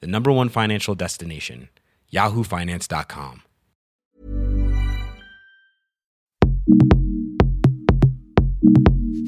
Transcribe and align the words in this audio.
the 0.00 0.06
number 0.06 0.30
one 0.32 0.48
financial 0.48 0.94
destination, 0.94 1.68
yahoofinance.com. 2.12 3.42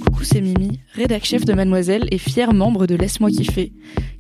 Coucou, 0.03 0.25
c'est 0.25 0.41
Mimi, 0.41 0.81
rédac 0.95 1.25
chef 1.25 1.45
de 1.45 1.53
Mademoiselle 1.53 2.07
et 2.11 2.19
fier 2.19 2.53
membre 2.53 2.87
de 2.87 2.95
Laisse-moi 2.95 3.31
kiffer. 3.31 3.73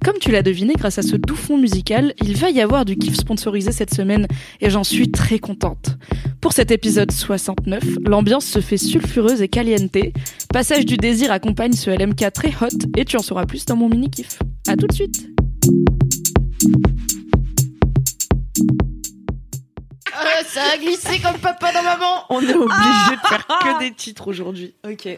Comme 0.05 0.19
tu 0.19 0.30
l'as 0.30 0.43
deviné 0.43 0.75
grâce 0.75 0.98
à 0.98 1.03
ce 1.03 1.17
doux 1.17 1.34
fond 1.34 1.59
musical, 1.59 2.15
il 2.23 2.37
va 2.37 2.51
y 2.51 2.61
avoir 2.61 2.84
du 2.84 2.97
kiff 2.97 3.15
sponsorisé 3.15 3.73
cette 3.73 3.95
semaine 3.95 4.27
et 4.61 4.70
j'en 4.70 4.84
suis 4.84 5.11
très 5.11 5.39
contente. 5.39 5.97
Pour 6.41 6.53
cet 6.53 6.70
épisode 6.70 7.11
69, 7.11 7.83
l'ambiance 8.06 8.47
se 8.47 8.61
fait 8.61 8.77
sulfureuse 8.77 9.42
et 9.42 9.48
caliente. 9.48 9.97
Passage 10.53 10.87
du 10.87 10.97
désir 10.97 11.33
accompagne 11.33 11.73
ce 11.73 11.91
LMK 11.91 12.33
très 12.33 12.51
hot 12.61 12.78
et 12.97 13.05
tu 13.05 13.17
en 13.17 13.23
sauras 13.23 13.47
plus 13.47 13.65
dans 13.65 13.77
mon 13.77 13.89
mini 13.89 14.11
kiff. 14.11 14.39
À 14.69 14.77
tout 14.77 14.87
de 14.87 14.92
suite. 14.92 15.28
Euh, 20.19 20.42
ça 20.47 20.62
a 20.74 20.78
glissé 20.78 21.19
comme 21.20 21.39
papa 21.39 21.72
dans 21.72 21.83
maman. 21.83 22.25
On 22.31 22.41
est 22.41 22.55
obligé 22.55 23.17
de 23.22 23.28
faire 23.28 23.47
que 23.47 23.78
des 23.81 23.92
titres 23.92 24.28
aujourd'hui. 24.28 24.75
Ok. 24.89 25.08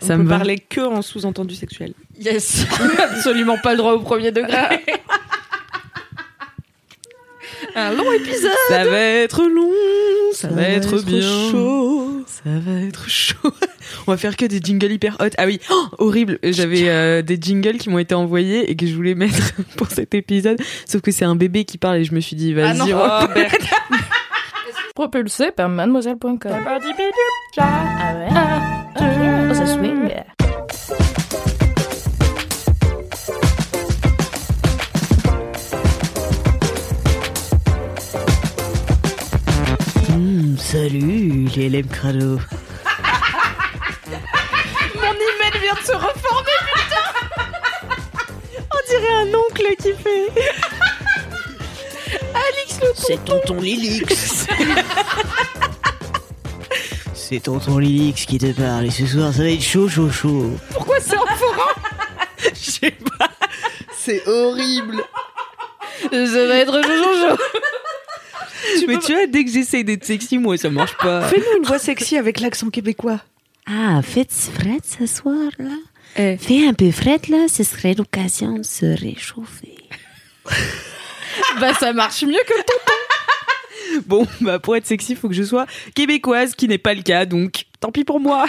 On 0.00 0.06
Ça 0.06 0.16
peut 0.16 0.22
me 0.22 0.28
va. 0.28 0.36
parler 0.36 0.58
que 0.58 0.80
en 0.80 1.02
sous-entendu 1.02 1.54
sexuel. 1.54 1.94
Yes, 2.18 2.66
absolument 2.98 3.56
pas 3.58 3.72
le 3.72 3.78
droit 3.78 3.92
au 3.94 4.00
premier 4.00 4.30
degré. 4.30 4.56
Un 7.74 7.92
long 7.92 8.10
épisode. 8.12 8.50
Ça 8.68 8.84
va 8.84 8.98
être 8.98 9.44
long, 9.44 9.70
ça, 10.32 10.48
va, 10.48 10.62
être, 10.62 10.94
être 10.94 11.04
bien 11.04 11.20
chaud. 11.20 12.24
Ça 12.26 12.42
va 12.46 12.80
être 12.80 13.08
chaud. 13.08 13.52
On 14.06 14.12
va 14.12 14.16
faire 14.16 14.36
que 14.36 14.44
des 14.44 14.60
jingles 14.60 14.92
hyper 14.92 15.16
hot. 15.20 15.30
Ah 15.38 15.46
oui, 15.46 15.60
oh, 15.70 15.84
horrible. 15.98 16.38
J'avais 16.42 16.88
euh, 16.88 17.22
des 17.22 17.38
jingles 17.40 17.78
qui 17.78 17.90
m'ont 17.90 17.98
été 17.98 18.14
envoyés 18.14 18.70
et 18.70 18.76
que 18.76 18.86
je 18.86 18.94
voulais 18.94 19.14
mettre 19.14 19.52
pour 19.76 19.90
cet 19.90 20.14
épisode. 20.14 20.58
Sauf 20.86 21.02
que 21.02 21.10
c'est 21.10 21.24
un 21.24 21.36
bébé 21.36 21.64
qui 21.64 21.78
parle 21.78 21.98
et 21.98 22.04
je 22.04 22.14
me 22.14 22.20
suis 22.20 22.36
dit, 22.36 22.54
Ah 22.58 22.72
vas-y. 22.72 22.92
Robert. 22.92 23.52
Propulsé 24.94 25.50
par 25.50 25.68
mademoiselle.com. 25.68 26.38
Hmm, 40.26 40.58
salut, 40.58 41.46
les 41.54 41.68
LM 41.68 41.86
Crado. 41.86 42.40
Mon 44.96 45.12
email 45.12 45.60
vient 45.62 45.74
de 45.74 45.86
se 45.86 45.92
reformer. 45.92 46.58
On 48.58 48.80
dirait 48.88 49.16
un 49.22 49.32
oncle 49.32 49.68
qui 49.80 49.92
fait. 49.94 50.26
Alix 52.34 52.80
le 52.82 52.88
C'est 52.96 53.24
tonton 53.24 53.60
Lilix. 53.60 54.48
C'est 57.14 57.38
tonton 57.38 57.78
Lilix 57.78 58.26
qui 58.26 58.38
te 58.38 58.50
parle 58.50 58.86
et 58.86 58.90
ce 58.90 59.06
soir 59.06 59.32
ça 59.32 59.44
va 59.44 59.50
être 59.50 59.62
chaud, 59.62 59.88
chaud, 59.88 60.10
chaud. 60.10 60.50
Pourquoi 60.72 60.96
c'est 61.00 61.14
un 61.14 61.36
forain 61.36 61.72
Je 62.52 62.70
sais 62.72 62.96
pas. 63.16 63.28
C'est 63.96 64.26
horrible. 64.26 65.04
Ça 66.10 66.46
va 66.48 66.56
être 66.56 66.80
jojo. 68.74 68.86
Mais 68.86 68.98
tu 68.98 69.12
vois, 69.12 69.26
dès 69.26 69.44
que 69.44 69.50
j'essaye 69.50 69.84
d'être 69.84 70.04
sexy, 70.04 70.38
moi 70.38 70.56
ça 70.56 70.70
marche 70.70 70.96
pas. 70.98 71.22
Fais-nous 71.28 71.58
une 71.58 71.64
voix 71.64 71.78
sexy 71.78 72.16
avec 72.16 72.40
l'accent 72.40 72.70
québécois. 72.70 73.20
Ah, 73.66 74.00
faites 74.02 74.32
fret 74.32 74.80
ce 74.84 75.06
soir, 75.06 75.50
là? 75.58 75.74
Eh. 76.16 76.36
Fais 76.38 76.66
un 76.66 76.72
peu 76.72 76.90
fret, 76.92 77.20
là, 77.28 77.46
ce 77.48 77.62
serait 77.62 77.94
l'occasion 77.94 78.58
de 78.58 78.62
se 78.62 78.86
réchauffer. 78.86 79.76
Bah 81.60 81.74
ça 81.74 81.92
marche 81.92 82.22
mieux 82.22 82.40
que 82.46 82.54
le 82.54 82.62
ton. 82.62 82.72
Bon, 84.06 84.26
bah 84.40 84.58
pour 84.58 84.76
être 84.76 84.86
sexy, 84.86 85.14
faut 85.14 85.28
que 85.28 85.34
je 85.34 85.42
sois 85.42 85.66
québécoise, 85.94 86.54
qui 86.54 86.68
n'est 86.68 86.78
pas 86.78 86.92
le 86.92 87.02
cas, 87.02 87.24
donc 87.24 87.64
tant 87.80 87.92
pis 87.92 88.04
pour 88.04 88.20
moi. 88.20 88.46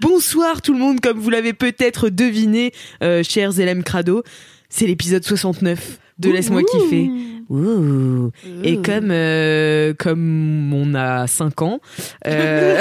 Bonsoir 0.00 0.62
tout 0.62 0.72
le 0.72 0.78
monde, 0.78 1.00
comme 1.00 1.18
vous 1.18 1.30
l'avez 1.30 1.52
peut-être 1.52 2.08
deviné, 2.08 2.72
euh, 3.02 3.22
chers 3.22 3.52
LM 3.58 3.84
Crado, 3.84 4.22
c'est 4.68 4.86
l'épisode 4.86 5.24
69 5.24 5.98
de 6.20 6.30
Laisse-moi 6.30 6.62
kiffer. 6.62 7.10
Ouh. 7.48 8.30
Et 8.62 8.76
comme 8.76 9.08
euh, 9.10 9.92
comme 9.98 10.72
on 10.72 10.94
a 10.94 11.26
5 11.26 11.62
ans, 11.62 11.80
euh, 12.28 12.80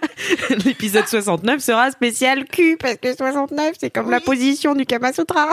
l'épisode 0.64 1.06
69 1.06 1.60
sera 1.60 1.92
spécial 1.92 2.44
cul 2.46 2.76
parce 2.76 2.96
que 2.96 3.14
69 3.14 3.76
c'est 3.78 3.90
comme 3.90 4.10
la 4.10 4.18
position 4.18 4.74
du 4.74 4.84
Kama 4.84 5.12
Sutra. 5.12 5.52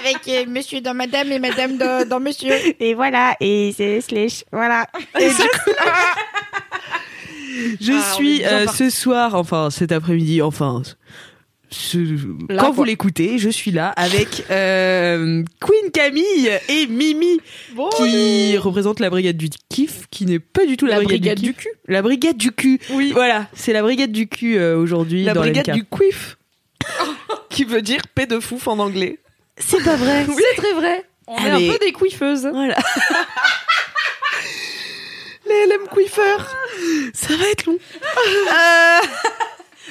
Avec 0.00 0.26
euh, 0.28 0.46
monsieur 0.48 0.80
dans 0.80 0.94
madame 0.94 1.30
et 1.30 1.38
madame 1.38 1.76
dans, 1.76 2.08
dans 2.08 2.20
monsieur. 2.20 2.54
Et 2.80 2.94
voilà, 2.94 3.36
et 3.40 3.74
c'est 3.76 4.00
slash, 4.00 4.44
voilà. 4.50 4.86
Et 5.18 5.28
du 5.28 5.34
coup, 5.34 5.70
je 7.82 7.92
Ah, 7.92 8.14
suis 8.14 8.42
ce 8.74 8.88
soir, 8.88 9.34
enfin 9.34 9.68
cet 9.68 9.92
après-midi, 9.92 10.40
enfin 10.40 10.80
ce- 11.70 12.52
Là, 12.52 12.62
quand 12.62 12.72
vous 12.72 12.84
l'écoutez, 12.84 13.38
je 13.38 13.48
suis 13.50 13.70
là 13.70 13.88
avec 13.90 14.44
euh, 14.50 15.42
Queen 15.60 15.90
Camille 15.92 16.50
et 16.68 16.86
Mimi 16.86 17.38
qui 17.96 18.56
représente 18.58 19.00
la 19.00 19.10
brigade 19.10 19.36
du 19.36 19.48
kiff, 19.68 20.02
qui 20.10 20.26
n'est 20.26 20.38
pas 20.40 20.66
du 20.66 20.76
tout 20.76 20.86
la, 20.86 20.98
La 20.98 21.02
brigade 21.04 21.38
du, 21.38 21.46
du 21.48 21.54
kiff. 21.54 21.66
La 21.86 22.02
brigade 22.02 22.36
du 22.36 22.52
cul. 22.52 22.80
Oui. 22.90 23.12
Voilà, 23.12 23.46
c'est 23.54 23.72
la 23.72 23.82
brigade 23.82 24.12
du 24.12 24.26
cul 24.28 24.58
euh, 24.58 24.76
aujourd'hui 24.78 25.24
La 25.24 25.32
dans 25.34 25.40
brigade 25.40 25.70
du 25.72 25.84
quiff. 25.84 26.36
qui 27.50 27.64
veut 27.64 27.82
dire 27.82 28.00
paix 28.14 28.26
de 28.26 28.40
fouf 28.40 28.66
en 28.68 28.78
anglais. 28.78 29.18
C'est 29.58 29.82
pas 29.84 29.96
vrai. 29.96 30.26
C'est 30.36 30.56
très 30.62 30.72
vrai. 30.72 31.04
On 31.26 31.36
est 31.44 31.50
un 31.50 31.72
peu 31.72 31.78
des 31.84 31.92
couiffeuses. 31.92 32.48
Voilà. 32.52 32.76
Les 35.48 35.66
LM 35.66 35.88
quiffeurs. 35.92 36.56
Ça 37.12 37.36
va 37.36 37.44
être 37.50 37.66
long. 37.66 37.76
Euh, 37.76 39.06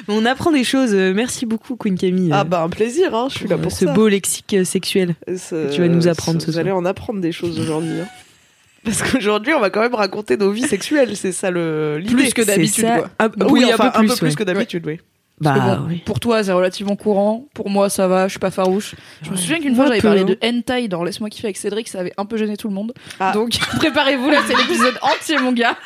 on 0.08 0.26
apprend 0.26 0.52
des 0.52 0.64
choses. 0.64 0.94
Euh, 0.94 1.14
Merci 1.14 1.46
beaucoup, 1.46 1.76
Queen 1.76 1.98
Camille. 1.98 2.30
Ah 2.34 2.42
euh, 2.42 2.44
bah 2.44 2.62
un 2.64 2.70
plaisir, 2.70 3.14
hein. 3.16 3.28
je 3.32 3.38
suis 3.40 3.48
là 3.48 3.58
pour 3.58 3.72
ce 3.72 3.86
ça. 3.86 3.94
beau 3.94 4.08
lexique 4.08 4.54
euh, 4.54 4.64
sexuel. 4.64 5.16
Ce- 5.28 5.72
tu 5.74 5.82
vas 5.82 5.88
nous 5.88 6.08
apprendre 6.08 6.40
ce 6.42 6.48
Vous 6.48 6.52
soir. 6.54 6.62
allez 6.62 6.72
en 6.72 6.86
apprendre 6.86 7.20
des 7.22 7.32
choses 7.32 7.60
aujourd'hui. 7.60 8.00
hein. 8.02 8.08
Parce 8.86 9.02
qu'aujourd'hui, 9.04 9.54
on 9.54 9.60
va 9.60 9.70
quand 9.70 9.82
même 9.82 9.94
raconter 9.96 10.38
nos 10.38 10.52
vies 10.52 10.68
sexuelles, 10.68 11.18
c'est 11.18 11.34
ça 11.34 11.52
le 11.52 11.98
l'idée. 12.00 12.14
Plus 12.16 12.34
que 12.34 12.42
d'habitude, 12.42 12.86
quoi. 12.86 13.10
Ah, 13.20 13.28
oui, 13.38 13.46
oui, 13.66 13.66
enfin, 13.74 13.92
un 13.94 14.06
peu 14.06 14.16
plus. 14.16 14.22
ouais. 14.30 14.34
que 14.36 14.44
d'habitude, 14.44 14.86
oui. 14.88 15.00
Bah, 15.42 15.78
bon, 15.78 15.86
oui. 15.88 16.02
Pour 16.06 16.20
toi, 16.20 16.44
c'est 16.44 16.52
relativement 16.52 16.96
courant. 16.96 17.48
Pour 17.54 17.70
moi, 17.70 17.90
ça 17.90 18.08
va. 18.08 18.28
Je 18.28 18.32
suis 18.32 18.40
pas 18.40 18.52
farouche. 18.52 18.96
Je 19.22 19.32
me 19.32 19.38
souviens 19.38 19.60
qu'une 19.60 19.76
fois, 19.76 19.88
j'avais 19.88 20.02
parlé 20.02 20.24
de 20.26 20.38
hentai 20.44 20.88
dans 20.88 21.04
Laisse-moi 21.04 21.30
kiffer 21.30 21.48
avec 21.48 21.58
Cédric. 21.58 21.88
Ça 21.88 22.00
avait 22.00 22.14
un 22.18 22.26
peu 22.26 22.38
gêné 22.38 22.58
tout 22.58 22.68
le 22.68 22.74
monde. 22.74 22.94
Ah. 23.20 23.32
Donc, 23.32 23.58
préparez-vous. 23.78 24.30
Là, 24.30 24.40
c'est 24.48 24.56
l'épisode 24.56 24.98
entier, 25.02 25.38
mon 25.40 25.52
gars. 25.54 25.78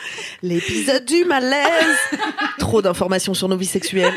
L'épisode 0.41 1.05
du 1.05 1.23
malaise. 1.25 1.97
Trop 2.57 2.81
d'informations 2.81 3.33
sur 3.33 3.47
nos 3.47 3.57
vies 3.57 3.65
sexuelles. 3.65 4.13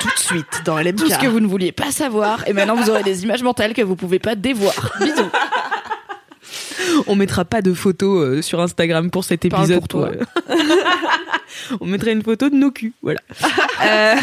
Tout 0.00 0.08
de 0.08 0.18
suite 0.18 0.62
dans 0.64 0.78
LMK. 0.78 0.96
Tout 0.96 1.08
ce 1.10 1.18
que 1.18 1.28
vous 1.28 1.40
ne 1.40 1.46
vouliez 1.46 1.72
pas 1.72 1.92
savoir. 1.92 2.46
Et 2.48 2.52
maintenant, 2.52 2.74
vous 2.74 2.90
aurez 2.90 3.04
des 3.04 3.22
images 3.22 3.42
mentales 3.42 3.74
que 3.74 3.82
vous 3.82 3.94
pouvez 3.96 4.18
pas 4.18 4.34
dévoir. 4.34 4.74
Bisous. 5.00 5.30
On 7.06 7.14
mettra 7.14 7.44
pas 7.44 7.62
de 7.62 7.72
photos 7.72 8.24
euh, 8.24 8.42
sur 8.42 8.60
Instagram 8.60 9.10
pour 9.10 9.24
cet 9.24 9.44
épisode. 9.44 9.78
pour 9.78 9.88
toi. 9.88 10.10
on 11.80 11.86
mettrait 11.86 12.12
une 12.12 12.22
photo 12.22 12.48
de 12.50 12.54
nos 12.56 12.70
culs. 12.70 12.92
Voilà. 13.02 13.20
Euh, 13.84 14.14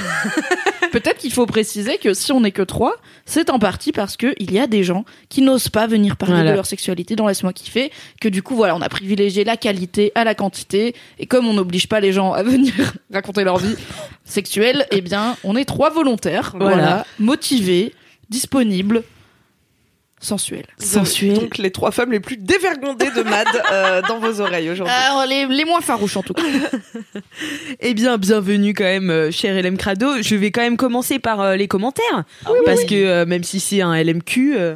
Peut-être 0.93 1.17
qu'il 1.17 1.33
faut 1.33 1.45
préciser 1.45 1.97
que 1.97 2.13
si 2.13 2.31
on 2.31 2.39
n'est 2.41 2.51
que 2.53 2.61
trois, 2.61 2.95
c'est 3.25 3.49
en 3.49 3.59
partie 3.59 3.91
parce 3.91 4.15
que 4.15 4.33
il 4.39 4.53
y 4.53 4.59
a 4.59 4.67
des 4.67 4.83
gens 4.85 5.03
qui 5.27 5.41
n'osent 5.41 5.67
pas 5.67 5.85
venir 5.85 6.15
parler 6.15 6.35
Voilà. 6.35 6.51
de 6.51 6.55
leur 6.55 6.65
sexualité 6.65 7.15
dans 7.17 7.27
Laisse-moi 7.27 7.51
kiffer, 7.51 7.91
que 8.21 8.29
du 8.29 8.41
coup, 8.41 8.55
voilà, 8.55 8.73
on 8.75 8.81
a 8.81 8.87
privilégié 8.87 9.43
la 9.43 9.57
qualité 9.57 10.13
à 10.15 10.23
la 10.23 10.33
quantité, 10.33 10.95
et 11.19 11.25
comme 11.25 11.45
on 11.45 11.53
n'oblige 11.53 11.87
pas 11.89 11.99
les 11.99 12.13
gens 12.13 12.31
à 12.31 12.41
venir 12.41 12.73
raconter 13.13 13.43
leur 13.43 13.57
vie 13.57 13.75
sexuelle, 14.23 14.87
eh 14.91 15.01
bien, 15.01 15.35
on 15.43 15.55
est 15.57 15.65
trois 15.65 15.89
volontaires, 15.89 16.53
voilà, 16.57 16.75
Voilà. 16.75 17.05
motivés, 17.19 17.93
disponibles, 18.29 19.03
sensuel. 20.19 20.65
Donc 21.35 21.57
les 21.57 21.71
trois 21.71 21.91
femmes 21.91 22.11
les 22.11 22.19
plus 22.19 22.37
dévergondées 22.37 23.09
de 23.15 23.23
Mad 23.23 23.47
euh, 23.71 24.01
dans 24.07 24.19
vos 24.19 24.41
oreilles 24.41 24.69
aujourd'hui. 24.69 24.93
Alors, 24.93 25.25
les, 25.25 25.45
les 25.45 25.65
moins 25.65 25.81
farouches 25.81 26.17
en 26.17 26.23
tout 26.23 26.33
cas. 26.33 26.43
Eh 27.79 27.93
bien, 27.93 28.17
bienvenue 28.17 28.73
quand 28.73 28.83
même, 28.83 29.09
euh, 29.09 29.31
cher 29.31 29.61
LM 29.61 29.77
Crado. 29.77 30.21
Je 30.21 30.35
vais 30.35 30.51
quand 30.51 30.61
même 30.61 30.77
commencer 30.77 31.19
par 31.19 31.39
euh, 31.41 31.55
les 31.55 31.67
commentaires. 31.67 32.23
parce 32.65 32.83
que 32.83 32.95
euh, 32.95 33.25
même 33.25 33.43
si 33.43 33.59
c'est 33.59 33.81
un 33.81 33.95
LMQ, 34.01 34.55
euh, 34.57 34.75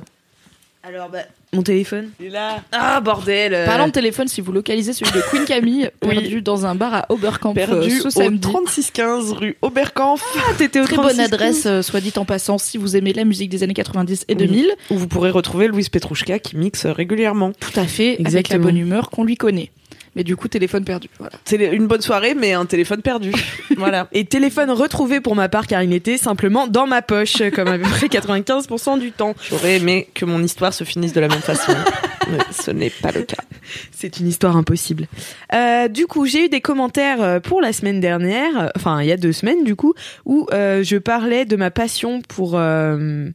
Alors, 0.83 1.09
bah, 1.09 1.19
Mon 1.53 1.61
téléphone. 1.61 2.09
il 2.19 2.27
est 2.27 2.29
là. 2.29 2.61
Ah, 2.71 2.99
bordel. 2.99 3.53
euh, 3.53 3.65
Parlant 3.65 3.87
de 3.87 3.91
téléphone, 3.91 4.27
si 4.27 4.41
vous 4.41 4.51
localisez 4.51 4.93
celui 4.93 5.11
de 5.11 5.21
Queen 5.29 5.45
Camille, 5.45 5.89
Oui. 6.03 6.09
perdu 6.15 6.41
dans 6.41 6.65
un 6.65 6.75
bar 6.75 6.93
à 6.93 7.05
Oberkampf 7.09 7.57
euh, 7.57 7.65
perdu 7.65 7.99
ce 7.99 8.07
au 8.07 8.09
samedi. 8.09 8.39
3615 8.41 9.31
rue 9.33 9.55
Oberkampf. 9.61 10.23
Ah, 10.37 10.53
t'étais 10.57 10.79
au 10.79 10.85
Très 10.85 10.95
36. 10.95 11.15
bonne 11.17 11.25
adresse, 11.25 11.65
euh, 11.65 11.81
soit 11.81 12.01
dit 12.01 12.13
en 12.17 12.25
passant, 12.25 12.57
si 12.57 12.77
vous 12.77 12.95
aimez 12.97 13.13
la 13.13 13.23
musique 13.25 13.49
des 13.49 13.63
années 13.63 13.73
90 13.73 14.25
et 14.27 14.33
Oui. 14.33 14.47
2000. 14.47 14.71
Où 14.91 14.97
vous 14.97 15.07
pourrez 15.07 15.29
retrouver 15.29 15.67
Louise 15.67 15.89
Petrouchka 15.89 16.39
qui 16.39 16.57
mixe 16.57 16.85
régulièrement. 16.85 17.51
Tout 17.59 17.79
à 17.79 17.85
fait, 17.85 18.13
avec 18.13 18.19
la 18.19 18.25
Exactement. 18.29 18.63
bonne 18.65 18.77
humeur 18.77 19.09
qu'on 19.09 19.23
lui 19.23 19.35
connaît. 19.37 19.71
Mais 20.15 20.23
du 20.23 20.35
coup, 20.35 20.47
téléphone 20.47 20.85
perdu. 20.85 21.09
Voilà. 21.19 21.71
Une 21.73 21.87
bonne 21.87 22.01
soirée, 22.01 22.35
mais 22.35 22.53
un 22.53 22.65
téléphone 22.65 23.01
perdu. 23.01 23.31
voilà. 23.77 24.07
Et 24.11 24.25
téléphone 24.25 24.69
retrouvé 24.71 25.21
pour 25.21 25.35
ma 25.35 25.49
part 25.49 25.67
car 25.67 25.81
il 25.83 25.93
était 25.93 26.17
simplement 26.17 26.67
dans 26.67 26.87
ma 26.87 27.01
poche, 27.01 27.41
comme 27.53 27.67
à 27.67 27.77
peu 27.77 27.89
près 27.89 28.07
95% 28.07 28.99
du 28.99 29.11
temps. 29.11 29.35
J'aurais 29.49 29.77
aimé 29.77 30.09
que 30.13 30.25
mon 30.25 30.43
histoire 30.43 30.73
se 30.73 30.83
finisse 30.83 31.13
de 31.13 31.19
la 31.19 31.27
même 31.27 31.41
façon. 31.41 31.73
mais 32.29 32.37
ce 32.51 32.71
n'est 32.71 32.89
pas 32.89 33.11
le 33.11 33.23
cas. 33.23 33.43
C'est 33.91 34.19
une 34.19 34.27
histoire 34.27 34.55
impossible. 34.57 35.07
Euh, 35.53 35.87
du 35.87 36.07
coup, 36.07 36.25
j'ai 36.25 36.45
eu 36.45 36.49
des 36.49 36.61
commentaires 36.61 37.21
euh, 37.21 37.39
pour 37.39 37.61
la 37.61 37.73
semaine 37.73 37.99
dernière, 37.99 38.59
euh, 38.59 38.67
enfin 38.75 39.01
il 39.01 39.07
y 39.07 39.11
a 39.11 39.17
deux 39.17 39.31
semaines 39.33 39.63
du 39.63 39.75
coup, 39.75 39.93
où 40.25 40.47
euh, 40.53 40.83
je 40.83 40.97
parlais 40.97 41.45
de 41.45 41.55
ma 41.55 41.71
passion 41.71 42.21
pour 42.21 42.53
euh, 42.55 43.29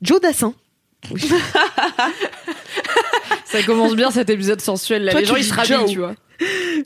Joe 0.00 0.20
Dassin. 0.20 0.54
Ça 3.52 3.62
commence 3.62 3.94
bien 3.94 4.10
cet 4.10 4.30
épisode 4.30 4.60
sensuel. 4.60 5.04
Là. 5.04 5.12
Toi, 5.12 5.20
Les 5.20 5.26
gens, 5.26 5.36
ils 5.36 5.44
se 5.44 5.54
rhabillent, 5.54 5.92
tu 5.92 5.98
vois. 5.98 6.14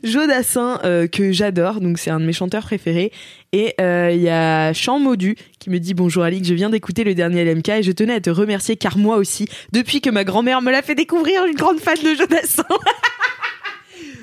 Joe 0.03 0.27
Dassin 0.27 0.79
euh, 0.83 1.07
que 1.07 1.31
j'adore, 1.31 1.79
donc 1.81 1.97
c'est 1.97 2.11
un 2.11 2.19
de 2.19 2.25
mes 2.25 2.33
chanteurs 2.33 2.63
préférés. 2.63 3.11
Et 3.53 3.73
euh, 3.81 4.11
il 4.13 4.21
y 4.21 4.29
a 4.29 4.73
Chant 4.73 4.99
Maudu 4.99 5.35
qui 5.59 5.69
me 5.69 5.79
dit 5.79 5.93
bonjour 5.93 6.23
Alix, 6.23 6.47
je 6.47 6.53
viens 6.53 6.69
d'écouter 6.69 7.03
le 7.03 7.15
dernier 7.15 7.43
LMK 7.43 7.69
et 7.69 7.83
je 7.83 7.91
tenais 7.91 8.13
à 8.13 8.21
te 8.21 8.29
remercier 8.29 8.75
car 8.75 8.97
moi 8.97 9.15
aussi, 9.15 9.47
depuis 9.71 10.01
que 10.01 10.09
ma 10.09 10.25
grand-mère 10.25 10.61
me 10.61 10.71
l'a 10.71 10.81
fait 10.81 10.93
découvrir, 10.93 11.45
une 11.45 11.55
grande 11.55 11.79
fan 11.79 11.97
de 12.03 12.15
Joe 12.15 12.27
Dassin. 12.27 12.63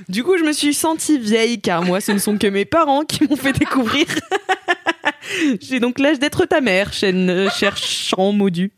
Du 0.06 0.22
coup, 0.22 0.36
je 0.36 0.44
me 0.44 0.52
suis 0.52 0.74
sentie 0.74 1.18
vieille 1.18 1.62
car 1.62 1.82
moi, 1.82 1.98
ce 1.98 2.12
ne 2.12 2.18
sont 2.18 2.36
que 2.36 2.46
mes 2.46 2.66
parents 2.66 3.04
qui 3.04 3.24
m'ont 3.24 3.36
fait 3.36 3.54
découvrir. 3.54 4.04
J'ai 5.60 5.80
donc 5.80 5.98
l'âge 5.98 6.18
d'être 6.18 6.44
ta 6.46 6.60
mère, 6.60 6.92
chaîne, 6.92 7.30
euh, 7.30 7.48
cher 7.58 7.76
Chant 7.76 8.32
Maudu. 8.32 8.72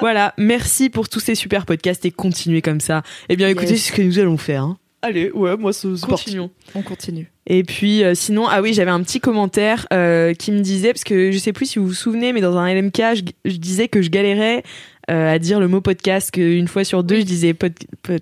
Voilà, 0.00 0.34
merci 0.38 0.90
pour 0.90 1.08
tous 1.08 1.20
ces 1.20 1.34
super 1.34 1.66
podcasts 1.66 2.04
et 2.04 2.10
continuez 2.10 2.62
comme 2.62 2.80
ça. 2.80 3.02
Eh 3.28 3.36
bien, 3.36 3.48
écoutez, 3.48 3.70
Yes. 3.72 3.82
c'est 3.82 3.90
ce 3.92 3.96
que 3.96 4.02
nous 4.02 4.18
allons 4.18 4.36
faire. 4.38 4.62
Hein. 4.64 4.78
Allez, 5.02 5.30
ouais, 5.32 5.56
moi, 5.58 5.72
c'est. 5.74 5.88
Continuons. 6.00 6.50
On 6.74 6.80
continue. 6.82 7.30
Et 7.46 7.62
puis 7.62 8.02
euh, 8.02 8.14
sinon, 8.14 8.46
ah 8.48 8.62
oui, 8.62 8.72
j'avais 8.72 8.90
un 8.90 9.02
petit 9.02 9.20
commentaire 9.20 9.86
euh, 9.92 10.32
qui 10.32 10.50
me 10.50 10.60
disait, 10.60 10.94
parce 10.94 11.04
que 11.04 11.30
je 11.30 11.36
sais 11.36 11.52
plus 11.52 11.66
si 11.66 11.78
vous 11.78 11.86
vous 11.88 11.92
souvenez, 11.94 12.32
mais 12.32 12.40
dans 12.40 12.56
un 12.56 12.72
LMK, 12.72 12.96
je, 13.14 13.22
je 13.50 13.56
disais 13.56 13.88
que 13.88 14.00
je 14.00 14.08
galérais 14.08 14.62
euh, 15.10 15.30
à 15.34 15.38
dire 15.38 15.60
le 15.60 15.68
mot 15.68 15.82
podcast, 15.82 16.30
qu'une 16.30 16.68
fois 16.68 16.84
sur 16.84 17.04
deux, 17.04 17.16
je 17.16 17.24
disais 17.24 17.52
pod, 17.52 17.74
pod- 18.02 18.20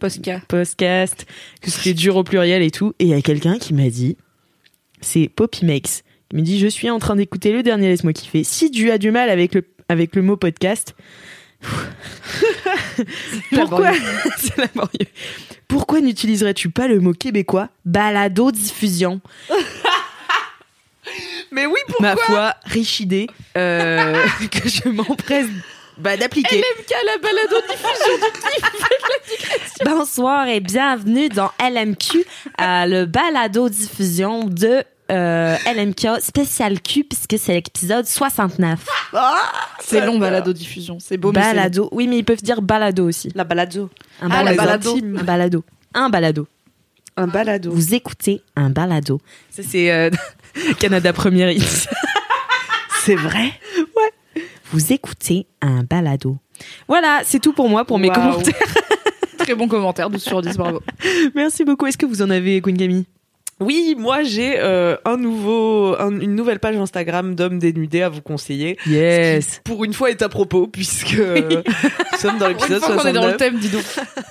podcast, 0.48 1.26
que 1.60 1.70
c'était 1.70 1.94
dur 1.94 2.16
au 2.16 2.24
pluriel 2.24 2.62
et 2.62 2.72
tout. 2.72 2.94
Et 2.98 3.04
il 3.04 3.10
y 3.10 3.14
a 3.14 3.22
quelqu'un 3.22 3.58
qui 3.58 3.74
m'a 3.74 3.88
dit, 3.88 4.16
c'est 5.00 5.28
Poppy 5.28 5.64
Makes, 5.64 6.02
qui 6.32 6.36
me 6.36 6.42
dit, 6.42 6.58
je 6.58 6.66
suis 6.66 6.88
en 6.88 6.98
train 6.98 7.14
d'écouter 7.14 7.52
le 7.52 7.62
dernier 7.62 7.88
Laisse-moi 7.88 8.14
kiffer. 8.14 8.42
Si 8.42 8.70
tu 8.70 8.90
as 8.90 8.96
du 8.96 9.10
mal 9.10 9.28
avec 9.28 9.54
le, 9.54 9.66
avec 9.90 10.16
le 10.16 10.22
mot 10.22 10.38
podcast, 10.38 10.94
pourquoi, 13.54 13.92
c'est 14.38 14.56
laborieux. 14.56 15.08
Pourquoi 15.68 16.00
n'utiliserais-tu 16.00 16.70
pas 16.70 16.88
le 16.88 17.00
mot 17.00 17.12
québécois 17.12 17.68
balado 17.84 18.50
diffusion 18.50 19.20
Mais 21.50 21.66
oui, 21.66 21.78
pourquoi? 21.86 22.14
Ma 22.14 22.16
foi, 22.16 22.54
riche 22.64 23.00
idée 23.00 23.26
euh, 23.58 24.24
que 24.50 24.70
je 24.70 24.88
m'empresse 24.88 25.48
bah, 25.98 26.16
d'appliquer. 26.16 26.56
LMK, 26.56 26.94
la 27.04 27.18
balado 27.18 27.56
diffusion. 27.68 28.14
Bonsoir 29.84 30.48
et 30.48 30.60
bienvenue 30.60 31.28
dans 31.28 31.50
LMQ, 31.60 32.24
euh, 32.58 32.86
le 32.86 33.04
balado 33.04 33.68
diffusion 33.68 34.44
de 34.44 34.82
euh, 35.12 35.56
LMK 35.74 36.20
spécial 36.20 36.80
Q 36.80 37.04
puisque 37.04 37.38
c'est 37.38 37.54
l'épisode 37.54 38.06
69. 38.06 38.84
C'est 39.80 40.04
long, 40.04 40.18
balado 40.18 40.52
diffusion. 40.52 40.98
C'est 41.00 41.16
beau, 41.18 41.32
mais 41.32 41.40
balado. 41.40 41.88
Oui, 41.92 42.08
mais 42.08 42.18
ils 42.18 42.24
peuvent 42.24 42.42
dire 42.42 42.62
balado 42.62 43.06
aussi. 43.08 43.30
La 43.34 43.44
balado. 43.44 43.90
Un 44.20 44.30
Ah, 44.30 44.42
la 44.42 44.54
balado. 44.54 44.96
Un 44.96 45.22
balado. 45.24 45.64
Un 45.94 46.08
balado. 46.10 46.46
Un 47.16 47.26
balado. 47.26 47.70
Vous 47.72 47.94
écoutez 47.94 48.40
un 48.56 48.70
balado. 48.70 49.20
Ça, 49.50 49.62
c'est 49.62 49.92
euh, 49.92 50.10
Canada 50.80 51.12
Première 51.12 51.50
Hit. 51.50 51.62
C'est 53.04 53.16
vrai? 53.16 53.52
Vous 54.70 54.92
écoutez 54.92 55.46
un 55.60 55.82
balado. 55.82 56.38
Voilà, 56.86 57.22
c'est 57.24 57.40
tout 57.40 57.52
pour 57.52 57.68
moi, 57.68 57.84
pour 57.84 57.98
mes 57.98 58.08
commentaires. 58.10 58.54
Très 59.38 59.56
bon 59.56 59.66
commentaire, 59.66 60.08
12 60.08 60.22
sur 60.22 60.40
10, 60.40 60.56
bravo. 60.56 60.80
Merci 61.34 61.64
beaucoup. 61.64 61.86
Est-ce 61.86 61.98
que 61.98 62.06
vous 62.06 62.22
en 62.22 62.30
avez, 62.30 62.60
Queen 62.62 62.76
Camille? 62.78 63.04
Oui, 63.62 63.94
moi 63.98 64.22
j'ai 64.22 64.54
euh, 64.58 64.96
un 65.04 65.16
nouveau, 65.16 65.94
un- 65.98 66.20
une 66.20 66.34
nouvelle 66.34 66.58
page 66.60 66.76
Instagram 66.76 67.34
d'hommes 67.34 67.58
dénudés 67.58 68.02
à 68.02 68.08
vous 68.08 68.20
conseiller. 68.22 68.76
Yes. 68.86 69.60
Pour 69.64 69.84
une 69.84 69.92
fois 69.94 70.10
est 70.10 70.22
à 70.22 70.28
propos 70.28 70.66
puisque 70.66 71.14
euh, 71.18 71.62
nous 72.12 72.18
sommes 72.18 72.38
dans 72.38 72.48
l'épisode 72.48 72.82
fois 72.82 72.96
qu'on 72.96 73.06
est 73.08 73.12
dans 73.12 73.26
le 73.26 73.32
69. 73.32 73.36
thème, 73.38 73.58
dis 73.58 73.68
donc. 73.68 73.84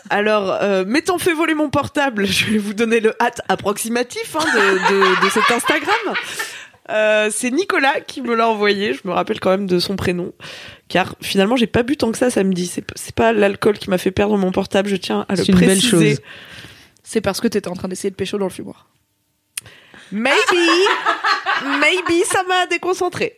Alors, 0.09 0.57
euh, 0.61 0.85
m'étant 0.85 1.17
fait 1.17 1.33
voler 1.33 1.53
mon 1.55 1.69
portable, 1.69 2.25
je 2.27 2.45
vais 2.45 2.57
vous 2.57 2.73
donner 2.73 2.99
le 2.99 3.13
hâte 3.21 3.41
approximatif 3.49 4.35
hein, 4.35 4.43
de, 4.53 4.93
de, 4.93 5.25
de 5.25 5.29
cet 5.29 5.49
Instagram. 5.49 6.15
Euh, 6.89 7.29
c'est 7.31 7.51
Nicolas 7.51 8.01
qui 8.05 8.21
me 8.21 8.35
l'a 8.35 8.49
envoyé. 8.49 8.93
Je 8.93 9.01
me 9.05 9.13
rappelle 9.13 9.39
quand 9.39 9.51
même 9.51 9.67
de 9.67 9.79
son 9.79 9.95
prénom, 9.95 10.33
car 10.89 11.15
finalement 11.21 11.55
j'ai 11.55 11.67
pas 11.67 11.83
bu 11.83 11.95
tant 11.95 12.11
que 12.11 12.17
ça 12.17 12.29
samedi. 12.29 12.65
C'est 12.67 12.83
c'est 12.95 13.15
pas 13.15 13.31
l'alcool 13.31 13.77
qui 13.77 13.89
m'a 13.89 13.97
fait 13.97 14.11
perdre 14.11 14.35
mon 14.37 14.51
portable. 14.51 14.89
Je 14.89 14.97
tiens 14.97 15.25
à 15.29 15.35
le 15.35 15.43
C'est 15.43 15.51
une 15.53 15.59
belle 15.59 15.67
préciser. 15.77 16.09
chose. 16.15 16.21
C'est 17.03 17.21
parce 17.21 17.39
que 17.39 17.47
t'étais 17.47 17.69
en 17.69 17.75
train 17.75 17.87
d'essayer 17.87 18.09
de 18.09 18.15
pécho 18.15 18.37
dans 18.37 18.45
le 18.45 18.51
fumoir. 18.51 18.87
Maybe, 20.11 20.35
maybe, 21.79 22.23
ça 22.25 22.43
m'a 22.47 22.65
déconcentré. 22.67 23.37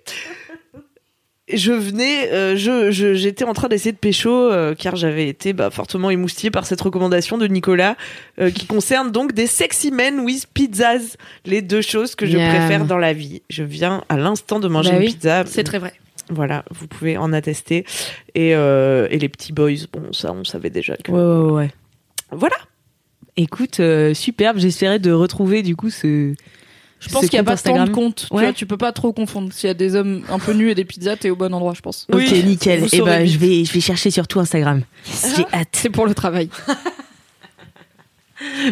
Je 1.54 1.74
venais, 1.74 2.32
euh, 2.32 2.56
je, 2.56 2.90
je- 2.92 3.14
j'étais 3.16 3.44
en 3.44 3.54
train 3.54 3.68
d'essayer 3.68 3.92
de 3.92 3.98
pécho 3.98 4.30
euh, 4.32 4.76
car 4.76 4.96
j'avais 4.96 5.28
été 5.28 5.52
bah, 5.52 5.70
fortement 5.72 6.10
émoustillée 6.10 6.52
par 6.52 6.66
cette 6.66 6.80
recommandation 6.80 7.38
de 7.38 7.46
Nicolas 7.48 7.98
euh, 8.40 8.50
qui 8.50 8.66
concerne 8.66 9.12
donc 9.12 9.34
des 9.34 9.46
sexy 9.46 9.92
men 9.92 10.22
with 10.22 10.48
pizzas, 10.54 11.18
les 11.46 11.62
deux 11.62 11.82
choses 11.82 12.16
que 12.16 12.26
je 12.26 12.38
préfère 12.38 12.86
dans 12.86 12.98
la 12.98 13.12
vie. 13.12 13.42
Je 13.50 13.64
viens 13.64 14.06
à 14.08 14.16
l'instant 14.16 14.62
de 14.62 14.70
manger 14.70 14.92
Bah 14.92 14.96
une 14.96 15.02
oui, 15.04 15.08
pizza. 15.14 15.44
C'est 15.46 15.66
très 15.66 15.80
vrai. 15.80 15.94
Voilà, 16.30 16.64
vous 16.72 16.88
pouvez 16.88 17.18
en 17.18 17.34
attester. 17.34 17.86
Et, 18.36 18.56
euh, 18.56 19.08
et 19.12 19.20
les 19.20 19.28
petits 19.28 19.52
boys, 19.52 19.72
bon, 19.92 20.14
ça, 20.14 20.32
on 20.32 20.46
savait 20.46 20.70
déjà 20.70 20.96
que. 20.96 21.12
Ouais, 21.12 21.20
ouais, 21.20 21.52
ouais. 21.52 21.72
Voilà. 22.32 22.56
Écoute, 23.36 23.82
euh, 23.82 24.14
superbe. 24.14 24.60
J'espérais 24.60 25.00
de 25.00 25.12
retrouver 25.12 25.62
du 25.62 25.76
coup 25.76 25.90
ce. 25.90 26.34
Je 27.06 27.10
pense 27.10 27.22
qu'il 27.28 27.34
n'y 27.34 27.40
a 27.40 27.44
pas 27.44 27.58
tant 27.58 27.84
de 27.86 27.92
comptes. 27.92 28.28
Tu, 28.30 28.36
vois, 28.36 28.54
tu 28.54 28.66
peux 28.66 28.78
pas 28.78 28.92
trop 28.94 29.12
confondre. 29.14 29.52
S'il 29.52 29.68
y 29.68 29.72
a 29.72 29.74
des 29.74 29.96
hommes 29.96 30.24
un 30.30 30.40
peu 30.40 30.54
nus 30.54 30.72
et 30.72 30.76
des 30.76 30.86
pizzas, 30.86 31.18
t'es 31.18 31.30
au 31.30 31.36
bon 31.36 31.54
endroit, 31.54 31.74
je 31.76 31.82
pense. 31.82 32.08
Oui, 32.14 32.26
ok, 32.26 32.46
nickel. 32.46 32.84
Et 32.86 32.88
saurez 32.88 33.12
ben, 33.20 33.28
je 33.28 33.38
vais, 33.38 33.66
je 33.66 33.74
vais 33.74 33.82
chercher 33.82 34.10
sur 34.10 34.26
tout 34.28 34.40
Instagram. 34.40 34.82
J'ai 35.36 35.46
hâte. 35.54 35.70
C'est 35.74 35.90
pour 35.90 36.06
le 36.06 36.14
travail. 36.14 36.50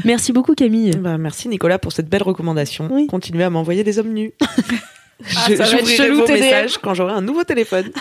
Merci 0.06 0.32
beaucoup, 0.34 0.54
Camille. 0.56 0.92
Bah, 0.98 1.18
merci 1.18 1.48
Nicolas 1.48 1.80
pour 1.80 1.94
cette 1.94 2.10
belle 2.10 2.24
recommandation. 2.24 2.88
Oui. 2.92 3.08
Continuez 3.08 3.44
à 3.44 3.50
m'envoyer 3.50 3.84
des 3.84 4.00
hommes 4.00 4.14
nus. 4.14 4.34
Ah, 5.36 5.46
Je- 5.48 5.56
ça 5.56 5.66
va 5.66 5.78
être 5.78 5.88
chelou, 5.88 6.22
vos 6.22 6.28
messages 6.28 6.80
quand 6.80 6.96
j'aurai 6.96 7.14
un 7.14 7.22
nouveau 7.22 7.44
téléphone. 7.44 7.92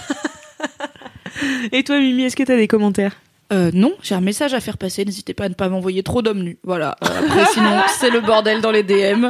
Et 1.71 1.85
toi, 1.85 1.99
Mimi, 2.01 2.23
est-ce 2.23 2.35
que 2.35 2.45
t'as 2.45 2.57
des 2.57 2.67
commentaires? 2.67 3.15
Euh, 3.53 3.71
non, 3.75 3.93
j'ai 4.03 4.15
un 4.15 4.21
message 4.21 4.55
à 4.55 4.61
faire 4.61 4.79
passer. 4.79 5.05
N'hésitez 5.05 5.35
pas 5.35 5.45
à 5.45 5.49
ne 5.49 5.55
pas 5.55 5.69
m'envoyer 5.69 6.03
trop 6.03 6.23
d'hommes 6.23 6.43
nus. 6.43 6.59
Voilà. 6.63 6.97
Euh, 7.05 7.09
après, 7.25 7.45
sinon, 7.53 7.81
c'est 7.99 8.11
le 8.11 8.21
bordel 8.21 8.61
dans 8.61 8.71
les 8.71 8.83
DM. 8.83 9.27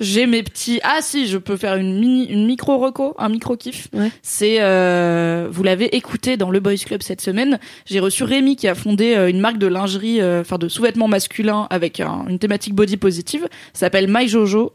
J'ai 0.00 0.26
mes 0.26 0.42
petits. 0.42 0.80
Ah 0.84 0.98
si, 1.02 1.26
je 1.26 1.38
peux 1.38 1.56
faire 1.56 1.76
une 1.76 1.98
mini, 1.98 2.26
une 2.26 2.46
micro 2.46 2.78
reco, 2.78 3.14
un 3.18 3.28
micro 3.28 3.56
kiff. 3.56 3.88
Ouais. 3.92 4.10
C'est, 4.22 4.56
euh, 4.60 5.48
vous 5.50 5.62
l'avez 5.62 5.94
écouté 5.96 6.36
dans 6.36 6.50
le 6.50 6.60
Boys 6.60 6.76
Club 6.84 7.02
cette 7.02 7.20
semaine. 7.20 7.58
J'ai 7.86 8.00
reçu 8.00 8.24
Rémi 8.24 8.56
qui 8.56 8.66
a 8.68 8.74
fondé 8.74 9.14
euh, 9.16 9.28
une 9.28 9.40
marque 9.40 9.58
de 9.58 9.66
lingerie, 9.68 10.20
euh, 10.20 10.40
enfin 10.40 10.58
de 10.58 10.68
sous-vêtements 10.68 11.08
masculins 11.08 11.66
avec 11.70 12.00
un- 12.00 12.26
une 12.28 12.38
thématique 12.38 12.74
body 12.74 12.96
positive. 12.96 13.42
Ça 13.72 13.80
s'appelle 13.80 14.06
My 14.08 14.28
Jojo. 14.28 14.72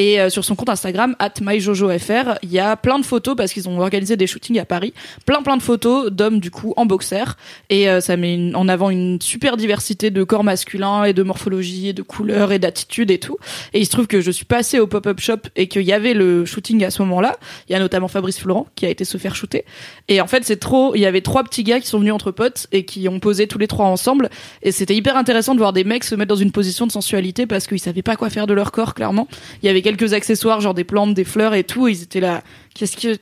Et 0.00 0.18
euh, 0.18 0.30
sur 0.30 0.46
son 0.46 0.54
compte 0.54 0.70
Instagram, 0.70 1.14
at 1.18 1.34
myjojofr, 1.42 2.38
il 2.42 2.50
y 2.50 2.58
a 2.58 2.74
plein 2.74 2.98
de 2.98 3.04
photos 3.04 3.36
parce 3.36 3.52
qu'ils 3.52 3.68
ont 3.68 3.78
organisé 3.80 4.16
des 4.16 4.26
shootings 4.26 4.58
à 4.58 4.64
Paris. 4.64 4.94
Plein 5.26 5.42
plein 5.42 5.58
de 5.58 5.62
photos 5.62 6.10
d'hommes 6.10 6.40
du 6.40 6.50
coup 6.50 6.72
en 6.78 6.86
boxer. 6.86 7.36
Et 7.68 7.86
euh, 7.86 8.00
ça 8.00 8.16
met 8.16 8.50
en 8.54 8.66
avant 8.66 8.88
une 8.88 9.20
super 9.20 9.58
diversité 9.58 10.10
de 10.10 10.24
corps 10.24 10.42
masculins 10.42 11.04
et 11.04 11.12
de 11.12 11.22
morphologie 11.22 11.88
et 11.88 11.92
de 11.92 12.00
couleurs 12.00 12.50
et 12.50 12.58
d'attitudes 12.58 13.10
et 13.10 13.18
tout. 13.18 13.36
Et 13.74 13.80
il 13.80 13.84
se 13.84 13.90
trouve 13.90 14.06
que 14.06 14.22
je 14.22 14.30
suis 14.30 14.46
passée 14.46 14.80
au 14.80 14.86
pop-up 14.86 15.20
shop 15.20 15.50
et 15.54 15.68
qu'il 15.68 15.82
y 15.82 15.92
avait 15.92 16.14
le 16.14 16.46
shooting 16.46 16.82
à 16.82 16.90
ce 16.90 17.02
moment-là. 17.02 17.36
Il 17.68 17.72
y 17.72 17.74
a 17.74 17.78
notamment 17.78 18.08
Fabrice 18.08 18.38
Florent 18.38 18.68
qui 18.76 18.86
a 18.86 18.88
été 18.88 19.04
se 19.04 19.18
faire 19.18 19.36
shooter. 19.36 19.66
Et 20.08 20.22
en 20.22 20.26
fait, 20.26 20.46
c'est 20.46 20.60
trop. 20.60 20.94
Il 20.94 21.02
y 21.02 21.06
avait 21.06 21.20
trois 21.20 21.44
petits 21.44 21.62
gars 21.62 21.78
qui 21.78 21.88
sont 21.88 21.98
venus 21.98 22.14
entre 22.14 22.30
potes 22.30 22.68
et 22.72 22.86
qui 22.86 23.06
ont 23.10 23.20
posé 23.20 23.46
tous 23.46 23.58
les 23.58 23.68
trois 23.68 23.84
ensemble. 23.84 24.30
Et 24.62 24.72
c'était 24.72 24.96
hyper 24.96 25.18
intéressant 25.18 25.52
de 25.52 25.58
voir 25.58 25.74
des 25.74 25.84
mecs 25.84 26.04
se 26.04 26.14
mettre 26.14 26.30
dans 26.30 26.40
une 26.40 26.52
position 26.52 26.86
de 26.86 26.92
sensualité 26.92 27.44
parce 27.44 27.66
qu'ils 27.66 27.80
savaient 27.80 28.00
pas 28.00 28.16
quoi 28.16 28.30
faire 28.30 28.46
de 28.46 28.54
leur 28.54 28.72
corps, 28.72 28.94
clairement. 28.94 29.28
Il 29.62 29.66
y 29.66 29.68
avait 29.68 29.82
quelques 29.90 30.12
accessoires, 30.14 30.60
genre 30.60 30.74
des 30.74 30.84
plantes, 30.84 31.14
des 31.14 31.24
fleurs 31.24 31.54
et 31.54 31.64
tout. 31.64 31.88
Et 31.88 31.92
ils 31.92 32.02
étaient 32.02 32.20
là. 32.20 32.42
Qu'est-ce 32.74 32.96
que. 32.96 33.16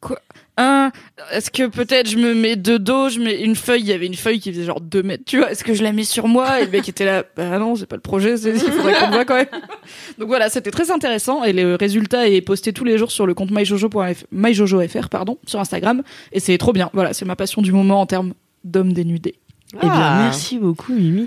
Quoi 0.00 0.18
Hein, 0.58 0.92
est-ce 1.32 1.50
que 1.50 1.66
peut-être 1.66 2.10
je 2.10 2.18
me 2.18 2.34
mets 2.34 2.56
de 2.56 2.76
dos, 2.76 3.08
je 3.08 3.18
mets 3.20 3.40
une 3.40 3.56
feuille, 3.56 3.80
il 3.80 3.86
y 3.86 3.92
avait 3.92 4.04
une 4.06 4.14
feuille 4.14 4.38
qui 4.38 4.52
faisait 4.52 4.64
genre 4.64 4.82
2 4.82 5.02
mètres, 5.02 5.22
tu 5.24 5.38
vois, 5.38 5.50
est-ce 5.50 5.64
que 5.64 5.72
je 5.72 5.82
la 5.82 5.92
mets 5.92 6.04
sur 6.04 6.28
moi 6.28 6.60
Et 6.60 6.66
le 6.66 6.70
mec 6.70 6.86
était 6.90 7.06
là, 7.06 7.24
bah 7.34 7.58
non, 7.58 7.74
c'est 7.74 7.86
pas 7.86 7.96
le 7.96 8.02
projet, 8.02 8.36
c'est, 8.36 8.50
il 8.50 8.58
faudrait 8.60 8.92
qu'on 9.00 9.10
voit 9.10 9.24
quand 9.24 9.36
même. 9.36 9.46
Donc 10.18 10.28
voilà, 10.28 10.50
c'était 10.50 10.70
très 10.70 10.90
intéressant 10.90 11.42
et 11.42 11.54
le 11.54 11.76
résultat 11.76 12.28
est 12.28 12.42
posté 12.42 12.74
tous 12.74 12.84
les 12.84 12.98
jours 12.98 13.10
sur 13.10 13.24
le 13.24 13.32
compte 13.32 13.50
myjojo.fr, 13.50 14.24
myjojo.fr, 14.30 15.08
pardon, 15.08 15.38
sur 15.46 15.58
Instagram 15.58 16.02
et 16.32 16.38
c'est 16.38 16.58
trop 16.58 16.74
bien. 16.74 16.90
Voilà, 16.92 17.14
c'est 17.14 17.24
ma 17.24 17.34
passion 17.34 17.62
du 17.62 17.72
moment 17.72 18.02
en 18.02 18.06
termes 18.06 18.34
d'hommes 18.62 18.92
dénudés. 18.92 19.36
Eh 19.76 19.78
bien, 19.80 19.90
Ah. 19.90 20.20
merci 20.24 20.58
beaucoup, 20.58 20.92
Mimi. 20.92 21.26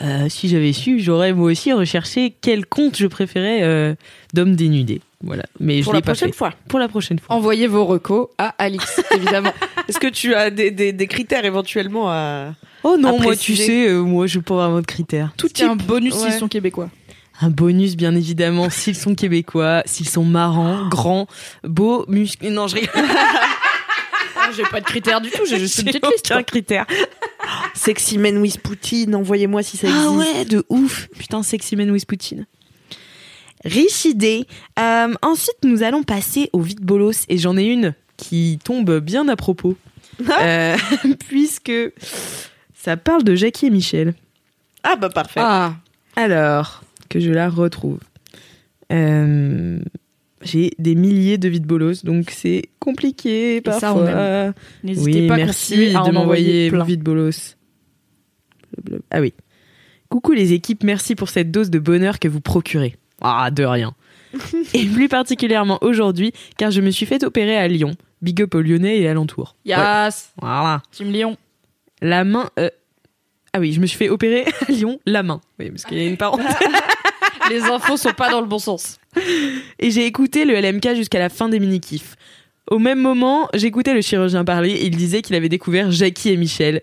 Euh, 0.00 0.28
si 0.28 0.48
j'avais 0.48 0.72
su, 0.72 1.00
j'aurais 1.00 1.32
moi 1.32 1.50
aussi 1.50 1.72
recherché 1.72 2.34
quel 2.40 2.66
compte 2.66 2.96
je 2.96 3.06
préférais 3.08 3.62
euh, 3.62 3.94
d'hommes 4.34 4.54
dénudés. 4.54 5.00
Voilà, 5.24 5.42
mais 5.58 5.82
Pour 5.82 5.86
je 5.86 5.90
la 5.94 5.98
l'ai 5.98 6.02
pas 6.02 6.12
prochaine 6.12 6.28
fait. 6.28 6.36
fois. 6.36 6.52
Pour 6.68 6.78
la 6.78 6.86
prochaine 6.86 7.18
fois. 7.18 7.34
Envoyez 7.34 7.66
vos 7.66 7.84
recos 7.84 8.28
à 8.38 8.54
Alix, 8.58 9.00
évidemment. 9.16 9.52
Est-ce 9.88 9.98
que 9.98 10.06
tu 10.06 10.34
as 10.36 10.50
des, 10.50 10.70
des, 10.70 10.92
des 10.92 11.06
critères 11.08 11.44
éventuellement 11.44 12.08
à... 12.08 12.54
Oh 12.84 12.96
non, 12.96 13.18
à 13.18 13.22
moi 13.22 13.34
tu 13.34 13.56
sais, 13.56 13.88
euh, 13.88 14.02
moi 14.02 14.28
je 14.28 14.38
pas 14.38 14.54
vraiment 14.54 14.80
de 14.80 14.86
critères. 14.86 15.32
Tout 15.36 15.48
est 15.60 15.64
un 15.64 15.74
bonus 15.74 16.14
Ouais. 16.14 16.30
s'ils 16.30 16.38
sont 16.38 16.46
québécois. 16.46 16.88
Un 17.40 17.50
bonus, 17.50 17.96
bien 17.96 18.14
évidemment, 18.14 18.68
s'ils 18.70 18.96
sont 18.96 19.14
québécois, 19.16 19.82
s'ils 19.86 20.08
sont 20.08 20.24
marrants, 20.24 20.88
grands, 20.88 21.26
beaux, 21.64 22.04
musclés. 22.08 22.50
Non, 22.50 22.66
je 22.68 22.76
rigole. 22.76 22.90
Ah, 24.48 24.52
J'ai 24.56 24.62
pas 24.64 24.80
de 24.80 24.86
critères 24.86 25.20
du 25.20 25.30
tout, 25.30 25.44
j'ai 25.46 25.58
juste 25.58 25.78
une 25.78 25.86
petite 25.86 26.06
liste. 26.06 26.30
aucun 26.30 26.42
critère. 26.42 26.86
Sexy 27.74 28.18
Men 28.18 28.38
with 28.38 28.60
Poutine, 28.60 29.14
envoyez-moi 29.14 29.62
si 29.62 29.76
ça 29.76 29.88
existe. 29.88 30.06
Ah 30.08 30.12
ouais, 30.12 30.44
de 30.44 30.64
ouf. 30.68 31.08
Putain, 31.18 31.42
Sexy 31.42 31.76
Man 31.76 31.90
with 31.90 32.06
Poutine. 32.06 32.46
Riche 33.64 34.04
idée. 34.04 34.46
Euh, 34.78 35.12
ensuite, 35.22 35.58
nous 35.64 35.82
allons 35.82 36.02
passer 36.02 36.48
au 36.52 36.60
vide 36.60 36.80
bolos 36.80 37.24
et 37.28 37.38
j'en 37.38 37.56
ai 37.56 37.64
une 37.64 37.94
qui 38.16 38.58
tombe 38.64 38.98
bien 39.00 39.28
à 39.28 39.36
propos. 39.36 39.76
Euh, 40.40 40.76
puisque 41.28 41.72
ça 42.74 42.96
parle 42.96 43.24
de 43.24 43.34
Jackie 43.34 43.66
et 43.66 43.70
Michel. 43.70 44.14
Ah 44.82 44.96
bah 44.96 45.08
parfait. 45.10 45.40
Ah, 45.42 45.74
Alors, 46.16 46.82
que 47.08 47.20
je 47.20 47.30
la 47.30 47.48
retrouve. 47.48 48.00
Euh, 48.92 49.78
J'ai 50.42 50.70
des 50.78 50.94
milliers 50.94 51.36
de 51.38 51.48
vide 51.48 51.66
bolos, 51.66 52.04
donc 52.04 52.30
c'est 52.30 52.62
compliqué 52.78 53.60
parfois. 53.60 54.52
n'hésitez 54.84 55.20
oui, 55.22 55.26
pas 55.28 55.34
à 55.34 55.36
merci 55.38 55.94
à 55.96 56.02
de 56.06 56.12
m'envoyer 56.12 56.68
plein. 56.70 56.78
vos 56.78 56.84
vide 56.84 57.02
bolos. 57.02 57.56
Ah 59.10 59.20
oui. 59.20 59.34
Coucou 60.08 60.32
les 60.32 60.52
équipes, 60.52 60.84
merci 60.84 61.14
pour 61.14 61.28
cette 61.28 61.50
dose 61.50 61.70
de 61.70 61.78
bonheur 61.78 62.18
que 62.18 62.28
vous 62.28 62.40
procurez. 62.40 62.96
Ah, 63.20 63.50
de 63.50 63.64
rien. 63.64 63.94
et 64.74 64.84
plus 64.86 65.08
particulièrement 65.08 65.78
aujourd'hui, 65.82 66.32
car 66.56 66.70
je 66.70 66.80
me 66.80 66.90
suis 66.90 67.04
fait 67.06 67.24
opérer 67.24 67.56
à 67.56 67.66
Lyon. 67.66 67.92
Big 68.22 68.40
up 68.42 68.54
aux 68.54 68.60
Lyonnais 68.60 68.98
et 69.00 69.08
alentours. 69.08 69.56
Yes, 69.64 70.32
Voilà. 70.40 70.82
Team 70.92 71.10
Lyon. 71.12 71.36
La 72.00 72.24
main. 72.24 72.48
euh, 72.58 72.70
Ah 73.52 73.60
oui, 73.60 73.72
je 73.72 73.80
me 73.80 73.86
suis 73.86 73.98
fait 73.98 74.08
opérer 74.08 74.44
à 74.66 74.70
Lyon, 74.72 75.00
la 75.06 75.22
main. 75.22 75.40
Oui, 75.58 75.70
parce 75.70 75.84
qu'il 75.84 75.98
y 75.98 76.00
a 76.00 76.08
une 76.08 76.16
parenthèse. 76.16 76.46
Les 77.50 77.62
infos 77.62 77.96
sont 77.96 78.12
pas 78.12 78.30
dans 78.30 78.40
le 78.40 78.46
bon 78.46 78.58
sens. 78.58 78.98
et 79.78 79.90
j'ai 79.90 80.06
écouté 80.06 80.44
le 80.44 80.60
LMK 80.60 80.94
jusqu'à 80.94 81.18
la 81.18 81.28
fin 81.28 81.48
des 81.48 81.60
mini-kifs. 81.60 82.16
Au 82.70 82.78
même 82.78 83.00
moment, 83.00 83.48
j'écoutais 83.54 83.94
le 83.94 84.02
chirurgien 84.02 84.44
parler 84.44 84.70
et 84.70 84.86
il 84.86 84.96
disait 84.96 85.22
qu'il 85.22 85.34
avait 85.36 85.48
découvert 85.48 85.90
Jackie 85.90 86.30
et 86.30 86.36
Michel. 86.36 86.82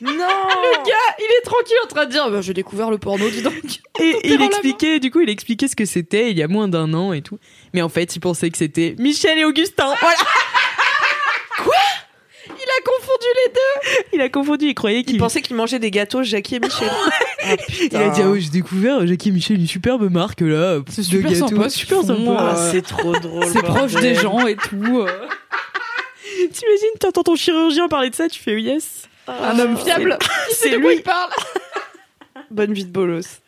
Non 0.00 0.10
Le 0.12 0.84
gars, 0.84 1.16
il 1.18 1.38
est 1.38 1.44
tranquille 1.44 1.76
en 1.84 1.88
train 1.88 2.04
de 2.06 2.10
dire 2.10 2.30
bah, 2.30 2.40
J'ai 2.42 2.52
découvert 2.52 2.90
le 2.90 2.98
porno, 2.98 3.28
dis 3.30 3.42
donc. 3.42 3.54
Et 4.00 4.14
il 4.24 4.42
expliquait, 4.42 5.00
du 5.00 5.10
coup, 5.10 5.20
il 5.20 5.30
expliquait 5.30 5.68
ce 5.68 5.76
que 5.76 5.86
c'était 5.86 6.30
il 6.30 6.38
y 6.38 6.42
a 6.42 6.48
moins 6.48 6.68
d'un 6.68 6.92
an 6.92 7.12
et 7.12 7.22
tout. 7.22 7.38
Mais 7.72 7.82
en 7.82 7.88
fait, 7.88 8.14
il 8.14 8.20
pensait 8.20 8.50
que 8.50 8.58
c'était 8.58 8.94
Michel 8.98 9.38
et 9.38 9.44
Augustin. 9.44 9.94
Voilà. 10.00 10.16
Il 13.34 13.40
a 13.40 13.44
confondu 13.44 13.46
les 13.46 13.52
deux. 13.52 14.06
Il 14.12 14.20
a 14.20 14.28
confondu, 14.28 14.66
il 14.66 14.74
croyait 14.74 15.00
Il 15.00 15.04
qu'il 15.04 15.18
pensait 15.18 15.42
qu'il 15.42 15.56
mangeait 15.56 15.78
des 15.78 15.90
gâteaux 15.90 16.22
Jackie 16.22 16.56
et 16.56 16.60
Michel. 16.60 16.90
Ah, 17.48 17.54
Il 17.92 17.96
a 17.96 18.08
dit, 18.08 18.22
ah 18.24 18.30
ouais, 18.30 18.40
j'ai 18.40 18.48
découvert 18.50 19.06
Jackie 19.06 19.28
et 19.28 19.32
Michel, 19.32 19.60
une 19.60 19.68
superbe 19.68 20.10
marque 20.10 20.40
là. 20.40 20.80
C'est 20.88 21.04
super 21.04 21.30
gâteaux. 21.30 21.46
sympa, 21.48 21.68
super 21.68 22.02
sympa. 22.02 22.36
Ah, 22.38 22.56
c'est 22.72 22.82
trop 22.82 23.12
drôle. 23.20 23.46
C'est 23.46 23.62
proche 23.62 23.92
des 23.92 24.14
gens 24.16 24.46
et 24.48 24.56
tout. 24.56 24.98
euh. 24.98 25.06
T'imagines, 26.52 26.98
t'entends 26.98 27.22
ton 27.22 27.36
chirurgien 27.36 27.86
parler 27.88 28.10
de 28.10 28.14
ça, 28.16 28.28
tu 28.28 28.40
fais 28.42 28.60
yes. 28.60 29.02
Un 29.28 29.58
homme 29.60 29.76
fiable. 29.76 30.18
Il 30.50 30.54
c'est 30.56 30.70
de 30.70 30.78
quoi 30.78 30.90
lui. 30.90 30.96
il 30.98 31.02
parle. 31.02 31.30
Bonne 32.50 32.72
vie 32.72 32.84
de 32.84 32.90
bolos. 32.90 33.40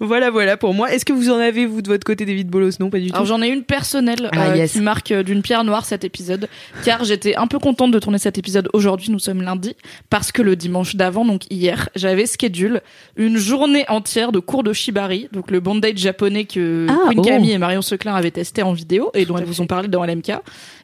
Voilà, 0.00 0.30
voilà 0.30 0.56
pour 0.56 0.74
moi. 0.74 0.92
Est-ce 0.92 1.04
que 1.04 1.12
vous 1.12 1.30
en 1.30 1.38
avez, 1.38 1.66
vous, 1.66 1.82
de 1.82 1.88
votre 1.88 2.04
côté, 2.04 2.24
des 2.24 2.34
vides 2.34 2.48
bolos? 2.48 2.78
Non, 2.80 2.90
pas 2.90 2.98
du 2.98 3.08
tout. 3.08 3.14
Alors 3.14 3.26
j'en 3.26 3.42
ai 3.42 3.48
une 3.48 3.64
personnelle 3.64 4.28
Ah, 4.32 4.50
euh, 4.50 4.56
yes. 4.56 4.72
qui 4.72 4.80
marque 4.80 5.10
euh, 5.12 5.22
d'une 5.22 5.42
pierre 5.42 5.64
noire 5.64 5.84
cet 5.84 6.04
épisode, 6.04 6.48
car 6.84 7.04
j'étais 7.04 7.36
un 7.36 7.46
peu 7.46 7.58
contente 7.58 7.90
de 7.90 7.98
tourner 7.98 8.18
cet 8.18 8.38
épisode 8.38 8.68
aujourd'hui, 8.72 9.10
nous 9.10 9.18
sommes 9.18 9.42
lundi, 9.42 9.74
parce 10.08 10.32
que 10.32 10.42
le 10.42 10.56
dimanche 10.56 10.96
d'avant, 10.96 11.24
donc 11.24 11.42
hier, 11.50 11.88
j'avais 11.96 12.26
schedule 12.26 12.80
une 13.16 13.36
journée 13.36 13.84
entière 13.88 14.32
de 14.32 14.38
cours 14.38 14.62
de 14.62 14.72
shibari, 14.72 15.28
donc 15.32 15.50
le 15.50 15.60
bondage 15.60 15.96
japonais 15.96 16.44
que 16.44 16.86
Ah, 16.88 17.08
Queen 17.08 17.18
oh. 17.20 17.22
Camille 17.22 17.52
et 17.52 17.58
Marion 17.58 17.82
Seclin 17.82 18.14
avaient 18.14 18.30
testé 18.30 18.62
en 18.62 18.72
vidéo 18.72 19.10
et 19.14 19.24
dont 19.24 19.36
elles 19.38 19.44
vous 19.44 19.60
ont 19.60 19.66
parlé 19.66 19.88
dans 19.88 20.04
LMK. 20.04 20.32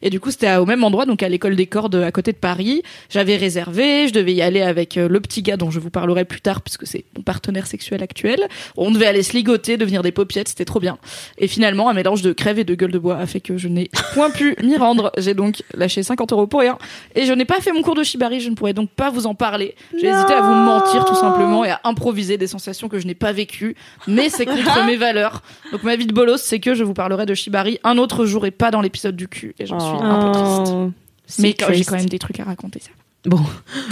Et 0.01 0.09
du 0.09 0.19
coup, 0.19 0.31
c'était 0.31 0.55
au 0.57 0.65
même 0.65 0.83
endroit, 0.83 1.05
donc 1.05 1.23
à 1.23 1.29
l'école 1.29 1.55
des 1.55 1.67
cordes 1.67 1.95
à 1.95 2.11
côté 2.11 2.31
de 2.31 2.37
Paris. 2.37 2.83
J'avais 3.09 3.37
réservé, 3.37 4.07
je 4.07 4.13
devais 4.13 4.33
y 4.33 4.41
aller 4.41 4.61
avec 4.61 4.97
euh, 4.97 5.07
le 5.07 5.19
petit 5.21 5.41
gars 5.41 5.57
dont 5.57 5.71
je 5.71 5.79
vous 5.79 5.89
parlerai 5.89 6.25
plus 6.25 6.41
tard, 6.41 6.61
puisque 6.61 6.85
c'est 6.85 7.05
mon 7.15 7.23
partenaire 7.23 7.65
sexuel 7.67 8.03
actuel. 8.03 8.47
On 8.77 8.91
devait 8.91 9.05
aller 9.07 9.23
se 9.23 9.33
ligoter, 9.33 9.77
devenir 9.77 10.01
des 10.01 10.11
paupiettes, 10.11 10.47
c'était 10.49 10.65
trop 10.65 10.79
bien. 10.79 10.97
Et 11.37 11.47
finalement, 11.47 11.89
un 11.89 11.93
mélange 11.93 12.21
de 12.21 12.33
crève 12.33 12.59
et 12.59 12.63
de 12.63 12.75
gueule 12.75 12.91
de 12.91 12.99
bois 12.99 13.17
a 13.17 13.25
fait 13.25 13.39
que 13.41 13.57
je 13.57 13.67
n'ai 13.67 13.89
point 14.13 14.29
pu 14.29 14.55
m'y 14.63 14.77
rendre. 14.77 15.11
J'ai 15.17 15.33
donc 15.33 15.63
lâché 15.73 16.03
50 16.03 16.31
euros 16.33 16.47
pour 16.47 16.59
rien. 16.61 16.77
Et 17.15 17.25
je 17.25 17.33
n'ai 17.33 17.45
pas 17.45 17.59
fait 17.61 17.71
mon 17.71 17.81
cours 17.81 17.95
de 17.95 18.03
shibari, 18.03 18.39
je 18.39 18.49
ne 18.49 18.55
pourrais 18.55 18.73
donc 18.73 18.89
pas 18.89 19.09
vous 19.09 19.27
en 19.27 19.35
parler. 19.35 19.75
J'ai 19.99 20.07
hésité 20.07 20.33
à 20.33 20.41
vous 20.41 20.53
mentir 20.53 21.05
tout 21.05 21.15
simplement 21.15 21.65
et 21.65 21.69
à 21.69 21.81
improviser 21.83 22.37
des 22.37 22.47
sensations 22.47 22.87
que 22.89 22.99
je 22.99 23.07
n'ai 23.07 23.15
pas 23.15 23.31
vécues. 23.31 23.75
Mais 24.07 24.29
c'est 24.29 24.45
contre 24.45 24.85
mes 24.85 24.95
valeurs. 24.95 25.41
Donc 25.71 25.83
ma 25.83 25.95
vie 25.95 26.05
de 26.05 26.13
bolos, 26.13 26.37
c'est 26.41 26.59
que 26.59 26.73
je 26.75 26.83
vous 26.83 26.93
parlerai 26.93 27.25
de 27.25 27.33
shibari 27.33 27.79
un 27.83 27.97
autre 27.97 28.25
jour 28.25 28.45
et 28.45 28.51
pas 28.51 28.71
dans 28.71 28.81
l'épisode 28.81 29.15
du 29.15 29.27
cul. 29.27 29.55
Et 29.59 29.65
j'en 29.65 29.79
suis 29.79 29.97
un 30.03 30.25
peu 30.25 30.31
triste. 30.31 30.73
Oh, 30.75 30.91
Mais 31.39 31.49
c'est 31.49 31.53
quand- 31.53 31.65
j'ai 31.67 31.73
triste. 31.73 31.89
quand 31.89 31.95
même 31.97 32.05
des 32.09 32.19
trucs 32.19 32.39
à 32.39 32.43
raconter 32.43 32.79
ça. 32.79 32.89
Bon, 33.25 33.39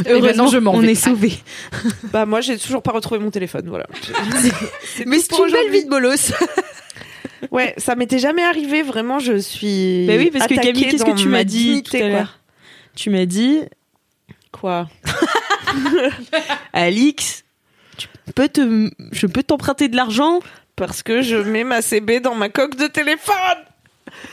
Heureusement, 0.08 0.48
je 0.48 0.58
on 0.58 0.80
vais. 0.80 0.92
est 0.92 0.96
sauvés. 0.96 1.34
Bah 2.14 2.26
moi 2.26 2.42
j'ai 2.42 2.58
toujours 2.58 2.82
pas 2.82 2.92
retrouvé 2.92 3.20
mon 3.20 3.32
téléphone, 3.32 3.68
voilà. 3.68 3.86
C'est 4.96 5.06
Mais 5.06 5.20
c'est 5.20 5.38
une 5.38 5.52
belle 5.52 5.72
vie 5.72 5.84
de 5.86 5.90
bolos. 5.90 6.32
Ouais, 7.52 7.76
ça 7.78 7.96
m'était 7.96 8.18
jamais 8.18 8.44
arrivé, 8.44 8.82
vraiment 8.82 9.20
je 9.20 9.38
suis 9.38 10.06
Bah 10.08 10.14
oui, 10.18 10.32
parce 10.32 10.48
que 10.48 10.56
Camille, 10.56 10.88
qu'est-ce 10.90 11.06
que 11.06 11.16
tu 11.16 11.28
ma 11.28 11.40
m'as 11.40 11.44
dit 11.44 11.84
tout 11.84 11.96
à 11.96 12.00
l'heure? 12.08 12.40
Tu 12.96 13.10
m'as 13.12 13.26
dit, 13.26 13.60
Quoi? 14.52 14.88
Alix, 16.74 17.44
tu 17.98 18.08
peux 18.34 18.48
te, 18.50 18.90
je 19.12 19.28
peux 19.28 19.44
t'emprunter 19.44 19.90
de 19.90 19.96
l'argent? 19.96 20.40
Parce 20.76 21.04
que 21.04 21.22
je 21.22 21.36
mets 21.38 21.64
ma 21.64 21.82
CB 21.82 22.20
dans 22.20 22.36
ma 22.36 22.50
coque 22.50 22.76
de 22.78 22.88
téléphone 22.88 23.36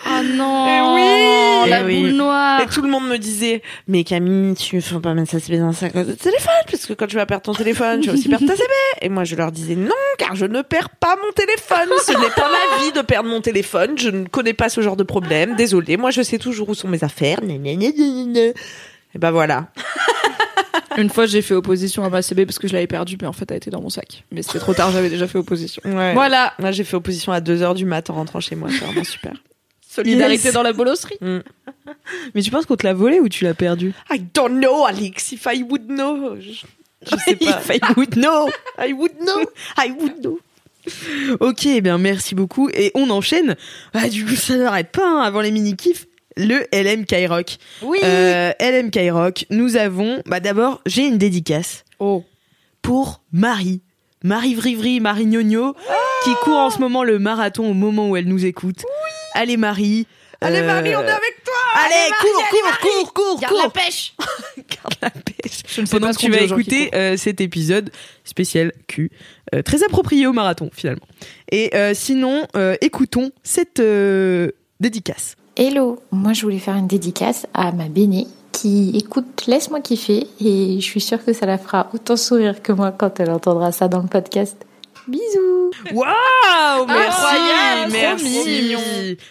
Oh 0.06 0.22
non 0.34 0.66
Eh 0.68 1.64
oui 1.64 1.70
La 1.70 1.80
Eh 1.80 1.84
oui. 1.84 2.00
boule 2.00 2.12
noire. 2.12 2.60
Et 2.60 2.66
tout 2.66 2.82
le 2.82 2.88
monde 2.88 3.08
me 3.08 3.16
disait 3.18 3.62
Mais 3.88 4.04
Camille, 4.04 4.54
tu 4.54 4.80
faut 4.80 5.00
pas 5.00 5.14
mettre 5.14 5.30
sa 5.30 5.40
CB 5.40 5.58
dans 5.58 5.72
sa 5.72 5.90
coque 5.90 6.06
de 6.06 6.12
téléphone 6.12 6.52
Parce 6.70 6.86
que 6.86 6.92
quand 6.94 7.06
tu 7.06 7.16
vas 7.16 7.26
perdre 7.26 7.42
ton 7.44 7.52
téléphone, 7.54 8.00
tu 8.00 8.08
vas 8.08 8.14
aussi 8.14 8.28
perdre 8.28 8.46
ta 8.46 8.54
CB 8.56 8.68
Et 9.02 9.08
moi 9.08 9.24
je 9.24 9.36
leur 9.36 9.52
disais 9.52 9.74
non, 9.76 9.90
car 10.18 10.34
je 10.34 10.46
ne 10.46 10.62
perds 10.62 10.90
pas 10.90 11.16
mon 11.16 11.32
téléphone. 11.32 11.88
Ce 12.04 12.12
n'est 12.12 12.30
pas 12.30 12.48
ma 12.48 12.84
vie 12.84 12.92
de 12.92 13.00
perdre 13.02 13.28
mon 13.28 13.40
téléphone. 13.40 13.96
Je 13.98 14.08
ne 14.10 14.24
connais 14.26 14.54
pas 14.54 14.68
ce 14.68 14.80
genre 14.80 14.96
de 14.96 15.04
problème. 15.04 15.54
Désolée, 15.56 15.96
moi 15.96 16.10
je 16.10 16.22
sais 16.22 16.38
toujours 16.38 16.68
où 16.68 16.74
sont 16.74 16.88
mes 16.88 17.04
affaires. 17.04 17.38
Et 19.14 19.18
ben 19.18 19.30
voilà. 19.30 19.68
Une 20.98 21.08
fois, 21.08 21.24
j'ai 21.26 21.40
fait 21.42 21.54
opposition 21.54 22.04
à 22.04 22.10
ma 22.10 22.20
CB 22.20 22.44
parce 22.44 22.58
que 22.58 22.68
je 22.68 22.74
l'avais 22.74 22.86
perdue, 22.86 23.16
mais 23.20 23.26
en 23.26 23.32
fait, 23.32 23.50
elle 23.50 23.56
était 23.58 23.70
dans 23.70 23.80
mon 23.80 23.88
sac. 23.88 24.24
Mais 24.30 24.42
c'était 24.42 24.58
trop 24.58 24.74
tard, 24.74 24.90
j'avais 24.90 25.08
déjà 25.08 25.26
fait 25.26 25.38
opposition. 25.38 25.80
ouais. 25.86 26.12
Voilà. 26.14 26.52
Moi 26.58 26.70
j'ai 26.70 26.84
fait 26.84 26.96
opposition 26.96 27.32
à 27.32 27.40
2h 27.40 27.74
du 27.74 27.84
mat 27.86 28.10
en 28.10 28.14
rentrant 28.14 28.40
chez 28.40 28.56
moi. 28.56 28.68
C'est 28.70 28.84
vraiment 28.84 29.04
super 29.04 29.32
Solidarité 29.94 30.44
Yes. 30.44 30.54
dans 30.54 30.62
la 30.62 30.72
bolosserie. 30.72 31.18
Mais 32.34 32.42
tu 32.42 32.50
penses 32.50 32.66
qu'on 32.66 32.76
te 32.76 32.86
l'a 32.86 32.94
volé 32.94 33.20
ou 33.20 33.28
tu 33.28 33.44
l'as 33.44 33.54
perdu 33.54 33.92
I 34.10 34.20
don't 34.34 34.58
know, 34.58 34.84
Alex. 34.86 35.32
If 35.32 35.46
I 35.52 35.62
would 35.68 35.86
know. 35.88 36.36
Je, 36.40 36.52
je 37.10 37.16
sais 37.24 37.36
pas. 37.44 37.60
If 37.60 37.70
I 37.70 37.80
would 37.96 38.14
know. 38.16 38.48
I 38.78 38.92
would 38.92 39.12
know. 39.20 39.42
I 39.78 39.90
would 39.98 40.20
know. 40.22 40.38
Ok, 41.40 41.66
eh 41.66 41.80
bien 41.80 41.98
merci 41.98 42.34
beaucoup. 42.34 42.68
Et 42.74 42.90
on 42.94 43.10
enchaîne. 43.10 43.54
Ah, 43.92 44.08
du 44.08 44.24
coup, 44.24 44.34
ça 44.34 44.56
n'arrête 44.56 44.90
pas 44.90 45.06
hein, 45.06 45.20
avant 45.20 45.40
les 45.40 45.50
mini-kifs. 45.50 46.06
Le 46.36 46.64
LM 46.72 47.04
Rock. 47.30 47.58
Oui 47.82 47.98
Euh, 48.02 48.52
LM 48.58 48.90
Rock, 49.12 49.44
nous 49.50 49.76
avons. 49.76 50.22
Bah 50.24 50.40
d'abord, 50.40 50.80
j'ai 50.86 51.06
une 51.06 51.18
dédicace 51.18 51.84
Oh. 51.98 52.24
pour 52.80 53.22
Marie. 53.32 53.82
Marie 54.24 54.54
Vrivri, 54.54 55.00
Marie 55.00 55.26
Gnogno, 55.26 55.74
qui 56.24 56.30
court 56.42 56.56
en 56.56 56.70
ce 56.70 56.78
moment 56.78 57.04
le 57.04 57.18
marathon 57.18 57.68
au 57.70 57.74
moment 57.74 58.08
où 58.08 58.16
elle 58.16 58.26
nous 58.28 58.44
écoute. 58.46 58.84
Allez 59.34 59.56
Marie. 59.56 60.06
Allez, 60.40 60.58
Euh, 60.58 60.66
Marie, 60.66 60.96
on 60.96 61.02
est 61.02 61.08
avec 61.08 61.44
toi. 61.44 61.54
Allez, 61.84 62.10
cours, 62.20 62.48
cours, 62.50 62.78
cours, 62.80 63.12
cours, 63.14 63.40
Garde 63.40 63.54
la 63.54 63.62
cours. 63.62 63.72
pêche 63.72 64.14
Garde 64.56 64.94
la 65.00 65.10
pêche. 65.10 65.62
Je 65.68 65.80
ne 65.82 65.86
sais 65.86 65.92
Pendant 65.92 66.08
pas 66.08 66.14
que 66.14 66.18
tu 66.18 66.30
vas 66.32 66.40
écouter 66.40 66.90
euh, 66.94 67.16
cet 67.16 67.40
épisode 67.40 67.90
spécial 68.24 68.72
Q, 68.88 69.10
euh, 69.54 69.62
très 69.62 69.84
approprié 69.84 70.26
au 70.26 70.32
marathon 70.32 70.68
finalement. 70.72 71.06
Et 71.52 71.70
euh, 71.76 71.92
sinon, 71.94 72.46
euh, 72.56 72.74
écoutons 72.80 73.30
cette 73.44 73.78
euh, 73.78 74.50
dédicace. 74.80 75.36
Hello, 75.56 76.02
moi 76.10 76.32
je 76.32 76.42
voulais 76.42 76.58
faire 76.58 76.74
une 76.76 76.88
dédicace 76.88 77.46
à 77.54 77.70
ma 77.70 77.88
Béné 77.88 78.26
qui 78.50 78.92
écoute 78.96 79.44
Laisse-moi 79.46 79.80
kiffer 79.80 80.26
et 80.40 80.74
je 80.80 80.84
suis 80.84 81.00
sûre 81.00 81.24
que 81.24 81.32
ça 81.32 81.46
la 81.46 81.56
fera 81.56 81.88
autant 81.94 82.16
sourire 82.16 82.62
que 82.62 82.72
moi 82.72 82.90
quand 82.90 83.20
elle 83.20 83.30
entendra 83.30 83.70
ça 83.70 83.86
dans 83.86 84.02
le 84.02 84.08
podcast. 84.08 84.56
Bisous 85.08 85.70
Waouh 85.92 86.86
Merci, 86.86 87.20
Incroyable, 87.20 87.92
trop 87.92 88.00
merci. 88.00 88.46
mignon. 88.62 88.80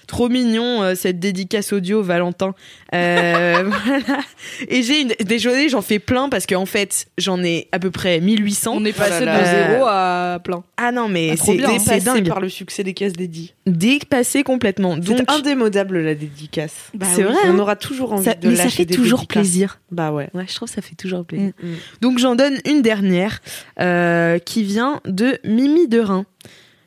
Trop 0.07 0.29
mignon 0.29 0.83
euh, 0.83 0.95
cette 0.95 1.19
dédicace 1.19 1.71
audio 1.71 2.01
Valentin. 2.03 2.53
Euh, 2.93 3.63
voilà. 3.85 4.19
Et 4.67 4.83
j'ai 4.83 5.01
une 5.01 5.13
désolé, 5.23 5.69
j'en 5.69 5.81
fais 5.81 5.99
plein 5.99 6.29
parce 6.29 6.45
qu'en 6.45 6.65
fait, 6.65 7.07
j'en 7.17 7.41
ai 7.43 7.67
à 7.71 7.79
peu 7.79 7.89
près 7.91 8.19
1800. 8.19 8.73
On 8.75 8.83
est 8.85 8.91
passé 8.91 9.19
Oh 9.21 9.25
là 9.25 9.37
de 9.37 9.43
là. 9.43 9.67
zéro 9.69 9.85
à 9.87 10.39
plein. 10.43 10.63
Ah 10.77 10.91
non 10.91 11.07
mais 11.07 11.29
Ah, 11.33 11.35
c'est 11.43 11.55
Dépassé 11.55 11.99
dingue. 12.01 12.27
par 12.27 12.41
le 12.41 12.49
succès 12.49 12.83
des 12.83 12.93
caisses 12.93 13.13
dédiées. 13.13 13.51
Dépassé 13.65 14.43
complètement. 14.43 14.97
Donc 14.97 15.19
C'est 15.19 15.31
indémodable 15.31 16.01
la 16.01 16.15
dédicace. 16.15 16.73
Bah 16.93 17.05
c'est 17.13 17.23
oui. 17.23 17.31
vrai. 17.31 17.41
On 17.45 17.51
hein. 17.55 17.59
aura 17.59 17.75
toujours 17.75 18.13
envie 18.13 18.25
Ça- 18.25 18.33
de 18.35 18.49
mais 18.49 18.55
ça 18.55 18.69
fait 18.69 18.85
des 18.85 18.95
toujours 18.95 19.19
dédicaces. 19.19 19.41
plaisir. 19.43 19.79
Bah 19.91 20.11
ouais. 20.11 20.29
Ouais, 20.33 20.45
je 20.49 20.55
trouve 20.55 20.67
que 20.67 20.75
ça 20.75 20.81
fait 20.81 20.95
toujours 20.95 21.23
plaisir. 21.23 21.51
Mm. 21.63 21.67
Donc 22.01 22.17
j'en 22.19 22.35
donne 22.35 22.57
une 22.65 22.81
dernière 22.81 23.39
euh, 23.79 24.37
qui 24.39 24.63
vient 24.63 24.99
de 25.05 25.37
Mimi 25.62 25.88
de 25.88 26.00
Rhin. 26.00 26.25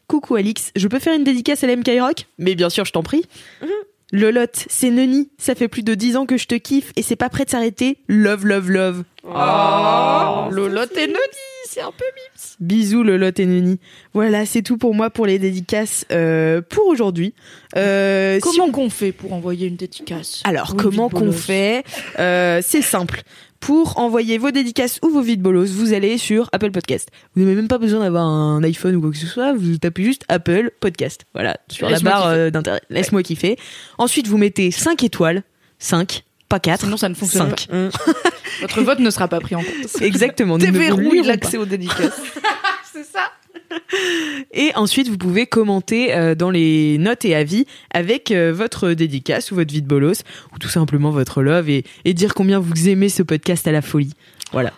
Coucou 0.08 0.34
Alix, 0.34 0.72
je 0.74 0.88
peux 0.88 0.98
faire 0.98 1.14
une 1.14 1.22
dédicace 1.24 1.62
à 1.62 1.66
l'MK 1.68 1.90
Rock 2.00 2.26
Mais 2.38 2.54
bien 2.56 2.68
sûr, 2.68 2.84
je 2.84 2.92
t'en 2.92 3.02
prie. 3.02 3.24
Lolotte, 4.12 4.66
c'est 4.68 4.90
Neni, 4.90 5.30
ça 5.38 5.54
fait 5.54 5.68
plus 5.68 5.82
de 5.82 5.94
10 5.94 6.16
ans 6.16 6.26
que 6.26 6.36
je 6.36 6.46
te 6.46 6.54
kiffe 6.54 6.92
et 6.96 7.02
c'est 7.02 7.16
pas 7.16 7.28
prêt 7.28 7.44
de 7.44 7.50
s'arrêter. 7.50 7.98
Love, 8.08 8.46
love, 8.46 8.70
love. 8.70 9.04
Oh, 9.24 10.50
Lolotte 10.50 10.96
et 10.96 11.06
Noni, 11.06 11.18
c'est 11.66 11.80
un 11.80 11.90
peu 11.90 12.04
Bisous 12.60 13.02
Lolotte 13.02 13.40
et 13.40 13.46
Neni. 13.46 13.80
Voilà, 14.12 14.46
c'est 14.46 14.62
tout 14.62 14.76
pour 14.76 14.94
moi 14.94 15.10
pour 15.10 15.26
les 15.26 15.38
dédicaces 15.38 16.04
euh, 16.12 16.60
pour 16.60 16.86
aujourd'hui. 16.86 17.34
Euh, 17.76 18.34
si 18.36 18.40
Comment 18.42 18.70
qu'on 18.70 18.90
fait 18.90 19.12
pour 19.12 19.32
envoyer 19.32 19.66
une 19.68 19.76
dédicace? 19.76 20.42
Alors, 20.44 20.70
Oui, 20.72 20.82
comment 20.82 21.08
qu'on 21.08 21.32
fait? 21.32 21.84
Euh, 22.18 22.60
C'est 22.62 22.82
simple. 22.82 23.22
Pour 23.60 23.98
envoyer 23.98 24.36
vos 24.36 24.50
dédicaces 24.50 24.98
ou 25.02 25.08
vos 25.08 25.22
vides 25.22 25.40
bolos, 25.40 25.70
vous 25.70 25.94
allez 25.94 26.18
sur 26.18 26.50
Apple 26.52 26.70
Podcast. 26.70 27.08
Vous 27.34 27.42
n'avez 27.42 27.54
même 27.54 27.68
pas 27.68 27.78
besoin 27.78 28.00
d'avoir 28.00 28.26
un 28.26 28.62
iPhone 28.62 28.96
ou 28.96 29.00
quoi 29.00 29.10
que 29.10 29.16
ce 29.16 29.26
soit. 29.26 29.54
Vous 29.54 29.78
tapez 29.78 30.04
juste 30.04 30.24
Apple 30.28 30.70
Podcast. 30.80 31.24
Voilà, 31.32 31.56
sur 31.68 31.88
la 31.88 31.98
barre 32.00 32.26
euh, 32.26 32.50
d'internet. 32.50 32.82
Laisse-moi 32.90 33.22
kiffer. 33.22 33.56
Ensuite, 33.96 34.26
vous 34.28 34.36
mettez 34.36 34.70
5 34.70 35.02
étoiles. 35.02 35.42
5, 35.78 36.24
pas 36.48 36.60
4. 36.60 36.84
Sinon, 36.84 36.96
ça 36.98 37.08
ne 37.08 37.14
fonctionne 37.14 37.48
Cinq. 37.56 37.68
Pas. 37.68 37.90
Votre 38.60 38.82
vote 38.82 38.98
ne 38.98 39.10
sera 39.10 39.28
pas 39.28 39.40
pris 39.40 39.54
en 39.54 39.62
compte. 39.62 40.02
Exactement. 40.02 40.58
Déverrouille 40.58 41.22
l'accès 41.22 41.56
aux 41.56 41.66
dédicaces. 41.66 42.20
C'est 42.92 43.04
ça. 43.04 43.32
Et 44.52 44.70
ensuite, 44.74 45.08
vous 45.08 45.18
pouvez 45.18 45.46
commenter 45.46 46.14
euh, 46.14 46.34
dans 46.34 46.50
les 46.50 46.98
notes 46.98 47.24
et 47.24 47.34
avis 47.34 47.66
avec 47.92 48.30
euh, 48.30 48.52
votre 48.52 48.90
dédicace 48.90 49.50
ou 49.50 49.54
votre 49.56 49.72
vide 49.72 49.86
bolos 49.86 50.22
ou 50.54 50.58
tout 50.58 50.68
simplement 50.68 51.10
votre 51.10 51.42
love 51.42 51.68
et, 51.70 51.84
et 52.04 52.14
dire 52.14 52.34
combien 52.34 52.58
vous 52.60 52.88
aimez 52.88 53.08
ce 53.08 53.22
podcast 53.22 53.66
à 53.66 53.72
la 53.72 53.82
folie. 53.82 54.12
Voilà. 54.52 54.72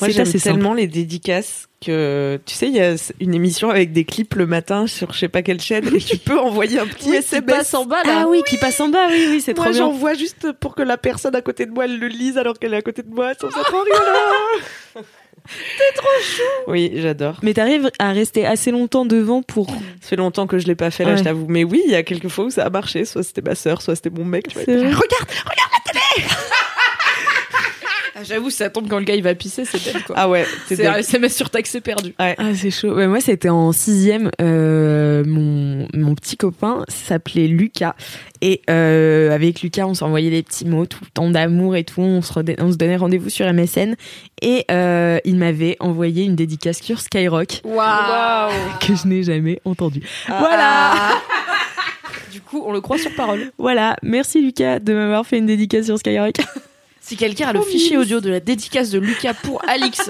Moi, 0.00 0.08
C'est 0.08 0.16
j'aime 0.16 0.26
simple. 0.26 0.42
tellement 0.42 0.74
les 0.74 0.88
dédicaces 0.88 1.68
que, 1.80 2.40
tu 2.46 2.54
sais, 2.54 2.66
il 2.66 2.74
y 2.74 2.80
a 2.80 2.96
une 3.20 3.32
émission 3.32 3.70
avec 3.70 3.92
des 3.92 4.04
clips 4.04 4.34
le 4.34 4.44
matin 4.46 4.88
sur 4.88 5.12
je 5.12 5.20
sais 5.20 5.28
pas 5.28 5.42
quelle 5.42 5.60
chaîne 5.60 5.86
et 5.94 5.98
tu 5.98 6.16
peux 6.16 6.36
envoyer 6.36 6.80
un 6.80 6.86
petit 6.86 7.10
Oui, 7.10 7.18
qui 7.20 7.36
SMS. 7.36 7.44
passe 7.46 7.74
en 7.74 7.84
bas 7.86 8.02
là. 8.04 8.22
Ah 8.22 8.26
oui, 8.28 8.42
qui 8.44 8.56
passe 8.56 8.80
en 8.80 8.88
bas, 8.88 9.06
oui, 9.08 9.24
oui, 9.30 9.40
c'est 9.40 9.54
Moi, 9.56 9.66
trop 9.66 9.72
bien. 9.72 9.82
j'envoie 9.84 10.14
juste 10.14 10.50
pour 10.58 10.74
que 10.74 10.82
la 10.82 10.96
personne 10.96 11.36
à 11.36 11.42
côté 11.42 11.64
de 11.66 11.70
moi 11.70 11.84
elle 11.84 12.00
le 12.00 12.08
lise 12.08 12.38
alors 12.38 12.58
qu'elle 12.58 12.74
est 12.74 12.78
à 12.78 12.82
côté 12.82 13.02
de 13.02 13.10
moi. 13.14 13.34
Ça 13.40 13.46
fait 13.48 13.62
trop 13.62 13.82
rigoler. 13.82 15.06
T'es 15.46 15.94
trop 15.96 16.08
chou. 16.22 16.42
Oui, 16.70 16.92
j'adore. 16.96 17.38
Mais 17.42 17.52
t'arrives 17.54 17.90
à 17.98 18.12
rester 18.12 18.46
assez 18.46 18.70
longtemps 18.70 19.04
devant 19.04 19.42
pour. 19.42 19.68
Ça 19.70 19.76
fait 20.08 20.16
longtemps 20.16 20.46
que 20.46 20.58
je 20.58 20.66
l'ai 20.66 20.74
pas 20.74 20.90
fait 20.90 21.04
là, 21.04 21.12
Ouais. 21.12 21.16
je 21.18 21.24
t'avoue. 21.24 21.46
Mais 21.48 21.64
oui, 21.64 21.82
il 21.84 21.90
y 21.90 21.94
a 21.94 22.02
quelques 22.02 22.28
fois 22.28 22.46
où 22.46 22.50
ça 22.50 22.64
a 22.64 22.70
marché. 22.70 23.04
Soit 23.04 23.22
c'était 23.22 23.42
ma 23.42 23.54
sœur, 23.54 23.82
soit 23.82 23.94
c'était 23.94 24.10
mon 24.10 24.24
mec. 24.24 24.48
Tu 24.48 24.54
vois. 24.54 24.64
C'est 24.64 24.76
vrai. 24.76 24.86
Regarde. 24.86 25.28
Ah, 25.46 26.43
J'avoue, 28.26 28.50
ça 28.50 28.70
tombe 28.70 28.88
quand 28.88 28.98
le 28.98 29.04
gars 29.04 29.14
il 29.14 29.22
va 29.22 29.34
pisser, 29.34 29.64
c'est 29.64 29.82
dead 29.82 30.02
quoi. 30.04 30.16
Ah 30.18 30.28
ouais. 30.28 30.44
c'est 30.66 30.86
un. 30.86 30.96
SMS 30.96 31.34
sur 31.36 31.50
taxe, 31.50 31.70
c'est 31.70 31.80
perdu. 31.80 32.14
Ah, 32.18 32.34
c'est 32.54 32.70
chaud. 32.70 32.94
Ouais, 32.94 33.06
moi, 33.06 33.20
c'était 33.20 33.48
en 33.48 33.72
sixième. 33.72 34.30
Euh, 34.40 35.22
mon, 35.26 35.86
mon 35.94 36.14
petit 36.14 36.36
copain 36.36 36.84
s'appelait 36.88 37.46
Lucas. 37.46 37.94
Et 38.40 38.62
euh, 38.70 39.30
avec 39.32 39.62
Lucas, 39.62 39.86
on 39.86 39.94
s'envoyait 39.94 40.30
des 40.30 40.42
petits 40.42 40.64
mots 40.66 40.86
tout 40.86 41.00
le 41.02 41.10
temps 41.10 41.30
d'amour 41.30 41.76
et 41.76 41.84
tout. 41.84 42.00
On 42.00 42.22
se, 42.22 42.32
on 42.60 42.72
se 42.72 42.76
donnait 42.76 42.96
rendez-vous 42.96 43.30
sur 43.30 43.50
MSN. 43.52 43.94
Et 44.42 44.64
euh, 44.70 45.18
il 45.24 45.36
m'avait 45.36 45.76
envoyé 45.80 46.24
une 46.24 46.36
dédicace 46.36 46.80
sur 46.80 47.00
Skyrock 47.00 47.60
Waouh. 47.64 48.50
que 48.80 48.94
je 48.94 49.06
n'ai 49.06 49.22
jamais 49.22 49.60
entendue. 49.64 50.02
Ah, 50.28 50.36
Voilà. 50.38 50.92
Du 52.32 52.40
coup, 52.40 52.62
on 52.66 52.72
le 52.72 52.80
croit 52.80 52.98
sur 52.98 53.14
parole. 53.14 53.52
Voilà. 53.58 53.96
Merci 54.02 54.42
Lucas 54.42 54.78
de 54.80 54.92
m'avoir 54.92 55.24
fait 55.26 55.38
une 55.38 55.46
dédicace 55.46 55.86
sur 55.86 55.98
Skyrock. 55.98 56.34
Si 57.06 57.16
quelqu'un 57.18 57.48
a 57.48 57.52
le 57.52 57.60
fichier 57.60 57.98
audio 57.98 58.22
de 58.22 58.30
la 58.30 58.40
dédicace 58.40 58.88
de 58.88 58.98
Lucas 58.98 59.34
pour 59.34 59.62
Alix, 59.68 60.08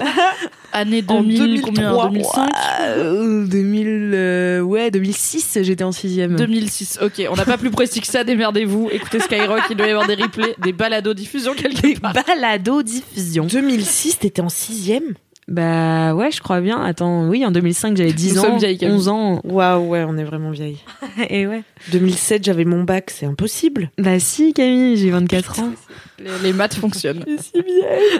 année 0.71 1.01
2000, 1.01 1.37
2003, 1.39 1.67
combien 1.67 2.07
2005 2.09 2.49
Euh, 2.83 3.45
2000, 3.47 4.11
euh, 4.13 4.61
ouais, 4.61 4.91
2006, 4.91 5.59
j'étais 5.63 5.83
en 5.83 5.91
sixième. 5.91 6.37
2006. 6.37 6.99
Ok, 7.01 7.21
on 7.29 7.35
n'a 7.35 7.43
pas 7.43 7.57
plus 7.57 7.69
précis 7.69 7.99
que 7.99 8.07
ça, 8.07 8.23
démerdez-vous. 8.23 8.87
Écoutez 8.93 9.19
Skyrock, 9.19 9.63
il 9.69 9.75
doit 9.75 9.87
y 9.87 9.91
avoir 9.91 10.07
des 10.07 10.15
replays, 10.15 10.55
des 10.59 10.71
balados 10.71 11.13
diffusion 11.13 11.53
quelque 11.53 11.99
part. 11.99 12.13
Balado 12.13 12.81
diffusion. 12.81 13.45
2006, 13.45 14.19
t'étais 14.19 14.41
en 14.41 14.47
sixième? 14.47 15.15
Bah 15.47 16.15
ouais, 16.15 16.31
je 16.31 16.41
crois 16.41 16.59
bien. 16.59 16.81
Attends, 16.81 17.27
oui, 17.27 17.45
en 17.45 17.51
2005, 17.51 17.95
j'avais 17.97 18.13
10 18.13 18.33
Nous 18.33 18.39
ans, 18.39 18.43
sommes 18.43 18.57
vieilles, 18.57 18.77
Camille. 18.77 18.95
11 18.95 19.07
ans. 19.09 19.41
Waouh, 19.43 19.89
ouais, 19.89 20.03
on 20.07 20.17
est 20.17 20.23
vraiment 20.23 20.49
vieille. 20.49 20.79
Et 21.29 21.45
ouais. 21.45 21.61
2007, 21.91 22.43
j'avais 22.43 22.65
mon 22.65 22.83
bac, 22.83 23.11
c'est 23.11 23.27
impossible. 23.27 23.91
Bah 23.99 24.19
si, 24.19 24.53
Camille, 24.53 24.97
j'ai 24.97 25.11
24 25.11 25.59
ans. 25.59 25.73
Les, 26.19 26.29
les 26.43 26.53
maths 26.53 26.75
fonctionnent. 26.75 27.23
si 27.39 27.51
vieille. 27.61 28.19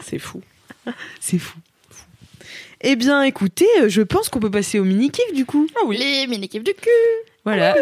c'est 0.00 0.18
fou. 0.18 0.40
C'est 1.20 1.38
fou. 1.38 1.58
Eh 2.82 2.96
bien, 2.96 3.22
écoutez, 3.22 3.66
euh, 3.80 3.88
je 3.88 4.02
pense 4.02 4.28
qu'on 4.28 4.38
peut 4.40 4.50
passer 4.50 4.78
au 4.78 4.84
mini-kiff 4.84 5.32
du 5.34 5.44
coup. 5.44 5.66
Ah 5.76 5.80
oui. 5.86 5.98
Les 5.98 6.26
mini-kiffs 6.28 6.62
du 6.62 6.72
cul. 6.74 6.88
Voilà. 7.44 7.74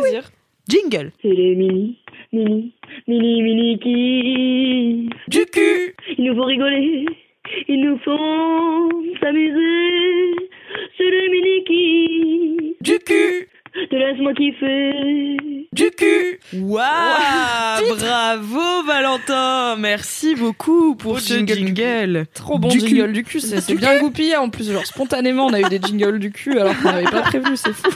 Jingle. 0.69 1.13
C'est 1.21 1.29
les 1.29 1.55
mini, 1.55 1.99
mini, 2.33 2.73
mini, 3.07 3.43
mini 3.43 3.79
qui. 3.79 5.11
Du 5.29 5.45
cul. 5.47 5.95
Ils 6.17 6.25
nous 6.25 6.35
font 6.35 6.47
rigoler, 6.47 7.05
ils 7.69 7.81
nous 7.81 7.99
font 7.99 8.89
s'amuser. 9.21 10.35
C'est 10.97 11.11
les 11.11 11.29
mini 11.31 11.65
qui. 11.67 12.77
Du 12.81 12.99
cul. 12.99 13.49
Te 13.91 13.97
laisse-moi 13.97 14.33
kiffer. 14.35 15.37
Du 15.73 15.91
cul. 15.91 16.39
Waouh 16.63 17.97
Bravo 17.99 18.83
Valentin 18.87 19.75
Merci 19.77 20.37
beaucoup 20.37 20.95
pour 20.95 21.19
ce 21.19 21.35
jingle 21.35 21.55
jingle. 21.55 22.27
Trop 22.35 22.59
bon 22.59 22.69
Du 22.69 22.79
jingle 22.79 23.07
cul. 23.07 23.13
du 23.13 23.25
cul. 23.25 23.41
C'est 23.41 23.61
c'est 23.61 23.75
bien 23.75 23.99
goupillé 23.99 24.37
en 24.37 24.49
plus. 24.49 24.71
Genre 24.71 24.87
spontanément, 24.87 25.47
on 25.47 25.53
a 25.53 25.61
eu 25.61 25.65
des 25.69 25.81
jingles 25.85 26.21
du 26.21 26.31
cul 26.31 26.59
alors 26.59 26.77
qu'on 26.81 26.93
n'avait 26.93 27.11
pas 27.11 27.23
prévu. 27.23 27.57
C'est 27.57 27.73
fou. 27.73 27.91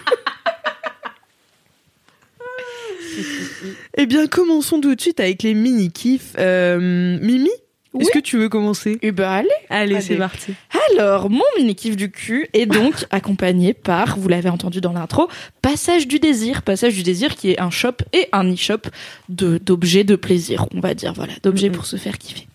Eh 3.97 4.07
bien, 4.07 4.27
commençons 4.27 4.81
tout 4.81 4.95
de 4.95 5.01
suite 5.01 5.19
avec 5.21 5.43
les 5.43 5.55
mini-kifs. 5.55 6.33
Euh, 6.39 7.19
Mimi 7.21 7.51
Oui. 7.99 8.05
Est-ce 8.05 8.11
que 8.13 8.19
tu 8.19 8.39
veux 8.39 8.49
commencer? 8.49 8.99
Et 9.03 9.13
bah 9.13 9.33
allez. 9.33 9.49
Allez, 9.69 9.97
Allez. 9.97 10.01
c'est 10.05 10.17
parti. 10.17 10.55
Alors, 10.93 11.31
mon 11.31 11.45
mini-kiff 11.59 11.97
du 11.97 12.11
cul 12.11 12.49
est 12.53 12.67
donc 12.67 13.05
accompagné 13.11 13.75
par, 13.75 14.19
vous 14.19 14.29
l'avez 14.29 14.49
entendu 14.49 14.81
dans 14.81 14.93
l'intro, 14.93 15.29
Passage 15.63 16.07
du 16.09 16.19
désir. 16.19 16.63
Passage 16.63 16.95
du 16.95 17.03
désir 17.03 17.37
qui 17.37 17.51
est 17.51 17.61
un 17.61 17.71
shop 17.71 17.97
et 18.13 18.29
un 18.33 18.51
e-shop 18.53 18.89
d'objets 19.29 20.05
de 20.05 20.17
plaisir, 20.17 20.67
on 20.75 20.81
va 20.81 20.95
dire, 20.95 21.13
voilà, 21.13 21.33
d'objets 21.43 21.71
pour 21.71 21.87
se 21.87 21.97
faire 21.97 22.19
kiffer. 22.19 22.47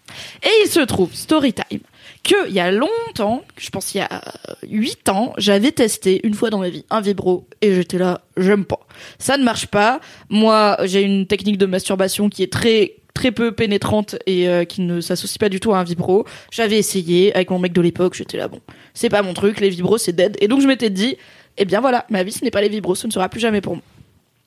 Et 0.44 0.50
il 0.64 0.70
se 0.70 0.80
trouve, 0.80 1.14
story 1.14 1.54
time, 1.54 1.80
que 2.24 2.48
il 2.48 2.54
y 2.54 2.60
a 2.60 2.72
longtemps, 2.72 3.44
je 3.58 3.70
pense 3.70 3.94
il 3.94 3.98
y 4.00 4.02
a 4.02 4.22
8 4.68 5.10
ans, 5.10 5.34
j'avais 5.38 5.72
testé 5.72 6.22
une 6.24 6.34
fois 6.34 6.50
dans 6.50 6.60
ma 6.60 6.70
vie 6.70 6.86
un 6.90 7.02
vibro 7.02 7.48
et 7.62 7.74
j'étais 7.76 7.98
là, 7.98 8.22
j'aime 8.38 8.66
pas. 8.66 8.80
Ça 9.20 9.38
ne 9.38 9.44
marche 9.44 9.68
pas. 9.68 10.00
Moi, 10.30 10.78
j'ai 10.84 11.02
une 11.02 11.26
technique 11.28 11.58
de 11.58 11.66
masturbation 11.66 12.30
qui 12.30 12.44
est 12.44 12.52
très 12.52 12.94
très 13.14 13.32
peu 13.32 13.52
pénétrante 13.52 14.16
et 14.26 14.48
euh, 14.50 14.66
qui 14.66 14.82
ne 14.82 15.02
s'associe 15.02 15.38
pas 15.38 15.50
du 15.50 15.60
tout 15.60 15.74
à 15.74 15.78
un 15.80 15.84
vibro. 15.84 16.26
J'avais 16.52 16.78
essayé 16.78 17.34
avec 17.36 17.50
mon 17.50 17.60
mec 17.60 17.74
de 17.74 17.82
l'époque, 17.82 18.16
j'étais 18.16 18.38
là 18.38 18.48
bon, 18.48 18.60
c'est 18.94 19.10
pas 19.10 19.22
mon 19.22 19.34
truc, 19.34 19.60
les 19.60 19.70
vibros 19.70 19.98
c'est 19.98 20.14
dead. 20.14 20.38
Et 20.42 20.48
donc 20.48 20.62
je 20.62 20.68
m'étais 20.68 20.90
dit, 20.90 21.18
eh 21.58 21.66
bien 21.66 21.82
voilà, 21.82 22.06
ma 22.10 22.24
vie 22.24 22.32
ce 22.32 22.44
n'est 22.44 22.52
pas 22.52 22.62
les 22.62 22.70
vibros, 22.70 22.96
ce 22.96 23.08
ne 23.08 23.12
sera 23.12 23.30
plus 23.30 23.40
jamais 23.40 23.62
pour 23.62 23.76
moi. 23.76 23.84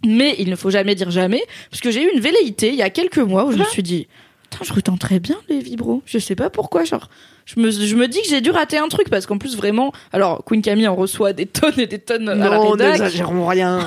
Mais 0.04 0.34
il 0.38 0.50
ne 0.50 0.56
faut 0.56 0.70
jamais 0.70 0.94
dire 0.94 1.10
jamais, 1.10 1.42
parce 1.70 1.80
que 1.80 1.90
j'ai 1.90 2.02
eu 2.02 2.10
une 2.12 2.20
velléité 2.20 2.68
il 2.68 2.74
y 2.76 2.82
a 2.82 2.90
quelques 2.90 3.18
mois 3.18 3.44
où 3.46 3.52
je 3.52 3.58
me 3.58 3.64
suis 3.64 3.82
dit, 3.82 4.06
Putain, 4.50 4.64
je 4.64 4.72
retenterais 4.72 5.18
bien 5.18 5.36
les 5.48 5.58
vibros. 5.58 6.02
Je 6.06 6.18
sais 6.18 6.36
pas 6.36 6.50
pourquoi, 6.50 6.84
genre. 6.84 7.08
Je 7.46 7.60
me, 7.60 7.70
je 7.70 7.94
me 7.96 8.06
dis 8.08 8.20
que 8.22 8.28
j'ai 8.28 8.40
dû 8.40 8.50
rater 8.50 8.76
un 8.78 8.88
truc 8.88 9.08
parce 9.08 9.26
qu'en 9.26 9.38
plus 9.38 9.56
vraiment, 9.56 9.92
alors 10.12 10.44
Queen 10.44 10.62
Camille 10.62 10.88
en 10.88 10.94
reçoit 10.94 11.32
des 11.32 11.46
tonnes 11.46 11.78
et 11.78 11.86
des 11.86 11.98
tonnes 11.98 12.28
à 12.28 12.34
la 12.34 12.50
Non, 12.58 12.70
rédac. 12.70 13.12
rien. 13.48 13.80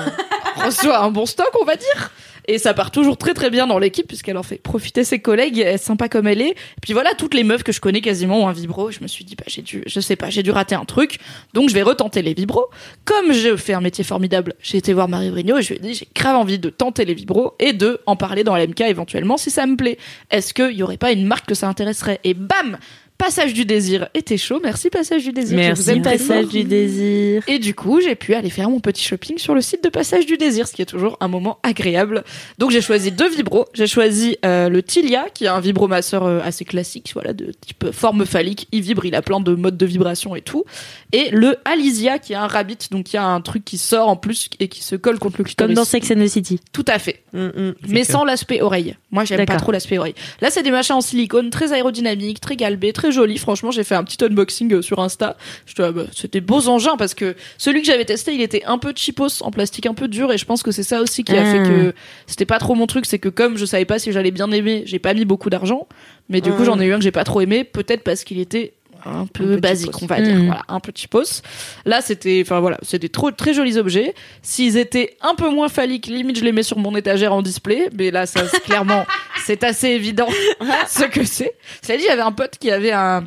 On 0.56 0.60
reçoit 0.66 1.02
un 1.02 1.10
bon 1.10 1.26
stock, 1.26 1.50
on 1.60 1.64
va 1.64 1.76
dire. 1.76 2.10
Et 2.46 2.58
ça 2.58 2.74
part 2.74 2.90
toujours 2.90 3.16
très 3.16 3.34
très 3.34 3.50
bien 3.50 3.66
dans 3.66 3.78
l'équipe 3.78 4.06
puisqu'elle 4.06 4.36
en 4.36 4.42
fait 4.42 4.56
profiter 4.56 5.04
ses 5.04 5.18
collègues, 5.18 5.58
elle 5.58 5.74
est 5.74 5.78
sympa 5.78 6.08
comme 6.08 6.26
elle 6.26 6.40
est. 6.40 6.50
Et 6.50 6.80
puis 6.82 6.92
voilà, 6.92 7.14
toutes 7.14 7.34
les 7.34 7.44
meufs 7.44 7.62
que 7.62 7.72
je 7.72 7.80
connais 7.80 8.00
quasiment 8.00 8.40
ont 8.40 8.48
un 8.48 8.52
vibro. 8.52 8.90
Je 8.90 9.00
me 9.00 9.06
suis 9.06 9.24
dit, 9.24 9.36
bah, 9.36 9.44
j'ai 9.46 9.62
dû, 9.62 9.82
je 9.86 10.00
sais 10.00 10.16
pas, 10.16 10.30
j'ai 10.30 10.42
dû 10.42 10.50
rater 10.50 10.74
un 10.74 10.84
truc. 10.84 11.18
Donc 11.54 11.68
je 11.68 11.74
vais 11.74 11.82
retenter 11.82 12.22
les 12.22 12.34
vibros. 12.34 12.66
Comme 13.04 13.32
je 13.32 13.56
fais 13.56 13.74
un 13.74 13.80
métier 13.80 14.04
formidable, 14.04 14.54
j'ai 14.60 14.78
été 14.78 14.92
voir 14.92 15.08
Marie 15.08 15.30
Vrigno 15.30 15.58
et 15.58 15.62
je 15.62 15.70
lui 15.70 15.76
ai 15.76 15.80
dit, 15.80 15.94
j'ai 15.94 16.08
grave 16.14 16.36
envie 16.36 16.58
de 16.58 16.70
tenter 16.70 17.04
les 17.04 17.14
vibros 17.14 17.54
et 17.58 17.72
de 17.72 18.00
en 18.06 18.16
parler 18.16 18.44
dans 18.44 18.56
LMK 18.56 18.80
éventuellement 18.82 19.36
si 19.36 19.50
ça 19.50 19.66
me 19.66 19.76
plaît. 19.76 19.98
Est-ce 20.30 20.54
qu'il 20.54 20.72
y 20.72 20.82
aurait 20.82 20.96
pas 20.96 21.12
une 21.12 21.26
marque 21.26 21.46
que 21.46 21.54
ça 21.54 21.68
intéresserait? 21.68 22.20
Et 22.24 22.34
bam! 22.34 22.78
Passage 23.20 23.52
du 23.52 23.66
désir 23.66 24.08
était 24.14 24.38
chaud. 24.38 24.60
Merci 24.64 24.88
Passage 24.88 25.24
du 25.24 25.32
désir. 25.32 25.58
Je 25.58 25.62
vous 25.62 25.86
Merci, 25.86 25.90
aime 25.90 26.00
passage 26.00 26.46
du 26.46 26.64
désir. 26.64 27.42
Et 27.48 27.58
du 27.58 27.74
coup, 27.74 28.00
j'ai 28.00 28.14
pu 28.14 28.32
aller 28.32 28.48
faire 28.48 28.70
mon 28.70 28.80
petit 28.80 29.04
shopping 29.04 29.36
sur 29.36 29.54
le 29.54 29.60
site 29.60 29.84
de 29.84 29.90
Passage 29.90 30.24
du 30.24 30.38
Désir, 30.38 30.66
ce 30.66 30.72
qui 30.72 30.80
est 30.80 30.86
toujours 30.86 31.18
un 31.20 31.28
moment 31.28 31.58
agréable. 31.62 32.24
Donc 32.56 32.70
j'ai 32.70 32.80
choisi 32.80 33.12
deux 33.12 33.28
vibros. 33.28 33.66
J'ai 33.74 33.86
choisi 33.86 34.38
euh, 34.46 34.70
le 34.70 34.82
Tilia, 34.82 35.26
qui 35.34 35.44
est 35.44 35.48
un 35.48 35.60
vibromasseur 35.60 36.24
euh, 36.24 36.40
assez 36.42 36.64
classique, 36.64 37.10
voilà, 37.12 37.34
de 37.34 37.52
type 37.52 37.92
forme 37.92 38.24
phallique. 38.24 38.68
Il 38.72 38.80
vibre, 38.80 39.04
il 39.04 39.14
a 39.14 39.20
plein 39.20 39.40
de 39.40 39.54
modes 39.54 39.76
de 39.76 39.86
vibration 39.86 40.34
et 40.34 40.40
tout. 40.40 40.64
Et 41.12 41.28
le 41.30 41.58
Alizia, 41.66 42.18
qui 42.18 42.32
est 42.32 42.36
un 42.36 42.46
rabbit, 42.46 42.78
donc 42.90 43.12
il 43.12 43.16
y 43.16 43.18
a 43.18 43.26
un 43.26 43.42
truc 43.42 43.66
qui 43.66 43.76
sort 43.76 44.08
en 44.08 44.16
plus 44.16 44.48
et 44.60 44.68
qui 44.68 44.82
se 44.82 44.96
colle 44.96 45.18
contre 45.18 45.36
le 45.38 45.44
clitoris. 45.44 45.68
Comme 45.68 45.74
dans 45.74 45.84
Sex 45.84 46.10
and 46.10 46.24
the 46.24 46.26
City. 46.26 46.58
Tout 46.72 46.86
à 46.88 46.98
fait. 46.98 47.22
Mm, 47.34 47.48
mm. 47.48 47.74
Mais 47.88 48.04
sans 48.04 48.24
l'aspect 48.24 48.62
oreille. 48.62 48.96
Moi, 49.10 49.24
j'aime 49.24 49.44
pas 49.44 49.56
trop 49.56 49.72
l'aspect 49.72 49.98
oreille. 49.98 50.14
Là, 50.40 50.50
c'est 50.50 50.62
des 50.62 50.70
machins 50.70 50.96
en 50.96 51.02
silicone, 51.02 51.50
très 51.50 51.74
aérodynamiques, 51.74 52.40
très 52.40 52.56
galbés, 52.56 52.94
très 52.94 53.09
jolis. 53.10 53.38
Franchement, 53.38 53.70
j'ai 53.70 53.84
fait 53.84 53.94
un 53.94 54.04
petit 54.04 54.22
unboxing 54.24 54.72
euh, 54.74 54.82
sur 54.82 55.00
Insta. 55.00 55.36
Je 55.66 55.74
te- 55.74 55.82
ah 55.82 55.92
bah, 55.92 56.04
C'était 56.14 56.40
beaux 56.40 56.68
engins 56.68 56.96
parce 56.96 57.14
que 57.14 57.34
celui 57.58 57.80
que 57.80 57.86
j'avais 57.86 58.04
testé, 58.04 58.34
il 58.34 58.40
était 58.40 58.64
un 58.64 58.78
peu 58.78 58.92
cheapos, 58.94 59.42
en 59.42 59.50
plastique 59.50 59.86
un 59.86 59.94
peu 59.94 60.08
dur, 60.08 60.32
et 60.32 60.38
je 60.38 60.44
pense 60.44 60.62
que 60.62 60.70
c'est 60.72 60.82
ça 60.82 61.00
aussi 61.00 61.24
qui 61.24 61.36
a 61.36 61.44
fait 61.44 61.62
que 61.62 61.94
c'était 62.26 62.46
pas 62.46 62.58
trop 62.58 62.74
mon 62.74 62.86
truc. 62.86 63.06
C'est 63.06 63.18
que 63.18 63.28
comme 63.28 63.56
je 63.56 63.64
savais 63.64 63.84
pas 63.84 63.98
si 63.98 64.12
j'allais 64.12 64.30
bien 64.30 64.50
aimer, 64.50 64.82
j'ai 64.86 64.98
pas 64.98 65.14
mis 65.14 65.24
beaucoup 65.24 65.50
d'argent. 65.50 65.88
Mais 66.28 66.40
du 66.40 66.50
coup, 66.50 66.58
Ah. 66.62 66.64
j'en 66.66 66.80
ai 66.80 66.84
eu 66.86 66.92
un 66.92 66.98
que 66.98 67.02
j'ai 67.04 67.10
pas 67.10 67.24
trop 67.24 67.40
aimé, 67.40 67.64
peut-être 67.64 68.02
parce 68.04 68.22
qu'il 68.24 68.38
était 68.38 68.74
un 69.04 69.26
peu 69.26 69.44
peu 69.44 69.56
basique, 69.56 70.02
on 70.02 70.06
va 70.06 70.20
dire. 70.20 70.34
Mhm. 70.36 70.46
Voilà, 70.46 70.62
un 70.68 70.80
peu 70.80 70.92
cheapos. 70.94 71.42
Là, 71.84 72.00
c'était, 72.00 72.40
enfin 72.44 72.60
voilà, 72.60 72.78
c'était 72.82 73.08
trop 73.08 73.30
très 73.30 73.54
jolis 73.54 73.76
objets. 73.78 74.14
S'ils 74.42 74.76
étaient 74.76 75.16
un 75.22 75.34
peu 75.34 75.48
moins 75.50 75.68
phalliques, 75.68 76.06
limite 76.06 76.38
je 76.38 76.44
les 76.44 76.52
mets 76.52 76.62
sur 76.62 76.78
mon 76.78 76.94
étagère 76.96 77.32
en 77.32 77.42
display. 77.42 77.88
Mais 77.96 78.10
là, 78.10 78.26
ça, 78.26 78.46
c'est 78.48 78.60
clairement, 78.62 79.04
c'est 79.44 79.64
assez 79.64 79.88
évident 79.88 80.28
ce 80.88 81.04
que 81.04 81.24
c'est. 81.24 81.54
Cela 81.82 81.98
dit, 81.98 82.04
j'avais 82.08 82.22
un 82.22 82.32
pote 82.32 82.56
qui 82.58 82.70
avait 82.70 82.92
un, 82.92 83.24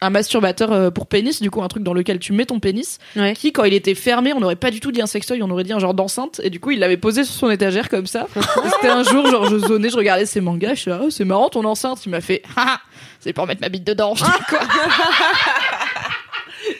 un 0.00 0.10
masturbateur 0.10 0.72
euh, 0.72 0.90
pour 0.90 1.06
pénis, 1.06 1.40
du 1.42 1.50
coup 1.50 1.62
un 1.62 1.68
truc 1.68 1.82
dans 1.82 1.94
lequel 1.94 2.18
tu 2.18 2.32
mets 2.32 2.46
ton 2.46 2.60
pénis, 2.60 2.98
Ouais. 3.16 3.34
qui 3.34 3.52
quand 3.52 3.64
il 3.64 3.74
était 3.74 3.94
fermé, 3.94 4.32
on 4.32 4.40
n'aurait 4.40 4.56
pas 4.56 4.70
du 4.70 4.80
tout 4.80 4.92
dit 4.92 5.00
un 5.02 5.06
sextoy, 5.06 5.42
on 5.42 5.50
aurait 5.50 5.64
dit 5.64 5.72
un 5.72 5.78
genre 5.78 5.94
d'enceinte. 5.94 6.40
Et 6.44 6.50
du 6.50 6.60
coup, 6.60 6.70
il 6.70 6.78
l'avait 6.78 6.96
posé 6.96 7.24
sur 7.24 7.34
son 7.34 7.50
étagère 7.50 7.88
comme 7.88 8.06
ça. 8.06 8.26
C'était 8.74 8.88
un 8.88 9.02
jour, 9.02 9.26
genre 9.26 9.46
je 9.46 9.58
zonnais, 9.58 9.88
je 9.90 9.96
regardais 9.96 10.26
ses 10.26 10.40
mangas, 10.40 10.74
je 10.74 10.80
suis 10.80 10.90
là, 10.90 11.00
oh, 11.02 11.10
c'est 11.10 11.24
marrant 11.24 11.48
ton 11.48 11.64
enceinte. 11.64 12.04
Il 12.06 12.10
m'a 12.10 12.20
fait, 12.20 12.42
ah, 12.56 12.78
c'est 13.26 13.32
pour 13.32 13.46
mettre 13.46 13.60
ma 13.60 13.68
bite 13.68 13.84
dedans. 13.84 14.14
Je 14.14 14.24
dis, 14.24 14.30
quoi 14.48 14.60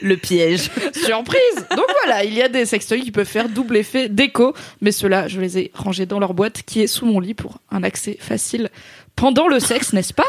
Le 0.03 0.17
piège. 0.17 0.71
Surprise 0.95 1.67
Donc 1.71 1.87
voilà, 2.05 2.25
il 2.25 2.35
y 2.35 2.43
a 2.43 2.49
des 2.49 2.67
sextoys 2.67 3.01
qui 3.03 3.13
peuvent 3.13 3.27
faire 3.27 3.49
double 3.49 3.77
effet 3.77 4.09
déco, 4.09 4.55
mais 4.81 4.91
ceux-là, 4.93 5.29
je 5.29 5.41
les 5.41 5.59
ai 5.59 5.71
rangés 5.75 6.07
dans 6.07 6.19
leur 6.19 6.35
boîte 6.35 6.63
qui 6.65 6.81
est 6.83 6.87
sous 6.87 7.07
mon 7.07 7.21
lit 7.21 7.35
pour 7.35 7.59
un 7.71 7.83
accès 7.83 8.17
facile 8.21 8.71
pendant 9.15 9.49
le 9.49 9.61
sexe, 9.61 9.93
n'est-ce 9.93 10.15
pas? 10.15 10.27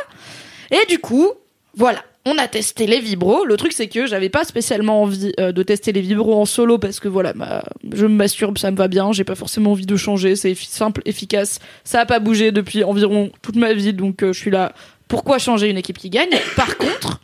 Et 0.72 0.86
du 0.90 1.00
coup, 1.00 1.30
voilà. 1.76 2.04
On 2.30 2.38
a 2.38 2.48
testé 2.50 2.88
les 2.88 3.00
vibros. 3.00 3.46
Le 3.46 3.56
truc, 3.56 3.72
c'est 3.72 3.88
que 3.88 4.06
j'avais 4.06 4.28
pas 4.28 4.44
spécialement 4.44 5.04
envie 5.04 5.32
euh, 5.40 5.54
de 5.54 5.64
tester 5.64 5.94
les 5.94 6.02
vibros 6.02 6.36
en 6.42 6.44
solo 6.46 6.78
parce 6.78 7.00
que 7.00 7.08
voilà, 7.08 7.34
ma- 7.34 7.64
je 7.94 8.06
me 8.06 8.14
masturbe, 8.16 8.58
ça 8.58 8.70
me 8.70 8.76
va 8.76 8.90
bien. 8.90 9.14
J'ai 9.14 9.24
pas 9.24 9.36
forcément 9.36 9.72
envie 9.72 9.86
de 9.86 9.96
changer. 9.96 10.36
C'est 10.36 10.52
effi- 10.52 10.68
simple, 10.70 11.02
efficace. 11.06 11.60
Ça 11.86 12.02
a 12.02 12.06
pas 12.06 12.20
bougé 12.20 12.52
depuis 12.52 12.84
environ 12.84 13.32
toute 13.42 13.56
ma 13.56 13.72
vie, 13.72 13.94
donc 13.94 14.24
euh, 14.24 14.34
je 14.34 14.40
suis 14.40 14.52
là. 14.52 14.74
Pourquoi 15.08 15.40
changer 15.40 15.70
une 15.70 15.78
équipe 15.78 15.98
qui 15.98 16.10
gagne 16.10 16.30
Par 16.56 16.78
contre, 16.78 17.20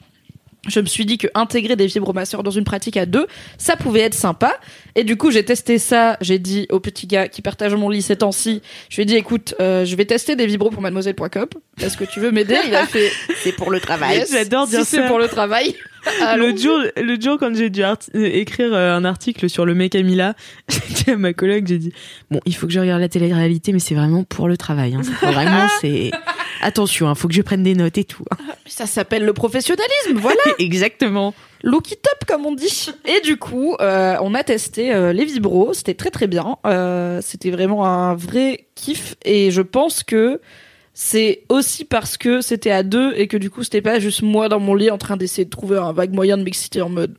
je 0.67 0.79
me 0.79 0.85
suis 0.85 1.05
dit 1.05 1.17
que 1.17 1.27
intégrer 1.35 1.75
des 1.75 1.87
vibromasseurs 1.87 2.41
dans 2.41 2.51
une 2.51 2.63
pratique 2.63 2.95
à 2.95 3.05
deux, 3.05 3.27
ça 3.57 3.75
pouvait 3.75 4.01
être 4.01 4.13
sympa. 4.13 4.57
Et 4.95 5.03
du 5.03 5.17
coup, 5.17 5.29
j'ai 5.29 5.43
testé 5.43 5.77
ça. 5.77 6.17
J'ai 6.21 6.39
dit 6.39 6.67
au 6.71 6.79
petit 6.79 7.05
gars 7.05 7.27
qui 7.27 7.41
partage 7.41 7.75
mon 7.75 7.89
lit 7.89 8.01
ces 8.01 8.15
temps-ci, 8.15 8.61
je 8.89 8.95
lui 8.95 9.03
ai 9.03 9.05
dit, 9.05 9.15
écoute, 9.15 9.55
euh, 9.59 9.83
je 9.83 9.95
vais 9.95 10.05
tester 10.05 10.35
des 10.35 10.45
vibros 10.45 10.69
pour 10.69 10.81
mademoiselle.com. 10.81 11.47
Est-ce 11.81 11.97
que 11.97 12.05
tu 12.05 12.21
veux 12.21 12.31
m'aider? 12.31 12.57
Il 12.65 12.75
a 12.75 12.85
fait, 12.85 13.11
c'est 13.43 13.51
pour 13.51 13.71
le 13.71 13.81
travail. 13.81 14.19
Yes. 14.19 14.31
J'adore 14.31 14.67
dire 14.67 14.81
si 14.81 14.95
c'est 14.95 15.07
pour 15.07 15.19
le 15.19 15.27
travail. 15.27 15.75
L'autre 16.37 16.61
jour, 16.61 16.79
l'autre 17.01 17.21
jour, 17.21 17.37
quand 17.39 17.55
j'ai 17.55 17.69
dû 17.69 17.81
écrire 18.13 18.73
euh, 18.73 18.95
un 18.95 19.05
article 19.05 19.49
sur 19.49 19.65
le 19.65 19.73
mec 19.73 19.93
Camilla, 19.93 20.33
j'ai 20.69 21.03
dit 21.03 21.11
à 21.11 21.15
ma 21.15 21.33
collègue, 21.33 21.65
j'ai 21.67 21.77
dit, 21.77 21.93
bon, 22.29 22.41
il 22.45 22.53
faut 22.55 22.67
que 22.67 22.73
je 22.73 22.79
regarde 22.79 22.99
la 22.99 23.07
télé-réalité, 23.07 23.71
mais 23.71 23.79
c'est 23.79 23.95
vraiment 23.95 24.23
pour 24.23 24.49
le 24.49 24.57
travail. 24.57 24.95
Hein. 24.95 25.01
Vraiment, 25.21 25.67
c'est 25.79 26.11
attention, 26.61 27.09
il 27.11 27.15
faut 27.15 27.27
que 27.27 27.33
je 27.33 27.41
prenne 27.41 27.63
des 27.63 27.75
notes 27.75 27.97
et 27.97 28.03
tout. 28.03 28.23
hein. 28.31 28.37
Ça 28.65 28.85
s'appelle 28.85 29.25
le 29.25 29.33
professionnalisme, 29.33 30.13
voilà. 30.15 30.41
Exactement. 30.59 31.33
Look 31.63 31.91
it 31.91 32.05
up 32.11 32.25
comme 32.27 32.45
on 32.45 32.53
dit. 32.53 32.89
Et 33.05 33.21
du 33.21 33.37
coup, 33.37 33.75
euh, 33.79 34.17
on 34.21 34.33
a 34.33 34.43
testé 34.43 34.93
euh, 34.93 35.13
les 35.13 35.23
vibros, 35.25 35.73
c'était 35.73 35.93
très 35.93 36.09
très 36.11 36.27
bien. 36.27 36.57
Euh, 36.65 37.19
c'était 37.21 37.51
vraiment 37.51 37.85
un 37.85 38.15
vrai 38.15 38.65
kiff 38.75 39.15
et 39.23 39.49
je 39.51 39.61
pense 39.61 40.03
que 40.03 40.41
c'est 40.93 41.43
aussi 41.49 41.85
parce 41.85 42.17
que 42.17 42.41
c'était 42.41 42.69
à 42.71 42.83
deux 42.83 43.13
et 43.15 43.27
que 43.27 43.37
du 43.37 43.49
coup 43.49 43.63
c'était 43.63 43.81
pas 43.81 43.99
juste 43.99 44.21
moi 44.21 44.47
dans 44.49 44.59
mon 44.59 44.75
lit 44.75 44.91
en 44.91 44.97
train 44.97 45.17
d'essayer 45.17 45.45
de 45.45 45.49
trouver 45.49 45.77
un 45.77 45.91
vague 45.91 46.13
moyen 46.13 46.37
de 46.37 46.43
m'exciter 46.43 46.81
en 46.81 46.89
mode 46.89 47.15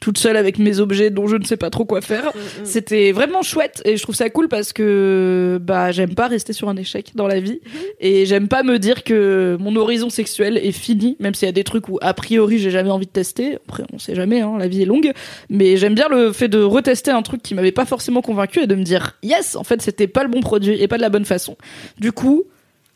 toute 0.00 0.18
seule 0.18 0.36
avec 0.36 0.58
mes 0.58 0.80
objets 0.80 1.10
dont 1.10 1.26
je 1.26 1.36
ne 1.36 1.44
sais 1.44 1.56
pas 1.56 1.70
trop 1.70 1.84
quoi 1.84 2.00
faire. 2.00 2.32
C'était 2.64 3.12
vraiment 3.12 3.42
chouette 3.42 3.82
et 3.84 3.96
je 3.96 4.02
trouve 4.02 4.14
ça 4.14 4.30
cool 4.30 4.48
parce 4.48 4.72
que 4.72 5.58
bah 5.62 5.90
j'aime 5.92 6.14
pas 6.14 6.28
rester 6.28 6.52
sur 6.52 6.68
un 6.68 6.76
échec 6.76 7.12
dans 7.14 7.26
la 7.26 7.40
vie 7.40 7.60
et 8.00 8.26
j'aime 8.26 8.48
pas 8.48 8.62
me 8.62 8.78
dire 8.78 9.04
que 9.04 9.56
mon 9.60 9.74
horizon 9.76 10.10
sexuel 10.10 10.58
est 10.58 10.72
fini 10.72 11.16
même 11.20 11.34
s'il 11.34 11.46
y 11.46 11.48
a 11.48 11.52
des 11.52 11.64
trucs 11.64 11.88
où 11.88 11.98
a 12.02 12.14
priori 12.14 12.58
j'ai 12.58 12.70
jamais 12.70 12.90
envie 12.90 13.06
de 13.06 13.10
tester. 13.10 13.58
Après 13.68 13.84
on 13.92 13.98
sait 13.98 14.14
jamais 14.14 14.40
hein, 14.40 14.56
la 14.58 14.68
vie 14.68 14.82
est 14.82 14.86
longue 14.86 15.12
mais 15.48 15.76
j'aime 15.76 15.94
bien 15.94 16.08
le 16.08 16.32
fait 16.32 16.48
de 16.48 16.62
retester 16.62 17.10
un 17.10 17.22
truc 17.22 17.42
qui 17.42 17.54
m'avait 17.54 17.72
pas 17.72 17.86
forcément 17.86 18.22
convaincu 18.22 18.60
et 18.60 18.66
de 18.66 18.74
me 18.74 18.82
dire 18.82 19.16
yes 19.22 19.56
en 19.56 19.64
fait 19.64 19.82
c'était 19.82 20.06
pas 20.06 20.22
le 20.22 20.28
bon 20.28 20.40
produit 20.40 20.80
et 20.80 20.88
pas 20.88 20.96
de 20.96 21.02
la 21.02 21.10
bonne 21.10 21.24
façon. 21.24 21.56
Du 21.98 22.12
coup 22.12 22.44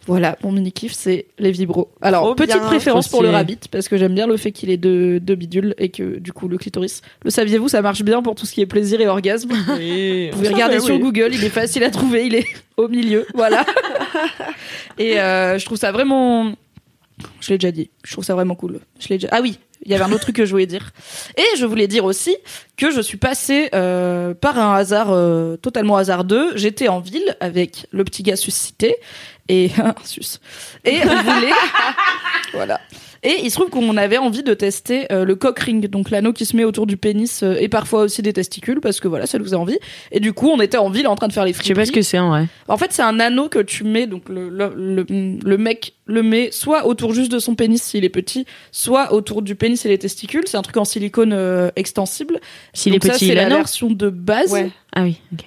voilà, 0.07 0.39
mon 0.43 0.51
mini 0.53 0.73
kiff, 0.73 0.93
c'est 0.93 1.27
les 1.39 1.51
vibros. 1.51 1.91
Alors, 2.01 2.25
Trop 2.25 2.35
petite 2.35 2.57
bien. 2.57 2.67
préférence 2.67 3.09
pour 3.09 3.23
le 3.23 3.31
rabbit, 3.31 3.59
parce 3.71 3.89
que 3.89 3.97
j'aime 3.97 4.15
bien 4.15 4.27
le 4.27 4.37
fait 4.37 4.51
qu'il 4.51 4.71
ait 4.71 4.77
deux, 4.77 5.21
deux 5.21 5.35
bidules 5.35 5.75
et 5.79 5.91
que, 5.91 6.19
du 6.19 6.33
coup, 6.33 6.49
le 6.49 6.57
clitoris. 6.57 7.03
Le 7.23 7.31
saviez-vous, 7.31 7.69
ça 7.69 7.83
marche 7.83 8.03
bien 8.03 8.23
pour 8.23 8.35
tout 8.35 8.47
ce 8.47 8.53
qui 8.53 8.63
est 8.63 8.67
plaisir 8.67 9.01
et 9.01 9.09
orgasme? 9.09 9.51
Vous 9.69 10.37
pouvez 10.37 10.49
regarder 10.49 10.81
sur 10.81 10.99
Google, 10.99 11.31
il 11.33 11.45
est 11.45 11.51
facile 11.51 11.85
à 11.85 11.91
trouver, 11.91 12.27
il 12.27 12.35
est 12.35 12.47
au 12.77 12.89
milieu, 12.89 13.27
voilà. 13.35 13.65
et 14.99 15.21
euh, 15.21 15.59
je 15.59 15.65
trouve 15.67 15.79
ça 15.79 15.93
vraiment. 15.93 16.53
Je 17.41 17.51
l'ai 17.51 17.59
déjà 17.59 17.71
dit, 17.71 17.91
je 18.03 18.13
trouve 18.13 18.25
ça 18.25 18.35
vraiment 18.35 18.55
cool. 18.55 18.81
Je 18.99 19.09
l'ai 19.09 19.19
déjà. 19.19 19.29
Ah 19.31 19.41
oui, 19.43 19.59
il 19.85 19.91
y 19.91 19.95
avait 19.95 20.05
un 20.05 20.13
autre 20.13 20.23
truc 20.23 20.37
que 20.37 20.45
je 20.45 20.51
voulais 20.51 20.67
dire. 20.67 20.93
Et 21.37 21.57
je 21.59 21.67
voulais 21.67 21.87
dire 21.87 22.05
aussi 22.05 22.37
que 22.77 22.91
je 22.91 23.01
suis 23.01 23.17
passée 23.19 23.69
euh, 23.75 24.35
par 24.35 24.59
un 24.59 24.75
hasard 24.75 25.11
euh, 25.11 25.57
totalement 25.57 25.97
hasardeux. 25.97 26.53
J'étais 26.57 26.89
en 26.89 27.01
ville 27.01 27.37
avec 27.41 27.87
le 27.91 28.05
petit 28.05 28.23
gars 28.23 28.37
suscité 28.37 28.97
et 29.51 29.71
sus. 30.05 30.39
Et 30.85 30.99
on 31.05 31.23
voulait. 31.23 31.53
voilà. 32.55 32.81
Et 33.23 33.37
il 33.43 33.51
se 33.51 33.57
trouve 33.57 33.69
qu'on 33.69 33.99
avait 33.99 34.17
envie 34.17 34.43
de 34.43 34.55
tester 34.55 35.13
euh, 35.13 35.27
le 35.27 35.35
cock 35.35 35.59
ring, 35.59 35.87
donc 35.91 36.09
l'anneau 36.09 36.33
qui 36.33 36.47
se 36.47 36.57
met 36.57 36.65
autour 36.65 36.87
du 36.87 36.97
pénis 36.97 37.43
euh, 37.43 37.55
et 37.61 37.69
parfois 37.69 38.01
aussi 38.01 38.23
des 38.23 38.33
testicules 38.33 38.81
parce 38.81 38.99
que 38.99 39.09
voilà, 39.09 39.27
ça 39.27 39.39
nous 39.39 39.53
a 39.53 39.59
envie. 39.59 39.79
Et 40.11 40.21
du 40.21 40.33
coup, 40.33 40.49
on 40.49 40.59
était 40.59 40.79
en 40.79 40.89
ville 40.89 41.07
en 41.07 41.17
train 41.17 41.29
de 41.29 41.35
faire 41.35 41.45
les 41.45 41.53
Je 41.53 41.59
sais 41.63 41.75
pas 41.75 41.85
ce 41.85 41.91
friperies. 41.91 42.01
que 42.01 42.03
c'est 42.03 42.19
en 42.19 42.31
vrai. 42.31 42.47
En 42.67 42.79
fait, 42.79 42.93
c'est 42.95 43.03
un 43.03 43.21
anneau 43.21 43.51
que 43.51 43.59
tu 43.59 43.85
mets, 43.85 44.07
donc 44.07 44.31
le, 44.31 44.49
le, 44.49 44.73
le, 44.75 45.05
le 45.45 45.59
mec 45.59 45.93
le 46.07 46.23
met 46.23 46.51
soit 46.51 46.87
autour 46.87 47.13
juste 47.13 47.31
de 47.31 47.39
son 47.39 47.55
pénis 47.55 47.83
s'il 47.83 48.07
est 48.07 48.09
petit, 48.09 48.47
soit 48.73 49.13
autour 49.13 49.43
du 49.43 49.55
pénis 49.55 49.85
et 49.85 49.91
les 49.91 49.99
testicules. 49.99 50.45
C'est 50.47 50.57
un 50.57 50.63
truc 50.63 50.79
en 50.79 50.87
silicone 50.87 51.35
euh, 51.35 51.71
extensible. 51.77 52.41
S'il 52.73 52.95
est 52.95 53.01
petit, 53.01 53.27
c'est 53.27 53.35
la 53.35 53.51
version 53.51 53.91
de 53.91 54.09
base. 54.09 54.51
Ouais. 54.51 54.71
Ah 54.95 55.03
oui, 55.03 55.21
ok. 55.35 55.45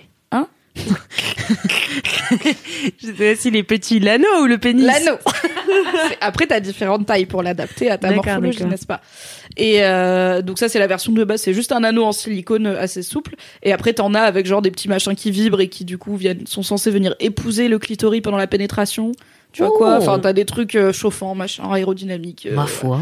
Je 3.02 3.08
sais 3.08 3.14
pas 3.14 3.36
s'il 3.36 3.56
est 3.56 3.64
petit, 3.64 4.00
l'anneau 4.00 4.42
ou 4.42 4.46
le 4.46 4.58
pénis. 4.58 4.86
L'anneau. 4.86 5.18
Après, 6.22 6.48
t'as 6.48 6.60
différentes 6.60 7.06
tailles 7.06 7.26
pour 7.26 7.44
l'adapter 7.44 7.90
à 7.92 7.98
ta 7.98 8.12
morphologie, 8.12 8.66
n'est-ce 8.66 8.86
pas? 8.86 9.02
Et 9.58 9.84
euh, 9.84 10.42
donc 10.42 10.58
ça, 10.60 10.70
c'est 10.70 10.80
la 10.80 10.88
version 10.88 11.12
de 11.12 11.24
base. 11.24 11.42
C'est 11.42 11.54
juste 11.54 11.72
un 11.72 11.84
anneau 11.84 12.06
en 12.06 12.12
silicone 12.12 12.68
assez 12.68 13.04
souple. 13.04 13.36
Et 13.62 13.72
après, 13.72 13.94
t'en 13.94 14.14
as 14.14 14.22
avec 14.22 14.46
genre 14.46 14.62
des 14.62 14.72
petits 14.72 14.88
machins 14.90 15.16
qui 15.16 15.32
vibrent 15.32 15.62
et 15.62 15.68
qui 15.70 15.86
du 15.86 15.98
coup 15.98 16.16
viennent, 16.16 16.48
sont 16.48 16.64
censés 16.64 16.92
venir 16.92 17.16
épouser 17.20 17.68
le 17.68 17.78
clitoris 17.80 18.22
pendant 18.22 18.38
la 18.38 18.48
pénétration. 18.48 19.12
Tu 19.52 19.62
vois 19.62 19.72
quoi? 19.78 19.98
Enfin, 19.98 20.18
t'as 20.20 20.34
des 20.34 20.46
trucs 20.46 20.76
euh, 20.76 20.92
chauffants, 20.92 21.36
machin, 21.36 21.70
aérodynamiques. 21.72 22.48
euh, 22.52 22.56
Ma 22.56 22.66
foi. 22.66 23.02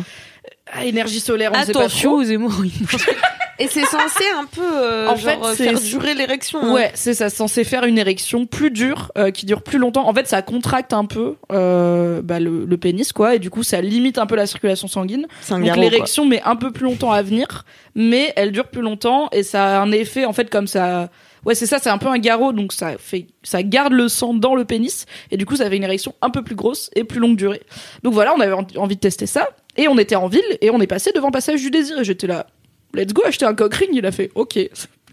à 0.74 0.84
énergie 0.86 1.22
solaire, 1.22 1.52
on 1.56 1.64
sait 1.64 1.72
pas 1.72 1.80
Attention 1.82 2.10
trop. 2.12 2.20
aux 2.20 2.24
hémorroïdes. 2.24 2.74
Et 3.62 3.68
c'est 3.68 3.86
censé 3.86 4.24
un 4.38 4.46
peu 4.46 4.62
euh, 4.64 5.08
En 5.10 5.16
genre, 5.16 5.50
fait, 5.52 5.64
faire 5.64 5.78
c'est- 5.78 5.88
durer 5.90 6.14
l'érection. 6.16 6.60
hein. 6.62 6.74
Ouais, 6.74 6.92
c'est 6.96 7.14
ça, 7.14 7.30
c'est 7.30 7.36
censé 7.38 7.64
faire 7.64 7.84
une 7.84 7.98
érection 7.98 8.46
plus 8.46 8.72
dure, 8.72 9.12
euh, 9.18 9.32
qui 9.32 9.46
dure 9.46 9.62
plus 9.62 9.78
longtemps. 9.78 10.08
En 10.08 10.14
fait, 10.14 10.28
ça 10.28 10.42
contracte 10.42 10.94
un 10.94 11.06
peu 11.06 11.36
euh, 11.52 12.22
bah, 12.22 12.40
le, 12.40 12.66
le 12.66 12.78
pénis, 12.78 13.12
quoi, 13.14 13.36
et 13.36 13.40
du 13.40 13.50
coup, 13.50 13.64
ça 13.64 13.82
limite 13.82 14.18
un 14.18 14.26
peu 14.26 14.36
la 14.36 14.46
circulation 14.48 14.88
sanguine. 14.88 15.28
C'est 15.42 15.54
un 15.54 15.60
Donc 15.60 15.76
l'érection 15.78 16.26
met 16.26 16.42
un 16.44 16.56
peu 16.56 16.72
plus 16.72 16.86
longtemps 16.86 17.12
à 17.12 17.22
venir, 17.22 17.66
mais 17.96 18.34
elle 18.36 18.52
dure 18.52 18.68
plus 18.68 18.82
longtemps 18.82 19.30
et 19.32 19.44
ça 19.44 19.78
a 19.78 19.82
un 19.82 19.92
effet 19.92 20.26
en 20.26 20.34
fait 20.34 20.50
comme 20.50 20.68
ça. 20.68 21.10
Ouais, 21.44 21.56
c'est 21.56 21.66
ça, 21.66 21.80
c'est 21.80 21.90
un 21.90 21.98
peu 21.98 22.08
un 22.08 22.20
garrot, 22.20 22.54
donc 22.54 22.72
ça 22.72 22.98
fait, 23.00 23.26
ça 23.42 23.64
garde 23.64 23.94
le 23.94 24.08
sang 24.10 24.36
dans 24.36 24.54
le 24.54 24.64
pénis, 24.64 25.08
et 25.32 25.38
du 25.38 25.46
coup, 25.48 25.56
ça 25.56 25.68
fait 25.70 25.76
une 25.78 25.84
érection 25.84 26.14
un 26.22 26.30
peu 26.30 26.44
plus 26.44 26.54
grosse 26.54 26.92
et 26.96 27.04
plus 27.04 27.20
longue 27.20 27.36
durée. 27.36 27.62
Donc 28.04 28.14
voilà, 28.14 28.32
on 28.38 28.40
avait 28.40 28.54
en- 28.54 28.68
envie 28.78 28.96
de 28.96 29.00
tester 29.02 29.26
ça, 29.26 29.50
et 29.76 29.88
on 29.88 29.98
était 29.98 30.16
en 30.16 30.28
ville, 30.28 30.44
et 30.62 30.70
on 30.70 30.80
est 30.82 30.86
passé 30.88 31.12
devant 31.16 31.32
Passage 31.32 31.60
du 31.60 31.72
Désir, 31.72 31.98
et 32.00 32.04
j'étais 32.04 32.28
là, 32.28 32.46
let's 32.94 33.14
go 33.14 33.22
acheter 33.26 33.46
un 33.46 33.54
cock 33.54 33.74
ring. 33.76 33.90
Il 33.94 34.06
a 34.06 34.12
fait, 34.12 34.32
ok, 34.36 34.60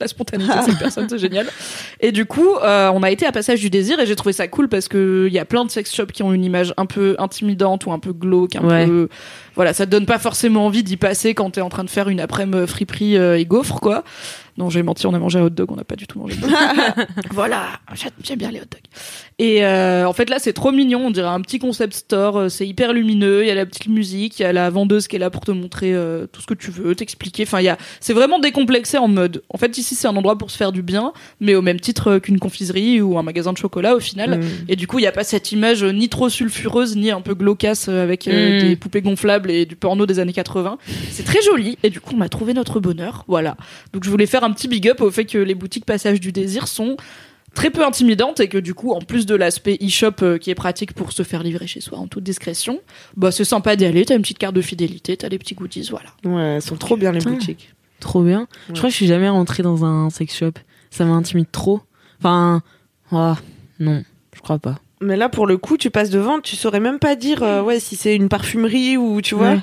la 0.01 0.07
spontanéité 0.07 0.57
de 0.57 0.63
cette 0.65 0.79
personne, 0.79 1.09
c'est 1.09 1.19
génial. 1.19 1.47
Et 2.01 2.13
du 2.13 2.25
coup, 2.25 2.55
euh, 2.63 2.89
on 2.95 3.03
a 3.03 3.11
été 3.11 3.27
à 3.27 3.33
Passage 3.33 3.61
du 3.61 3.69
Désir, 3.69 3.99
et 3.99 4.07
j'ai 4.07 4.15
trouvé 4.15 4.33
ça 4.33 4.47
cool 4.47 4.69
parce 4.69 4.87
que 4.87 5.27
il 5.29 5.33
y 5.33 5.41
a 5.41 5.45
plein 5.45 5.65
de 5.65 5.71
sex 5.71 5.93
shops 5.93 6.13
qui 6.13 6.23
ont 6.23 6.33
une 6.33 6.45
image 6.45 6.73
un 6.77 6.87
peu 6.87 7.17
intimidante 7.19 7.87
ou 7.87 7.93
un 7.93 7.99
peu 7.99 8.13
glauque, 8.13 8.55
un 8.57 8.65
Ouais. 8.65 8.87
peu, 8.87 9.09
voilà, 9.57 9.73
ça 9.73 9.87
te 9.87 9.91
donne 9.91 10.07
pas 10.07 10.19
forcément 10.21 10.67
envie 10.67 10.85
d'y 10.85 10.97
passer 10.97 11.35
quand 11.35 11.51
t'es 11.51 11.61
en 11.63 11.69
train 11.69 11.83
de 11.85 11.91
faire 11.91 12.09
une 12.09 12.21
après-midi 12.21 12.67
friperie 12.69 13.17
euh, 13.17 13.39
et 13.39 13.45
gaufre, 13.45 13.81
quoi. 13.81 14.05
Non, 14.59 14.69
j'ai 14.71 14.83
menti, 14.83 15.07
on 15.07 15.15
a 15.15 15.19
mangé 15.19 15.39
un 15.39 15.43
hot 15.45 15.51
dog, 15.51 15.71
on 15.71 15.77
n'a 15.77 15.85
pas 15.85 15.95
du 15.97 16.07
tout 16.07 16.19
mangé 16.19 16.35
de 16.37 16.43
Voilà, 17.33 17.65
j'aime- 17.95 18.37
bien 18.39 18.51
les 18.51 18.59
hot 18.61 18.65
dogs. 18.71 18.81
Et 19.39 19.65
euh, 19.65 20.05
en 20.07 20.13
fait, 20.13 20.29
là, 20.31 20.39
c'est 20.41 20.53
trop 20.53 20.73
mignon, 20.73 21.07
on 21.07 21.11
dirait 21.13 21.29
un 21.29 21.41
petit 21.41 21.59
concept 21.61 21.95
store, 21.95 22.37
euh, 22.39 22.49
c'est 22.49 22.67
hyper 22.67 22.93
lumineux, 22.93 23.45
il 23.45 23.47
y 23.49 23.51
a 23.51 23.55
la 23.55 23.67
petite 23.67 23.87
musique, 23.89 24.41
il 24.41 24.43
y 24.43 24.45
a 24.45 24.53
la 24.53 24.69
vendeuse 24.71 25.07
qui 25.07 25.15
est 25.17 25.21
là 25.21 25.31
pour 25.31 25.43
te 25.45 25.53
montrer 25.53 25.95
euh, 25.95 26.27
tout 26.27 26.41
ce 26.41 26.47
que 26.47 26.55
tu 26.55 26.71
veux, 26.73 26.95
t'expliquer. 26.97 27.45
Enfin, 27.45 27.61
il 27.61 27.65
y 27.65 27.69
a, 27.69 27.79
c'est 28.01 28.13
vraiment 28.13 28.41
décomplexé 28.41 28.99
en 28.99 29.07
mode. 29.09 29.43
En 29.49 29.59
fait, 29.59 29.79
ici, 29.79 29.95
c'est 29.95 30.09
un 30.09 30.17
endroit 30.17 30.37
pour 30.37 30.51
se 30.51 30.57
faire 30.57 30.73
du 30.73 30.83
bien, 30.83 31.13
mais 31.41 31.55
au 31.55 31.63
même 31.63 31.79
titre 31.79 32.19
qu'une 32.19 32.41
confiserie 32.41 33.01
ou 33.01 33.17
un 33.19 33.23
magasin 33.23 33.53
de 33.53 33.59
chocolat 33.59 33.95
au 33.95 34.01
final. 34.01 34.41
Mm. 34.41 34.45
Et 34.69 34.77
du 34.77 34.87
coup, 34.89 34.99
il 34.99 35.03
n'y 35.03 35.09
a 35.09 35.13
pas 35.13 35.25
cette 35.25 35.53
image 35.53 35.85
ni 35.85 36.09
trop 36.09 36.29
sulfureuse, 36.29 36.97
ni 36.97 37.11
un 37.13 37.21
peu 37.21 37.35
glaucasse 37.35 37.89
avec 37.89 38.27
euh, 38.27 38.59
Mm. 38.59 38.69
des 38.69 38.77
poupées 38.77 39.03
gonflables 39.03 39.51
et 39.51 39.67
du 39.67 39.77
porno 39.77 40.05
des 40.07 40.19
années 40.19 40.33
80. 40.33 40.79
C'est 41.11 41.23
très 41.25 41.43
joli. 41.43 41.77
Et 41.83 41.91
du 41.91 42.01
coup, 42.01 42.15
on 42.17 42.21
a 42.23 42.29
trouvé 42.29 42.55
notre 42.55 42.81
bonheur. 42.81 43.25
Voilà. 43.29 43.57
Donc, 43.93 44.05
je 44.05 44.11
voulais 44.11 44.27
faire 44.27 44.43
un 44.43 44.48
petit 44.53 44.69
big 44.69 44.89
up 44.89 45.01
au 45.01 45.11
fait 45.11 45.25
que 45.25 45.39
les 45.39 45.55
boutiques 45.55 45.85
Passage 45.85 46.21
du 46.21 46.33
Désir 46.33 46.69
sont 46.69 46.97
très 47.55 47.71
peu 47.71 47.85
intimidantes 47.85 48.41
et 48.41 48.49
que 48.49 48.59
du 48.59 48.75
coup, 48.75 48.93
en 48.93 49.01
plus 49.01 49.27
de 49.27 49.35
l'aspect 49.35 49.79
e-shop 49.83 50.23
euh, 50.23 50.39
qui 50.39 50.51
est 50.51 50.55
pratique 50.55 50.93
pour 50.93 51.13
se 51.13 51.23
faire 51.23 51.43
livrer 51.43 51.67
chez 51.67 51.81
soi 51.81 51.99
en 51.99 52.07
toute 52.07 52.23
discrétion, 52.25 52.81
bah, 53.17 53.31
c'est 53.33 53.45
sympa 53.45 53.75
d'y 53.77 53.85
aller. 53.85 54.05
T'as 54.05 54.15
une 54.17 54.23
petite 54.23 54.39
carte 54.39 54.55
de 54.55 54.63
fidélité, 54.63 55.17
t'as 55.17 55.29
des 55.29 55.39
petits 55.39 55.55
goodies, 55.55 55.89
voilà. 55.91 56.11
Ouais, 56.25 56.57
elles 56.57 56.63
sont 56.63 56.77
trop 56.77 56.97
bien 56.97 57.11
les 57.13 57.19
Putain. 57.19 57.31
boutiques. 57.33 57.75
Trop 58.01 58.23
bien. 58.23 58.47
Je 58.69 58.75
crois 58.75 58.85
que 58.85 58.91
je 58.93 58.97
suis 58.97 59.07
jamais 59.07 59.29
rentrée 59.29 59.63
dans 59.63 59.85
un 59.85 60.09
sex 60.11 60.37
shop. 60.37 60.53
Ça 60.91 61.05
m'intimide 61.05 61.51
trop. 61.51 61.81
Enfin, 62.21 62.63
ah, 63.11 63.37
non, 63.81 64.05
je 64.35 64.41
crois 64.41 64.59
pas. 64.59 64.79
Mais 65.01 65.17
là, 65.17 65.29
pour 65.29 65.47
le 65.47 65.59
coup, 65.59 65.77
tu 65.77 65.91
passes 65.91 66.11
devant, 66.11 66.41
tu 66.41 66.55
saurais 66.57 66.81
même 66.81 66.99
pas 66.99 67.17
dire 67.17 67.43
euh, 67.43 67.63
ouais 67.63 67.81
si 67.81 67.97
c'est 67.97 68.15
une 68.15 68.29
parfumerie 68.29 68.97
ou 68.97 69.21
tu 69.21 69.35
vois. 69.35 69.51
Ouais. 69.53 69.61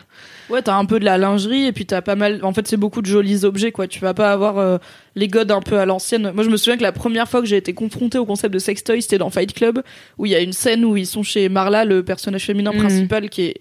Ouais, 0.49 0.61
t'as 0.61 0.75
un 0.75 0.85
peu 0.85 0.99
de 0.99 1.05
la 1.05 1.17
lingerie 1.17 1.65
et 1.65 1.71
puis 1.71 1.85
t'as 1.85 2.01
pas 2.01 2.15
mal. 2.15 2.39
En 2.43 2.53
fait, 2.53 2.67
c'est 2.67 2.77
beaucoup 2.77 3.01
de 3.01 3.07
jolis 3.07 3.43
objets, 3.45 3.71
quoi. 3.71 3.87
Tu 3.87 3.99
vas 3.99 4.13
pas 4.13 4.31
avoir 4.31 4.57
euh, 4.59 4.77
les 5.15 5.27
godes 5.27 5.51
un 5.51 5.61
peu 5.61 5.79
à 5.79 5.85
l'ancienne. 5.85 6.31
Moi, 6.33 6.43
je 6.43 6.49
me 6.49 6.57
souviens 6.57 6.77
que 6.77 6.83
la 6.83 6.91
première 6.91 7.27
fois 7.27 7.41
que 7.41 7.47
j'ai 7.47 7.57
été 7.57 7.73
confrontée 7.73 8.17
au 8.17 8.25
concept 8.25 8.53
de 8.53 8.59
sextoy, 8.59 9.01
c'était 9.01 9.17
dans 9.17 9.29
Fight 9.29 9.53
Club, 9.53 9.81
où 10.17 10.25
il 10.25 10.31
y 10.31 10.35
a 10.35 10.39
une 10.39 10.53
scène 10.53 10.85
où 10.85 10.95
ils 10.97 11.07
sont 11.07 11.23
chez 11.23 11.49
Marla, 11.49 11.85
le 11.85 12.03
personnage 12.03 12.45
féminin 12.45 12.71
Mhm. 12.73 12.79
principal, 12.79 13.29
qui 13.29 13.41
est 13.43 13.55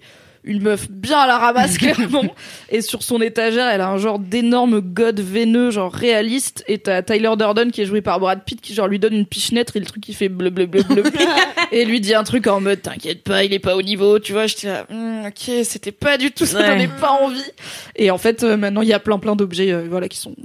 une 0.45 0.61
meuf 0.61 0.89
bien 0.89 1.17
à 1.19 1.27
la 1.27 1.37
ramasse, 1.37 1.77
clairement. 1.79 2.23
Et 2.69 2.81
sur 2.81 3.03
son 3.03 3.19
étagère, 3.21 3.67
elle 3.67 3.81
a 3.81 3.89
un 3.89 3.97
genre 3.97 4.19
d'énorme 4.19 4.79
god 4.79 5.19
veineux, 5.19 5.71
genre 5.71 5.91
réaliste. 5.91 6.63
Et 6.67 6.77
t'as 6.77 7.01
Tyler 7.01 7.31
Durden 7.37 7.71
qui 7.71 7.81
est 7.81 7.85
joué 7.85 8.01
par 8.01 8.19
Brad 8.19 8.43
Pitt, 8.45 8.61
qui 8.61 8.73
genre 8.73 8.87
lui 8.87 8.99
donne 8.99 9.13
une 9.13 9.25
pichenette 9.25 9.71
et 9.75 9.79
le 9.79 9.85
truc 9.85 10.03
qui 10.03 10.13
fait 10.13 10.29
bleu 10.29 10.49
bleu 10.51 10.65
bleu 10.67 10.83
bleu. 10.83 11.01
bleu. 11.01 11.11
et 11.71 11.83
lui 11.85 11.99
dit 11.99 12.13
un 12.15 12.23
truc 12.23 12.47
en 12.47 12.61
mode 12.61 12.81
t'inquiète 12.81 13.23
pas, 13.23 13.43
il 13.43 13.53
est 13.53 13.59
pas 13.59 13.75
au 13.75 13.81
niveau, 13.81 14.19
tu 14.19 14.31
vois. 14.33 14.47
J'étais 14.47 14.67
là, 14.67 14.85
Hum, 14.91 15.25
ok, 15.27 15.51
c'était 15.63 15.91
pas 15.91 16.17
du 16.17 16.31
tout 16.31 16.45
ça, 16.45 16.59
Ouais. 16.59 16.67
j'en 16.67 16.77
ai 16.79 16.87
pas 16.87 17.11
envie. 17.11 17.41
Et 17.95 18.11
en 18.11 18.17
fait, 18.17 18.43
euh, 18.43 18.55
maintenant, 18.57 18.81
il 18.81 18.87
y 18.87 18.93
a 18.93 18.99
plein 18.99 19.17
plein 19.19 19.35
d'objets, 19.35 19.71
euh, 19.71 19.87
voilà, 19.89 20.07
qui 20.07 20.17
sont 20.17 20.35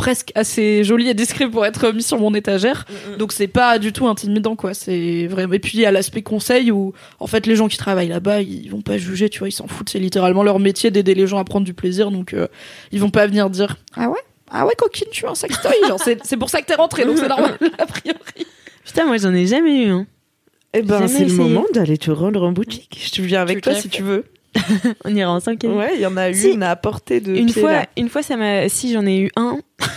presque 0.00 0.32
assez 0.34 0.82
jolis 0.82 1.10
et 1.10 1.14
discrets 1.14 1.46
pour 1.46 1.66
être 1.66 1.92
mis 1.92 2.02
sur 2.02 2.18
mon 2.18 2.34
étagère. 2.34 2.86
Donc 3.18 3.32
c'est 3.32 3.48
pas 3.48 3.78
du 3.78 3.92
tout 3.92 4.08
intimidant, 4.08 4.56
quoi. 4.56 4.72
C'est 4.72 5.26
vraiment. 5.26 5.52
Et 5.52 5.58
puis 5.58 5.76
il 5.76 5.82
y 5.82 5.84
a 5.84 5.92
l'aspect 5.92 6.22
conseil 6.22 6.70
où, 6.70 6.94
en 7.18 7.26
fait, 7.26 7.46
les 7.46 7.54
gens 7.54 7.68
qui 7.68 7.76
travaillent 7.76 8.08
là-bas, 8.08 8.40
ils 8.40 8.70
vont 8.70 8.80
pas 8.80 8.96
juger, 8.96 9.28
tu 9.28 9.40
vois, 9.40 9.48
ils 9.48 9.52
s'en 9.52 9.66
foutent. 9.66 9.90
C'est 9.90 9.98
littéralement 9.98 10.42
leur 10.42 10.58
métier 10.58 10.90
d'aider 10.90 11.14
les 11.14 11.26
gens 11.26 11.36
à 11.36 11.44
prendre 11.44 11.66
du 11.66 11.74
plaisir, 11.74 12.10
donc 12.10 12.32
euh, 12.32 12.48
ils 12.92 13.00
vont 13.00 13.10
pas 13.10 13.26
venir 13.26 13.50
dire 13.50 13.76
ah 13.94 14.08
ouais? 14.08 14.20
Ah 14.50 14.64
ouais, 14.64 14.72
coquine, 14.76 15.08
tu 15.12 15.26
as 15.26 15.30
un 15.30 15.34
sextoy. 15.34 15.74
Genre, 15.86 16.00
c'est, 16.02 16.18
c'est 16.24 16.38
pour 16.38 16.48
ça 16.48 16.62
que 16.62 16.66
t'es 16.66 16.76
rentrée, 16.76 17.04
donc 17.04 17.18
c'est 17.18 17.28
normal, 17.36 17.58
a 17.78 17.84
priori. 17.84 18.46
Putain, 18.86 19.04
moi 19.04 19.18
j'en 19.18 19.34
ai 19.34 19.46
jamais 19.46 19.84
eu. 19.84 19.90
Hein. 19.90 20.06
Eh 20.72 20.80
ben, 20.80 21.08
c'est 21.08 21.26
le 21.26 21.34
moment 21.34 21.66
d'aller 21.74 21.98
te 21.98 22.10
rendre 22.10 22.42
en 22.42 22.52
boutique. 22.52 22.98
Je 23.04 23.10
te 23.10 23.20
viens 23.20 23.42
avec 23.42 23.58
Tu 23.58 23.62
toi 23.62 23.74
si 23.74 23.90
tu 23.90 24.02
veux. 24.02 24.24
On 25.04 25.14
ira 25.14 25.32
en 25.32 25.40
cinquième. 25.40 25.76
Ouais, 25.76 25.92
il 25.94 26.00
y 26.00 26.06
en 26.06 26.16
a 26.16 26.32
Si. 26.32 26.50
une 26.52 26.62
à 26.62 26.76
portée 26.76 27.20
de 27.20 27.34
une 27.34 27.46
pied, 27.52 27.60
fois, 27.62 27.72
là. 27.72 27.86
une 27.96 28.08
fois, 28.08 28.22
ça 28.22 28.36
m'a. 28.36 28.68
Si 28.68 28.92
j'en 28.92 29.06
ai 29.06 29.18
eu 29.20 29.30
un. 29.36 29.58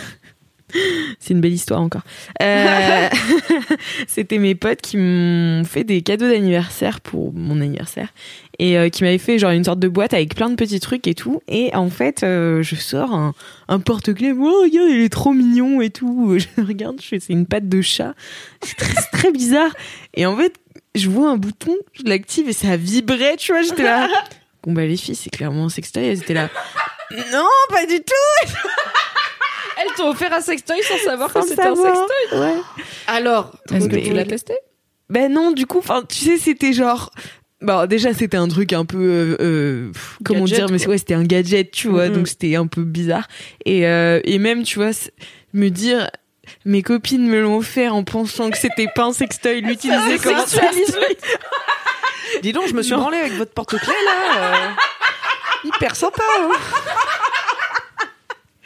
C'est 1.20 1.34
une 1.34 1.40
belle 1.40 1.52
histoire 1.52 1.80
encore. 1.80 2.02
Euh, 2.42 3.08
C'était 4.08 4.38
mes 4.38 4.56
potes 4.56 4.80
qui 4.80 4.96
m'ont 4.96 5.62
fait 5.64 5.84
des 5.84 6.02
cadeaux 6.02 6.28
d'anniversaire 6.28 7.00
pour 7.00 7.32
mon 7.32 7.60
anniversaire 7.60 8.08
et 8.58 8.76
euh, 8.76 8.88
qui 8.88 9.04
m'avaient 9.04 9.18
fait 9.18 9.38
genre 9.38 9.52
une 9.52 9.62
sorte 9.62 9.78
de 9.78 9.86
boîte 9.86 10.14
avec 10.14 10.34
plein 10.34 10.50
de 10.50 10.56
petits 10.56 10.80
trucs 10.80 11.06
et 11.06 11.14
tout. 11.14 11.40
Et 11.46 11.72
en 11.76 11.90
fait, 11.90 12.24
euh, 12.24 12.60
je 12.64 12.74
sors 12.74 13.14
un, 13.14 13.34
un 13.68 13.78
porte-clés. 13.78 14.32
Oh 14.32 14.62
regarde, 14.62 14.88
il 14.90 15.02
est 15.02 15.12
trop 15.12 15.32
mignon 15.32 15.80
et 15.80 15.90
tout. 15.90 16.36
Je 16.38 16.62
regarde, 16.62 17.00
je 17.00 17.18
c'est 17.20 17.32
une 17.32 17.46
patte 17.46 17.68
de 17.68 17.80
chat. 17.80 18.14
C'est 18.62 18.76
très, 18.76 18.94
c'est 19.00 19.10
très 19.12 19.30
bizarre. 19.30 19.74
Et 20.14 20.26
en 20.26 20.36
fait, 20.36 20.54
je 20.96 21.08
vois 21.08 21.30
un 21.30 21.36
bouton, 21.36 21.76
je 21.92 22.02
l'active 22.08 22.48
et 22.48 22.52
ça 22.52 22.76
vibrait. 22.76 23.36
Tu 23.36 23.52
vois, 23.52 23.62
j'étais 23.62 23.84
là. 23.84 24.08
Bon 24.66 24.72
bah 24.72 24.84
les 24.86 24.96
filles, 24.96 25.14
c'est 25.14 25.30
clairement 25.30 25.66
un 25.66 25.68
sextoy. 25.68 26.04
Elles 26.06 26.18
étaient 26.18 26.34
là. 26.34 26.48
Non, 27.32 27.46
pas 27.68 27.86
du 27.86 27.98
tout. 27.98 28.52
Elle 29.80 29.92
t'a 29.96 30.04
offert 30.04 30.32
un 30.32 30.40
sextoy 30.40 30.80
sans 30.82 30.98
savoir 30.98 31.30
Sans 31.30 31.40
que 31.42 31.48
c'était 31.48 31.62
un 31.62 31.74
sextoy. 31.76 32.38
Ouais. 32.38 32.54
Alors, 33.06 33.52
est-ce 33.72 33.88
que 33.88 33.96
tu 33.96 34.12
l'as 34.12 34.24
testé? 34.24 34.54
Ben 35.10 35.30
non, 35.32 35.50
du 35.52 35.66
coup, 35.66 35.78
enfin, 35.78 36.02
tu 36.08 36.16
sais, 36.16 36.38
c'était 36.38 36.72
genre. 36.72 37.10
Bon, 37.60 37.86
déjà, 37.86 38.12
c'était 38.14 38.36
un 38.36 38.48
truc 38.48 38.72
un 38.72 38.84
peu. 38.84 38.98
euh, 38.98 39.36
euh, 39.40 39.92
pff, 39.92 40.18
comment 40.24 40.40
Gadget, 40.44 40.56
dire 40.58 40.68
Mais 40.70 40.78
quoi. 40.78 40.88
ouais, 40.88 40.98
c'était 40.98 41.14
un 41.14 41.24
gadget, 41.24 41.70
tu 41.70 41.88
vois, 41.88 42.08
Mhm. 42.08 42.14
donc 42.14 42.28
c'était 42.28 42.56
un 42.56 42.66
peu 42.66 42.82
bizarre. 42.84 43.26
Et, 43.64 43.86
euh, 43.86 44.20
et 44.24 44.38
même, 44.38 44.62
tu 44.62 44.78
vois, 44.78 44.90
me 45.52 45.68
dire. 45.70 46.08
Mes 46.64 46.82
copines 46.82 47.26
me 47.26 47.40
l'ont 47.40 47.56
offert 47.56 47.94
en 47.94 48.04
pensant 48.04 48.50
que 48.50 48.58
c'était 48.58 48.88
pas 48.94 49.04
un 49.04 49.12
sextoy, 49.12 49.60
l'utiliser 49.60 50.18
comme 50.18 50.34
un 50.36 50.46
sextoy. 50.46 51.16
Dis 52.42 52.52
donc, 52.52 52.66
je 52.68 52.74
me 52.74 52.82
suis 52.82 52.92
Non. 52.92 52.98
branlé 53.00 53.18
avec 53.18 53.32
votre 53.34 53.52
porte-clés 53.52 53.92
là. 54.06 54.38
euh, 54.38 54.68
Hyper 55.64 55.94
sympa. 55.96 56.22
hein. 56.40 56.50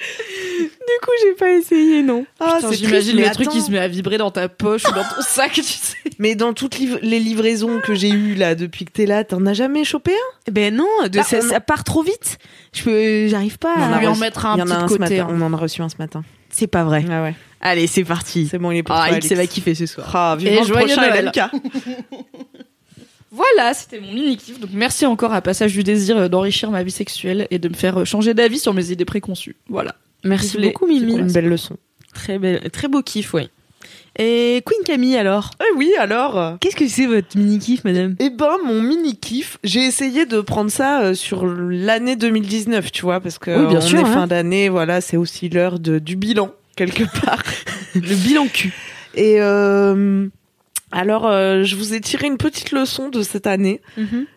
Du 0.01 1.05
coup, 1.05 1.11
j'ai 1.23 1.33
pas 1.35 1.51
essayé, 1.51 2.03
non. 2.03 2.25
Ah, 2.41 2.59
J'imagine 2.71 3.17
le 3.21 3.31
truc 3.33 3.49
qui 3.49 3.61
se 3.61 3.71
met 3.71 3.79
à 3.79 3.89
vibrer 3.89 4.17
dans 4.17 4.31
ta 4.31 4.49
poche 4.49 4.85
ou 4.85 4.93
dans 4.93 5.03
ton 5.03 5.21
sac, 5.27 5.53
tu 5.53 5.63
sais. 5.63 5.97
Mais 6.19 6.35
dans 6.35 6.53
toutes 6.55 6.79
liv- 6.79 6.99
les 7.03 7.19
livraisons 7.19 7.81
que 7.81 7.95
j'ai 7.95 8.09
eues 8.11 8.35
là 8.35 8.55
depuis 8.55 8.85
que 8.85 8.93
t'es 8.93 9.07
là, 9.07 9.25
t'en 9.25 9.45
as 9.47 9.55
jamais 9.55 9.85
chopé 9.85 10.13
un? 10.13 10.53
Ben 10.53 10.75
non, 10.75 10.87
de, 11.05 11.19
Bah, 11.19 11.25
ça, 11.25 11.39
on- 11.43 11.49
ça 11.49 11.61
part 11.61 11.83
trop 11.85 12.03
vite. 12.03 12.39
Je 12.73 12.83
peux, 12.85 13.27
j'arrive 13.29 13.59
pas. 13.59 13.75
On 13.77 13.93
à... 13.93 13.97
a 13.97 13.99
lui 13.99 14.07
en 14.07 14.13
reçu- 14.13 14.21
mettre 14.21 14.47
un 14.47 14.55
Il 14.57 14.59
y 14.61 14.63
en 14.63 14.67
petit 14.67 14.73
a 14.75 14.77
un 14.79 14.89
ce 14.89 14.93
côté, 14.95 15.17
matin. 15.19 15.29
hein. 15.31 15.37
On 15.41 15.43
en 15.43 15.53
a 15.53 15.57
reçu 15.57 15.83
un 15.83 15.89
ce 15.89 15.97
matin. 15.99 16.23
C'est 16.51 16.67
pas 16.69 16.85
vrai. 16.85 17.05
Ah 17.11 17.23
ouais. 17.23 17.35
Allez, 17.61 17.87
c'est 17.87 18.05
parti. 18.05 18.47
C'est 18.49 18.59
bon, 18.59 18.71
il 18.71 18.79
est 18.79 18.83
pour 18.83 18.95
Ah, 18.95 19.09
toi, 19.19 19.35
va 19.37 19.47
kiffer 19.47 19.75
ce 19.75 19.87
soir. 19.87 20.09
Ah, 20.15 20.37
vivement 20.39 20.57
Et 20.57 20.61
le 20.61 20.67
joyeux 20.67 20.87
prochain 20.95 21.09
Noël. 21.11 21.33
LMK. 21.35 21.51
Voilà, 23.31 23.75
c'était 23.75 24.01
mon 24.01 24.13
mini 24.13 24.37
kiff. 24.39 24.59
Donc 24.59 24.71
merci 24.73 25.05
encore 25.05 25.35
à 25.35 25.43
Passage 25.43 25.75
du 25.75 25.83
désir 25.85 26.17
euh, 26.17 26.29
d'enrichir 26.29 26.71
ma 26.71 26.83
vie 26.83 26.91
sexuelle 26.91 27.47
et 27.51 27.59
de 27.59 27.69
me 27.69 27.75
faire 27.75 27.99
euh, 28.01 28.05
changer 28.07 28.33
d'avis 28.33 28.59
sur 28.59 28.73
mes 28.73 28.91
idées 28.91 29.05
préconçues. 29.05 29.55
Voilà. 29.69 29.95
Merci 30.25 30.57
les- 30.57 30.69
beaucoup, 30.69 30.87
Mimi. 30.87 31.15
Une 31.15 31.31
belle 31.31 31.49
leçon. 31.49 31.77
Très 32.15 32.39
belle, 32.39 32.71
très 32.71 32.89
beau 32.89 33.03
kiff, 33.03 33.35
oui. 33.35 33.51
Et 34.19 34.63
Queen 34.65 34.83
Camille, 34.85 35.17
alors? 35.17 35.51
Eh 35.61 35.77
oui, 35.77 35.93
alors 35.99 36.57
Qu'est-ce 36.59 36.75
que 36.75 36.89
c'est 36.89 37.07
votre 37.07 37.37
mini 37.37 37.59
kiff, 37.59 37.85
madame? 37.85 38.17
Eh 38.19 38.31
ben, 38.31 38.57
mon 38.65 38.81
mini 38.81 39.15
kiff, 39.17 39.59
j'ai 39.63 39.85
essayé 39.85 40.25
de 40.25 40.41
prendre 40.41 40.71
ça 40.71 41.03
euh, 41.03 41.15
sur 41.15 41.47
l'année 41.47 42.17
2019, 42.17 42.91
tu 42.91 43.03
vois, 43.03 43.21
parce 43.21 43.39
que 43.39 43.51
Oui, 43.61 43.67
bien 43.69 43.79
on 43.79 43.81
sûr, 43.83 43.99
est 44.01 44.05
hein. 44.05 44.13
fin 44.15 44.27
d'année, 44.27 44.71
voilà, 44.71 45.01
c'est 45.03 45.19
aussi 45.19 45.51
l'heure 45.51 45.79
de- 45.79 45.99
du 45.99 46.17
bilan 46.17 46.51
quelque 46.79 47.05
part. 47.25 47.43
Le 47.95 48.01
bilan 48.15 48.47
cul. 48.47 48.73
Et 49.15 49.37
euh, 49.41 50.27
alors, 50.93 51.27
euh, 51.27 51.65
je 51.65 51.77
vous 51.77 51.93
ai 51.93 52.01
tiré 52.01 52.27
une 52.29 52.39
petite 52.39 52.71
leçon 52.73 53.09
de 53.11 53.23
cette 53.23 53.47
année. 53.47 53.83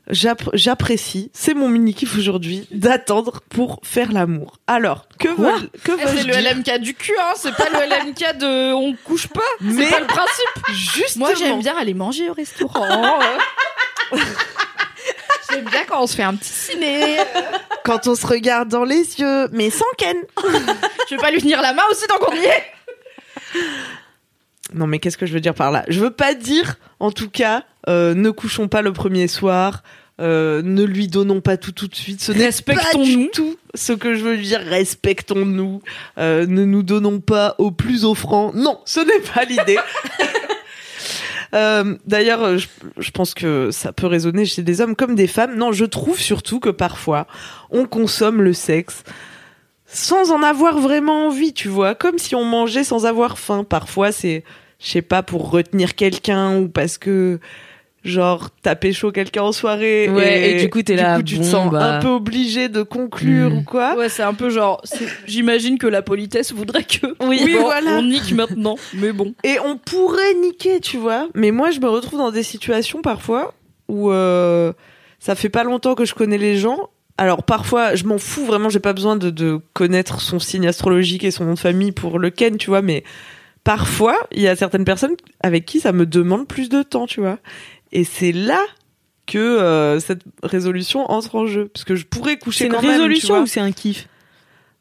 J'app- 0.09 0.49
J'apprécie, 0.53 1.29
c'est 1.33 1.53
mon 1.53 1.69
mini 1.69 1.93
kiff 1.93 2.17
aujourd'hui, 2.17 2.67
d'attendre 2.71 3.41
pour 3.49 3.79
faire 3.83 4.11
l'amour. 4.11 4.57
Alors, 4.67 5.07
que 5.19 5.29
Quoi 5.29 5.51
veulent 5.57 5.69
que 5.83 5.91
Eh, 6.01 6.07
c'est 6.17 6.23
le 6.23 6.33
LMK 6.33 6.79
du 6.81 6.93
cul, 6.93 7.13
hein. 7.21 7.33
C'est 7.35 7.55
pas 7.55 7.67
le 7.71 7.79
LMK 7.87 8.37
de 8.39 8.73
on 8.73 8.93
couche 9.05 9.27
pas. 9.27 9.39
Mais- 9.61 9.85
C'est 9.85 9.91
pas 9.91 9.99
le 10.01 10.07
principe. 10.07 10.65
Justement, 10.73 11.25
Moi, 11.27 11.35
j'aime 11.35 11.59
bien 11.59 11.75
aller 11.77 11.93
manger 11.93 12.29
au 12.29 12.33
restaurant. 12.33 13.19
j'aime 15.53 15.65
bien 15.65 15.83
quand 15.87 16.03
on 16.03 16.07
se 16.07 16.15
fait 16.15 16.23
un 16.23 16.35
petit 16.35 16.51
ciné. 16.51 17.17
quand 17.83 18.07
on 18.07 18.15
se 18.15 18.25
regarde 18.25 18.69
dans 18.69 18.83
les 18.83 19.19
yeux, 19.19 19.47
mais 19.51 19.69
sans 19.69 19.85
ken. 19.97 20.17
Je 21.09 21.15
vais 21.15 21.21
pas 21.21 21.31
lui 21.31 21.41
tenir 21.41 21.61
la 21.61 21.73
main 21.73 21.83
aussi 21.91 22.05
tant 22.07 22.17
qu'on 22.17 22.35
y 22.35 22.45
est. 22.45 22.63
Non, 24.73 24.87
mais 24.87 24.99
qu'est-ce 24.99 25.17
que 25.17 25.25
je 25.25 25.33
veux 25.33 25.41
dire 25.41 25.53
par 25.53 25.71
là? 25.71 25.83
Je 25.89 25.99
veux 25.99 26.11
pas 26.11 26.33
dire, 26.33 26.77
en 26.99 27.11
tout 27.11 27.29
cas, 27.29 27.63
euh, 27.89 28.13
ne 28.13 28.29
couchons 28.29 28.67
pas 28.69 28.81
le 28.81 28.93
premier 28.93 29.27
soir. 29.27 29.83
Euh, 30.19 30.61
ne 30.63 30.83
lui 30.83 31.07
donnons 31.07 31.41
pas 31.41 31.57
tout 31.57 31.71
tout 31.71 31.87
de 31.87 31.95
suite. 31.95 32.21
Ce 32.21 32.31
Respectons-nous. 32.31 33.29
tout 33.33 33.57
ce 33.73 33.91
que 33.91 34.13
je 34.13 34.23
veux 34.23 34.37
dire. 34.37 34.61
Respectons-nous. 34.61 35.81
Euh, 36.19 36.45
ne 36.45 36.63
nous 36.63 36.83
donnons 36.83 37.19
pas 37.19 37.55
au 37.57 37.71
plus 37.71 38.05
offrant. 38.05 38.51
Non, 38.53 38.79
ce 38.85 38.99
n'est 38.99 39.19
pas 39.33 39.45
l'idée. 39.45 39.79
Euh, 41.53 41.97
D'ailleurs, 42.05 42.57
je, 42.57 42.67
je 42.97 43.11
pense 43.11 43.33
que 43.33 43.71
ça 43.71 43.91
peut 43.91 44.07
résonner 44.07 44.45
chez 44.45 44.61
des 44.63 44.81
hommes 44.81 44.95
comme 44.95 45.15
des 45.15 45.27
femmes. 45.27 45.55
Non, 45.55 45.71
je 45.71 45.85
trouve 45.85 46.19
surtout 46.19 46.59
que 46.59 46.69
parfois, 46.69 47.27
on 47.69 47.85
consomme 47.85 48.41
le 48.41 48.53
sexe 48.53 49.03
sans 49.93 50.31
en 50.31 50.41
avoir 50.41 50.79
vraiment 50.79 51.27
envie, 51.27 51.53
tu 51.53 51.67
vois, 51.67 51.95
comme 51.95 52.17
si 52.17 52.33
on 52.33 52.45
mangeait 52.45 52.85
sans 52.85 53.05
avoir 53.05 53.37
faim. 53.37 53.65
Parfois, 53.65 54.11
c'est, 54.11 54.43
je 54.79 54.87
sais 54.89 55.01
pas, 55.01 55.21
pour 55.21 55.51
retenir 55.51 55.95
quelqu'un 55.95 56.57
ou 56.57 56.69
parce 56.69 56.97
que, 56.97 57.39
genre, 58.03 58.49
t'as 58.63 58.75
pécho 58.75 59.11
quelqu'un 59.11 59.43
en 59.43 59.51
soirée 59.51 60.09
Ouais, 60.09 60.51
et 60.51 60.61
du 60.61 60.69
coup, 60.69 60.81
t'es 60.81 60.95
là, 60.95 61.21
tu 61.21 61.37
te 61.37 61.43
sens 61.43 61.71
bah. 61.71 61.97
un 61.97 61.99
peu 61.99 62.07
obligé 62.07 62.67
de 62.69 62.81
conclure 62.83 63.49
Mm. 63.51 63.57
ou 63.57 63.63
quoi. 63.63 63.95
Ouais, 63.95 64.09
c'est 64.09 64.23
un 64.23 64.33
peu 64.33 64.49
genre. 64.49 64.81
J'imagine 65.27 65.77
que 65.77 65.87
la 65.87 66.01
politesse 66.01 66.51
voudrait 66.53 66.83
que. 66.83 67.07
Oui, 67.25 67.39
bon, 67.53 67.61
voilà. 67.61 67.91
On 67.97 68.01
nique 68.03 68.31
maintenant, 68.33 68.75
mais 68.95 69.11
bon. 69.11 69.33
Et 69.43 69.57
on 69.63 69.77
pourrait 69.77 70.33
niquer, 70.41 70.79
tu 70.79 70.97
vois. 70.97 71.27
Mais 71.35 71.51
moi, 71.51 71.71
je 71.71 71.79
me 71.79 71.87
retrouve 71.89 72.19
dans 72.19 72.31
des 72.31 72.43
situations 72.43 73.01
parfois 73.01 73.53
où 73.87 74.11
euh, 74.11 74.73
ça 75.19 75.35
fait 75.35 75.49
pas 75.49 75.63
longtemps 75.63 75.93
que 75.95 76.05
je 76.05 76.13
connais 76.15 76.37
les 76.39 76.57
gens. 76.57 76.89
Alors 77.17 77.43
parfois, 77.43 77.93
je 77.93 78.05
m'en 78.05 78.17
fous 78.17 78.45
vraiment. 78.45 78.69
J'ai 78.69 78.79
pas 78.79 78.93
besoin 78.93 79.15
de, 79.15 79.29
de 79.29 79.59
connaître 79.73 80.21
son 80.21 80.39
signe 80.39 80.67
astrologique 80.67 81.23
et 81.23 81.29
son 81.29 81.45
nom 81.45 81.53
de 81.53 81.59
famille 81.59 81.91
pour 81.91 82.17
le 82.17 82.31
ken, 82.31 82.57
tu 82.57 82.69
vois. 82.71 82.81
Mais 82.81 83.03
parfois, 83.63 84.15
il 84.31 84.41
y 84.41 84.47
a 84.47 84.55
certaines 84.55 84.85
personnes 84.85 85.15
avec 85.41 85.65
qui 85.65 85.79
ça 85.79 85.91
me 85.91 86.05
demande 86.07 86.47
plus 86.47 86.69
de 86.69 86.81
temps, 86.81 87.05
tu 87.05 87.19
vois. 87.19 87.37
Et 87.91 88.03
c'est 88.03 88.31
là 88.31 88.61
que 89.27 89.37
euh, 89.37 89.99
cette 89.99 90.21
résolution 90.43 91.09
entre 91.11 91.35
en 91.35 91.45
jeu, 91.45 91.69
parce 91.73 91.83
que 91.85 91.95
je 91.95 92.05
pourrais 92.05 92.37
coucher 92.37 92.59
C'est 92.59 92.65
une 92.65 92.71
quand 92.73 92.81
même, 92.81 92.91
tu 92.91 92.97
résolution 92.97 93.35
vois. 93.35 93.43
ou 93.43 93.47
c'est 93.47 93.59
un 93.59 93.71
kiff 93.71 94.07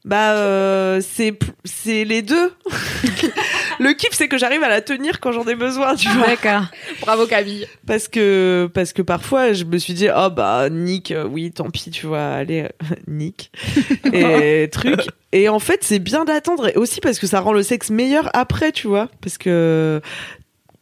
Bah, 0.04 0.32
euh, 0.32 1.00
c'est 1.06 1.38
c'est 1.64 2.04
les 2.04 2.22
deux. 2.22 2.52
le 3.78 3.92
kiff, 3.92 4.10
c'est 4.12 4.28
que 4.28 4.38
j'arrive 4.38 4.62
à 4.62 4.68
la 4.68 4.80
tenir 4.80 5.20
quand 5.20 5.30
j'en 5.32 5.44
ai 5.44 5.54
besoin, 5.54 5.94
tu 5.94 6.08
vois. 6.08 6.26
D'accord. 6.26 6.62
Bravo 7.02 7.26
Camille. 7.26 7.66
Parce 7.86 8.08
que 8.08 8.68
parce 8.72 8.92
que 8.92 9.02
parfois, 9.02 9.52
je 9.52 9.64
me 9.64 9.78
suis 9.78 9.92
dit, 9.94 10.08
oh 10.14 10.30
bah 10.30 10.68
Nick, 10.70 11.10
euh, 11.12 11.24
oui, 11.24 11.52
tant 11.52 11.70
pis, 11.70 11.90
tu 11.90 12.06
vois, 12.06 12.26
allez, 12.26 12.68
Nick 13.06 13.52
et 14.12 14.68
truc. 14.72 15.00
Et 15.32 15.48
en 15.48 15.60
fait, 15.60 15.84
c'est 15.84 16.00
bien 16.00 16.24
d'attendre, 16.24 16.68
et 16.68 16.76
aussi 16.76 17.00
parce 17.00 17.18
que 17.20 17.26
ça 17.28 17.38
rend 17.40 17.52
le 17.52 17.62
sexe 17.62 17.90
meilleur 17.90 18.30
après, 18.34 18.72
tu 18.72 18.88
vois, 18.88 19.08
parce 19.20 19.38
que 19.38 20.00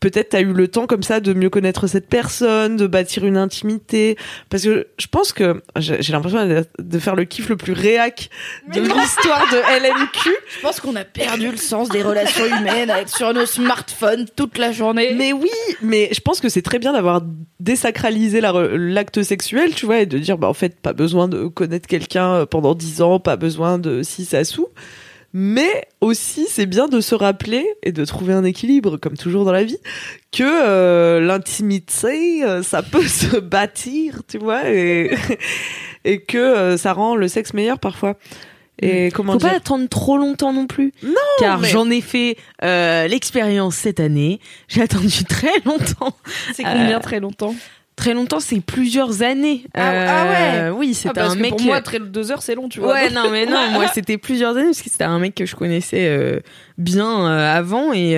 peut-être 0.00 0.30
t'as 0.30 0.40
eu 0.40 0.52
le 0.52 0.68
temps 0.68 0.86
comme 0.86 1.02
ça 1.02 1.20
de 1.20 1.32
mieux 1.32 1.50
connaître 1.50 1.86
cette 1.86 2.08
personne, 2.08 2.76
de 2.76 2.86
bâtir 2.86 3.24
une 3.24 3.36
intimité. 3.36 4.16
Parce 4.50 4.62
que 4.64 4.86
je 4.98 5.06
pense 5.06 5.32
que 5.32 5.62
j'ai 5.76 6.12
l'impression 6.12 6.64
de- 6.78 6.98
faire 6.98 7.16
le 7.16 7.24
kiff 7.24 7.48
le 7.48 7.56
plus 7.56 7.72
réac 7.72 8.30
de 8.72 8.80
l'histoire 8.80 9.46
de 9.52 9.56
LMQ. 9.58 10.30
Je 10.56 10.60
pense 10.62 10.80
qu'on 10.80 10.96
a 10.96 11.04
perdu 11.04 11.50
le 11.50 11.56
sens 11.56 11.88
des 11.88 12.02
relations 12.02 12.44
humaines 12.46 12.90
à 12.90 13.00
être 13.00 13.14
sur 13.14 13.32
nos 13.34 13.46
smartphones 13.46 14.26
toute 14.34 14.58
la 14.58 14.72
journée. 14.72 15.14
Mais 15.14 15.32
oui, 15.32 15.50
mais 15.82 16.08
je 16.12 16.20
pense 16.20 16.40
que 16.40 16.48
c'est 16.48 16.62
très 16.62 16.78
bien 16.78 16.92
d'avoir 16.92 17.22
désacralisé 17.60 18.40
la 18.40 18.52
l'acte 18.72 19.22
sexuel, 19.22 19.74
tu 19.74 19.86
vois, 19.86 20.00
et 20.00 20.06
de 20.06 20.18
dire, 20.18 20.38
bah, 20.38 20.48
en 20.48 20.54
fait, 20.54 20.80
pas 20.80 20.92
besoin 20.92 21.28
de 21.28 21.46
connaître 21.46 21.86
quelqu'un 21.86 22.34
euh, 22.34 22.46
pendant 22.46 22.74
dix 22.74 23.02
ans, 23.02 23.20
pas 23.20 23.36
besoin 23.36 23.78
de 23.78 24.02
si 24.02 24.24
ça 24.24 24.44
sous. 24.44 24.68
Mais 25.34 25.86
aussi, 26.00 26.46
c'est 26.48 26.64
bien 26.66 26.88
de 26.88 27.00
se 27.00 27.14
rappeler 27.14 27.66
et 27.82 27.92
de 27.92 28.04
trouver 28.04 28.32
un 28.32 28.44
équilibre, 28.44 28.96
comme 28.96 29.16
toujours 29.16 29.44
dans 29.44 29.52
la 29.52 29.64
vie, 29.64 29.76
que 30.32 30.42
euh, 30.42 31.20
l'intimité, 31.20 32.42
euh, 32.44 32.62
ça 32.62 32.82
peut 32.82 33.06
se 33.06 33.38
bâtir, 33.38 34.22
tu 34.26 34.38
vois, 34.38 34.70
et, 34.70 35.10
et 36.04 36.20
que 36.22 36.38
euh, 36.38 36.76
ça 36.78 36.92
rend 36.92 37.14
le 37.14 37.28
sexe 37.28 37.52
meilleur 37.54 37.78
parfois. 37.78 38.16
Et 38.80 39.10
comment 39.12 39.32
Faut 39.32 39.38
dire 39.40 39.50
pas 39.50 39.56
attendre 39.56 39.88
trop 39.88 40.16
longtemps 40.18 40.52
non 40.52 40.68
plus. 40.68 40.92
Non, 41.02 41.12
Car 41.40 41.58
mais- 41.58 41.68
j'en 41.68 41.90
ai 41.90 42.00
fait 42.00 42.36
euh, 42.62 43.08
l'expérience 43.08 43.74
cette 43.74 43.98
année. 43.98 44.38
J'ai 44.68 44.82
attendu 44.82 45.24
très 45.28 45.58
longtemps. 45.64 46.16
c'est 46.54 46.64
Euh, 46.64 46.72
combien 46.72 47.00
très 47.00 47.18
longtemps? 47.18 47.56
Très 47.98 48.14
longtemps, 48.14 48.40
c'est 48.40 48.60
plusieurs 48.60 49.22
années. 49.22 49.64
Ah- 49.74 49.90
ah 49.90 50.24
Euh, 50.68 50.70
Oui, 50.70 50.92
Ah, 50.92 50.94
c'était 50.94 51.20
un 51.20 51.34
que 51.34 51.40
mec. 51.40 51.50
pour 51.50 51.60
moi, 51.60 51.80
très 51.82 51.98
deux 51.98 52.30
heures, 52.30 52.42
c'est 52.42 52.54
long, 52.54 52.68
tu 52.68 52.78
vois. 52.80 52.92
Ouais, 52.94 53.10
non, 53.10 53.28
mais 53.30 53.44
non, 53.44 53.68
moi 53.70 53.86
c'était 53.92 54.16
plusieurs 54.18 54.56
années 54.56 54.66
parce 54.66 54.82
que 54.82 54.88
c'était 54.88 55.04
un 55.04 55.18
mec 55.18 55.34
que 55.34 55.44
je 55.44 55.56
connaissais 55.56 56.06
euh, 56.08 56.38
bien 56.78 57.26
euh, 57.26 57.56
avant 57.56 57.92
et, 57.92 58.12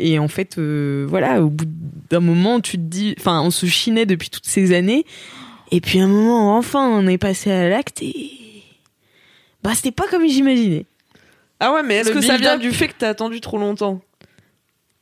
et 0.00 0.18
en 0.18 0.28
fait, 0.28 0.58
voilà, 0.58 1.42
au 1.42 1.50
bout 1.50 1.66
d'un 2.08 2.20
moment, 2.20 2.60
tu 2.60 2.72
te 2.78 2.82
dis, 2.82 3.14
enfin, 3.18 3.40
on 3.42 3.50
se 3.50 3.66
chinait 3.66 4.06
depuis 4.06 4.30
toutes 4.30 4.46
ces 4.46 4.74
années 4.74 5.04
et 5.70 5.80
puis 5.80 6.00
à 6.00 6.04
un 6.04 6.08
moment, 6.08 6.56
enfin, 6.56 6.88
on 6.88 7.06
est 7.06 7.18
passé 7.18 7.52
à 7.52 7.68
l'acte 7.68 8.02
et 8.02 8.30
bah 9.62 9.72
c'était 9.74 9.92
pas 9.92 10.08
comme 10.10 10.26
j'imaginais. 10.26 10.86
Ah 11.60 11.74
ouais, 11.74 11.82
mais 11.82 11.96
est-ce 11.96 12.10
que 12.10 12.22
ça 12.22 12.38
vient 12.38 12.56
du 12.56 12.72
fait 12.72 12.88
que 12.88 12.94
t'as 12.98 13.10
attendu 13.10 13.40
trop 13.42 13.58
longtemps? 13.58 14.00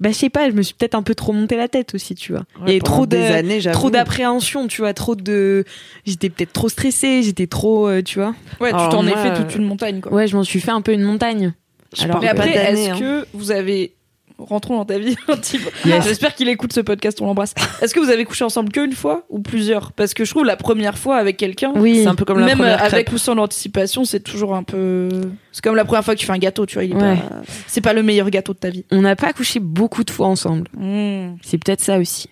Bah 0.01 0.11
je 0.11 0.15
sais 0.15 0.31
pas, 0.31 0.49
je 0.49 0.55
me 0.55 0.63
suis 0.63 0.75
peut-être 0.75 0.95
un 0.95 1.03
peu 1.03 1.17
trop 1.17 1.33
monté 1.33 1.57
la 1.57 1.67
tête 1.67 1.93
aussi, 1.95 2.15
tu 2.15 2.33
vois. 2.33 2.45
Il 2.63 2.69
y 2.69 2.71
avait 2.71 2.79
pendant 2.79 2.93
trop 2.93 3.07
de 3.07 3.17
des 3.17 3.27
années, 3.27 3.61
j'avoue. 3.61 3.77
trop 3.77 3.91
d'appréhension, 3.91 4.69
tu 4.69 4.81
vois, 4.81 4.95
trop 4.95 5.17
de 5.17 5.65
j'étais 6.07 6.31
peut-être 6.31 6.53
trop 6.53 6.69
stressée, 6.69 7.23
j'étais 7.25 7.49
trop 7.49 7.89
euh, 7.89 8.01
tu 8.01 8.21
vois. 8.21 8.35
Ouais, 8.61 8.71
tu 8.71 8.89
t'en 8.91 9.07
es 9.07 9.11
fait 9.11 9.31
euh, 9.31 9.37
toute 9.37 9.57
une 9.57 9.65
montagne, 9.65 10.01
quoi. 10.01 10.13
Ouais, 10.13 10.29
je 10.29 10.37
m'en 10.37 10.45
suis 10.45 10.61
fait 10.61 10.71
un 10.71 10.83
peu 10.83 10.93
une 10.93 11.03
montagne. 11.03 11.53
Je 11.97 12.05
Alors, 12.05 12.21
Mais 12.21 12.29
après, 12.29 12.51
est-ce 12.51 12.91
hein. 12.91 12.99
que 12.99 13.27
vous 13.33 13.51
avez. 13.51 13.95
Rentrons 14.39 14.77
dans 14.77 14.85
ta 14.85 14.99
vie. 14.99 15.17
Yes. 15.85 16.05
J'espère 16.05 16.35
qu'il 16.35 16.49
écoute 16.49 16.73
ce 16.73 16.81
podcast, 16.81 17.21
on 17.21 17.27
l'embrasse. 17.27 17.55
Est-ce 17.83 17.93
que 17.95 18.01
vous 18.01 18.11
avez 18.11 18.25
couché 18.25 18.45
ensemble 18.45 18.71
qu'une 18.71 18.93
fois 18.93 19.25
ou 19.31 19.41
plusieurs? 19.41 19.93
Parce 19.93 20.15
que 20.15 20.25
je 20.25 20.31
trouve 20.31 20.45
la 20.45 20.57
première 20.57 20.97
fois 20.99 21.17
avec 21.17 21.37
quelqu'un, 21.37 21.73
Oui. 21.75 22.01
C'est 22.03 22.09
un 22.09 22.15
peu 22.15 22.25
comme 22.25 22.39
la 22.39 22.47
même 22.47 22.59
première 22.59 22.81
avec 22.81 23.07
crêpe. 23.07 23.13
ou 23.13 23.19
sans 23.19 23.35
l'anticipation, 23.35 24.05
c'est 24.05 24.21
toujours 24.21 24.55
un 24.55 24.63
peu. 24.63 25.09
C'est 25.53 25.63
comme 25.65 25.75
la 25.77 25.85
première 25.85 26.05
fois 26.05 26.15
que 26.15 26.21
tu 26.21 26.27
fais 26.27 26.33
un 26.33 26.39
gâteau, 26.39 26.67
tu 26.67 26.75
vois. 26.75 26.85
il 26.85 26.93
est 26.93 26.95
Ouais. 26.95 27.17
pas- 27.17 27.43
C'est 27.67 27.81
pas 27.81 27.93
le 27.93 28.03
meilleur 28.03 28.31
gâteau 28.31 28.53
de 28.55 28.59
ta 28.59 28.71
vie. 28.71 28.85
On 28.93 29.01
n'a 29.03 29.17
pas 29.17 29.33
couché 29.33 29.59
beaucoup 29.61 30.05
de 30.05 30.11
fois 30.11 30.27
ensemble. 30.29 30.69
Mmh. 30.77 31.37
C'est 31.43 31.59
peut-être 31.59 31.81
ça 31.81 31.99
aussi. 31.99 32.29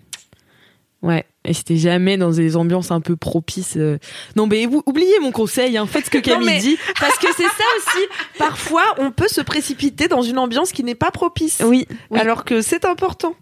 Ouais, 1.02 1.24
et 1.46 1.54
c'était 1.54 1.76
jamais 1.76 2.16
dans 2.16 2.30
des 2.30 2.56
ambiances 2.56 2.90
un 2.90 3.00
peu 3.00 3.16
propices. 3.16 3.74
euh. 3.76 3.98
Non, 4.36 4.46
mais 4.46 4.66
ou- 4.66 4.82
oubliez 4.86 5.18
mon 5.20 5.32
conseil, 5.32 5.76
hein, 5.78 5.86
faites 5.86 6.06
ce 6.06 6.10
que 6.10 6.18
Camille 6.44 6.58
dit. 6.58 6.78
Parce 7.00 7.16
que 7.18 7.28
c'est 7.36 7.42
ça 7.44 7.64
aussi. 7.78 8.04
Parfois, 8.38 8.82
on 8.98 9.10
peut 9.10 9.28
se 9.28 9.40
précipiter 9.40 10.08
dans 10.08 10.22
une 10.22 10.38
ambiance 10.38 10.72
qui 10.72 10.84
n'est 10.84 10.94
pas 10.94 11.10
propice. 11.10 11.62
Oui, 11.64 11.86
Alors 12.14 12.44
que 12.44 12.60
c'est 12.62 12.84
important. 12.84 13.34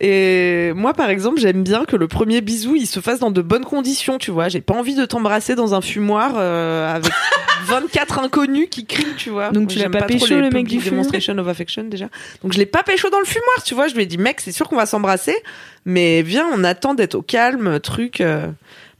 Et 0.00 0.72
moi, 0.74 0.94
par 0.94 1.10
exemple, 1.10 1.38
j'aime 1.40 1.62
bien 1.62 1.84
que 1.84 1.96
le 1.96 2.08
premier 2.08 2.40
bisou, 2.40 2.74
il 2.74 2.86
se 2.86 3.00
fasse 3.00 3.18
dans 3.20 3.30
de 3.30 3.42
bonnes 3.42 3.64
conditions, 3.64 4.18
tu 4.18 4.30
vois. 4.30 4.48
J'ai 4.48 4.60
pas 4.60 4.74
envie 4.74 4.94
de 4.94 5.04
t'embrasser 5.04 5.54
dans 5.54 5.74
un 5.74 5.80
fumoir 5.80 6.32
euh, 6.36 6.92
avec 6.94 7.12
24 7.66 8.18
inconnus 8.20 8.68
qui 8.70 8.84
crient, 8.86 9.14
tu 9.16 9.30
vois. 9.30 9.50
Donc 9.50 9.68
tu 9.68 9.78
l'as 9.78 9.88
pas 9.90 10.02
pécho, 10.02 10.26
le 10.34 10.50
mec 10.50 10.66
du 10.66 10.80
fumoir 10.80 10.90
demonstration 11.04 11.38
of 11.38 11.46
affection 11.48 11.84
déjà. 11.84 12.08
Donc 12.42 12.52
je 12.52 12.58
l'ai 12.58 12.66
pas 12.66 12.82
pécho 12.82 13.10
dans 13.10 13.20
le 13.20 13.24
fumoir, 13.26 13.62
tu 13.64 13.74
vois. 13.74 13.86
Je 13.88 13.94
lui 13.94 14.02
ai 14.02 14.06
dit, 14.06 14.18
mec, 14.18 14.40
c'est 14.40 14.52
sûr 14.52 14.68
qu'on 14.68 14.76
va 14.76 14.86
s'embrasser, 14.86 15.36
mais 15.84 16.22
viens, 16.22 16.46
on 16.54 16.64
attend 16.64 16.94
d'être 16.94 17.14
au 17.14 17.22
calme, 17.22 17.78
truc, 17.80 18.20
euh, 18.20 18.48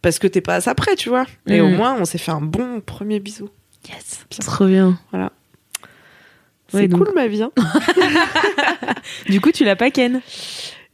parce 0.02 0.18
que 0.18 0.26
t'es 0.26 0.40
pas 0.40 0.56
à 0.56 0.60
ça 0.60 0.74
près, 0.74 0.94
tu 0.96 1.08
vois. 1.08 1.26
Et 1.48 1.60
Mm. 1.60 1.64
au 1.64 1.68
moins, 1.70 1.96
on 1.98 2.04
s'est 2.04 2.18
fait 2.18 2.32
un 2.32 2.40
bon 2.40 2.80
premier 2.80 3.18
bisou. 3.18 3.48
yes, 3.88 4.24
trop 4.46 4.66
bien. 4.66 4.96
C'est 6.72 6.78
Ouais, 6.78 6.88
donc- 6.88 7.04
cool 7.04 7.14
ma 7.14 7.26
vie. 7.28 7.42
hein. 7.42 7.52
Du 9.28 9.40
coup, 9.40 9.52
tu 9.52 9.64
l'as 9.64 9.76
pas 9.76 9.90
ken? 9.90 10.20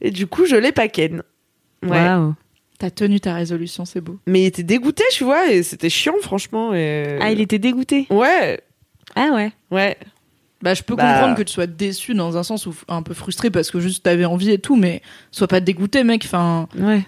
Et 0.01 0.11
du 0.11 0.27
coup, 0.27 0.45
je 0.45 0.55
l'ai 0.55 0.71
pas 0.71 0.87
ken. 0.87 1.23
Ouais. 1.83 1.89
Waouh. 2.05 2.35
T'as 2.77 2.89
tenu 2.91 3.19
ta 3.19 3.33
résolution, 3.33 3.83
c'est 3.85 3.99
beau. 4.01 4.17
Mais 4.27 4.41
il 4.43 4.45
était 4.45 4.63
dégoûté, 4.63 5.03
tu 5.11 5.23
vois, 5.25 5.51
et 5.51 5.63
c'était 5.63 5.89
chiant, 5.89 6.13
franchement. 6.21 6.73
Et... 6.73 7.17
Ah, 7.21 7.31
il 7.31 7.41
était 7.41 7.59
dégoûté. 7.59 8.07
Ouais, 8.09 8.61
Ah 9.15 9.29
ouais. 9.33 9.51
ouais. 9.71 9.97
Bah, 10.61 10.73
je 10.73 10.83
peux 10.83 10.95
Bah. 10.95 11.11
comprendre 11.13 11.35
que 11.35 11.43
tu 11.43 11.53
sois 11.53 11.67
déçu 11.67 12.13
dans 12.13 12.37
un 12.37 12.43
sens 12.43 12.65
ou 12.65 12.75
un 12.87 13.01
peu 13.01 13.13
frustré 13.13 13.49
parce 13.49 13.71
que 13.71 13.79
juste 13.79 14.03
t'avais 14.03 14.25
envie 14.25 14.51
et 14.51 14.59
tout, 14.59 14.75
mais 14.75 15.01
sois 15.31 15.47
pas 15.47 15.59
dégoûté, 15.61 16.03
mec. 16.03 16.23
Enfin, 16.25 16.67
Ouais. 16.77 17.01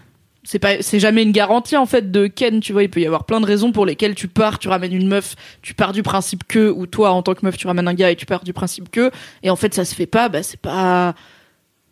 C'est 0.44 0.60
pas, 0.60 0.82
c'est 0.82 1.00
jamais 1.00 1.22
une 1.24 1.32
garantie 1.32 1.78
en 1.78 1.86
fait 1.86 2.12
de 2.12 2.28
Ken. 2.28 2.60
Tu 2.62 2.74
vois, 2.74 2.84
il 2.84 2.90
peut 2.90 3.00
y 3.00 3.06
avoir 3.06 3.26
plein 3.26 3.40
de 3.42 3.46
raisons 3.46 3.72
pour 3.72 3.86
lesquelles 3.86 4.16
tu 4.16 4.28
pars, 4.28 4.58
tu 4.60 4.68
ramènes 4.70 4.94
une 4.94 5.08
meuf, 5.08 5.36
tu 5.62 5.74
pars 5.74 5.92
du 5.92 6.02
principe 6.04 6.44
que, 6.48 6.70
ou 6.70 6.88
toi 6.88 7.12
en 7.12 7.22
tant 7.22 7.34
que 7.36 7.46
meuf, 7.46 7.58
tu 7.58 7.68
ramènes 7.68 7.88
un 7.88 7.94
gars 7.94 8.10
et 8.12 8.16
tu 8.16 8.26
pars 8.26 8.44
du 8.44 8.52
principe 8.54 8.90
que, 8.90 9.12
et 9.44 9.50
en 9.50 9.56
fait 9.56 9.74
ça 9.74 9.86
se 9.86 9.94
fait 9.96 10.08
pas. 10.08 10.30
Bah, 10.30 10.42
c'est 10.44 10.60
pas, 10.60 11.14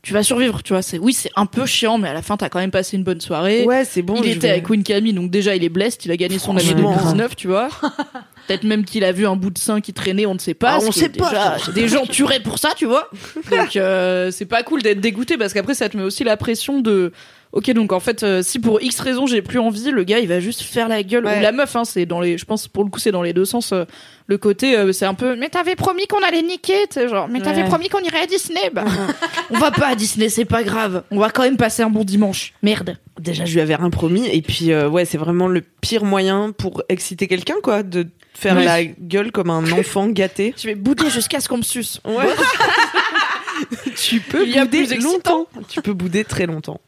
tu 0.01 0.13
vas 0.13 0.23
survivre, 0.23 0.63
tu 0.63 0.73
vois. 0.73 0.81
C'est 0.81 0.97
oui, 0.97 1.13
c'est 1.13 1.29
un 1.35 1.45
peu 1.45 1.65
chiant, 1.65 1.97
mais 1.99 2.07
à 2.09 2.13
la 2.13 2.21
fin 2.21 2.37
t'as 2.37 2.49
quand 2.49 2.59
même 2.59 2.71
passé 2.71 2.97
une 2.97 3.03
bonne 3.03 3.21
soirée. 3.21 3.65
Ouais, 3.65 3.85
c'est 3.85 4.01
bon. 4.01 4.15
il 4.23 4.29
était 4.31 4.39
vais- 4.39 4.49
avec 4.51 4.63
Queen 4.65 4.81
Camille, 4.83 5.13
donc 5.13 5.29
déjà 5.29 5.55
il 5.55 5.63
est 5.63 5.69
blessed, 5.69 6.05
il 6.05 6.11
a 6.11 6.17
gagné 6.17 6.39
son 6.39 6.51
année 6.57 6.69
Franchement. 6.69 6.91
2019, 6.95 7.35
tu 7.35 7.47
vois. 7.47 7.67
Peut-être 8.47 8.63
même 8.63 8.83
qu'il 8.83 9.03
a 9.03 9.11
vu 9.11 9.27
un 9.27 9.35
bout 9.35 9.51
de 9.51 9.59
sein 9.59 9.79
qui 9.79 9.93
traînait, 9.93 10.25
on 10.25 10.33
ne 10.33 10.39
sait 10.39 10.55
pas. 10.55 10.77
Ah, 10.77 10.79
on 10.81 10.91
sait 10.91 11.09
pas. 11.09 11.57
déjà- 11.57 11.71
Des 11.71 11.87
gens 11.87 12.05
tueraient 12.07 12.39
pour 12.39 12.57
ça, 12.57 12.69
tu 12.75 12.85
vois. 12.87 13.09
Donc 13.51 13.75
euh, 13.75 14.31
c'est 14.31 14.45
pas 14.47 14.63
cool 14.63 14.81
d'être 14.81 14.99
dégoûté 15.01 15.37
parce 15.37 15.53
qu'après 15.53 15.75
ça 15.75 15.87
te 15.87 15.95
met 15.95 16.01
aussi 16.03 16.23
la 16.23 16.35
pression 16.35 16.81
de 16.81 17.11
Ok, 17.51 17.71
donc 17.71 17.91
en 17.93 17.99
fait, 17.99 18.21
euh, 18.21 18.43
si 18.43 18.59
pour 18.59 18.79
X 18.79 18.99
raison 18.99 19.25
j'ai 19.25 19.41
plus 19.41 19.57
envie, 19.57 19.89
le 19.89 20.03
gars 20.03 20.19
il 20.19 20.27
va 20.27 20.39
juste 20.39 20.61
faire 20.61 20.87
la 20.87 21.01
gueule 21.01 21.25
Ouais. 21.25 21.39
ou 21.39 21.41
la 21.41 21.51
meuf. 21.51 21.75
Hein, 21.75 21.83
c'est 21.83 22.05
dans 22.05 22.19
les, 22.21 22.37
je 22.37 22.45
pense 22.45 22.67
pour 22.67 22.83
le 22.83 22.91
coup 22.91 22.99
c'est 22.99 23.11
dans 23.11 23.23
les 23.23 23.33
deux 23.33 23.45
sens. 23.45 23.71
euh, 23.73 23.85
le 24.27 24.37
côté, 24.37 24.77
euh, 24.77 24.91
c'est 24.91 25.05
un 25.07 25.15
peu. 25.15 25.35
Mais 25.35 25.49
t'avais 25.49 25.75
promis 25.75 26.05
qu'on 26.05 26.21
allait 26.21 26.43
niquer, 26.43 26.85
tu 26.93 27.09
genre. 27.09 27.27
Mais 27.27 27.41
t'avais 27.41 27.63
Ouais. 27.63 27.67
promis 27.67 27.89
qu'on 27.89 28.01
irait 28.01 28.19
à 28.21 28.25
Disney. 28.27 28.69
Bah, 28.71 28.85
on 29.49 29.57
va 29.57 29.71
pas 29.71 29.87
à 29.87 29.95
Disney, 29.95 30.29
c'est 30.29 30.45
pas 30.45 30.61
grave. 30.61 31.01
On 31.09 31.17
va 31.17 31.31
quand 31.31 31.41
même 31.41 31.57
passer 31.57 31.81
un 31.81 31.89
bon 31.89 32.03
dimanche. 32.03 32.53
Merde. 32.61 32.97
Déjà, 33.19 33.45
je 33.45 33.53
lui 33.55 33.61
avais 33.61 33.73
rien 33.73 33.89
promis. 33.89 34.27
Et 34.27 34.43
puis, 34.43 34.71
ouais, 34.75 35.05
c'est 35.05 35.17
vraiment 35.17 35.47
le 35.47 35.61
pire 35.61 36.03
moyen 36.05 36.51
pour 36.55 36.83
exciter 36.89 37.27
quelqu'un, 37.27 37.55
quoi, 37.63 37.81
de 37.81 38.05
faire 38.35 38.55
Oui. 38.57 38.63
la 38.65 38.83
gueule 38.85 39.31
comme 39.31 39.49
un 39.49 39.69
enfant 39.71 40.07
gâté. 40.09 40.53
Je 40.55 40.67
vais 40.67 40.75
bouder 40.75 41.09
jusqu'à 41.09 41.39
ce 41.39 41.49
qu'on 41.49 41.57
me 41.57 41.63
suce. 41.63 41.99
Ouais. 42.05 42.13
tu 43.97 44.19
peux 44.19 44.45
Il 44.45 44.53
y 44.53 44.59
a 44.59 44.65
bouder 44.65 44.85
longtemps. 44.97 45.47
Tu 45.69 45.81
peux 45.81 45.93
bouder 45.93 46.23
très 46.23 46.45
longtemps. 46.45 46.79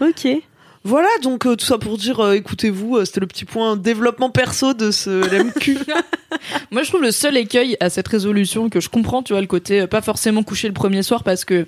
Ok. 0.00 0.26
Voilà, 0.82 1.08
donc 1.22 1.44
euh, 1.44 1.56
tout 1.56 1.66
ça 1.66 1.76
pour 1.76 1.98
dire, 1.98 2.20
euh, 2.20 2.32
écoutez-vous, 2.32 2.96
euh, 2.96 3.04
c'était 3.04 3.20
le 3.20 3.26
petit 3.26 3.44
point 3.44 3.76
développement 3.76 4.30
perso 4.30 4.72
de 4.72 4.90
ce 4.90 5.10
LMQ. 5.30 5.76
Moi, 6.70 6.82
je 6.82 6.88
trouve 6.88 7.02
le 7.02 7.10
seul 7.10 7.36
écueil 7.36 7.76
à 7.80 7.90
cette 7.90 8.08
résolution 8.08 8.70
que 8.70 8.80
je 8.80 8.88
comprends, 8.88 9.22
tu 9.22 9.34
vois, 9.34 9.42
le 9.42 9.46
côté 9.46 9.86
pas 9.86 10.00
forcément 10.00 10.42
coucher 10.42 10.68
le 10.68 10.74
premier 10.74 11.02
soir 11.02 11.22
parce 11.22 11.44
que, 11.44 11.66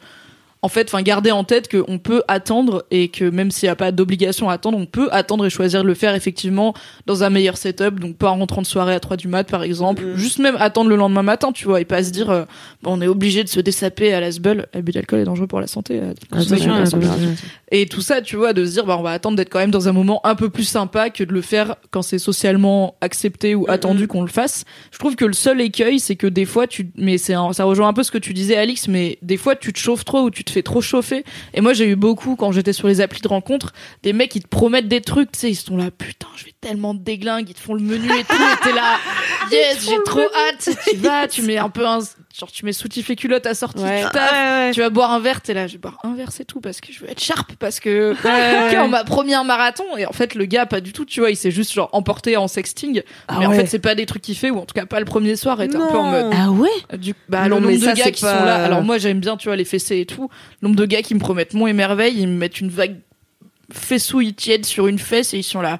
en 0.65 0.69
fait, 0.69 0.89
enfin, 0.89 1.03
garder 1.03 1.33
en 1.33 1.43
tête 1.43 1.69
qu'on 1.69 1.99
peut 1.99 2.23
attendre 2.29 2.85
et 2.93 3.09
que 3.09 3.25
même 3.25 3.51
s'il 3.51 3.67
n'y 3.67 3.71
a 3.73 3.77
pas 3.77 3.91
d'obligation 3.91 4.49
à 4.49 4.53
attendre, 4.53 4.79
on 4.79 4.87
peut 4.87 5.09
attendre 5.11 5.45
et 5.45 5.51
choisir 5.51 5.83
de 5.83 5.89
le 5.89 5.95
faire 5.95 6.15
effectivement 6.15 6.73
dans 7.07 7.25
un 7.25 7.31
meilleur 7.31 7.57
setup, 7.57 7.99
donc 7.99 8.17
pas 8.17 8.31
en 8.31 8.39
rentrant 8.39 8.63
de 8.63 8.67
soirée 8.67 8.95
à 8.95 9.01
3 9.01 9.17
du 9.17 9.27
mat, 9.27 9.43
par 9.51 9.65
exemple, 9.65 10.05
Mhm. 10.05 10.17
juste 10.17 10.39
même 10.39 10.57
attendre 10.61 10.89
le 10.89 10.95
lendemain 10.97 11.23
matin, 11.25 11.51
tu 11.51 11.65
vois, 11.65 11.81
et 11.81 11.85
pas 11.85 12.05
se 12.05 12.11
dire, 12.11 12.31
euh, 12.31 12.45
bon, 12.83 12.97
on 12.97 13.01
est 13.01 13.09
obligé 13.09 13.43
de 13.43 13.49
se 13.49 13.59
dessaper 13.59 14.13
à 14.15 14.21
la 14.21 14.31
sbulle. 14.31 14.67
L'abus 14.73 14.93
d'alcool 14.93 15.19
est 15.19 15.25
dangereux 15.25 15.49
pour 15.49 15.61
la 15.61 15.67
santé. 15.67 15.99
euh, 16.01 16.13
Attention, 16.31 16.75
attention. 16.75 17.01
et 17.73 17.87
tout 17.87 18.01
ça, 18.01 18.23
tu 18.23 18.37
vois, 18.37 18.53
de 18.53 18.65
se 18.65 18.71
dire, 18.73 18.87
bah, 18.87 18.97
on 18.99 19.03
va 19.03 19.11
attendre 19.11 19.37
d'être 19.37 19.51
quand 19.51 19.59
même 19.59 19.73
dans 19.73 19.89
un 19.89 19.93
moment 19.93 20.21
un 20.25 20.37
peu 20.37 20.49
plus 20.49 20.65
sympa 20.65 21.11
que 21.11 21.25
de 21.25 21.33
le 21.33 21.43
faire 21.43 21.75
quand 21.91 22.03
c'est 22.03 22.19
socialement 22.19 22.95
accepté 23.01 23.55
ou 23.57 23.65
attendu 23.69 24.07
qu'on 24.07 24.23
le 24.23 24.29
fasse. 24.29 24.65
Je 24.93 24.99
trouve 24.99 25.17
que 25.17 25.25
le 25.25 25.33
seul 25.33 25.61
écueil, 25.61 25.99
c'est 25.99 26.15
que 26.17 26.29
des 26.29 26.45
fois, 26.45 26.67
tu, 26.69 26.91
mais 26.97 27.19
c'est 27.19 27.35
un- 27.35 27.53
ça 27.53 27.65
rejoint 27.65 27.89
un 27.89 27.93
peu 27.93 28.05
ce 28.05 28.13
que 28.13 28.19
tu 28.19 28.33
disais, 28.33 28.57
Alix, 28.57 28.87
mais 28.87 29.19
des 29.23 29.37
fois, 29.37 29.57
tu 29.57 29.73
te 29.73 29.79
chauffes 29.81 30.05
trop 30.05 30.23
ou 30.23 30.31
tu 30.31 30.45
te 30.45 30.52
fais 30.53 30.63
trop 30.63 30.81
chauffer. 30.81 31.25
Et 31.55 31.61
moi, 31.61 31.73
j'ai 31.73 31.89
eu 31.89 31.97
beaucoup, 31.97 32.37
quand 32.37 32.53
j'étais 32.53 32.73
sur 32.73 32.89
les 32.89 33.01
applis 33.01 33.21
de 33.21 33.29
rencontre, 33.29 33.73
des 34.03 34.13
mecs 34.13 34.31
qui 34.31 34.41
te 34.41 34.49
promettent 34.49 34.89
des 34.89 35.01
trucs, 35.01 35.33
tu 35.33 35.39
sais, 35.39 35.51
ils 35.51 35.57
sont 35.57 35.77
là, 35.77 35.91
putain, 35.91 36.29
je 36.37 36.45
vais 36.45 36.55
tellement 36.61 36.95
te 36.95 37.01
déglingue, 37.01 37.49
ils 37.49 37.55
te 37.55 37.61
font 37.61 37.75
le 37.75 37.83
menu 37.83 38.07
et 38.07 38.25
tout, 38.25 38.35
et 38.35 38.65
t'es 38.65 38.73
là, 38.73 38.99
yes, 39.51 39.85
j'ai 39.85 40.03
trop 40.05 40.21
hâte, 40.21 40.77
tu 40.89 40.97
vas, 40.99 41.27
tu 41.29 41.43
mets 41.43 41.59
un 41.59 41.69
peu 41.71 41.87
un, 41.87 41.99
genre, 42.39 42.51
tu 42.53 42.65
mets 42.65 42.73
soutif 42.73 43.11
et 43.11 43.17
culotte 43.17 43.47
assorti, 43.47 43.83
Ouais. 43.83 44.03
tu 44.05 44.11
taffes, 44.11 44.75
tu 44.75 44.81
vas 44.81 44.91
boire 44.91 45.11
un 45.13 45.21
verre, 45.21 45.41
t'es 45.41 45.55
là, 45.55 45.67
je 45.67 45.73
vais 45.73 45.79
boire 45.79 45.99
un 46.05 46.15
verre, 46.15 46.31
c'est 46.33 46.45
tout, 46.45 46.61
parce 46.61 46.81
que 46.81 46.93
je 46.93 47.01
veux 47.01 47.11
être 47.11 47.21
sharp, 47.23 47.53
parce 47.59 47.81
que 47.81 48.15
on 48.83 48.89
m'a 48.89 49.05
promis 49.05 49.35
un 49.35 49.45
marathon, 49.45 49.85
et 49.97 50.07
en 50.07 50.13
fait, 50.13 50.35
le 50.35 50.45
gars, 50.45 50.67
pas 50.67 50.81
du 50.81 50.93
tout, 50.93 51.05
tu 51.05 51.21
vois, 51.21 51.31
il 51.31 51.37
s'est 51.37 51.51
juste 51.51 51.73
genre 51.73 51.89
emporté 51.93 52.37
en 52.37 52.49
sexting, 52.49 53.03
Ah 53.29 53.37
mais 53.39 53.47
en 53.47 53.51
ouais. 53.51 53.57
fait, 53.57 53.67
c'est 53.67 53.79
pas 53.79 53.95
des 53.95 54.07
trucs 54.07 54.23
qu'il 54.23 54.37
fait, 54.37 54.51
ou 54.51 54.59
en 54.59 54.65
tout 54.67 54.75
cas 54.75 54.87
pas 54.87 54.99
le 55.01 55.07
premier 55.07 55.37
soir, 55.37 55.61
et 55.63 55.69
t'es 55.69 55.77
un 55.77 55.91
peu 55.91 55.99
en 55.99 56.05
mode, 56.05 56.27
Ah 56.33 56.51
ouais? 56.51 56.97
du, 56.99 57.15
bah, 57.29 57.49
Non, 57.49 57.57
le 57.61 57.67
nombre 57.69 57.79
ça, 57.85 57.93
de 57.93 57.99
gars 57.99 58.11
qui 58.11 58.23
pas- 58.23 58.39
sont 58.39 58.45
là, 58.45 58.63
alors 58.63 58.83
moi, 58.83 58.99
j'aime 58.99 59.21
bien, 59.21 59.37
tu 59.37 59.49
vois, 59.49 59.57
les 59.57 59.65
fessées 59.65 59.99
et 60.01 60.07
tout, 60.07 60.29
le 60.61 60.69
nombre 60.69 60.79
de 60.79 60.87
gars 60.87 61.03
qui 61.03 61.15
me 61.15 61.21
promettent 61.21 61.55
mon 61.55 61.67
émerveil, 61.67 62.15
ils 62.19 62.29
me 62.29 62.37
mettent 62.37 62.61
une 62.61 62.71
vague 62.71 62.97
fessouille 63.73 64.35
tiède 64.35 64.67
sur 64.67 64.87
une 64.87 64.99
fesse, 64.99 65.35
et 65.35 65.39
ils 65.39 65.43
sont 65.45 65.61
là, 65.61 65.79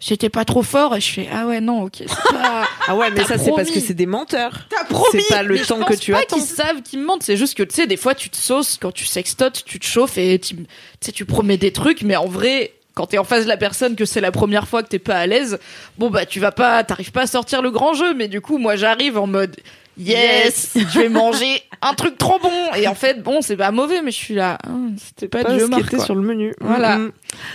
c'était 0.00 0.28
pas 0.30 0.44
trop 0.44 0.62
fort, 0.62 0.96
et 0.96 1.00
je 1.00 1.12
fais, 1.12 1.28
ah 1.32 1.46
ouais, 1.46 1.60
non, 1.60 1.82
ok, 1.84 1.96
c'est 1.98 2.06
pas... 2.32 2.64
Ah 2.88 2.94
ouais, 2.94 3.10
mais 3.10 3.24
ça, 3.24 3.36
c'est 3.36 3.50
parce 3.50 3.70
que 3.70 3.80
c'est 3.80 3.94
des 3.94 4.06
menteurs. 4.06 4.66
T'as 4.70 4.84
promis 4.84 5.20
C'est 5.28 5.34
pas 5.34 5.42
le 5.42 5.54
Mais 5.54 5.62
je 5.62 5.68
temps 5.68 5.78
pense 5.80 5.88
que 5.88 5.94
tu 5.94 6.12
pas 6.12 6.18
attends. 6.18 6.36
qu'ils 6.36 6.44
savent 6.44 6.82
qu'ils 6.82 7.00
me 7.00 7.04
mentent. 7.04 7.24
C'est 7.24 7.36
juste 7.36 7.56
que, 7.56 7.64
tu 7.64 7.74
sais, 7.74 7.86
des 7.88 7.96
fois, 7.96 8.14
tu 8.14 8.30
te 8.30 8.36
sauces 8.36 8.78
quand 8.80 8.92
tu 8.92 9.04
sextotes, 9.04 9.64
tu 9.64 9.80
te 9.80 9.84
chauffes 9.86 10.18
et 10.18 10.38
tu, 10.38 10.54
tu 10.54 10.64
sais, 11.00 11.10
tu 11.10 11.24
promets 11.24 11.56
des 11.56 11.72
trucs, 11.72 12.02
mais 12.02 12.14
en 12.14 12.26
vrai, 12.26 12.72
quand 12.96 13.06
t'es 13.08 13.18
en 13.18 13.24
face 13.24 13.44
de 13.44 13.48
la 13.48 13.58
personne, 13.58 13.94
que 13.94 14.06
c'est 14.06 14.22
la 14.22 14.32
première 14.32 14.66
fois 14.66 14.82
que 14.82 14.88
t'es 14.88 14.98
pas 14.98 15.16
à 15.16 15.26
l'aise, 15.26 15.58
bon, 15.98 16.08
bah, 16.08 16.24
tu 16.24 16.40
vas 16.40 16.50
pas, 16.50 16.82
t'arrives 16.82 17.12
pas 17.12 17.22
à 17.22 17.26
sortir 17.26 17.60
le 17.60 17.70
grand 17.70 17.92
jeu, 17.92 18.14
mais 18.14 18.26
du 18.26 18.40
coup, 18.40 18.56
moi, 18.56 18.74
j'arrive 18.76 19.18
en 19.18 19.26
mode, 19.26 19.54
yes, 19.98 20.72
je 20.74 21.00
vais 21.00 21.10
manger 21.10 21.62
un 21.82 21.92
truc 21.92 22.16
trop 22.16 22.38
bon. 22.38 22.74
Et 22.76 22.88
en 22.88 22.94
fait, 22.94 23.22
bon, 23.22 23.42
c'est 23.42 23.56
pas 23.56 23.70
mauvais, 23.70 24.00
mais 24.02 24.10
je 24.10 24.16
suis 24.16 24.34
là, 24.34 24.58
Ah, 24.66 24.70
c'était 24.96 25.28
pas, 25.28 25.44
Pas 25.44 25.52
du 25.52 25.60
ce 25.60 25.64
qui 25.64 25.72
homard, 25.72 25.80
était 25.80 25.96
quoi. 25.96 26.04
sur 26.06 26.14
le 26.14 26.22
menu. 26.22 26.54
Voilà. 26.60 26.96
Mm, 26.96 27.02
mm. 27.04 27.12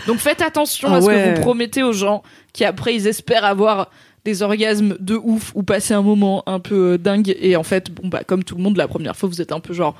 Donc 0.07 0.17
faites 0.19 0.41
attention 0.43 0.89
Ah 0.93 0.97
à 0.97 1.01
ce 1.01 1.07
ouais. 1.07 1.23
que 1.31 1.35
vous 1.35 1.41
promettez 1.41 1.81
aux 1.83 1.93
gens 1.93 2.21
qui 2.53 2.63
après 2.63 2.93
ils 2.93 3.07
espèrent 3.07 3.45
avoir 3.45 3.89
des 4.25 4.43
orgasmes 4.43 4.95
de 4.99 5.15
ouf 5.15 5.51
ou 5.55 5.63
passer 5.63 5.95
un 5.95 6.03
moment 6.03 6.43
un 6.45 6.59
peu 6.59 6.93
euh, 6.93 6.97
dingue 6.99 7.35
et 7.39 7.55
en 7.55 7.63
fait 7.63 7.89
bon 7.89 8.07
bah 8.09 8.21
comme 8.23 8.43
tout 8.43 8.55
le 8.55 8.61
monde 8.61 8.77
la 8.77 8.87
première 8.87 9.15
fois 9.15 9.27
vous 9.27 9.41
êtes 9.41 9.51
un 9.51 9.59
peu 9.59 9.73
genre 9.73 9.95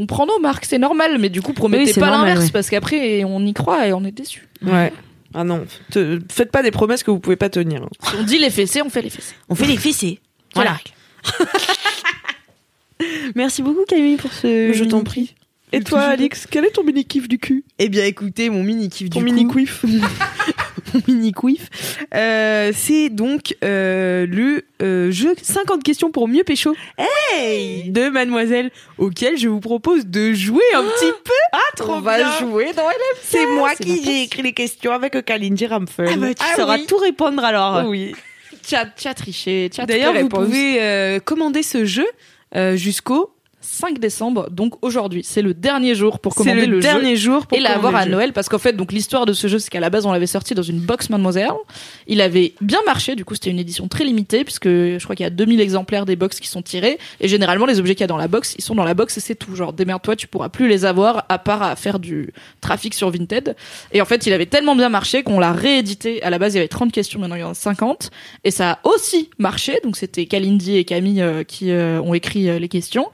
on 0.00 0.06
prend 0.06 0.26
nos 0.26 0.38
marques 0.38 0.64
c'est 0.64 0.78
normal 0.78 1.18
mais 1.18 1.28
du 1.28 1.42
coup 1.42 1.52
promettez 1.52 1.92
Oui, 1.92 2.00
pas 2.00 2.10
l'inverse 2.10 2.44
ouais. 2.46 2.50
parce 2.52 2.70
qu'après 2.70 3.24
on 3.24 3.44
y 3.44 3.52
croit 3.52 3.86
et 3.86 3.92
on 3.92 4.04
est 4.04 4.12
déçu. 4.12 4.48
Ouais. 4.64 4.92
Ah 5.34 5.44
non, 5.44 5.66
te- 5.90 6.20
faites 6.32 6.50
pas 6.50 6.62
des 6.62 6.70
promesses 6.70 7.02
que 7.02 7.10
vous 7.10 7.18
pouvez 7.20 7.36
pas 7.36 7.50
tenir. 7.50 7.82
hein. 7.82 7.88
Si 8.08 8.14
on 8.18 8.22
dit 8.22 8.38
les 8.38 8.50
fessées 8.50 8.80
on 8.82 8.88
fait 8.90 9.02
les 9.02 9.10
fessées. 9.10 9.34
On 9.48 9.54
fait 9.54 9.66
les 9.66 9.76
fessées. 9.76 10.20
Voilà. 10.54 10.78
Merci 13.34 13.62
beaucoup 13.62 13.84
Camille 13.86 14.16
pour 14.16 14.32
ce. 14.32 14.72
Je 14.72 14.84
t'en 14.84 15.04
prie. 15.04 15.34
Et 15.72 15.82
toi, 15.82 16.00
Alix, 16.00 16.46
quel 16.50 16.64
est 16.64 16.70
ton 16.70 16.82
mini 16.82 17.04
kiff 17.04 17.28
du 17.28 17.38
cul? 17.38 17.62
Eh 17.78 17.90
bien, 17.90 18.06
écoutez, 18.06 18.48
mon 18.48 18.62
mini 18.62 18.88
kiff 18.88 19.10
Ton 19.10 19.18
du 19.18 19.26
mini 19.26 19.46
coup, 19.46 19.58
quiff 19.58 19.84
mon 20.94 21.00
mini 21.08 21.32
quiff, 21.32 21.68
euh, 22.14 22.72
c'est 22.74 23.08
donc 23.08 23.56
euh, 23.64 24.26
le 24.26 24.64
euh, 24.82 25.10
jeu 25.10 25.34
50 25.40 25.82
questions 25.82 26.10
pour 26.10 26.28
mieux 26.28 26.44
pécho 26.44 26.74
Hey 27.32 27.90
de 27.90 28.08
Mademoiselle, 28.08 28.70
auquel 28.96 29.36
je 29.36 29.48
vous 29.48 29.60
propose 29.60 30.06
de 30.06 30.32
jouer 30.32 30.62
un 30.74 30.82
petit 30.82 31.12
peu. 31.24 31.32
Ah, 31.52 31.58
trop 31.76 31.94
On 31.94 32.00
va 32.00 32.38
jouer 32.38 32.72
dans 32.74 32.84
C'est 33.22 33.46
moi 33.46 33.70
c'est 33.76 33.84
qui 33.84 34.02
j'ai 34.04 34.22
écrit 34.22 34.42
les 34.42 34.52
questions 34.52 34.92
avec 34.92 35.24
Kalindi 35.24 35.66
Ramphel. 35.66 36.08
Ah 36.12 36.16
bah, 36.16 36.34
tu 36.34 36.44
Ah 36.52 36.56
sauras 36.56 36.76
oui. 36.78 36.86
tout 36.86 36.96
répondre 36.98 37.44
alors. 37.44 37.84
oui. 37.88 38.14
Tu 38.68 38.74
as, 39.08 39.14
triché, 39.14 39.70
D'ailleurs, 39.86 40.12
vous 40.14 40.28
pouvez 40.28 40.82
euh, 40.82 41.20
commander 41.20 41.62
ce 41.62 41.86
jeu 41.86 42.06
euh, 42.54 42.76
jusqu'au 42.76 43.30
5 43.78 44.00
décembre 44.00 44.50
donc 44.50 44.74
aujourd'hui. 44.82 45.22
C'est 45.24 45.40
le 45.40 45.54
dernier 45.54 45.94
jour 45.94 46.18
pour 46.18 46.34
commander 46.34 46.66
le, 46.66 46.76
le, 46.76 46.80
jeu. 46.80 46.88
dernier 46.88 47.14
jour 47.14 47.46
pour 47.46 47.56
et 47.56 47.60
l'avoir 47.60 47.94
à 47.94 48.04
jeu. 48.04 48.10
Noël 48.10 48.32
parce 48.32 48.48
qu'en 48.48 48.58
fait 48.58 48.72
donc 48.72 48.92
l'histoire 48.92 49.24
de 49.24 49.32
ce 49.32 49.46
jeu 49.46 49.60
c'est 49.60 49.70
qu'à 49.70 49.78
la 49.78 49.88
base 49.88 50.04
on 50.04 50.12
l'avait 50.12 50.26
sorti 50.26 50.54
dans 50.54 50.62
une 50.62 50.80
box 50.80 51.10
Mademoiselle. 51.10 51.50
Il 52.08 52.20
avait 52.20 52.54
bien 52.60 52.80
marché 52.86 53.14
du 53.14 53.24
coup 53.24 53.34
c'était 53.34 53.50
une 53.50 53.58
édition 53.60 53.86
très 53.86 54.04
limitée 54.04 54.42
puisque 54.42 54.68
je 54.68 55.02
crois 55.02 55.14
qu'il 55.14 55.22
y 55.22 55.26
a 55.26 55.30
2000 55.30 55.60
exemplaires 55.60 56.06
des 56.06 56.16
box 56.16 56.40
qui 56.40 56.48
sont 56.48 56.62
tirés. 56.62 56.98
Et 57.20 57.28
généralement 57.28 57.66
les 57.66 57.78
objets 57.78 57.94
qu'il 57.94 58.02
y 58.02 58.04
a 58.04 58.08
dans 58.08 58.16
la 58.16 58.28
box 58.28 58.56
ils 58.58 58.64
sont 58.64 58.74
dans 58.74 58.84
la 58.84 58.94
box 58.94 59.16
et 59.16 59.20
c'est 59.20 59.36
tout. 59.36 59.54
Genre 59.54 59.72
démerde-toi 59.72 60.16
tu 60.16 60.26
pourras 60.26 60.48
plus 60.48 60.68
les 60.68 60.84
avoir 60.84 61.24
à 61.28 61.38
part 61.38 61.62
à 61.62 61.76
faire 61.76 62.00
du 62.00 62.32
trafic 62.60 62.94
sur 62.94 63.10
Vinted. 63.10 63.54
Et 63.92 64.02
en 64.02 64.06
fait 64.06 64.26
il 64.26 64.32
avait 64.32 64.46
tellement 64.46 64.74
bien 64.74 64.88
marché 64.88 65.22
qu'on 65.22 65.38
l'a 65.38 65.52
réédité. 65.52 66.20
À 66.24 66.30
la 66.30 66.40
base 66.40 66.54
il 66.54 66.56
y 66.56 66.60
avait 66.60 66.68
30 66.68 66.90
questions 66.90 67.20
maintenant 67.20 67.36
il 67.36 67.40
y 67.42 67.44
en 67.44 67.52
a 67.52 67.54
50 67.54 68.10
et 68.42 68.50
ça 68.50 68.72
a 68.72 68.78
aussi 68.88 69.30
marché. 69.38 69.78
Donc 69.84 69.96
c'était 69.96 70.26
Kalindi 70.26 70.76
et 70.76 70.84
Camille 70.84 71.22
euh, 71.22 71.44
qui 71.44 71.70
euh, 71.70 72.00
ont 72.00 72.14
écrit 72.14 72.48
euh, 72.48 72.58
les 72.58 72.68
questions 72.68 73.06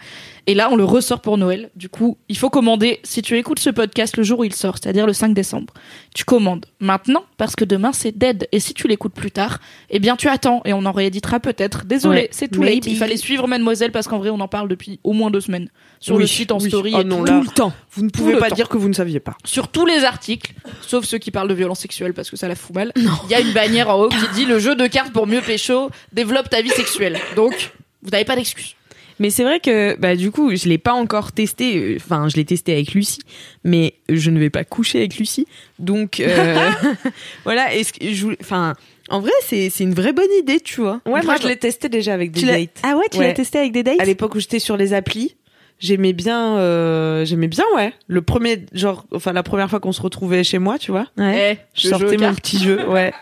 et 0.46 0.54
là, 0.54 0.68
on 0.70 0.76
le 0.76 0.84
ressort 0.84 1.20
pour 1.20 1.38
Noël. 1.38 1.70
Du 1.74 1.88
coup, 1.88 2.18
il 2.28 2.36
faut 2.36 2.50
commander. 2.50 3.00
Si 3.02 3.22
tu 3.22 3.36
écoutes 3.38 3.58
ce 3.58 3.70
podcast 3.70 4.16
le 4.16 4.22
jour 4.22 4.40
où 4.40 4.44
il 4.44 4.54
sort, 4.54 4.76
c'est-à-dire 4.80 5.06
le 5.06 5.12
5 5.12 5.32
décembre, 5.34 5.72
tu 6.14 6.24
commandes 6.24 6.66
maintenant 6.80 7.24
parce 7.36 7.56
que 7.56 7.64
demain 7.64 7.92
c'est 7.92 8.16
dead. 8.16 8.46
Et 8.52 8.60
si 8.60 8.74
tu 8.74 8.86
l'écoutes 8.88 9.14
plus 9.14 9.30
tard, 9.30 9.58
eh 9.90 9.98
bien 9.98 10.16
tu 10.16 10.28
attends 10.28 10.60
et 10.64 10.72
on 10.72 10.84
en 10.84 10.92
rééditera 10.92 11.40
peut-être. 11.40 11.84
Désolé, 11.86 12.22
Ouais. 12.22 12.28
c'est 12.30 12.48
tout 12.48 12.62
late. 12.62 12.86
Il 12.86 12.96
fallait 12.96 13.16
suivre 13.16 13.48
Mademoiselle 13.48 13.90
parce 13.92 14.06
qu'en 14.06 14.18
vrai, 14.18 14.30
on 14.30 14.40
en 14.40 14.48
parle 14.48 14.68
depuis 14.68 15.00
au 15.04 15.12
moins 15.12 15.30
deux 15.30 15.40
semaines 15.40 15.68
sur 16.00 16.18
le 16.18 16.26
site 16.26 16.52
en 16.52 16.58
oui. 16.58 16.68
story 16.68 16.92
Oh 16.96 17.00
et 17.00 17.04
non, 17.04 17.18
tout. 17.20 17.24
là. 17.32 17.40
Le 17.40 17.46
temps. 17.50 17.72
Vous 17.92 18.04
ne 18.04 18.10
pouvez 18.10 18.36
pas 18.36 18.50
temps. 18.50 18.56
dire 18.56 18.68
que 18.68 18.76
vous 18.76 18.88
ne 18.88 18.94
saviez 18.94 19.20
pas. 19.20 19.36
sur 19.44 19.68
tous 19.68 19.86
les 19.86 20.04
articles, 20.04 20.52
sauf 20.82 21.04
ceux 21.04 21.18
qui 21.18 21.30
parlent 21.30 21.48
de 21.48 21.54
violence 21.54 21.80
sexuelle 21.80 22.12
parce 22.12 22.28
que 22.30 22.36
ça 22.36 22.48
la 22.48 22.54
fout 22.54 22.74
mal. 22.74 22.92
Il 22.96 23.30
y 23.30 23.34
a 23.34 23.40
une 23.40 23.52
bannière 23.52 23.88
en 23.88 24.00
haut 24.02 24.08
qui 24.10 24.16
dit 24.34 24.44
le 24.44 24.58
jeu 24.58 24.74
de 24.74 24.86
cartes 24.86 25.12
pour 25.12 25.26
mieux 25.26 25.40
pécho 25.40 25.90
développe 26.12 26.50
ta 26.50 26.60
vie 26.60 26.68
sexuelle. 26.70 27.18
Donc, 27.36 27.72
vous 28.02 28.10
n'avez 28.10 28.24
pas 28.24 28.36
d'excuse. 28.36 28.74
Mais 29.20 29.30
c'est 29.30 29.44
vrai 29.44 29.60
que 29.60 29.96
bah 29.98 30.16
du 30.16 30.30
coup, 30.30 30.54
je 30.56 30.68
l'ai 30.68 30.78
pas 30.78 30.92
encore 30.94 31.32
testé. 31.32 31.76
euh, 31.76 31.96
Enfin, 31.96 32.28
je 32.28 32.36
l'ai 32.36 32.44
testé 32.44 32.72
avec 32.72 32.94
Lucie, 32.94 33.20
mais 33.62 33.94
je 34.08 34.30
ne 34.30 34.38
vais 34.40 34.50
pas 34.50 34.64
coucher 34.64 34.98
avec 34.98 35.16
Lucie. 35.18 35.46
Donc 35.78 36.20
euh, 36.20 36.70
voilà. 37.44 37.74
Est-ce 37.74 37.92
que 37.92 38.12
je 38.12 38.22
voulais- 38.24 38.38
Enfin, 38.40 38.74
en 39.08 39.20
vrai, 39.20 39.30
c'est 39.42 39.70
c'est 39.70 39.84
une 39.84 39.94
vraie 39.94 40.12
bonne 40.12 40.32
idée, 40.40 40.60
tu 40.60 40.80
vois. 40.80 41.00
Ouais, 41.06 41.22
moi 41.22 41.36
je 41.40 41.46
l'ai 41.48 41.56
testé 41.56 41.88
déjà 41.88 42.14
avec 42.14 42.32
des 42.32 42.40
Tu 42.40 42.46
dates. 42.46 42.80
Ah 42.82 42.96
ouais, 42.96 43.04
tu 43.10 43.18
Ouais. 43.18 43.28
l'as 43.28 43.32
testé 43.34 43.58
avec 43.58 43.72
des 43.72 43.82
dates 43.82 44.00
À 44.00 44.04
l'époque 44.04 44.34
où 44.34 44.40
j'étais 44.40 44.58
sur 44.58 44.76
les 44.76 44.92
applis, 44.94 45.36
j'aimais 45.78 46.12
bien, 46.12 46.56
euh, 46.58 47.24
j'aimais 47.24 47.48
bien, 47.48 47.64
ouais. 47.76 47.92
Le 48.08 48.22
premier, 48.22 48.64
genre, 48.72 49.04
enfin 49.12 49.32
la 49.32 49.42
première 49.42 49.70
fois 49.70 49.78
qu'on 49.80 49.92
se 49.92 50.02
retrouvait 50.02 50.42
chez 50.42 50.58
moi, 50.58 50.78
tu 50.78 50.90
vois. 50.90 51.06
Ouais. 51.18 51.52
Eh, 51.52 51.78
Je 51.80 51.88
sortais 51.88 52.16
mon 52.16 52.34
petit 52.34 52.58
jeu, 52.58 52.84
ouais. 52.88 53.12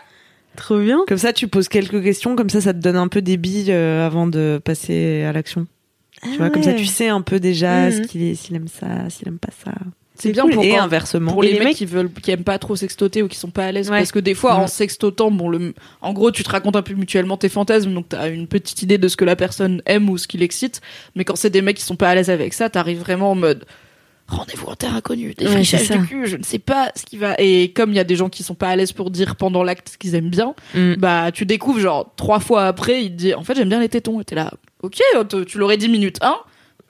Trop 0.55 0.77
bien. 0.79 0.99
Comme 1.07 1.17
ça, 1.17 1.33
tu 1.33 1.47
poses 1.47 1.67
quelques 1.67 2.01
questions, 2.03 2.35
comme 2.35 2.49
ça, 2.49 2.61
ça 2.61 2.73
te 2.73 2.79
donne 2.79 2.95
un 2.95 3.07
peu 3.07 3.21
des 3.23 3.37
billes 3.37 3.71
euh, 3.71 4.05
avant 4.05 4.27
de 4.27 4.61
passer 4.63 5.23
à 5.23 5.31
l'action. 5.33 5.65
Tu 6.23 6.37
vois, 6.37 6.49
comme 6.49 6.63
ça, 6.63 6.73
tu 6.73 6.85
sais 6.85 7.07
un 7.09 7.21
peu 7.21 7.39
déjà 7.39 7.89
Mhm. 7.89 7.91
ce 7.91 8.07
qu'il 8.07 8.23
est, 8.23 8.35
s'il 8.35 8.55
aime 8.55 8.67
ça, 8.67 9.09
s'il 9.09 9.27
aime 9.27 9.39
pas 9.39 9.51
ça. 9.63 9.71
C'est 10.15 10.31
bien 10.31 10.43
cool. 10.43 10.53
pour 10.53 10.63
Et 10.63 10.69
quand- 10.69 10.81
inversement. 10.83 11.31
pour 11.33 11.43
Et 11.43 11.47
les, 11.47 11.53
les 11.53 11.59
mecs 11.59 11.67
mecs- 11.69 11.77
qui 11.77 11.85
veulent 11.87 12.09
qui 12.11 12.29
aiment 12.29 12.43
pas 12.43 12.59
trop 12.59 12.75
sextoter 12.75 13.23
ou 13.23 13.27
qui 13.27 13.35
sont 13.37 13.49
pas 13.49 13.65
à 13.65 13.71
l'aise 13.71 13.89
Ouais. 13.89 13.97
parce 13.97 14.11
que 14.11 14.19
des 14.19 14.35
fois 14.35 14.53
Mm. 14.53 14.61
en 14.61 14.67
sextotant 14.67 15.31
bon 15.31 15.49
le 15.49 15.73
en 16.01 16.13
gros 16.13 16.29
tu 16.31 16.43
te 16.43 16.49
racontes 16.51 16.75
un 16.75 16.83
peu 16.83 16.93
mutuellement 16.93 17.35
tes 17.35 17.49
fantasmes 17.49 17.91
donc 17.95 18.09
t'as 18.09 18.29
une 18.29 18.45
petite 18.47 18.83
idée 18.83 18.99
de 18.99 19.07
ce 19.07 19.17
que 19.17 19.25
la 19.25 19.35
personne 19.35 19.81
aime 19.87 20.07
ou 20.11 20.19
ce 20.19 20.27
qui 20.27 20.37
l'excite 20.37 20.81
mais 21.15 21.25
quand 21.25 21.35
c'est 21.35 21.49
des 21.49 21.63
mecs 21.63 21.77
qui 21.77 21.83
sont 21.83 21.95
pas 21.95 22.09
à 22.09 22.15
l'aise 22.15 22.29
avec 22.29 22.53
ça 22.53 22.69
t'arrives 22.69 22.99
vraiment 22.99 23.31
en 23.31 23.35
mode 23.35 23.65
rendez-vous 24.27 24.67
en 24.67 24.75
terre 24.75 24.95
inconnue, 24.95 25.33
des 25.33 25.47
Ouais, 25.47 25.61
du 25.61 26.07
cul, 26.07 26.27
je 26.27 26.37
ne 26.37 26.43
sais 26.43 26.57
pas 26.59 26.91
ce 26.95 27.03
qui 27.05 27.17
va. 27.17 27.35
Et 27.39 27.71
comme 27.73 27.89
il 27.91 27.95
y 27.95 27.99
a 27.99 28.03
des 28.05 28.15
gens 28.15 28.29
qui 28.29 28.41
sont 28.43 28.55
pas 28.55 28.69
à 28.69 28.75
l'aise 28.75 28.91
pour 28.93 29.11
dire 29.11 29.35
pendant 29.35 29.63
l'acte 29.63 29.89
ce 29.89 29.97
qu'ils 29.97 30.15
aiment 30.15 30.29
bien, 30.29 30.53
Mm. 30.75 30.93
bah 30.97 31.31
tu 31.33 31.45
découvres 31.45 31.79
genre 31.79 32.13
trois 32.15 32.39
fois 32.39 32.65
après, 32.67 33.03
il 33.03 33.09
te 33.11 33.15
dit 33.15 33.33
en 33.33 33.43
fait 33.43 33.55
j'aime 33.55 33.67
bien 33.69 33.79
les 33.81 33.89
tétons. 33.89 34.21
Et 34.21 34.23
t'es 34.23 34.35
là, 34.35 34.53
ok, 34.83 35.01
te- 35.27 35.43
tu 35.43 35.57
l'aurais 35.57 35.77
dit 35.77 35.89
minute 35.89 36.17
1, 36.21 36.35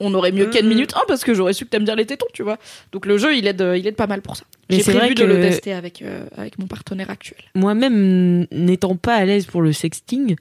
on 0.00 0.12
aurait 0.14 0.32
mieux 0.32 0.46
qu'à 0.46 0.60
Mhm. 0.62 0.68
minute 0.68 0.92
1 0.94 1.00
parce 1.08 1.24
que 1.24 1.32
j'aurais 1.34 1.52
su 1.52 1.64
que 1.64 1.70
t'aimes 1.70 1.84
bien 1.84 1.94
les 1.94 2.04
tétons, 2.04 2.26
tu 2.34 2.42
vois. 2.42 2.58
Donc 2.92 3.06
le 3.06 3.16
jeu 3.16 3.34
il 3.36 3.46
aide, 3.46 3.64
il 3.76 3.86
aide 3.86 3.96
pas 3.96 4.06
mal 4.08 4.20
pour 4.22 4.36
ça. 4.36 4.44
J'ai 4.68 4.82
prévu 4.82 4.98
vrai 4.98 5.14
de 5.14 5.24
le 5.24 5.40
tester 5.40 5.72
avec, 5.72 6.02
euh, 6.02 6.26
avec 6.36 6.58
mon 6.58 6.66
partenaire 6.66 7.10
actuel. 7.10 7.38
Moi-même, 7.54 8.46
n'étant 8.50 8.96
pas 8.96 9.14
à 9.14 9.24
l'aise 9.24 9.46
pour 9.46 9.62
le 9.62 9.72
sexting, 9.72 10.36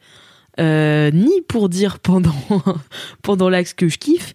euh, 0.60 1.12
ni 1.12 1.41
pour 1.47 1.70
dire 1.70 1.99
pendant, 1.99 2.32
pendant 3.22 3.49
l'axe 3.49 3.74
que 3.74 3.88
je 3.89 3.97
kiffe, 3.97 4.34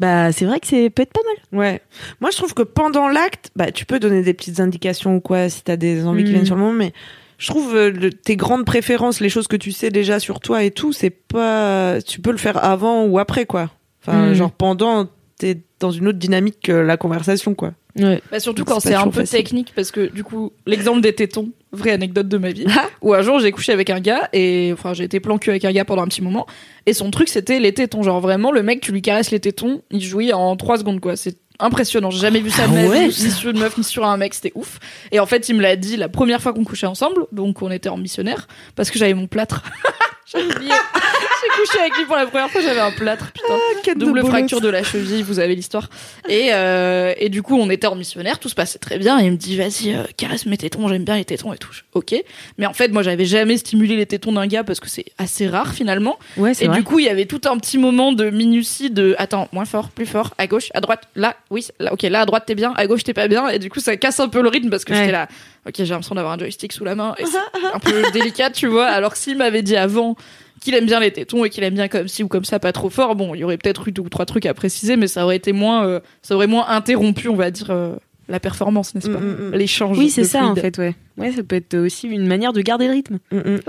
bah, 0.00 0.32
c'est 0.32 0.44
vrai 0.44 0.60
que 0.60 0.66
c'est 0.66 0.90
peut 0.90 1.02
être 1.02 1.12
pas 1.12 1.20
mal. 1.52 1.58
Ouais. 1.60 1.82
Moi, 2.20 2.30
je 2.30 2.36
trouve 2.36 2.52
que 2.54 2.62
pendant 2.62 3.08
l'acte, 3.08 3.50
bah, 3.56 3.70
tu 3.70 3.86
peux 3.86 3.98
donner 4.00 4.22
des 4.22 4.34
petites 4.34 4.60
indications 4.60 5.16
ou 5.16 5.20
quoi 5.20 5.48
si 5.48 5.62
t'as 5.62 5.76
des 5.76 6.04
envies 6.06 6.24
qui 6.24 6.30
Mm. 6.30 6.32
viennent 6.32 6.46
sur 6.46 6.56
le 6.56 6.62
moment, 6.62 6.72
mais 6.74 6.92
je 7.38 7.48
trouve 7.48 7.74
euh, 7.74 7.90
le- 7.90 8.12
tes 8.12 8.36
grandes 8.36 8.64
préférences, 8.64 9.20
les 9.20 9.28
choses 9.28 9.48
que 9.48 9.56
tu 9.56 9.72
sais 9.72 9.90
déjà 9.90 10.18
sur 10.20 10.40
toi 10.40 10.62
et 10.64 10.70
tout, 10.70 10.92
c'est 10.92 11.10
pas. 11.10 11.98
Tu 12.06 12.20
peux 12.20 12.30
le 12.32 12.38
faire 12.38 12.62
avant 12.64 13.04
ou 13.04 13.18
après, 13.18 13.46
quoi. 13.46 13.70
Enfin, 14.06 14.30
Mm. 14.30 14.34
genre 14.34 14.52
pendant, 14.52 15.08
t'es 15.38 15.58
dans 15.80 15.90
une 15.90 16.08
autre 16.08 16.18
dynamique 16.18 16.58
que 16.62 16.72
la 16.72 16.96
conversation, 16.96 17.54
quoi. 17.54 17.72
Ouais. 17.98 18.20
Bah 18.30 18.40
surtout 18.40 18.64
quand 18.64 18.80
c'est 18.80 18.94
un 18.94 19.04
peu 19.04 19.20
facile. 19.20 19.38
technique 19.38 19.72
parce 19.76 19.92
que 19.92 20.06
du 20.12 20.24
coup 20.24 20.50
l'exemple 20.66 21.00
des 21.00 21.12
tétons 21.12 21.50
vraie 21.70 21.92
anecdote 21.92 22.26
de 22.26 22.38
ma 22.38 22.50
vie 22.50 22.66
où 23.02 23.14
un 23.14 23.22
jour 23.22 23.38
j'ai 23.38 23.52
couché 23.52 23.70
avec 23.70 23.88
un 23.88 24.00
gars 24.00 24.28
et 24.32 24.70
enfin 24.72 24.94
j'ai 24.94 25.04
été 25.04 25.20
plan 25.20 25.38
cul 25.38 25.50
avec 25.50 25.64
un 25.64 25.70
gars 25.70 25.84
pendant 25.84 26.02
un 26.02 26.08
petit 26.08 26.20
moment 26.20 26.44
et 26.86 26.92
son 26.92 27.12
truc 27.12 27.28
c'était 27.28 27.60
les 27.60 27.72
tétons 27.72 28.02
genre 28.02 28.20
vraiment 28.20 28.50
le 28.50 28.64
mec 28.64 28.80
tu 28.80 28.90
lui 28.90 29.00
caresses 29.00 29.30
les 29.30 29.38
tétons 29.38 29.80
il 29.92 30.00
jouit 30.02 30.32
en 30.32 30.56
3 30.56 30.78
secondes 30.78 30.98
quoi 30.98 31.14
c'est 31.14 31.36
impressionnant. 31.60 32.10
J'ai 32.10 32.20
jamais 32.20 32.40
vu 32.40 32.50
ça 32.50 32.66
de 32.66 32.72
Ah 32.72 32.88
ma 32.88 33.06
vie 33.06 33.06
ni 33.06 33.30
sur 33.30 33.50
une 33.50 33.58
meuf 33.58 33.76
ni 33.76 33.84
sur 33.84 34.04
un 34.04 34.16
mec. 34.16 34.34
C'était 34.34 34.52
ouf. 34.54 34.78
Et 35.12 35.20
en 35.20 35.26
fait 35.26 35.48
il 35.48 35.56
me 35.56 35.62
l'a 35.62 35.76
dit 35.76 35.96
la 35.96 36.08
première 36.08 36.40
fois 36.42 36.52
qu'on 36.52 36.64
couchait 36.64 36.86
ensemble. 36.86 37.26
Donc 37.32 37.62
on 37.62 37.70
était 37.70 37.88
en 37.88 37.96
missionnaire 37.96 38.46
parce 38.76 38.90
que 38.90 38.98
j'avais 38.98 39.14
mon 39.14 39.26
plâtre 39.26 39.62
oublié 40.34 40.70
j'ai 41.44 41.60
couché 41.62 41.80
avec 41.80 41.96
lui 41.96 42.04
pour 42.06 42.16
la 42.16 42.26
première 42.26 42.50
fois 42.50 42.60
j'avais 42.60 42.80
un 42.80 42.90
plâtre 42.90 43.30
putain 43.32 43.94
double 43.96 44.24
fracture 44.26 44.60
de 44.60 44.68
la 44.68 44.82
cheville, 44.82 45.22
vous 45.22 45.38
avez 45.38 45.54
l'histoire. 45.54 45.88
Et, 46.28 46.48
euh, 46.52 47.12
et 47.18 47.28
du 47.28 47.42
coup, 47.42 47.56
on 47.58 47.68
était 47.70 47.86
en 47.86 47.94
missionnaire, 47.94 48.38
tout 48.38 48.48
se 48.48 48.54
passait 48.54 48.78
très 48.78 48.98
bien. 48.98 49.20
Et 49.20 49.26
il 49.26 49.32
me 49.32 49.36
dit, 49.36 49.56
vas-y, 49.56 49.94
euh, 49.94 50.04
caresse 50.16 50.46
mes 50.46 50.56
tétons, 50.56 50.88
j'aime 50.88 51.04
bien 51.04 51.16
les 51.16 51.24
tétons 51.24 51.52
et 51.52 51.58
tout. 51.58 51.70
Je- 51.72 51.82
Ok. 51.94 52.14
Mais 52.58 52.66
en 52.66 52.72
fait, 52.72 52.88
moi, 52.88 53.02
j'avais 53.02 53.24
jamais 53.26 53.56
stimulé 53.58 53.96
les 53.96 54.06
tétons 54.06 54.32
d'un 54.32 54.46
gars 54.46 54.64
parce 54.64 54.80
que 54.80 54.88
c'est 54.88 55.04
assez 55.18 55.46
rare 55.46 55.74
finalement. 55.74 56.18
Ouais, 56.36 56.54
c'est 56.54 56.64
Et 56.64 56.68
vrai. 56.68 56.78
du 56.78 56.84
coup, 56.84 56.98
il 56.98 57.04
y 57.04 57.08
avait 57.08 57.26
tout 57.26 57.40
un 57.44 57.56
petit 57.58 57.78
moment 57.78 58.12
de 58.12 58.30
minutie 58.30 58.90
de, 58.90 59.14
attends, 59.18 59.48
moins 59.52 59.64
fort, 59.66 59.90
plus 59.90 60.06
fort, 60.06 60.34
à 60.38 60.46
gauche, 60.46 60.68
à 60.74 60.80
droite, 60.80 61.02
là, 61.14 61.36
oui, 61.50 61.66
là, 61.78 61.92
ok, 61.92 62.02
là, 62.02 62.22
à 62.22 62.26
droite, 62.26 62.44
t'es 62.46 62.54
bien, 62.54 62.72
à 62.76 62.86
gauche, 62.86 63.04
t'es 63.04 63.14
pas 63.14 63.28
bien. 63.28 63.48
Et 63.48 63.58
du 63.58 63.68
coup, 63.70 63.80
ça 63.80 63.96
casse 63.96 64.18
un 64.20 64.28
peu 64.28 64.42
le 64.42 64.48
rythme 64.48 64.70
parce 64.70 64.84
que 64.84 64.92
Ouais. 64.92 65.00
j'étais 65.00 65.12
là, 65.12 65.28
ok, 65.66 65.74
j'ai 65.76 65.86
l'impression 65.86 66.14
d'avoir 66.14 66.34
un 66.34 66.38
joystick 66.38 66.72
sous 66.72 66.84
la 66.84 66.94
main 66.94 67.14
et 67.18 67.24
c'est 67.26 67.38
un 67.74 67.78
peu 67.78 68.02
délicat, 68.12 68.50
tu 68.50 68.66
vois. 68.66 68.86
Alors 68.86 69.12
que 69.12 69.18
s'il 69.18 69.36
m'avait 69.36 69.62
dit 69.62 69.76
avant, 69.76 70.16
qu'il 70.60 70.74
aime 70.74 70.86
bien 70.86 71.00
les 71.00 71.12
tétons 71.12 71.44
et 71.44 71.50
qu'il 71.50 71.62
aime 71.64 71.74
bien 71.74 71.88
comme 71.88 72.08
ci 72.08 72.22
ou 72.22 72.28
comme 72.28 72.44
ça, 72.44 72.58
pas 72.58 72.72
trop 72.72 72.90
fort. 72.90 73.16
Bon, 73.16 73.34
il 73.34 73.40
y 73.40 73.44
aurait 73.44 73.58
peut-être 73.58 73.88
eu 73.88 73.92
deux 73.92 74.02
ou 74.02 74.08
trois 74.08 74.26
trucs 74.26 74.46
à 74.46 74.54
préciser, 74.54 74.96
mais 74.96 75.06
ça 75.06 75.24
aurait 75.24 75.36
été 75.36 75.52
moins, 75.52 75.86
euh, 75.86 76.00
ça 76.22 76.34
aurait 76.34 76.46
moins 76.46 76.66
interrompu, 76.68 77.28
on 77.28 77.36
va 77.36 77.50
dire, 77.50 77.70
euh, 77.70 77.94
la 78.28 78.40
performance, 78.40 78.94
n'est-ce 78.94 79.08
pas 79.08 79.18
Mm, 79.18 79.24
mm, 79.24 79.48
mm. 79.50 79.54
L'échange. 79.54 79.98
Oui, 79.98 80.10
c'est 80.10 80.22
de 80.22 80.26
ça 80.26 80.44
en 80.46 80.54
fait, 80.54 80.78
ouais. 80.78 80.94
Ouais, 81.18 81.32
ça 81.32 81.42
peut 81.42 81.56
être 81.56 81.76
aussi 81.76 82.08
une 82.08 82.26
manière 82.26 82.52
de 82.52 82.62
garder 82.62 82.86
le 82.86 82.92
rythme. 82.92 83.18
Mm, 83.30 83.38
mm. 83.38 83.60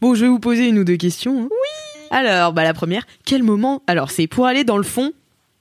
Bon, 0.00 0.14
je 0.14 0.24
vais 0.24 0.28
vous 0.28 0.38
poser 0.38 0.68
une 0.68 0.78
ou 0.78 0.84
deux 0.84 0.96
questions. 0.96 1.42
Oui. 1.42 1.48
Alors, 2.10 2.52
bah 2.52 2.62
la 2.62 2.74
première, 2.74 3.06
quel 3.24 3.42
moment 3.42 3.82
Alors, 3.86 4.10
c'est 4.10 4.26
pour 4.26 4.46
aller 4.46 4.64
dans 4.64 4.76
le 4.76 4.82
fond, 4.82 5.12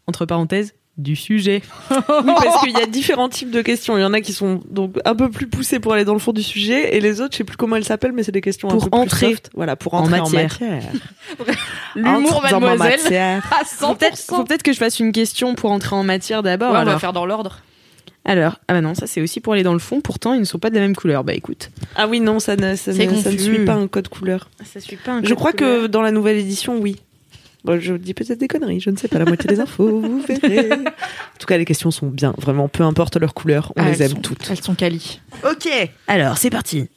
entre 0.06 0.26
parenthèses, 0.26 0.74
du 0.98 1.16
sujet. 1.16 1.62
Oui, 1.92 2.34
parce 2.44 2.62
qu'il 2.64 2.72
y 2.78 2.82
a 2.82 2.86
différents 2.86 3.30
types 3.30 3.50
de 3.52 3.62
questions. 3.62 3.98
Il 3.98 4.02
y 4.02 4.04
en 4.04 4.14
a 4.14 4.22
qui 4.22 4.34
sont 4.34 4.62
donc 4.70 4.96
un 5.06 5.16
peu 5.16 5.30
plus 5.30 5.48
poussées 5.48 5.80
pour 5.80 5.94
aller 5.94 6.06
dans 6.06 6.14
le 6.14 6.20
fond 6.20 6.34
du 6.34 6.44
sujet, 6.44 6.96
et 6.96 7.00
les 7.00 7.22
autres, 7.22 7.32
je 7.34 7.38
sais 7.38 7.44
plus 7.44 7.58
comment 7.58 7.76
elles 7.78 7.84
s'appellent, 7.86 8.12
mais 8.12 8.24
c'est 8.24 8.32
des 8.32 8.42
questions 8.42 8.68
Pour 8.68 8.84
un 8.86 8.90
peu 8.90 8.98
entrer 8.98 9.28
plus 9.28 9.36
soft. 9.36 9.50
Voilà, 9.56 9.76
pour 9.76 9.94
en 9.94 10.00
entrer 10.04 10.20
en 10.20 10.24
matière. 10.30 10.44
matière. 10.52 10.84
L'humour, 11.96 12.42
mademoiselle. 12.42 12.78
matière. 13.02 13.44
À 13.62 13.66
Faut 13.66 13.96
peut-être, 13.96 14.18
100%. 14.18 14.26
faut 14.36 14.44
peut-être 14.44 14.64
que 14.64 14.74
je 14.74 14.78
fasse 14.78 15.00
une 15.00 15.12
question 15.12 15.56
pour 15.56 15.72
entrer 15.72 15.96
en 15.96 16.04
matière 16.04 16.44
d'abord. 16.44 16.72
Ouais, 16.74 16.80
on 16.80 16.86
va 16.86 17.00
faire 17.00 17.14
dans 17.14 17.26
l'ordre. 17.26 17.60
alors, 18.26 18.60
ah 18.68 18.74
bah 18.74 18.82
non, 18.82 18.94
ça 18.94 19.08
c'est 19.08 19.22
aussi 19.22 19.40
pour 19.40 19.54
aller 19.54 19.64
dans 19.64 19.74
le 19.74 19.80
fond. 19.80 20.02
Pourtant, 20.02 20.34
ils 20.34 20.40
ne 20.42 20.46
sont 20.46 20.60
pas 20.60 20.70
de 20.70 20.76
la 20.76 20.82
même 20.82 20.96
couleur. 20.96 21.24
Bah 21.24 21.34
écoute, 21.34 21.72
Ah 21.96 22.08
oui, 22.08 22.20
non, 22.20 22.40
ça 22.40 22.56
ne, 22.56 22.76
ça 22.76 22.92
ne, 22.92 22.98
ça 22.98 23.04
ne 23.06 23.10
confus. 23.10 23.40
suit 23.40 23.66
pas 23.66 23.74
un 23.74 23.88
code 23.88 24.08
couleur. 24.10 24.50
ça 24.64 24.80
suit 24.80 24.98
pas 24.98 25.14
un 25.14 25.24
Je 25.24 25.34
crois 25.34 25.54
que 25.54 25.88
dans 25.88 26.02
la 26.02 26.12
nouvelle 26.12 26.38
édition, 26.38 26.78
oui. 26.80 26.98
Bon, 27.64 27.80
je 27.80 27.94
dis 27.94 28.14
peut-être 28.16 28.40
des 28.40 28.48
conneries, 28.48 28.80
je 28.80 28.90
ne 28.90 28.98
sais 28.98 29.08
pas 29.08 29.20
la 29.20 29.26
moitié 29.26 29.48
des 29.48 29.60
infos, 29.60 30.02
vous 30.02 30.22
verrez. 30.22 30.72
En 30.72 31.38
tout 31.40 31.46
cas, 31.48 31.58
les 31.58 31.66
questions 31.66 31.92
sont 31.92 32.08
bien, 32.08 32.34
vraiment, 32.38 32.68
peu 32.68 32.84
importe 32.84 33.18
leur 33.18 33.34
couleur, 33.34 33.72
on 33.76 33.84
Ah, 33.84 33.90
les 33.92 34.02
aime 34.04 34.12
sont- 34.14 34.22
toutes. 34.22 34.50
Elles 34.50 34.62
sont 34.64 34.74
quali. 34.76 35.22
Ok, 35.50 35.68
alors 36.08 36.38
c'est 36.38 36.50
parti. 36.50 36.90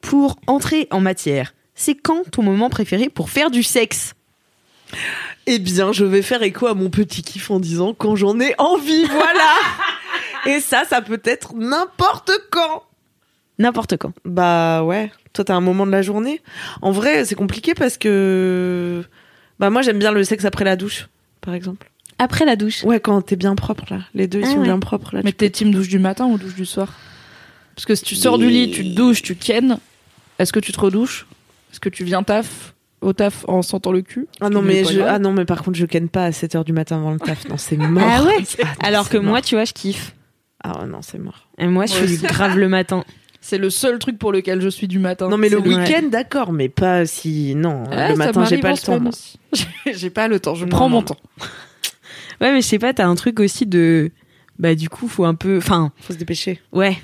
Pour 0.00 0.36
entrer 0.46 0.88
en 0.90 1.00
matière, 1.00 1.54
c'est 1.74 1.94
quand 1.94 2.28
ton 2.30 2.42
moment 2.42 2.70
préféré 2.70 3.08
pour 3.08 3.30
faire 3.30 3.50
du 3.50 3.62
sexe? 3.62 4.14
Eh 5.46 5.58
bien, 5.58 5.92
je 5.92 6.04
vais 6.04 6.22
faire 6.22 6.42
écho 6.42 6.66
à 6.66 6.74
mon 6.74 6.90
petit 6.90 7.22
kiff 7.22 7.50
en 7.50 7.60
disant 7.60 7.94
quand 7.94 8.16
j'en 8.16 8.38
ai 8.40 8.54
envie, 8.58 9.04
voilà. 9.04 9.54
Et 10.46 10.60
ça, 10.60 10.84
ça 10.88 11.02
peut 11.02 11.20
être 11.24 11.54
n'importe 11.54 12.30
quand. 12.50 12.84
N'importe 13.58 13.96
quand. 13.96 14.12
Bah 14.24 14.82
ouais. 14.84 15.10
Toi, 15.32 15.44
t'as 15.44 15.54
un 15.54 15.60
moment 15.60 15.84
de 15.86 15.90
la 15.92 16.00
journée? 16.02 16.40
En 16.80 16.90
vrai, 16.90 17.24
c'est 17.24 17.34
compliqué 17.34 17.74
parce 17.74 17.98
que 17.98 19.04
bah 19.58 19.70
moi, 19.70 19.82
j'aime 19.82 19.98
bien 19.98 20.12
le 20.12 20.24
sexe 20.24 20.44
après 20.44 20.64
la 20.64 20.76
douche, 20.76 21.08
par 21.40 21.54
exemple. 21.54 21.90
Après 22.18 22.44
la 22.44 22.56
douche. 22.56 22.82
Ouais, 22.84 22.98
quand 23.00 23.20
t'es 23.22 23.36
bien 23.36 23.54
propre 23.54 23.84
là, 23.90 24.00
les 24.14 24.26
deux 24.26 24.40
ils 24.40 24.44
Ah 24.46 24.50
sont 24.50 24.56
ouais. 24.58 24.64
bien 24.64 24.78
propres 24.80 25.14
là. 25.14 25.20
Mais 25.24 25.32
t'es 25.32 25.50
team 25.50 25.70
douche 25.72 25.88
du 25.88 25.98
matin 26.00 26.26
ou 26.26 26.36
douche 26.38 26.54
du 26.54 26.66
soir? 26.66 26.92
Parce 27.76 27.86
que 27.86 27.94
si 27.94 28.02
tu 28.02 28.16
sors 28.16 28.38
du 28.38 28.48
lit, 28.48 28.70
tu 28.72 28.82
te 28.82 28.94
douches, 28.96 29.22
tu 29.22 29.36
kennes, 29.36 29.78
est-ce 30.40 30.52
que 30.52 30.58
tu 30.58 30.72
te 30.72 30.80
redouches? 30.80 31.26
Est-ce 31.70 31.78
que 31.80 31.88
tu 31.88 32.02
viens 32.02 32.22
taf 32.24 32.74
au 33.00 33.12
taf 33.12 33.44
en 33.46 33.62
sentant 33.62 33.92
le 33.92 34.02
cul? 34.02 34.26
Ah 34.40 34.50
non 34.50 34.62
mais 34.62 34.82
je 34.84 35.00
ah 35.00 35.20
non 35.20 35.32
mais 35.32 35.44
par 35.44 35.62
contre 35.62 35.78
je 35.78 35.86
ken 35.86 36.08
pas 36.08 36.24
à 36.24 36.30
7h 36.30 36.64
du 36.64 36.72
matin 36.72 36.96
avant 36.96 37.12
le 37.12 37.20
taf. 37.20 37.48
Non, 37.48 37.56
c'est 37.56 37.76
mort. 37.76 38.02
Ah 38.04 38.24
ouais 38.24 38.38
Ah, 38.64 38.86
Alors 38.88 39.08
que 39.08 39.16
moi, 39.18 39.40
tu 39.42 39.54
vois, 39.54 39.64
je 39.64 39.72
kiffe. 39.72 40.14
Ah 40.64 40.84
non, 40.88 41.02
c'est 41.02 41.18
mort. 41.18 41.46
Et 41.58 41.68
moi, 41.68 41.86
je 41.86 42.04
suis 42.04 42.16
grave 42.16 42.58
le 42.58 42.68
matin. 42.68 43.04
C'est 43.40 43.58
le 43.58 43.70
seul 43.70 43.98
truc 43.98 44.18
pour 44.18 44.32
lequel 44.32 44.60
je 44.60 44.68
suis 44.68 44.88
du 44.88 44.98
matin. 44.98 45.28
Non 45.28 45.36
mais 45.38 45.48
le 45.48 45.58
week-end 45.60 46.08
d'accord, 46.10 46.52
mais 46.52 46.68
pas 46.68 47.06
si 47.06 47.54
non, 47.54 47.84
Ouais, 47.88 48.08
le 48.08 48.16
ça 48.16 48.26
matin 48.26 48.44
j'ai 48.44 48.58
pas 48.58 48.72
le 48.72 48.78
temps. 48.78 49.00
J'ai 49.92 50.10
pas 50.10 50.28
le 50.28 50.38
temps, 50.40 50.54
je 50.54 50.64
Non, 50.64 50.70
prends 50.70 50.88
non, 50.88 50.96
mon 50.96 51.02
temps. 51.02 51.16
Ouais, 52.40 52.52
mais 52.52 52.60
je 52.60 52.66
sais 52.66 52.78
pas, 52.78 52.92
t'as 52.94 53.06
un 53.06 53.14
truc 53.16 53.40
aussi 53.40 53.66
de. 53.66 54.12
Bah, 54.60 54.74
du 54.76 54.88
coup, 54.88 55.08
faut 55.08 55.24
un 55.24 55.34
peu. 55.34 55.56
Enfin, 55.58 55.90
Faut 56.00 56.12
se 56.12 56.18
dépêcher. 56.18 56.60
ouais. 56.72 56.96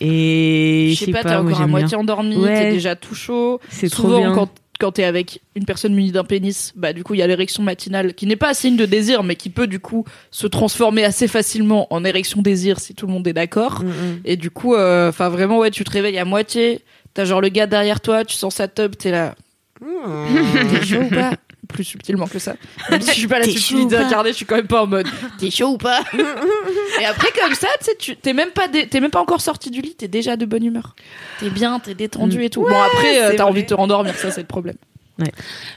Et. 0.00 0.92
Je 0.98 1.04
sais 1.04 1.12
pas, 1.12 1.22
t'es 1.22 1.28
moi, 1.30 1.40
encore 1.40 1.60
à 1.62 1.66
moitié 1.66 1.96
endormi, 1.96 2.36
Ouais. 2.36 2.54
t'es 2.54 2.70
déjà 2.72 2.96
tout 2.96 3.14
chaud. 3.14 3.60
C'est 3.70 3.88
trop 3.90 4.02
Souvent, 4.04 4.18
bien. 4.20 4.32
quand, 4.34 4.50
quand 4.80 4.92
t'es 4.92 5.04
avec 5.04 5.40
une 5.54 5.64
personne 5.64 5.94
munie 5.94 6.10
d'un 6.10 6.24
pénis, 6.24 6.72
bah 6.74 6.92
du 6.92 7.04
coup, 7.04 7.14
il 7.14 7.18
y 7.18 7.22
a 7.22 7.26
l'érection 7.26 7.62
matinale 7.62 8.14
qui 8.14 8.26
n'est 8.26 8.36
pas 8.36 8.50
un 8.50 8.54
signe 8.54 8.76
de 8.76 8.86
désir, 8.86 9.22
mais 9.22 9.36
qui 9.36 9.50
peut 9.50 9.66
du 9.66 9.78
coup 9.78 10.04
se 10.30 10.46
transformer 10.46 11.04
assez 11.04 11.28
facilement 11.28 11.86
en 11.92 12.04
érection 12.04 12.42
désir 12.42 12.80
si 12.80 12.94
tout 12.94 13.06
le 13.06 13.12
monde 13.12 13.28
est 13.28 13.32
d'accord. 13.32 13.82
Mm, 13.82 13.88
mm. 13.88 14.20
Et 14.24 14.36
du 14.36 14.50
coup, 14.50 14.74
euh, 14.74 15.10
enfin 15.10 15.28
vraiment, 15.28 15.58
ouais, 15.58 15.70
tu 15.70 15.84
te 15.84 15.90
réveilles 15.90 16.18
à 16.18 16.24
moitié, 16.24 16.80
t'as 17.14 17.24
genre 17.24 17.40
le 17.40 17.50
gars 17.50 17.66
derrière 17.66 18.00
toi, 18.00 18.24
tu 18.24 18.34
sens 18.34 18.56
sa 18.56 18.68
tub, 18.68 18.96
t'es 18.96 19.10
là, 19.10 19.34
t'es 19.78 20.82
chaud 20.84 21.02
ou 21.02 21.10
pas? 21.10 21.32
Plus 21.72 21.84
subtilement 21.84 22.26
que 22.26 22.38
ça. 22.38 22.54
Même 22.90 23.00
si 23.00 23.08
je 23.12 23.18
suis 23.20 23.28
pas 23.28 23.38
la 23.38 23.44
subtilité 23.44 23.96
incarnée, 23.96 24.30
je 24.30 24.36
suis 24.36 24.46
quand 24.46 24.56
même 24.56 24.66
pas 24.66 24.82
en 24.82 24.86
mode 24.86 25.06
t'es 25.38 25.50
chaud 25.50 25.68
ou 25.74 25.78
pas 25.78 26.00
Et 27.00 27.04
après 27.04 27.28
comme 27.40 27.54
ça, 27.54 27.68
tu 27.78 27.84
sais, 27.84 27.96
tu 27.98 28.16
t'es 28.16 28.32
même 28.32 28.50
pas 28.50 28.68
dé- 28.68 28.86
t'es 28.88 29.00
même 29.00 29.10
pas 29.10 29.20
encore 29.20 29.40
sorti 29.40 29.70
du 29.70 29.80
lit, 29.80 29.94
t'es 29.94 30.08
déjà 30.08 30.36
de 30.36 30.44
bonne 30.46 30.64
humeur. 30.64 30.94
T'es 31.38 31.50
bien, 31.50 31.78
t'es 31.78 31.94
détendu 31.94 32.42
et 32.44 32.50
tout. 32.50 32.62
bon 32.62 32.68
après, 32.68 33.22
euh, 33.22 33.34
t'as 33.36 33.44
envie 33.44 33.62
de 33.62 33.68
te 33.68 33.74
rendormir, 33.74 34.14
ça 34.16 34.30
c'est 34.30 34.40
le 34.42 34.46
problème. 34.46 34.76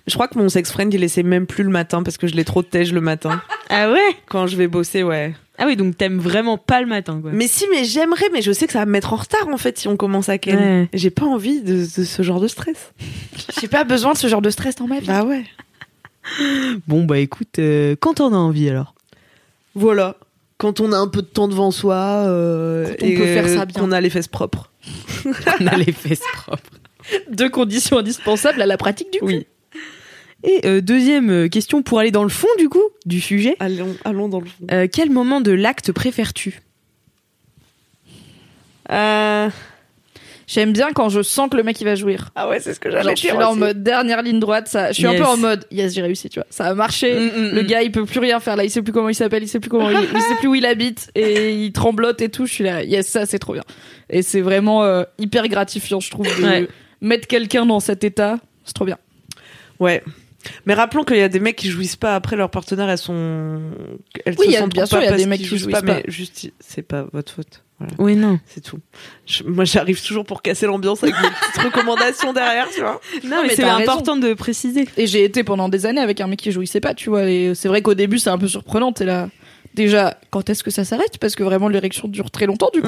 Je 0.07 0.13
crois 0.13 0.29
que 0.29 0.37
mon 0.39 0.47
sex 0.47 0.71
friend 0.71 0.93
il 0.93 1.03
essaie 1.03 1.21
même 1.23 1.45
plus 1.47 1.63
le 1.65 1.69
matin 1.69 2.01
parce 2.01 2.17
que 2.17 2.27
je 2.27 2.33
l'ai 2.33 2.45
trop 2.45 2.63
tège 2.63 2.93
le 2.93 3.01
matin 3.01 3.41
Ah 3.69 3.91
ouais 3.91 4.15
quand 4.29 4.47
je 4.47 4.55
vais 4.55 4.67
bosser 4.67 5.03
ouais. 5.03 5.33
Ah 5.59 5.65
oui, 5.67 5.75
donc 5.75 5.97
t'aimes 5.97 6.17
vraiment 6.17 6.57
pas 6.57 6.81
le 6.81 6.87
matin, 6.87 7.19
quoi. 7.21 7.29
Mais 7.33 7.47
si 7.47 7.65
mais 7.69 7.83
j'aimerais 7.83 8.25
mais 8.33 8.41
je 8.41 8.51
sais 8.51 8.65
que 8.67 8.73
ça 8.73 8.79
va 8.79 8.85
me 8.85 8.91
mettre 8.91 9.13
en 9.13 9.17
retard 9.17 9.47
en 9.49 9.57
fait 9.57 9.77
si 9.77 9.87
on 9.87 9.97
commence 9.97 10.29
à 10.29 10.37
ken. 10.37 10.57
Ouais. 10.57 10.89
J'ai 10.93 11.09
pas 11.11 11.25
envie 11.25 11.61
de, 11.61 11.81
de 11.97 12.03
ce 12.05 12.23
genre 12.23 12.39
de 12.39 12.47
stress. 12.47 12.93
J'ai 13.61 13.67
pas 13.67 13.83
besoin 13.83 14.13
de 14.13 14.17
ce 14.17 14.27
genre 14.27 14.41
de 14.41 14.49
stress 14.49 14.75
dans 14.75 14.87
ma 14.87 14.99
vie. 14.99 15.07
Bah 15.07 15.23
ouais. 15.25 15.43
Bon, 16.87 17.03
bah 17.03 17.19
écoute, 17.19 17.59
euh, 17.59 17.95
quand 17.99 18.21
on 18.21 18.33
a 18.33 18.37
envie 18.37 18.69
alors 18.69 18.95
Voilà. 19.75 20.17
Quand 20.57 20.79
on 20.79 20.91
a 20.91 20.97
un 20.97 21.07
peu 21.07 21.21
de 21.21 21.27
temps 21.27 21.47
devant 21.47 21.71
soi 21.71 21.95
euh, 21.95 22.93
on 23.01 23.05
et 23.05 23.15
peut 23.15 23.25
faire 23.25 23.49
ça 23.49 23.65
bien. 23.65 23.81
qu'on 23.81 23.91
a 23.91 23.99
les 23.99 24.09
fesses 24.09 24.27
propres. 24.27 24.71
On 25.59 25.67
a 25.67 25.77
les 25.77 25.91
fesses 25.91 26.21
propres. 26.33 26.69
Deux 27.31 27.49
conditions 27.49 27.97
indispensables 27.97 28.61
à 28.61 28.65
la 28.65 28.77
pratique 28.77 29.11
du 29.11 29.19
cul. 29.19 29.25
Oui. 29.25 29.47
Et 30.43 30.65
euh, 30.65 30.81
deuxième 30.81 31.49
question 31.49 31.81
pour 31.81 31.99
aller 31.99 32.11
dans 32.11 32.23
le 32.23 32.29
fond, 32.29 32.47
du 32.57 32.69
coup, 32.69 32.83
du 33.05 33.21
sujet. 33.21 33.55
Allons 33.59 33.95
allons 34.03 34.27
dans 34.29 34.41
le 34.41 34.45
fond. 34.45 34.87
Quel 34.91 35.09
moment 35.09 35.41
de 35.41 35.51
l'acte 35.51 35.91
préfères-tu? 35.91 36.61
Euh, 38.91 39.49
J'aime 40.47 40.73
bien 40.73 40.91
quand 40.93 41.09
je 41.09 41.21
sens 41.21 41.49
que 41.49 41.55
le 41.57 41.63
mec 41.63 41.79
il 41.79 41.85
va 41.85 41.95
jouir. 41.95 42.29
Ah 42.35 42.49
ouais, 42.49 42.59
c'est 42.59 42.73
ce 42.73 42.79
que 42.79 42.91
j'allais 42.91 43.11
je 43.11 43.15
suis 43.15 43.29
dire 43.29 43.39
là 43.39 43.49
en 43.49 43.55
mode 43.55 43.81
dernière 43.81 44.21
ligne 44.21 44.39
droite, 44.39 44.67
ça. 44.67 44.89
Je 44.91 44.95
suis 44.95 45.07
un 45.07 45.11
Yes. 45.13 45.21
peu 45.21 45.25
en 45.27 45.37
mode 45.37 45.65
yes, 45.71 45.93
j'ai 45.93 46.01
réussi, 46.01 46.29
tu 46.29 46.39
vois. 46.39 46.47
Ça 46.49 46.65
a 46.65 46.73
marché. 46.73 47.13
Mm, 47.13 47.51
Le 47.55 47.61
gars, 47.63 47.81
il 47.81 47.91
peut 47.91 48.05
plus 48.05 48.19
rien 48.19 48.39
faire 48.39 48.55
là. 48.57 48.63
Il 48.65 48.69
sait 48.69 48.81
plus 48.81 48.91
comment 48.93 49.09
il 49.09 49.15
s'appelle, 49.15 49.43
il 49.43 49.47
sait 49.47 49.59
plus 49.59 49.69
comment 49.69 49.89
il, 49.89 49.97
il 49.97 50.21
sait 50.21 50.35
plus 50.39 50.47
où 50.49 50.55
il 50.55 50.65
habite 50.65 51.09
et 51.15 51.53
il 51.53 51.71
tremblote 51.71 52.21
et 52.21 52.29
tout. 52.29 52.45
Je 52.45 52.53
suis 52.53 52.63
là, 52.63 52.83
yes, 52.83 53.07
ça 53.07 53.25
c'est 53.25 53.39
trop 53.39 53.53
bien. 53.53 53.63
Et 54.09 54.21
c'est 54.21 54.41
vraiment 54.41 54.83
euh, 54.83 55.03
hyper 55.17 55.47
gratifiant, 55.47 55.99
je 56.01 56.11
trouve, 56.11 56.27
de 56.27 56.43
Ouais. 56.45 56.67
mettre 57.01 57.27
quelqu'un 57.27 57.65
dans 57.65 57.79
cet 57.79 58.03
état. 58.03 58.37
C'est 58.65 58.73
trop 58.73 58.85
bien. 58.85 58.97
Ouais. 59.79 60.03
Mais 60.65 60.73
rappelons 60.73 61.03
qu'il 61.05 61.15
y 61.17 61.21
a 61.21 61.29
des 61.29 61.39
mecs 61.39 61.55
qui 61.55 61.69
jouissent 61.69 61.95
pas 61.95 62.15
après 62.15 62.35
leur 62.35 62.49
partenaire, 62.49 62.89
elles 62.89 62.97
sont. 62.97 63.61
Elles 64.25 64.35
Oui, 64.37 64.45
se 64.45 64.49
il 64.49 64.53
y 64.53 64.55
a- 64.57 64.59
sentent 64.59 64.73
bien 64.73 64.85
sûr, 64.85 64.99
il 65.01 65.05
y 65.05 65.07
a 65.07 65.15
des 65.15 65.25
mecs 65.25 65.39
qui 65.39 65.45
jouissent 65.45 65.61
jouissent 65.63 65.73
pas, 65.75 65.81
pas. 65.81 65.93
mais 65.95 66.03
juste, 66.07 66.51
c'est 66.59 66.81
pas 66.81 67.05
votre 67.13 67.31
faute. 67.31 67.63
Voilà, 67.87 67.93
Oui, 67.99 68.15
non. 68.15 68.39
c'est 68.45 68.61
tout. 68.61 68.79
Je- 69.25 69.43
moi, 69.43 69.65
j'arrive 69.65 70.01
toujours 70.05 70.25
pour 70.25 70.41
casser 70.41 70.65
l'ambiance 70.65 71.03
avec 71.03 71.15
mes 71.21 71.27
petites 71.29 71.63
recommandations 71.63 72.33
derrière, 72.33 72.67
tu 72.73 72.81
vois. 72.81 72.99
Non, 73.23 73.41
mais 73.41 73.47
mais 73.49 73.55
c'est 73.55 73.63
raison. 73.63 73.91
important 73.91 74.17
de 74.17 74.33
préciser. 74.33 74.87
Et 74.97 75.07
j'ai 75.07 75.23
été 75.23 75.43
pendant 75.43 75.69
des 75.69 75.85
années 75.85 76.01
avec 76.01 76.21
un 76.21 76.27
mec 76.27 76.39
qui 76.39 76.51
jouissait 76.51 76.79
pas, 76.81 76.93
tu 76.93 77.09
vois. 77.09 77.23
Et 77.29 77.53
c'est 77.55 77.67
vrai 77.67 77.81
qu'au 77.81 77.93
début, 77.93 78.19
c'est 78.19 78.29
un 78.29 78.37
peu 78.37 78.47
surprenant. 78.47 78.91
T'es 78.91 79.05
là. 79.05 79.29
Déjà, 79.75 80.19
quand 80.29 80.49
est-ce 80.49 80.63
que 80.63 80.69
ça 80.71 80.83
s'arrête? 80.83 81.17
Parce 81.19 81.35
que 81.35 81.43
vraiment, 81.43 81.67
l'érection 81.67 82.07
dure 82.07 82.29
très 82.29 82.45
longtemps, 82.45 82.69
du 82.73 82.81
coup. 82.81 82.87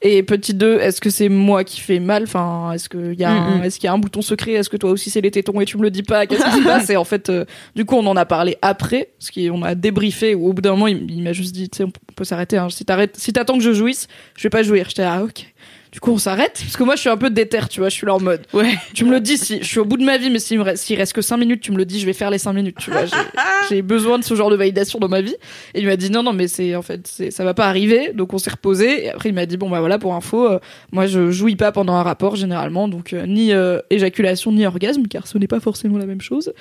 Et 0.00 0.22
petit 0.22 0.54
2, 0.54 0.78
est-ce 0.80 1.00
que 1.00 1.10
c'est 1.10 1.28
moi 1.28 1.62
qui 1.64 1.80
fais 1.80 1.98
mal? 2.00 2.22
Enfin, 2.22 2.72
est-ce 2.72 2.88
qu'il 2.88 3.14
y, 3.20 3.24
a 3.24 3.30
un- 3.30 3.56
Mm, 3.58 3.60
mm. 3.60 3.64
est-ce 3.64 3.78
qu'il 3.78 3.86
y 3.86 3.90
a 3.90 3.92
un 3.92 3.98
bouton 3.98 4.22
secret? 4.22 4.52
Est-ce 4.52 4.70
que 4.70 4.76
toi 4.76 4.90
aussi 4.90 5.10
c'est 5.10 5.20
les 5.20 5.30
tétons 5.30 5.60
et 5.60 5.64
tu 5.66 5.76
me 5.76 5.82
le 5.82 5.90
dis 5.90 6.02
pas? 6.02 6.26
Qu'est-ce 6.26 6.44
qui 6.44 6.58
se 6.58 6.64
passe? 6.64 6.88
Et 6.90 6.96
en 6.96 7.04
fait, 7.04 7.28
euh, 7.28 7.44
du 7.76 7.84
coup, 7.84 7.96
on 7.96 8.06
en 8.06 8.16
a 8.16 8.24
parlé 8.24 8.56
après, 8.62 9.10
parce 9.18 9.30
qu'on 9.30 9.62
a 9.62 9.74
débriefé. 9.74 10.34
Où 10.34 10.48
au 10.48 10.52
bout 10.52 10.62
d'un 10.62 10.70
moment, 10.72 10.86
il, 10.86 11.10
il 11.10 11.22
m'a 11.22 11.32
juste 11.32 11.54
dit, 11.54 11.68
tu 11.68 11.78
sais, 11.78 11.84
on 11.84 11.92
peut 12.16 12.24
s'arrêter. 12.24 12.56
Hein. 12.56 12.68
Si 12.70 13.32
t'attends 13.32 13.58
que 13.58 13.62
je 13.64 13.72
jouisse, 13.72 14.08
je 14.36 14.42
vais 14.44 14.50
pas 14.50 14.62
jouir. 14.62 14.86
J'étais 14.88 15.02
là, 15.02 15.16
ah, 15.20 15.24
ok. 15.24 15.46
Du 15.92 16.00
coup, 16.00 16.10
on 16.12 16.16
s'arrête 16.18 16.58
parce 16.62 16.76
que 16.78 16.82
moi, 16.84 16.94
je 16.96 17.00
suis 17.00 17.10
un 17.10 17.18
peu 17.18 17.28
déter, 17.28 17.60
tu 17.68 17.80
vois. 17.80 17.90
Je 17.90 17.94
suis 17.94 18.06
là 18.06 18.14
en 18.14 18.20
mode, 18.20 18.40
Ouais. 18.54 18.72
tu 18.94 19.04
me 19.04 19.10
le 19.10 19.20
dis 19.20 19.36
si 19.36 19.58
je 19.60 19.66
suis 19.66 19.78
au 19.78 19.84
bout 19.84 19.98
de 19.98 20.04
ma 20.04 20.16
vie, 20.16 20.30
mais 20.30 20.38
s'il 20.38 20.58
me 20.58 20.64
reste, 20.64 20.84
s'il 20.84 20.96
reste 20.96 21.12
que 21.12 21.20
5 21.20 21.36
minutes, 21.36 21.60
tu 21.60 21.70
me 21.70 21.76
le 21.76 21.84
dis, 21.84 22.00
je 22.00 22.06
vais 22.06 22.14
faire 22.14 22.30
les 22.30 22.38
5 22.38 22.54
minutes, 22.54 22.76
tu 22.78 22.90
vois. 22.90 23.04
J'ai- 23.04 23.12
J'ai 23.68 23.82
besoin 23.82 24.18
de 24.18 24.24
ce 24.24 24.34
genre 24.34 24.48
de 24.50 24.56
validation 24.56 24.98
dans 24.98 25.08
ma 25.08 25.20
vie. 25.20 25.36
Et 25.74 25.80
il 25.80 25.86
m'a 25.86 25.96
dit 25.96 26.10
non, 26.10 26.22
non, 26.22 26.32
mais 26.32 26.48
c'est 26.48 26.74
en 26.76 26.82
fait, 26.82 27.06
c'est, 27.06 27.30
ça 27.30 27.44
va 27.44 27.52
pas 27.54 27.66
arriver. 27.66 28.12
Donc 28.14 28.32
on 28.32 28.38
s'est 28.38 28.50
reposé. 28.50 29.04
Et 29.04 29.10
après, 29.10 29.28
il 29.28 29.34
m'a 29.34 29.44
dit 29.46 29.56
bon 29.58 29.68
bah 29.68 29.80
voilà 29.80 29.98
pour 29.98 30.14
info, 30.14 30.50
euh, 30.50 30.58
moi 30.92 31.06
je 31.06 31.30
jouis 31.30 31.56
pas 31.56 31.72
pendant 31.72 31.92
un 31.92 32.02
rapport 32.02 32.36
généralement, 32.36 32.88
donc 32.88 33.12
euh, 33.12 33.26
ni 33.26 33.52
euh, 33.52 33.78
éjaculation 33.90 34.50
ni 34.50 34.64
orgasme, 34.66 35.06
car 35.08 35.26
ce 35.26 35.36
n'est 35.38 35.46
pas 35.46 35.60
forcément 35.60 35.98
la 35.98 36.06
même 36.06 36.20
chose. 36.22 36.52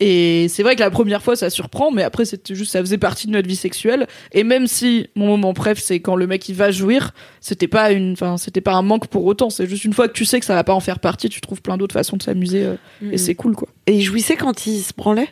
Et 0.00 0.46
c'est 0.48 0.62
vrai 0.62 0.76
que 0.76 0.80
la 0.80 0.90
première 0.90 1.22
fois 1.22 1.34
ça 1.36 1.50
surprend, 1.50 1.90
mais 1.90 2.02
après 2.04 2.24
c'était 2.24 2.54
juste 2.54 2.72
ça 2.72 2.80
faisait 2.80 2.98
partie 2.98 3.26
de 3.26 3.32
notre 3.32 3.48
vie 3.48 3.56
sexuelle. 3.56 4.06
Et 4.32 4.44
même 4.44 4.66
si 4.68 5.08
mon 5.16 5.26
moment 5.26 5.52
préf 5.54 5.78
c'est 5.80 5.98
quand 6.00 6.16
le 6.16 6.26
mec 6.26 6.48
il 6.48 6.54
va 6.54 6.70
jouir, 6.70 7.12
c'était 7.40 7.68
pas 7.68 7.90
une, 7.92 8.12
enfin 8.12 8.36
c'était 8.36 8.60
pas 8.60 8.75
un 8.76 8.82
manque 8.82 9.08
pour 9.08 9.24
autant. 9.24 9.50
C'est 9.50 9.66
juste 9.66 9.84
une 9.84 9.92
fois 9.92 10.08
que 10.08 10.12
tu 10.12 10.24
sais 10.24 10.40
que 10.40 10.46
ça 10.46 10.54
va 10.54 10.64
pas 10.64 10.74
en 10.74 10.80
faire 10.80 10.98
partie, 10.98 11.28
tu 11.28 11.40
trouves 11.40 11.62
plein 11.62 11.76
d'autres 11.76 11.94
façons 11.94 12.16
de 12.16 12.22
s'amuser 12.22 12.64
euh, 12.64 12.76
et 13.12 13.18
c'est 13.18 13.34
cool 13.34 13.54
quoi. 13.54 13.68
Et 13.86 13.94
il 13.94 14.02
jouissait 14.02 14.36
quand 14.36 14.66
il 14.66 14.80
se 14.80 14.92
branlait? 14.96 15.28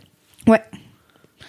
Ouais. 0.46 0.60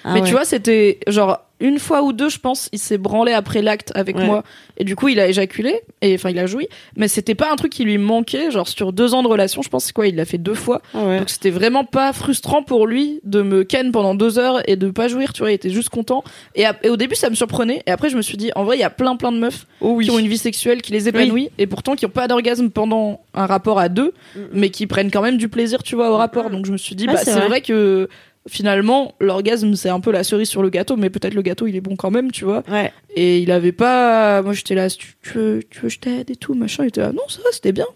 Ah 0.07 0.13
mais 0.13 0.21
ouais. 0.21 0.27
tu 0.27 0.33
vois, 0.33 0.45
c'était 0.45 0.99
genre 1.07 1.39
une 1.61 1.79
fois 1.79 2.03
ou 2.03 2.11
deux, 2.11 2.27
je 2.27 2.37
pense, 2.37 2.67
il 2.73 2.79
s'est 2.79 2.97
branlé 2.97 3.31
après 3.31 3.61
l'acte 3.61 3.91
avec 3.95 4.17
Ouais. 4.17 4.25
moi. 4.25 4.43
Et 4.77 4.83
du 4.83 4.95
coup, 4.97 5.07
il 5.07 5.21
a 5.21 5.27
éjaculé. 5.29 5.79
Et 6.01 6.13
enfin, 6.15 6.29
il 6.29 6.37
a 6.37 6.45
joui. 6.47 6.67
Mais 6.97 7.07
c'était 7.07 7.33
pas 7.33 7.49
un 7.49 7.55
truc 7.55 7.71
qui 7.71 7.85
lui 7.85 7.97
manquait. 7.97 8.51
Genre, 8.51 8.67
sur 8.67 8.91
deux 8.91 9.13
ans 9.13 9.23
de 9.23 9.29
relation, 9.29 9.61
je 9.61 9.69
pense, 9.69 9.89
quoi, 9.93 10.05
il 10.05 10.15
l'a 10.17 10.25
fait 10.25 10.37
deux 10.37 10.53
fois. 10.53 10.81
Ah 10.93 11.05
ouais. 11.05 11.19
Donc 11.19 11.29
c'était 11.29 11.49
vraiment 11.51 11.85
pas 11.85 12.11
frustrant 12.11 12.61
pour 12.61 12.85
lui 12.87 13.21
de 13.23 13.41
me 13.41 13.63
ken 13.63 13.93
pendant 13.93 14.15
deux 14.15 14.37
heures 14.37 14.61
et 14.69 14.75
de 14.75 14.89
pas 14.91 15.07
jouir, 15.07 15.31
tu 15.31 15.39
vois, 15.43 15.51
il 15.51 15.55
était 15.55 15.69
juste 15.69 15.89
content. 15.89 16.23
Et, 16.55 16.65
au 16.89 16.97
début 16.97 17.15
ça 17.15 17.29
me 17.29 17.35
surprenait, 17.35 17.81
et 17.87 17.91
après 17.91 18.09
je 18.09 18.17
me 18.17 18.21
suis 18.21 18.37
dit, 18.37 18.51
en 18.55 18.65
vrai 18.65 18.75
il 18.75 18.81
y 18.81 18.83
a 18.83 18.89
plein 18.89 19.15
plein 19.15 19.31
de 19.31 19.37
meufs 19.39 19.65
Oh 19.81 19.93
oui. 19.95 20.05
qui 20.05 20.11
ont 20.11 20.19
une 20.19 20.27
vie 20.27 20.37
sexuelle 20.37 20.81
qui 20.81 20.91
les 20.91 21.07
épanouit, 21.07 21.49
et 21.57 21.67
pourtant 21.67 21.95
qui 21.95 22.05
ont 22.05 22.09
pas 22.09 22.27
d'orgasme 22.27 22.69
pendant 22.69 23.21
un 23.33 23.45
rapport 23.45 23.79
à 23.79 23.87
deux, 23.89 24.13
mais 24.51 24.69
qui 24.69 24.87
prennent 24.87 25.09
quand 25.09 25.21
même 25.21 25.37
du 25.37 25.47
plaisir, 25.47 25.81
tu 25.83 25.95
vois, 25.95 26.11
au 26.11 26.17
rapport. 26.17 26.49
Donc 26.49 26.65
je 26.65 26.71
me 26.73 26.77
suis 26.77 26.95
dit, 26.95 27.05
Ah, 27.07 27.13
bah 27.13 27.17
c'est 27.19 27.31
c'est 27.31 27.39
vrai. 27.39 27.47
vrai 27.47 27.61
que 27.61 28.09
finalement 28.47 29.15
l'orgasme 29.19 29.75
c'est 29.75 29.89
un 29.89 29.99
peu 29.99 30.11
la 30.11 30.23
cerise 30.23 30.49
sur 30.49 30.61
le 30.61 30.69
gâteau, 30.69 30.97
mais 30.97 31.09
peut-être 31.09 31.33
le 31.33 31.41
gâteau 31.41 31.67
il 31.67 31.75
est 31.75 31.81
bon 31.81 31.95
quand 31.95 32.11
même, 32.11 32.31
tu 32.31 32.45
vois. 32.45 32.63
Ouais. 32.69 32.91
Et 33.15 33.39
il 33.39 33.51
avait 33.51 33.71
pas, 33.71 34.41
moi 34.41 34.53
j'étais 34.53 34.75
là, 34.75 34.89
tu, 34.89 35.15
tu 35.21 35.37
veux, 35.37 35.63
tu 35.69 35.79
veux 35.79 35.87
que 35.87 35.89
je 35.89 35.99
t'aide 35.99 36.29
et 36.29 36.35
tout, 36.35 36.53
machin, 36.53 36.83
il 36.83 36.87
était 36.87 37.01
là, 37.01 37.11
non 37.11 37.27
ça 37.27 37.39
va, 37.43 37.49
c'était 37.51 37.71
bien. 37.71 37.87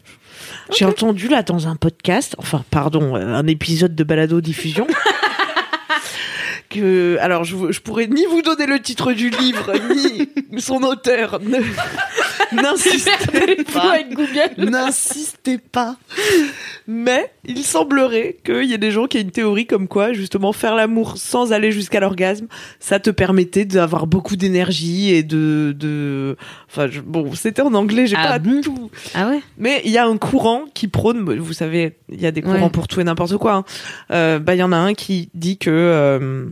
J'ai 0.75 0.85
entendu 0.85 1.27
là 1.27 1.43
dans 1.43 1.67
un 1.67 1.75
podcast, 1.75 2.35
enfin 2.37 2.63
pardon, 2.71 3.15
un 3.15 3.47
épisode 3.47 3.95
de 3.95 4.03
Balado 4.03 4.41
Diffusion. 4.41 4.87
que 6.69 7.17
alors 7.19 7.43
je, 7.43 7.71
je 7.71 7.81
pourrais 7.81 8.07
ni 8.07 8.25
vous 8.25 8.41
donner 8.41 8.67
le 8.67 8.79
titre 8.79 9.11
du 9.13 9.29
livre 9.29 9.73
ni 10.51 10.61
son 10.61 10.83
auteur. 10.83 11.39
N'insistez 12.51 13.63
pas. 13.73 13.93
avec 13.93 14.13
Google. 14.13 14.69
N'insistez 14.71 15.57
pas. 15.57 15.95
Mais 16.87 17.31
il 17.45 17.63
semblerait 17.63 18.37
qu'il 18.43 18.63
y 18.63 18.73
ait 18.73 18.77
des 18.79 18.91
gens 18.91 19.05
qui 19.05 19.17
aient 19.17 19.21
une 19.21 19.31
théorie 19.31 19.67
comme 19.67 19.87
quoi, 19.87 20.13
justement, 20.13 20.51
faire 20.53 20.75
l'amour 20.75 21.17
sans 21.17 21.53
aller 21.53 21.71
jusqu'à 21.71 21.99
l'orgasme, 21.99 22.47
ça 22.79 22.99
te 22.99 23.09
permettait 23.11 23.65
d'avoir 23.65 24.07
beaucoup 24.07 24.35
d'énergie 24.35 25.11
et 25.13 25.21
de, 25.23 25.75
de, 25.77 26.35
enfin, 26.69 26.87
je- 26.89 27.01
bon, 27.01 27.33
c'était 27.35 27.61
en 27.61 27.73
anglais, 27.75 28.07
j'ai 28.07 28.15
Ah 28.17 28.27
pas 28.27 28.39
bon? 28.39 28.61
tout. 28.61 28.89
Ah 29.13 29.29
ouais? 29.29 29.41
Mais 29.57 29.81
il 29.85 29.91
y 29.91 29.97
a 29.97 30.05
un 30.07 30.17
courant 30.17 30.65
qui 30.73 30.87
prône, 30.87 31.37
vous 31.37 31.53
savez, 31.53 31.97
il 32.11 32.19
y 32.19 32.25
a 32.25 32.31
des 32.31 32.41
courants 32.41 32.63
Ouais. 32.63 32.69
pour 32.69 32.87
tout 32.87 32.99
et 32.99 33.03
n'importe 33.03 33.37
quoi. 33.37 33.53
hein. 33.53 33.63
Euh, 34.11 34.39
bah, 34.39 34.55
il 34.55 34.59
y 34.59 34.63
en 34.63 34.71
a 34.71 34.77
un 34.77 34.93
qui 34.95 35.29
dit 35.35 35.57
que 35.59 35.69
euh, 35.69 36.45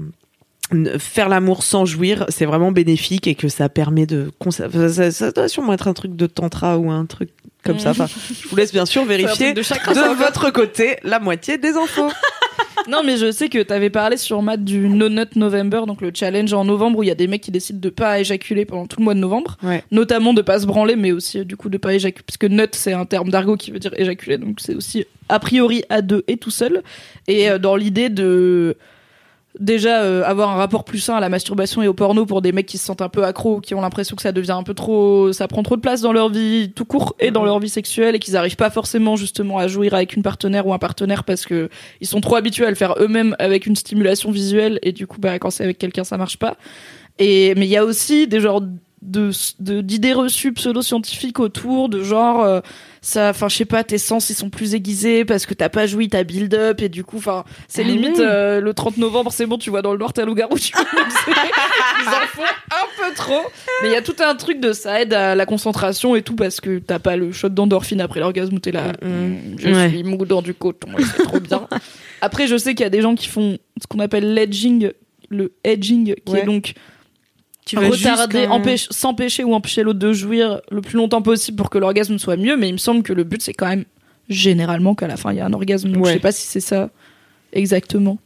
faire 1.00 1.30
l'amour 1.30 1.64
sans 1.64 1.86
jouir, 1.86 2.26
c'est 2.30 2.46
vraiment 2.46 2.72
bénéfique 2.72 3.28
et 3.28 3.36
que 3.36 3.48
ça 3.48 3.70
permet 3.70 4.06
de. 4.06 4.32
Ça, 4.50 5.12
ça 5.12 5.32
doit 5.32 5.48
sûrement 5.48 5.74
être 5.74 5.88
un 5.88 5.94
truc 5.94 6.16
de 6.16 6.26
tantra 6.28 6.78
ou 6.78 6.92
un 6.92 7.06
truc 7.06 7.30
comme 7.64 7.80
ça. 7.80 7.92
Enfin, 7.92 8.08
je 8.08 8.48
vous 8.48 8.56
laisse 8.56 8.72
bien 8.72 8.86
sûr 8.86 9.06
vérifier 9.06 9.54
de 9.54 10.18
votre 10.18 10.52
côté 10.52 10.98
la 11.04 11.20
moitié 11.20 11.58
des 11.58 11.76
infos. 11.76 12.12
Non, 12.88 13.02
mais 13.04 13.18
je 13.18 13.32
sais 13.32 13.50
que 13.50 13.62
t'avais 13.62 13.90
parlé 13.90 14.16
sur 14.16 14.42
Matt 14.42 14.64
du 14.64 14.88
No 14.88 15.10
Nut 15.10 15.36
November, 15.36 15.82
donc 15.86 16.00
le 16.00 16.12
challenge 16.14 16.54
en 16.54 16.64
novembre 16.64 17.00
où 17.00 17.04
il 17.04 17.08
y 17.08 17.12
a 17.12 17.16
des 17.16 17.28
mecs 17.28 17.42
qui 17.42 17.52
décident 17.52 17.80
de 17.80 17.90
pas 17.90 18.20
éjaculer 18.20 18.66
pendant 18.66 18.86
tout 18.86 19.00
le 19.00 19.04
mois 19.04 19.14
de 19.14 19.20
novembre. 19.20 19.58
Ouais. 19.62 19.84
Notamment 19.92 20.34
de 20.34 20.42
pas 20.42 20.60
se 20.60 20.66
branler, 20.66 20.96
mais 20.96 21.12
aussi 21.12 21.40
euh, 21.40 21.44
du 21.44 21.58
coup 21.58 21.68
de 21.68 21.78
pas 21.78 21.94
éjaculer. 21.94 22.24
Parce 22.26 22.38
que 22.38 22.48
nut, 22.48 22.70
c'est 22.74 22.94
un 22.94 23.06
terme 23.06 23.30
d'argot 23.30 23.58
qui 23.58 23.72
veut 23.72 23.80
dire 23.80 23.92
éjaculer, 23.98 24.38
donc 24.38 24.60
c'est 24.62 24.74
aussi 24.74 25.06
a 25.28 25.40
priori 25.40 25.84
à 25.90 26.02
deux 26.02 26.24
et 26.28 26.38
tout 26.38 26.52
seul. 26.52 26.82
Et 27.28 27.50
euh, 27.50 27.58
dans 27.58 27.76
l'idée 27.76 28.10
de 28.10 28.78
déjà 29.60 30.02
euh, 30.02 30.24
avoir 30.24 30.50
un 30.50 30.56
rapport 30.56 30.84
plus 30.84 31.00
sain 31.00 31.16
à 31.16 31.20
la 31.20 31.30
masturbation 31.30 31.82
et 31.82 31.88
au 31.88 31.94
porno 31.94 32.26
pour 32.26 32.42
des 32.42 32.52
mecs 32.52 32.66
qui 32.66 32.78
se 32.78 32.86
sentent 32.86 33.02
un 33.02 33.10
peu 33.10 33.24
accros, 33.24 33.60
qui 33.60 33.76
ont 33.76 33.82
l'impression 33.82 34.16
que 34.16 34.22
ça 34.22 34.32
devient 34.32 34.52
un 34.52 34.64
peu 34.64 34.74
trop, 34.74 35.32
ça 35.34 35.48
prend 35.48 35.64
trop 35.64 35.76
de 35.76 35.82
place 35.82 36.02
dans 36.02 36.14
leur 36.14 36.30
vie 36.30 36.72
tout 36.76 36.86
court 36.86 37.16
et 37.20 37.32
dans 37.32 37.46
leur 37.46 37.60
vie 37.60 37.70
sexuelle 37.70 38.16
et 38.16 38.20
qu'ils 38.20 38.34
n'arrivent 38.34 38.56
pas 38.56 38.70
forcément 38.70 39.16
justement 39.16 39.58
à 39.58 39.68
jouir 39.68 39.94
avec 39.94 40.16
une 40.16 40.24
partenaire 40.24 40.68
ou 40.68 40.74
un 40.74 40.80
partenaire 40.80 41.24
parce 41.24 41.46
que 41.46 41.70
ils 42.02 42.08
sont 42.08 42.22
trop 42.22 42.36
habitués 42.36 42.66
à 42.66 42.70
le 42.70 42.76
faire 42.76 42.96
eux-mêmes 43.00 43.36
avec 43.40 43.66
une 43.66 43.76
stimulation 43.76 44.32
visuelle 44.32 44.80
et 44.82 44.92
du 44.92 45.08
coup 45.08 45.20
bah 45.20 45.40
quand 45.40 45.50
c'est 45.50 45.64
avec 45.64 45.78
quelqu'un 45.78 46.04
ça 46.04 46.18
marche 46.18 46.38
pas. 46.38 46.58
Et 47.20 47.56
mais 47.56 47.66
il 47.66 47.72
y 47.72 47.78
a 47.78 47.86
aussi 47.86 48.28
des 48.28 48.40
genres 48.40 48.62
de 49.04 49.30
d'idées 49.82 50.14
reçues 50.14 50.54
pseudo-scientifiques 50.54 51.40
autour 51.40 51.88
de 51.88 52.04
genre 52.04 52.44
euh, 52.44 52.62
ça 53.02 53.30
enfin 53.30 53.48
je 53.48 53.56
sais 53.56 53.66
pas 53.66 53.84
tes 53.84 54.00
sens 54.00 54.32
ils 54.32 54.34
sont 54.34 54.50
plus 54.50 54.74
aiguisés 54.74 55.24
parce 55.24 55.46
que 55.46 55.54
t'as 55.54 55.70
pas 55.70 55.86
joui 55.86 56.10
ta 56.10 56.24
build 56.24 56.54
up 56.56 56.82
et 56.82 56.90
du 56.90 57.04
coup 57.04 57.18
enfin 57.18 57.44
c'est 57.68 57.84
Ah 57.84 57.88
limite 57.88 58.18
oui. 58.18 58.24
euh, 58.28 58.60
le 58.60 58.74
30 58.74 58.98
novembre 58.98 59.32
c'est 59.32 59.46
bon 59.46 59.60
tu 59.60 59.70
vois 59.70 59.84
dans 59.84 59.92
le 59.92 60.00
noir 60.00 60.14
t'as 60.14 60.26
loup-garou 60.26 60.58
tu 60.58 60.74
vois 60.74 60.84
ils 61.28 62.08
en 62.08 62.28
font 62.28 62.42
un 62.42 62.88
peu 63.10 63.14
trop 63.16 63.44
mais 63.84 63.90
il 63.90 63.94
y 63.94 63.96
a 63.96 64.02
tout 64.02 64.16
un 64.20 64.34
truc 64.36 64.60
de 64.60 64.74
ça 64.74 65.00
aide 65.00 65.14
à 65.14 65.36
la 65.36 65.46
concentration 65.46 66.16
et 66.16 66.24
tout 66.24 66.36
parce 66.36 66.60
que 66.60 66.80
t'as 66.80 67.00
pas 67.00 67.16
le 67.18 67.32
shot 67.32 67.50
d'endorphine 67.50 68.02
après 68.02 68.20
l'orgasme 68.20 68.56
où 68.56 68.60
t'es 68.60 68.72
là 68.72 68.94
mm, 69.04 69.58
je 69.60 69.68
Ouais. 69.70 69.90
suis 69.90 70.04
mou 70.04 70.26
dans 70.26 70.42
du 70.42 70.56
coton 70.56 70.88
c'est 70.98 71.24
trop 71.24 71.40
bien 71.40 71.68
après 72.22 72.48
je 72.48 72.58
sais 72.58 72.74
qu'il 72.74 72.84
y 72.84 72.88
a 72.88 72.90
des 72.90 73.02
gens 73.02 73.14
qui 73.14 73.28
font 73.28 73.60
ce 73.80 73.86
qu'on 73.88 74.00
appelle 74.00 74.34
l'edging 74.34 74.92
le 75.30 75.54
edging 75.64 76.16
qui 76.26 76.34
Ouais. 76.34 76.42
est 76.42 76.46
donc 76.46 76.74
Tu 77.68 77.76
vas 77.76 77.90
retarder, 77.90 78.48
empêche- 78.48 78.88
s'empêcher 78.92 79.44
ou 79.44 79.54
empêcher 79.54 79.84
l'autre 79.84 80.00
de 80.00 80.14
jouir 80.14 80.62
le 80.72 80.82
plus 80.82 80.98
longtemps 80.98 81.22
possible 81.22 81.58
pour 81.58 81.70
que 81.70 81.78
l'orgasme 81.78 82.18
soit 82.18 82.38
mieux, 82.38 82.58
mais 82.58 82.70
il 82.70 82.74
me 82.74 82.78
semble 82.78 83.04
que 83.04 83.14
le 83.14 83.24
but 83.24 83.42
c'est 83.42 83.54
quand 83.54 83.68
même 83.68 83.86
généralement 84.30 84.96
qu'à 84.96 85.08
la 85.08 85.18
fin 85.18 85.32
il 85.32 85.38
y 85.38 85.42
a 85.42 85.46
un 85.46 85.54
orgasme. 85.54 85.92
Donc 85.92 86.04
Ouais. 86.06 86.10
je 86.12 86.16
sais 86.16 86.22
pas 86.22 86.32
si 86.32 86.46
c'est 86.48 86.60
ça 86.60 86.90
exactement. 87.54 88.18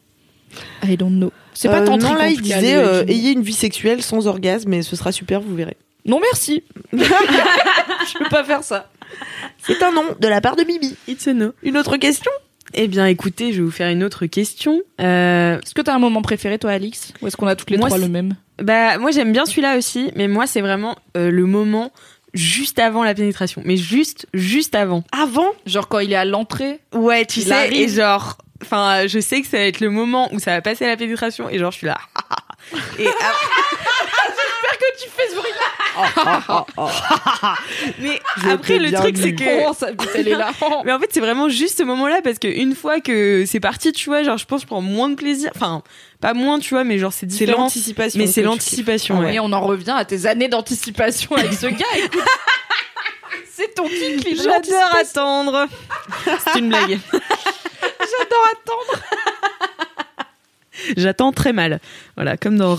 I 0.84 0.98
don't 0.98 1.12
know. 1.18 1.32
C'est 1.54 1.68
pas 1.70 1.82
Euh, 1.82 1.86
tantrique. 1.86 2.12
Non, 2.12 2.18
là, 2.18 2.30
il 2.30 2.42
disait 2.42 2.76
euh, 2.76 3.04
ayez 3.08 3.32
une 3.32 3.42
vie 3.42 3.54
sexuelle 3.54 4.02
sans 4.02 4.28
orgasme 4.28 4.74
et 4.74 4.82
ce 4.84 4.96
sera 4.96 5.12
super, 5.12 5.42
vous 5.42 5.56
verrez. 5.56 5.78
Non 6.06 6.20
merci. 6.20 6.64
je 6.94 8.18
peux 8.18 8.30
pas 8.30 8.44
faire 8.44 8.64
ça. 8.64 8.90
C'est 9.60 9.82
un 9.84 9.92
nom 9.92 10.04
de 10.20 10.28
la 10.28 10.42
part 10.42 10.56
de 10.56 10.64
Bibi. 10.64 10.96
It's 11.08 11.28
a 11.28 11.34
no. 11.34 11.52
Une 11.64 11.78
autre 11.78 11.98
question? 11.98 12.32
Eh 12.74 12.88
bien, 12.88 13.06
écoutez, 13.06 13.52
je 13.52 13.58
vais 13.58 13.64
vous 13.66 13.72
faire 13.72 13.90
une 13.90 14.02
autre 14.04 14.26
question. 14.28 14.82
Euh, 15.02 15.60
Est-ce 15.60 15.74
que 15.74 15.82
t'as 15.82 15.94
un 15.94 16.00
moment 16.00 16.22
préféré 16.22 16.58
toi 16.58 16.72
Alix? 16.72 17.12
Ou 17.22 17.28
est-ce 17.28 17.36
qu'on 17.36 17.48
a 17.48 17.56
toutes 17.56 17.70
les 17.70 17.78
Moi, 17.78 17.88
trois 17.90 17.98
le 18.00 18.08
même? 18.08 18.36
Bah, 18.62 18.98
moi, 18.98 19.12
j'aime 19.12 19.32
bien 19.32 19.46
celui-là 19.46 19.78
aussi, 19.78 20.12
mais 20.16 20.28
moi, 20.28 20.48
c'est 20.48 20.62
vraiment 20.62 20.98
euh, 21.18 21.30
le 21.32 21.46
moment 21.46 21.92
juste 22.34 22.80
avant 22.80 23.04
la 23.04 23.14
pénétration. 23.14 23.62
Mais 23.66 23.76
juste, 23.78 24.26
juste 24.34 24.74
avant. 24.76 25.04
Avant? 25.12 25.50
Genre 25.66 25.88
quand 25.88 26.00
il 26.00 26.14
est 26.14 26.16
à 26.16 26.26
l'entrée 26.26 26.80
Ouais, 26.94 27.26
tu 27.26 27.42
Il 27.42 27.48
sais, 27.48 27.52
arrive. 27.54 27.74
et 27.74 27.88
genre, 27.94 28.38
enfin, 28.64 29.08
je 29.08 29.20
sais 29.20 29.42
que 29.42 29.48
ça 29.48 29.58
va 29.58 29.64
être 29.66 29.80
le 29.82 29.90
moment 29.90 30.30
où 30.34 30.40
ça 30.40 30.52
va 30.52 30.62
passer 30.62 30.86
à 30.86 30.88
la 30.88 30.98
pénétration, 30.98 31.50
et 31.50 31.58
genre, 31.60 31.72
je 31.72 31.78
suis 31.80 31.88
là. 31.88 31.98
et 33.00 33.08
après- 33.08 33.18
que 34.80 35.04
tu 35.04 35.10
fais 35.10 35.28
ce 35.30 35.36
bruit 35.36 35.52
Mais 38.00 38.20
Je 38.44 38.50
après, 38.50 38.78
le 38.80 38.92
truc, 38.92 39.18
c'est 39.18 39.34
que. 39.36 39.44
Oh, 39.68 39.74
elle 40.16 40.28
est 40.28 40.36
là. 40.36 40.52
Mais 40.86 40.92
en 40.92 41.00
fait, 41.00 41.10
c'est 41.12 41.20
vraiment 41.20 41.50
juste 41.50 41.78
ce 41.80 41.84
moment-là 41.84 42.22
parce 42.24 42.40
qu'une 42.40 42.76
fois 42.76 43.00
que 43.00 43.46
c'est 43.46 43.60
parti, 43.60 43.92
tu 43.92 44.10
vois, 44.10 44.24
genre, 44.24 44.38
je 44.38 44.46
pense 44.46 44.62
que 44.62 44.64
je 44.64 44.68
prends 44.68 44.82
moins 44.82 45.10
de 45.10 45.16
plaisir. 45.16 45.52
Enfin, 45.56 45.82
pas 46.20 46.34
moins, 46.34 46.60
tu 46.60 46.74
vois, 46.74 46.84
mais 46.84 46.98
genre, 47.00 47.12
c'est 47.14 47.22
C'est 47.32 47.46
différent. 47.46 47.64
l'anticipation. 47.64 48.20
Mais 48.20 48.26
que 48.26 48.32
c'est 48.32 48.42
l'anticipation, 48.44 49.16
kiffes. 49.16 49.26
ouais. 49.26 49.36
Et 49.36 49.40
on 49.40 49.52
en 49.52 49.62
revient 49.62 49.96
à 49.98 50.06
tes 50.06 50.26
années 50.26 50.48
d'anticipation 50.48 51.36
avec 51.36 51.54
ce 51.54 51.68
gars. 51.68 51.86
Écoute, 51.98 52.22
c'est 53.52 53.74
ton 53.74 53.88
gens 53.88 54.44
J'adore 54.44 54.96
attendre. 55.00 55.68
C'est 56.54 56.60
une 56.60 56.70
blague. 56.70 57.00
J'adore 57.12 58.48
attendre. 58.54 59.04
J'attends 60.98 61.32
très 61.32 61.54
mal. 61.54 61.80
Voilà, 62.16 62.38
comme 62.38 62.58
dans. 62.58 62.78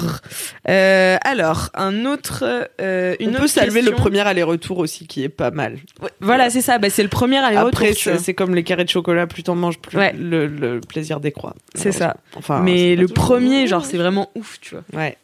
Euh, 0.69 1.17
alors, 1.23 1.71
un 1.75 2.05
autre. 2.05 2.45
euh, 2.81 3.15
une 3.21 3.31
On 3.31 3.33
autre 3.33 3.41
peut 3.43 3.47
saluer 3.49 3.83
le 3.83 3.93
premier 3.93 4.21
aller-retour 4.21 4.79
aussi 4.79 5.07
qui 5.07 5.23
est 5.25 5.29
pas 5.29 5.51
mal. 5.51 5.79
Ouais, 6.01 6.11
Voilà, 6.21 6.51
c'est 6.51 6.63
ça. 6.63 6.79
Bah, 6.79 6.91
c'est 6.91 7.03
le 7.03 7.09
premier 7.09 7.39
aller-retour. 7.39 7.69
Après, 7.69 7.93
c'est 7.95 8.35
comme 8.35 8.55
les 8.55 8.65
carrés 8.65 8.85
de 8.85 8.91
chocolat, 8.91 9.27
plus 9.27 9.43
t'en 9.43 9.55
manges, 9.55 9.79
plus 9.79 9.97
Ouais. 9.99 10.13
le, 10.19 10.47
le 10.47 10.81
plaisir 10.81 11.21
décroît. 11.21 11.55
C'est 11.75 11.93
ça. 11.93 12.17
Enfin, 12.37 12.61
Mais 12.61 12.97
le 12.97 13.09
premier, 13.09 13.67
genre, 13.67 13.85
c'est 13.85 13.97
vraiment 13.99 14.31
ouf, 14.35 14.59
tu 14.61 14.75
vois. 14.75 14.85
Ouais. 15.01 15.17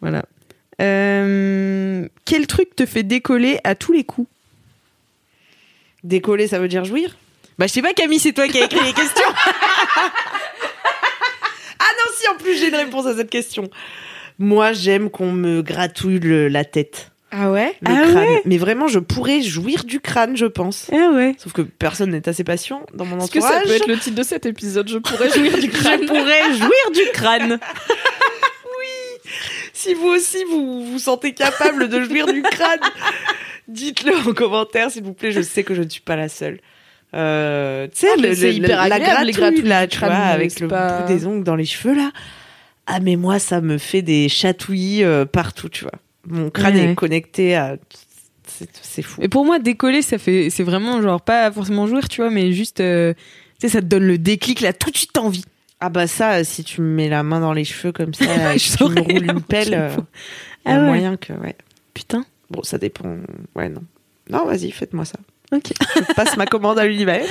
Voilà. 0.00 0.24
Euh, 0.80 2.06
quel 2.24 2.46
truc 2.46 2.76
te 2.76 2.86
fait 2.86 3.02
décoller 3.02 3.58
à 3.64 3.74
tous 3.74 3.92
les 3.92 4.04
coups? 4.04 4.28
Décoller, 6.04 6.46
ça 6.46 6.60
veut 6.60 6.68
dire 6.68 6.84
jouir? 6.84 7.16
Bah, 7.58 7.66
je 7.66 7.72
sais 7.72 7.82
pas, 7.82 7.92
Camille, 7.92 8.20
c'est 8.20 8.32
toi 8.32 8.46
qui 8.46 8.58
as 8.60 8.66
écrit 8.66 8.84
les 8.84 8.92
questions. 8.92 9.24
Non, 11.98 12.12
si, 12.16 12.28
en 12.28 12.36
plus, 12.36 12.56
j'ai 12.58 12.68
une 12.68 12.74
réponse 12.76 13.06
à 13.06 13.16
cette 13.16 13.30
question. 13.30 13.68
Moi, 14.38 14.72
j'aime 14.72 15.10
qu'on 15.10 15.32
me 15.32 15.62
gratouille 15.62 16.20
le- 16.20 16.48
la 16.48 16.64
tête, 16.64 17.10
Ah 17.32 17.50
ouais? 17.50 17.74
Le 17.82 17.88
Ah 17.90 18.06
crâne. 18.10 18.38
Mais 18.44 18.56
vraiment, 18.56 18.86
je 18.88 18.98
pourrais 19.00 19.42
jouir 19.42 19.84
du 19.84 20.00
crâne, 20.00 20.36
je 20.36 20.46
pense. 20.46 20.86
ah 20.92 21.10
ouais. 21.12 21.34
Sauf 21.38 21.52
que 21.52 21.62
personne 21.62 22.10
n'est 22.10 22.28
assez 22.28 22.44
patient 22.44 22.86
dans 22.94 23.04
mon 23.04 23.18
Est-ce 23.18 23.30
que 23.32 23.40
ça 23.40 23.60
peut 23.64 23.70
être 23.70 23.86
le 23.88 23.98
titre 23.98 24.16
de 24.16 24.22
cet 24.22 24.46
épisode? 24.46 24.88
Je 24.88 24.98
pourrais 24.98 25.28
jouir 25.30 25.58
du 25.58 25.68
crâne. 25.70 26.02
Je 26.02 26.06
pourrais 26.06 26.52
jouir 26.54 26.90
du 26.94 27.10
crâne. 27.12 27.58
Si 29.72 29.94
vous 29.94 30.08
aussi, 30.08 30.42
vous 30.44 30.84
vous 30.84 30.98
sentez 30.98 31.34
capable 31.34 31.88
de 31.88 32.02
jouir 32.02 32.26
du 32.26 32.42
crâne, 32.42 32.80
dites-le 33.68 34.12
en 34.28 34.32
commentaire, 34.34 34.90
s'il 34.90 35.04
vous 35.04 35.12
plaît. 35.12 35.30
Je 35.32 35.40
sais 35.40 35.62
que 35.62 35.74
je 35.74 35.82
ne 35.82 35.88
suis 35.88 36.00
pas 36.00 36.16
la 36.16 36.28
seule. 36.28 36.58
Euh, 37.14 37.86
tu 37.88 38.00
sais, 38.00 38.08
Ah, 38.12 38.16
le- 38.20 38.28
le- 38.28 38.52
hyper 38.52 38.76
la 38.88 38.94
agréable, 38.96 39.30
gratouille, 39.32 39.62
là, 39.62 39.86
tu 39.86 39.98
vois, 39.98 40.08
avec 40.10 40.60
le 40.60 40.68
pas- 40.68 41.00
bout 41.02 41.08
des 41.08 41.26
ongles 41.26 41.44
dans 41.44 41.56
les 41.56 41.64
cheveux, 41.64 41.94
là. 41.94 42.10
Ah, 42.86 43.00
mais 43.00 43.16
moi, 43.16 43.38
ça 43.38 43.60
me 43.60 43.78
fait 43.78 44.02
des 44.02 44.28
chatouilles 44.28 45.04
euh, 45.04 45.24
partout, 45.24 45.68
tu 45.68 45.84
vois. 45.84 45.92
Mon 46.26 46.50
crâne 46.50 46.74
Ouais. 46.74 46.90
est 46.92 46.94
connecté 46.94 47.54
à... 47.56 47.76
C'est 48.82 49.02
fou. 49.02 49.20
Et 49.22 49.28
pour 49.28 49.44
moi, 49.44 49.58
décoller, 49.58 50.02
ça 50.02 50.18
fait, 50.18 50.50
c'est 50.50 50.62
vraiment 50.62 51.00
genre 51.02 51.20
pas 51.20 51.52
forcément 51.52 51.86
jouir, 51.86 52.08
tu 52.08 52.22
vois, 52.22 52.30
mais 52.30 52.52
juste, 52.52 52.80
euh, 52.80 53.12
tu 53.14 53.20
sais, 53.60 53.68
ça 53.68 53.80
te 53.80 53.86
donne 53.86 54.04
le 54.06 54.18
déclic 54.18 54.60
là, 54.62 54.72
tout 54.72 54.90
de 54.90 54.96
suite 54.96 55.16
envie. 55.18 55.44
Ah 55.80 55.90
bah 55.90 56.06
ça, 56.08 56.42
si 56.44 56.64
tu 56.64 56.80
me 56.80 56.88
mets 56.94 57.08
la 57.08 57.22
main 57.22 57.38
dans 57.40 57.52
les 57.52 57.64
cheveux 57.64 57.92
comme 57.92 58.14
ça, 58.14 58.24
et 58.54 58.56
que 58.56 58.62
Je 58.62 58.76
tu 58.76 58.84
me 58.84 59.00
roules 59.00 59.30
une 59.30 59.42
pelle, 59.48 59.74
euh, 59.74 59.90
y 60.66 60.70
a 60.70 60.74
Ah 60.74 60.78
ouais. 60.80 60.86
moyen 60.86 61.16
que... 61.16 61.32
Ouais. 61.34 61.54
Putain. 61.94 62.24
Bon, 62.50 62.62
ça 62.64 62.78
dépend... 62.78 63.16
Ouais, 63.54 63.68
non. 63.68 63.82
Non, 64.30 64.44
vas-y, 64.46 64.70
faites-moi 64.72 65.04
ça. 65.04 65.18
Ok. 65.52 65.72
Je 65.96 66.12
passe 66.14 66.36
ma 66.36 66.46
commande 66.46 66.78
à 66.78 66.86
l'univers. 66.86 67.24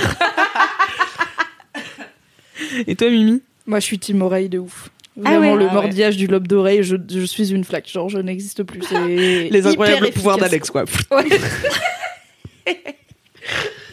Et 2.87 2.95
toi, 2.95 3.09
Mimi? 3.09 3.41
Moi, 3.65 3.79
je 3.79 3.85
suis 3.85 3.99
team 3.99 4.21
oreille 4.21 4.49
de 4.49 4.59
ouf. 4.59 4.89
Ah 5.19 5.21
Vraiment, 5.31 5.53
ouais. 5.53 5.59
le 5.63 5.67
Ah 5.69 5.73
mordillage 5.73 6.15
du 6.17 6.27
lobe 6.27 6.47
d'oreille, 6.47 6.83
je, 6.83 6.95
je 7.09 7.25
suis 7.25 7.51
une 7.51 7.63
flaque. 7.63 7.89
Genre, 7.89 8.09
je 8.09 8.19
n'existe 8.19 8.63
plus. 8.63 8.81
Les 9.07 9.65
incroyables 9.67 10.11
pouvoirs 10.11 10.37
d'Alex, 10.37 10.69
quoi. 10.69 10.85
Ouais. 11.11 11.23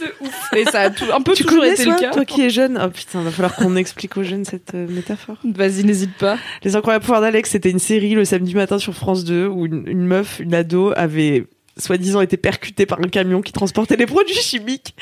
de 0.01 0.07
ouf. 0.20 0.53
Et 0.55 0.64
ça 0.64 0.81
a 0.83 0.91
tout, 0.91 1.07
un 1.12 1.20
peu 1.20 1.33
Tu 1.35 1.45
toujours 1.45 1.64
été 1.64 1.85
le 1.85 1.99
cas. 1.99 2.11
toi 2.11 2.25
qui 2.25 2.43
es 2.43 2.51
jeune 2.51 2.81
Oh 2.83 2.91
putain, 2.91 3.22
va 3.22 3.31
falloir 3.31 3.55
qu'on 3.55 3.77
explique 3.77 4.16
aux 4.16 4.22
jeunes 4.22 4.45
cette 4.45 4.75
euh, 4.75 4.87
métaphore. 4.89 5.37
Vas-y, 5.45 5.85
n'hésite 5.85 6.14
pas. 6.18 6.39
Les 6.62 6.77
incroyables 6.77 7.03
pouvoirs 7.05 7.20
d'Alex, 7.20 7.51
c'était 7.51 7.70
une 7.70 7.79
série 7.79 8.14
le 8.14 8.25
samedi 8.25 8.55
matin 8.55 8.79
sur 8.79 8.95
France 8.95 9.25
2 9.25 9.47
où 9.47 9.66
une, 9.66 9.85
une 9.87 10.07
meuf, 10.07 10.41
une 10.41 10.55
ado, 10.55 10.93
avait 10.97 11.45
soi-disant 11.77 12.20
été 12.20 12.37
percutée 12.37 12.87
par 12.87 13.01
un 13.01 13.09
camion 13.09 13.43
qui 13.43 13.53
transportait 13.53 13.97
des 13.97 14.07
produits 14.07 14.35
chimiques. 14.35 14.95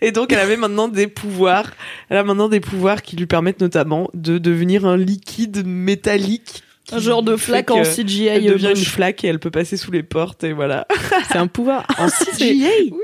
Et 0.00 0.12
donc, 0.12 0.32
elle 0.32 0.38
avait 0.38 0.56
maintenant 0.56 0.88
des 0.88 1.06
pouvoirs. 1.06 1.70
Elle 2.08 2.16
a 2.16 2.24
maintenant 2.24 2.48
des 2.48 2.60
pouvoirs 2.60 3.02
qui 3.02 3.16
lui 3.16 3.26
permettent 3.26 3.60
notamment 3.60 4.10
de 4.14 4.38
devenir 4.38 4.86
un 4.86 4.96
liquide 4.96 5.66
métallique. 5.66 6.62
Un 6.92 6.98
genre 6.98 7.22
de 7.22 7.36
flaque 7.36 7.66
que 7.66 7.72
en 7.72 7.82
CGI. 7.82 8.26
Elle 8.26 8.44
devient 8.44 8.72
une 8.76 8.84
flaque 8.84 9.24
et 9.24 9.28
elle 9.28 9.38
peut 9.38 9.50
passer 9.50 9.76
sous 9.76 9.90
les 9.90 10.02
portes 10.02 10.44
et 10.44 10.52
voilà. 10.52 10.86
C'est 11.28 11.38
un 11.38 11.46
pouvoir. 11.46 11.86
En 11.98 12.08
CGI 12.36 12.90
Oui, 12.92 12.98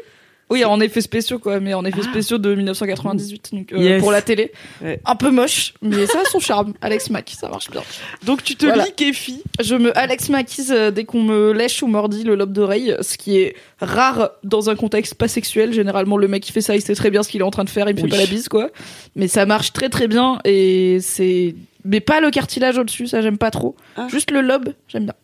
en 0.50 0.80
effets 0.80 1.00
spéciaux, 1.00 1.38
quoi, 1.38 1.60
mais 1.60 1.74
en 1.74 1.84
effets 1.84 2.02
spéciaux 2.02 2.38
de 2.38 2.54
1998, 2.54 3.50
donc, 3.52 3.72
euh, 3.72 3.78
Yes. 3.78 4.00
pour 4.00 4.10
la 4.12 4.20
télé. 4.20 4.50
Ouais. 4.82 5.00
Un 5.04 5.14
peu 5.16 5.30
moche, 5.30 5.74
mais 5.80 6.06
ça 6.06 6.20
a 6.20 6.24
son 6.28 6.40
charme. 6.40 6.74
Alex 6.80 7.08
Mack, 7.10 7.32
ça 7.38 7.48
marche 7.48 7.70
bien. 7.70 7.82
Donc 8.24 8.42
tu 8.42 8.56
te 8.56 8.66
Voilà. 8.66 8.84
lis. 8.98 9.42
Je 9.60 9.74
me 9.76 9.96
Alex 9.96 10.28
Mackise 10.28 10.72
euh, 10.72 10.90
dès 10.90 11.04
qu'on 11.04 11.22
me 11.22 11.52
lèche 11.52 11.82
ou 11.82 11.86
mordit 11.86 12.24
le 12.24 12.34
lobe 12.34 12.52
d'oreille, 12.52 12.94
ce 13.00 13.16
qui 13.16 13.38
est 13.38 13.54
rare 13.80 14.30
dans 14.44 14.70
un 14.70 14.74
contexte 14.76 15.14
pas 15.14 15.28
sexuel. 15.28 15.72
Généralement, 15.72 16.16
le 16.16 16.26
mec 16.28 16.42
qui 16.42 16.52
fait 16.52 16.60
ça, 16.60 16.74
il 16.74 16.82
sait 16.82 16.94
très 16.94 17.10
bien 17.10 17.22
ce 17.22 17.28
qu'il 17.28 17.40
est 17.40 17.44
en 17.44 17.50
train 17.50 17.64
de 17.64 17.70
faire, 17.70 17.88
il 17.88 17.94
me 17.96 18.02
Oui. 18.02 18.10
fait 18.10 18.16
pas 18.16 18.22
la 18.22 18.28
bise, 18.28 18.48
quoi. 18.48 18.70
Mais 19.16 19.28
ça 19.28 19.46
marche 19.46 19.72
très 19.72 19.88
très 19.88 20.08
bien 20.08 20.38
et 20.44 20.98
c'est. 21.00 21.54
Mais 21.84 22.00
pas 22.00 22.20
le 22.20 22.30
cartilage 22.30 22.76
au-dessus, 22.76 23.06
ça 23.06 23.22
j'aime 23.22 23.38
pas 23.38 23.50
trop. 23.50 23.74
Ah. 23.96 24.06
Juste 24.10 24.30
le 24.32 24.40
lobe, 24.42 24.74
j'aime 24.88 25.04
bien. 25.04 25.14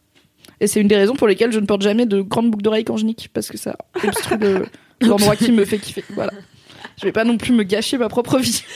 Et 0.61 0.67
c'est 0.69 0.81
une 0.81 0.89
des 0.89 0.97
raisons 0.97 1.15
pour 1.17 1.27
lesquelles 1.29 1.53
je 1.53 1.61
ne 1.61 1.67
porte 1.67 1.83
jamais 1.83 2.07
de 2.07 2.23
grande 2.23 2.51
boucle 2.51 2.63
d'oreille 2.63 2.85
quand 2.85 2.97
je 2.97 3.05
nique, 3.05 3.29
parce 3.35 3.49
que 3.51 3.59
ça 3.59 3.77
obstrue 4.03 4.39
le- 4.39 4.65
l'endroit 5.01 5.37
qui 5.37 5.53
me 5.53 5.65
fait 5.65 5.79
kiffer. 5.79 6.05
Voilà. 6.11 6.33
Je 7.01 7.05
vais 7.07 7.13
pas 7.13 7.25
non 7.25 7.37
plus 7.37 7.53
me 7.53 7.63
gâcher 7.63 7.99
ma 7.99 8.09
propre 8.09 8.39
vie. 8.39 8.63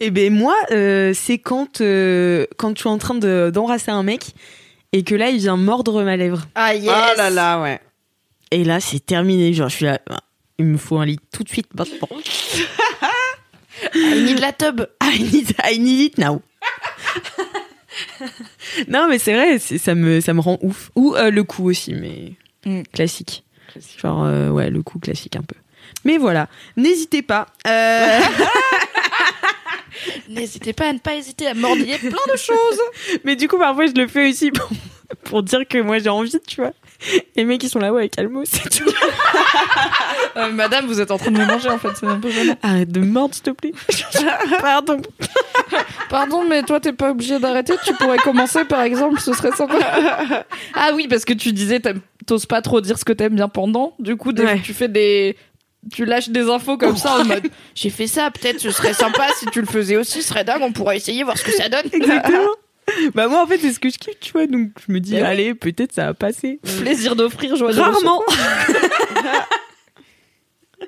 Et 0.00 0.10
ben 0.10 0.32
moi, 0.32 0.54
euh, 0.72 1.12
c'est 1.14 1.38
quand 1.38 1.80
euh, 1.80 2.46
quand 2.58 2.74
tu 2.74 2.84
es 2.84 2.90
en 2.90 2.98
train 2.98 3.14
de- 3.14 3.50
d'embrasser 3.52 3.90
un 3.90 4.02
mec 4.02 4.34
et 4.92 5.02
que 5.04 5.14
là 5.14 5.30
il 5.30 5.38
vient 5.38 5.56
mordre 5.56 6.02
ma 6.04 6.16
lèvre. 6.16 6.46
Ah 6.54 6.74
yes 6.74 6.92
Ah 6.94 7.14
là 7.16 7.30
là, 7.30 7.60
ouais. 7.62 7.80
Et 8.50 8.62
là 8.62 8.78
c'est 8.78 9.04
terminé. 9.04 9.52
Genre 9.54 9.68
je 9.70 9.76
suis 9.76 9.84
là, 9.86 9.98
il 10.58 10.66
me 10.66 10.76
faut 10.76 10.98
un 10.98 11.06
lit 11.06 11.18
tout 11.32 11.42
de 11.44 11.48
suite 11.48 11.68
maintenant. 11.74 12.08
I 13.94 14.22
need 14.22 14.38
la 14.38 14.52
tub 14.52 14.82
I 15.02 15.22
need, 15.22 15.52
I 15.64 15.78
need 15.78 16.00
it 16.00 16.18
now. 16.18 16.42
non 18.88 19.08
mais 19.08 19.18
c'est 19.18 19.32
vrai, 19.34 19.58
c'est- 19.58 19.78
ça 19.78 19.94
me 19.94 20.20
ça 20.20 20.34
me 20.34 20.40
rend 20.40 20.58
ouf. 20.60 20.90
Ou 20.94 21.14
euh, 21.16 21.30
le 21.30 21.42
coup 21.42 21.68
aussi, 21.70 21.94
mais 21.94 22.32
Mm. 22.66 22.82
classique. 22.92 23.44
Genre 23.98 24.24
euh, 24.24 24.50
ouais 24.50 24.70
le 24.70 24.82
coup 24.82 24.98
classique 24.98 25.36
un 25.36 25.42
peu. 25.42 25.54
Mais 26.04 26.18
voilà, 26.18 26.48
n'hésitez 26.76 27.22
pas. 27.22 27.46
Euh, 27.66 28.20
N'hésitez 30.28 30.72
pas 30.72 30.88
à 30.88 30.92
ne 30.92 30.98
pas 30.98 31.14
hésiter 31.14 31.46
à 31.46 31.54
mordiller 31.54 31.96
plein 31.98 32.10
de 32.10 32.36
choses 32.36 32.80
mais 33.24 33.34
du 33.34 33.48
coup 33.48 33.58
parfois 33.58 33.86
je 33.86 33.92
le 33.92 34.06
fais 34.06 34.28
aussi 34.28 34.50
pour, 34.50 34.68
pour 35.28 35.42
dire 35.42 35.66
que 35.68 35.78
moi 35.78 35.98
j'ai 35.98 36.08
envie, 36.08 36.32
tu 36.46 36.60
vois. 36.60 36.72
Les 37.36 37.44
mecs 37.44 37.62
ils 37.62 37.68
sont 37.68 37.78
là 37.78 37.92
ouais 37.92 38.08
calmos, 38.08 38.48
c'est 38.50 38.68
tout. 38.70 38.90
Euh, 40.36 40.50
Madame, 40.52 40.84
vous 40.86 41.00
êtes 41.00 41.10
en 41.10 41.16
train 41.16 41.30
de 41.30 41.38
me 41.38 41.46
manger 41.46 41.70
en 41.70 41.78
fait, 41.78 41.88
c'est 41.98 42.06
un 42.06 42.20
peu 42.20 42.30
gênant. 42.30 42.56
Arrête 42.62 42.92
de 42.92 43.00
mordre 43.00 43.34
s'il 43.34 43.42
te 43.44 43.50
plaît. 43.50 43.72
Pardon. 44.60 45.00
Pardon, 46.10 46.44
mais 46.46 46.62
toi 46.62 46.78
t'es 46.78 46.92
pas 46.92 47.10
obligé 47.10 47.38
d'arrêter, 47.38 47.72
tu 47.86 47.94
pourrais 47.94 48.18
commencer 48.18 48.66
par 48.66 48.82
exemple, 48.82 49.18
ce 49.18 49.32
serait 49.32 49.52
sympa. 49.52 49.78
ah 50.74 50.90
oui, 50.94 51.06
parce 51.08 51.24
que 51.24 51.32
tu 51.32 51.52
disais 51.52 51.80
t'oses 52.26 52.44
pas 52.44 52.60
trop 52.60 52.82
dire 52.82 52.98
ce 52.98 53.04
que 53.06 53.14
t'aimes 53.14 53.36
bien 53.36 53.48
pendant, 53.48 53.94
du 53.98 54.16
coup 54.16 54.32
des- 54.34 54.44
Ouais. 54.44 54.60
tu 54.62 54.74
fais 54.74 54.88
des... 54.88 55.36
Tu 55.90 56.04
lâches 56.04 56.28
des 56.28 56.50
infos 56.50 56.76
comme 56.76 56.96
ça 56.98 57.20
en 57.20 57.24
mode 57.24 57.46
j'ai 57.74 57.90
fait 57.90 58.06
ça, 58.08 58.30
peut-être 58.30 58.60
ce 58.60 58.70
serait 58.72 58.92
sympa 58.92 59.26
si 59.38 59.46
tu 59.46 59.60
le 59.60 59.66
faisais 59.66 59.96
aussi, 59.96 60.20
ce 60.20 60.28
serait 60.28 60.44
dingue, 60.44 60.60
on 60.62 60.72
pourrait 60.72 60.96
essayer, 60.98 61.22
voir 61.22 61.38
ce 61.38 61.44
que 61.44 61.52
ça 61.52 61.68
donne. 61.70 61.86
Exactement. 61.92 62.48
bah 63.14 63.28
moi 63.28 63.42
en 63.42 63.46
fait 63.46 63.58
c'est 63.58 63.72
ce 63.72 63.80
que 63.80 63.90
je 63.90 63.98
kiffe, 63.98 64.20
tu 64.20 64.32
vois. 64.32 64.46
Donc 64.46 64.70
je 64.86 64.92
me 64.92 65.00
dis 65.00 65.18
Bah 65.18 65.28
allez 65.28 65.54
peut-être 65.54 65.92
ça 65.92 66.06
va 66.06 66.14
passer. 66.14 66.60
Plaisir 66.80 67.16
d'offrir, 67.16 67.56
joie 67.56 67.72
de 67.72 67.80
Rarement. 67.80 68.22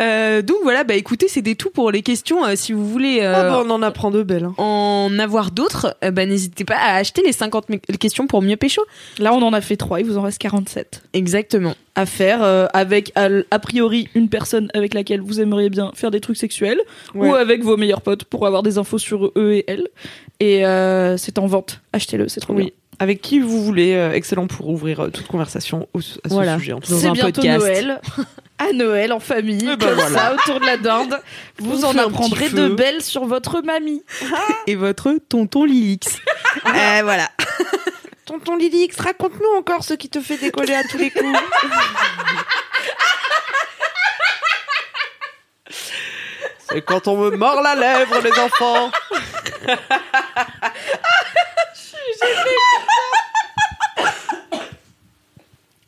Euh, 0.00 0.42
donc 0.42 0.58
voilà, 0.62 0.84
bah 0.84 0.94
écoutez, 0.94 1.26
c'était 1.28 1.54
tout 1.54 1.70
pour 1.70 1.90
les 1.90 2.02
questions. 2.02 2.44
Euh, 2.44 2.52
si 2.54 2.72
vous 2.74 2.86
voulez 2.86 3.20
euh, 3.22 3.32
Ah 3.34 3.42
bah, 3.48 3.62
on 3.64 3.70
en 3.70 3.80
apprend 3.82 4.10
de 4.10 4.22
belles. 4.22 4.44
hein. 4.44 4.54
en 4.58 5.18
avoir 5.18 5.50
d'autres, 5.50 5.96
euh, 6.04 6.10
bah, 6.10 6.26
n'hésitez 6.26 6.64
pas 6.64 6.76
à 6.76 6.96
acheter 6.96 7.22
les 7.24 7.32
50 7.32 7.70
mé- 7.70 7.80
questions 7.98 8.26
pour 8.26 8.42
mieux 8.42 8.56
pécho. 8.56 8.82
Là 9.18 9.32
on 9.32 9.40
en 9.42 9.52
a 9.54 9.60
fait 9.62 9.76
trois, 9.76 10.00
il 10.00 10.06
vous 10.06 10.18
en 10.18 10.22
reste 10.22 10.38
47. 10.38 11.02
Exactement. 11.14 11.74
à 11.94 12.04
faire 12.04 12.42
euh, 12.42 12.66
avec 12.74 13.12
a, 13.16 13.28
a 13.50 13.58
priori 13.58 14.08
une 14.14 14.28
personne 14.28 14.70
avec 14.74 14.92
laquelle 14.92 15.20
vous 15.22 15.40
aimeriez 15.40 15.70
bien 15.70 15.92
faire 15.94 16.10
des 16.10 16.20
trucs 16.20 16.36
sexuels 16.36 16.80
Ouais. 17.14 17.30
ou 17.30 17.34
avec 17.34 17.62
vos 17.64 17.78
meilleurs 17.78 18.02
potes 18.02 18.24
pour 18.24 18.46
avoir 18.46 18.62
des 18.62 18.76
infos 18.76 18.98
sur 18.98 19.32
eux 19.36 19.52
et 19.52 19.64
elles. 19.66 19.88
Et 20.40 20.66
euh, 20.66 21.16
c'est 21.16 21.38
en 21.38 21.46
vente. 21.46 21.80
Achetez-le, 21.94 22.28
c'est 22.28 22.40
trop 22.40 22.52
Oui. 22.52 22.64
bien. 22.64 22.70
Avec 22.98 23.20
qui 23.20 23.40
vous 23.40 23.62
voulez, 23.62 23.92
euh, 23.94 24.12
excellent 24.12 24.46
pour 24.46 24.68
ouvrir 24.70 25.00
euh, 25.00 25.08
toute 25.10 25.26
conversation 25.26 25.86
au- 25.92 25.98
à 25.98 26.02
ce 26.02 26.18
Voilà. 26.34 26.58
sujet. 26.58 26.72
C'est 26.82 27.10
bientôt 27.10 27.32
podcast. 27.32 27.58
Noël. 27.60 28.00
À 28.58 28.72
Noël 28.72 29.12
en 29.12 29.20
famille, 29.20 29.58
Eh 29.70 29.76
ben 29.76 29.78
comme 29.88 29.94
voilà. 29.96 30.16
ça, 30.18 30.32
autour 30.34 30.60
de 30.60 30.64
la 30.64 30.78
dinde. 30.78 31.20
Vous 31.58 31.84
On 31.84 31.88
en 31.90 31.98
apprendrez 31.98 32.48
de 32.48 32.68
belles 32.68 33.02
sur 33.02 33.26
votre 33.26 33.60
mamie. 33.60 34.02
Et 34.66 34.76
votre 34.76 35.12
tonton 35.28 35.64
Lilix. 35.64 36.06
Euh, 36.66 37.00
voilà. 37.04 37.28
Tonton 38.24 38.56
Lilix, 38.56 38.98
raconte-nous 38.98 39.58
encore 39.58 39.84
ce 39.84 39.92
qui 39.92 40.08
te 40.08 40.20
fait 40.22 40.38
décoller 40.38 40.72
à 40.74 40.82
tous 40.84 40.96
les 40.96 41.10
coups. 41.10 41.38
C'est 46.68 46.82
quand 46.82 47.06
on 47.08 47.16
me 47.18 47.30
mord 47.36 47.60
la 47.62 47.74
lèvre, 47.74 48.20
les 48.22 48.32
enfants. 48.38 48.90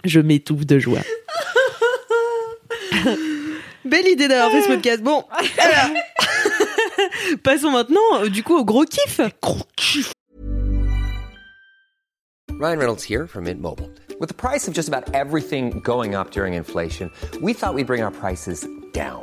Je 0.04 0.20
m'étouffe 0.20 0.64
de 0.64 0.78
joie. 0.78 1.00
Belle 3.84 4.08
idée 4.08 4.28
d'avoir 4.28 4.50
fait 4.50 4.62
ce 4.62 4.68
podcast. 4.68 5.02
Bon, 5.02 5.24
alors, 5.58 5.96
passons 7.42 7.70
maintenant, 7.70 8.00
euh, 8.14 8.28
du 8.28 8.42
coup, 8.42 8.56
au 8.56 8.64
gros 8.64 8.84
kiff. 8.84 9.20
Ryan 12.60 12.78
Reynolds 12.78 13.04
here 13.04 13.26
from 13.26 13.44
Mint 13.44 13.60
Mobile. 13.60 13.88
With 14.20 14.28
the 14.28 14.34
price 14.34 14.66
of 14.66 14.74
just 14.74 14.88
about 14.88 15.14
everything 15.14 15.80
going 15.84 16.14
up 16.16 16.32
during 16.32 16.54
inflation, 16.54 17.10
we 17.40 17.52
thought 17.54 17.74
we'd 17.74 17.86
bring 17.86 18.02
our 18.02 18.10
prices 18.10 18.66
down. 18.92 19.22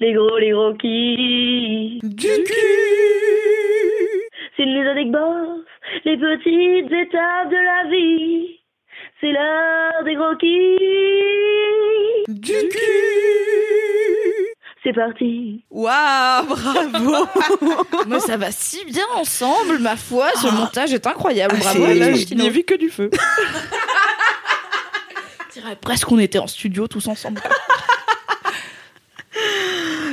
les 0.00 0.12
gros, 0.12 0.38
les 0.38 0.50
gros 0.50 0.74
qui. 0.74 1.98
Du 2.02 2.28
cul. 2.28 2.52
C'est 4.56 4.64
les 4.64 4.86
anecdotes, 4.88 5.64
les 6.04 6.16
petites 6.16 6.92
étapes 6.92 7.50
de 7.50 7.56
la 7.56 7.84
vie. 7.90 8.58
C'est 9.20 9.32
l'heure 9.32 10.04
des 10.04 10.14
gros 10.14 10.36
qui. 10.36 10.76
Du 12.28 12.68
cul. 12.68 12.78
C'est 14.82 14.92
parti. 14.92 15.64
Waouh, 15.70 16.46
bravo. 16.46 17.26
Moi, 18.06 18.20
ça 18.20 18.36
va 18.36 18.52
si 18.52 18.84
bien 18.84 19.04
ensemble, 19.16 19.78
ma 19.80 19.96
foi. 19.96 20.28
Ce 20.40 20.46
montage 20.46 20.92
est 20.94 21.06
incroyable. 21.06 21.56
Bravo. 21.58 21.86
c'est- 21.86 21.94
Là, 21.94 22.12
je 22.12 22.26
je 22.28 22.34
n'y 22.34 22.46
ai 22.46 22.50
vu 22.50 22.62
que 22.62 22.74
du 22.76 22.88
feu. 22.90 23.10
dirais 25.52 25.76
presque 25.80 26.06
qu'on 26.06 26.18
était 26.18 26.38
en 26.38 26.46
studio 26.46 26.86
tous 26.86 27.08
ensemble. 27.08 27.40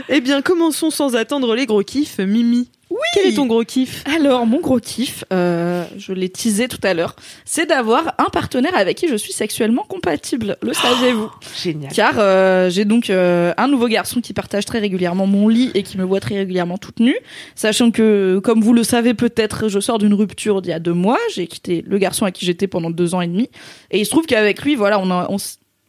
Eh 0.10 0.22
bien, 0.22 0.42
commençons 0.42 0.90
sans 0.92 1.16
attendre 1.16 1.56
les 1.56 1.66
gros 1.66 1.82
kiffs. 1.84 2.20
Mimi, 2.20 2.70
oui. 2.90 2.98
quel 3.14 3.28
est 3.28 3.36
ton 3.36 3.46
gros 3.46 3.64
kiff? 3.64 4.04
Alors, 4.14 4.46
mon 4.46 4.60
gros 4.60 4.80
kiff, 4.80 5.24
euh, 5.32 5.86
je 5.98 6.12
l'ai 6.12 6.28
teasé 6.30 6.68
tout 6.68 6.80
à 6.84 6.94
l'heure, 6.94 7.16
c'est 7.46 7.66
d'avoir 7.68 8.14
un 8.18 8.26
partenaire 8.30 8.76
avec 8.76 8.98
qui 8.98 9.08
je 9.08 9.16
suis 9.16 9.32
sexuellement 9.32 9.84
compatible. 9.84 10.58
Le 10.62 10.74
saviez-vous? 10.74 11.32
Génial. 11.64 11.92
Car 11.94 12.16
euh, 12.18 12.70
j'ai 12.70 12.84
donc 12.84 13.10
euh, 13.10 13.54
un 13.58 13.68
nouveau 13.70 13.88
garçon 13.88 14.20
qui 14.20 14.34
partage 14.34 14.66
très 14.66 14.80
régulièrement 14.80 15.26
mon 15.26 15.48
lit 15.48 15.72
et 15.74 15.84
qui 15.84 15.98
me 15.98 16.04
voit 16.04 16.20
très 16.20 16.36
régulièrement 16.36 16.78
toute 16.78 17.00
nue, 17.00 17.18
sachant 17.56 17.90
que, 17.90 18.40
comme 18.44 18.62
vous 18.62 18.74
le 18.74 18.84
savez 18.84 19.14
peut-être, 19.14 19.70
je 19.70 19.80
sors 19.80 20.00
d'une 20.00 20.14
rupture 20.14 20.62
d'il 20.62 20.70
y 20.72 20.74
a 20.74 20.80
deux 20.80 20.94
mois. 20.94 21.18
J'ai 21.34 21.48
quitté 21.48 21.84
le 21.88 21.98
garçon 21.98 22.26
avec 22.26 22.36
qui 22.36 22.46
j'étais 22.46 22.68
pendant 22.68 22.92
deux 22.92 23.16
ans 23.16 23.22
et 23.22 23.28
demi, 23.28 23.50
et 23.90 24.00
il 24.02 24.06
se 24.06 24.12
trouve 24.12 24.26
qu'avec 24.26 24.62
lui, 24.64 24.76
voilà, 24.76 25.00
on 25.00 25.10
a- 25.10 25.28
on 25.30 25.38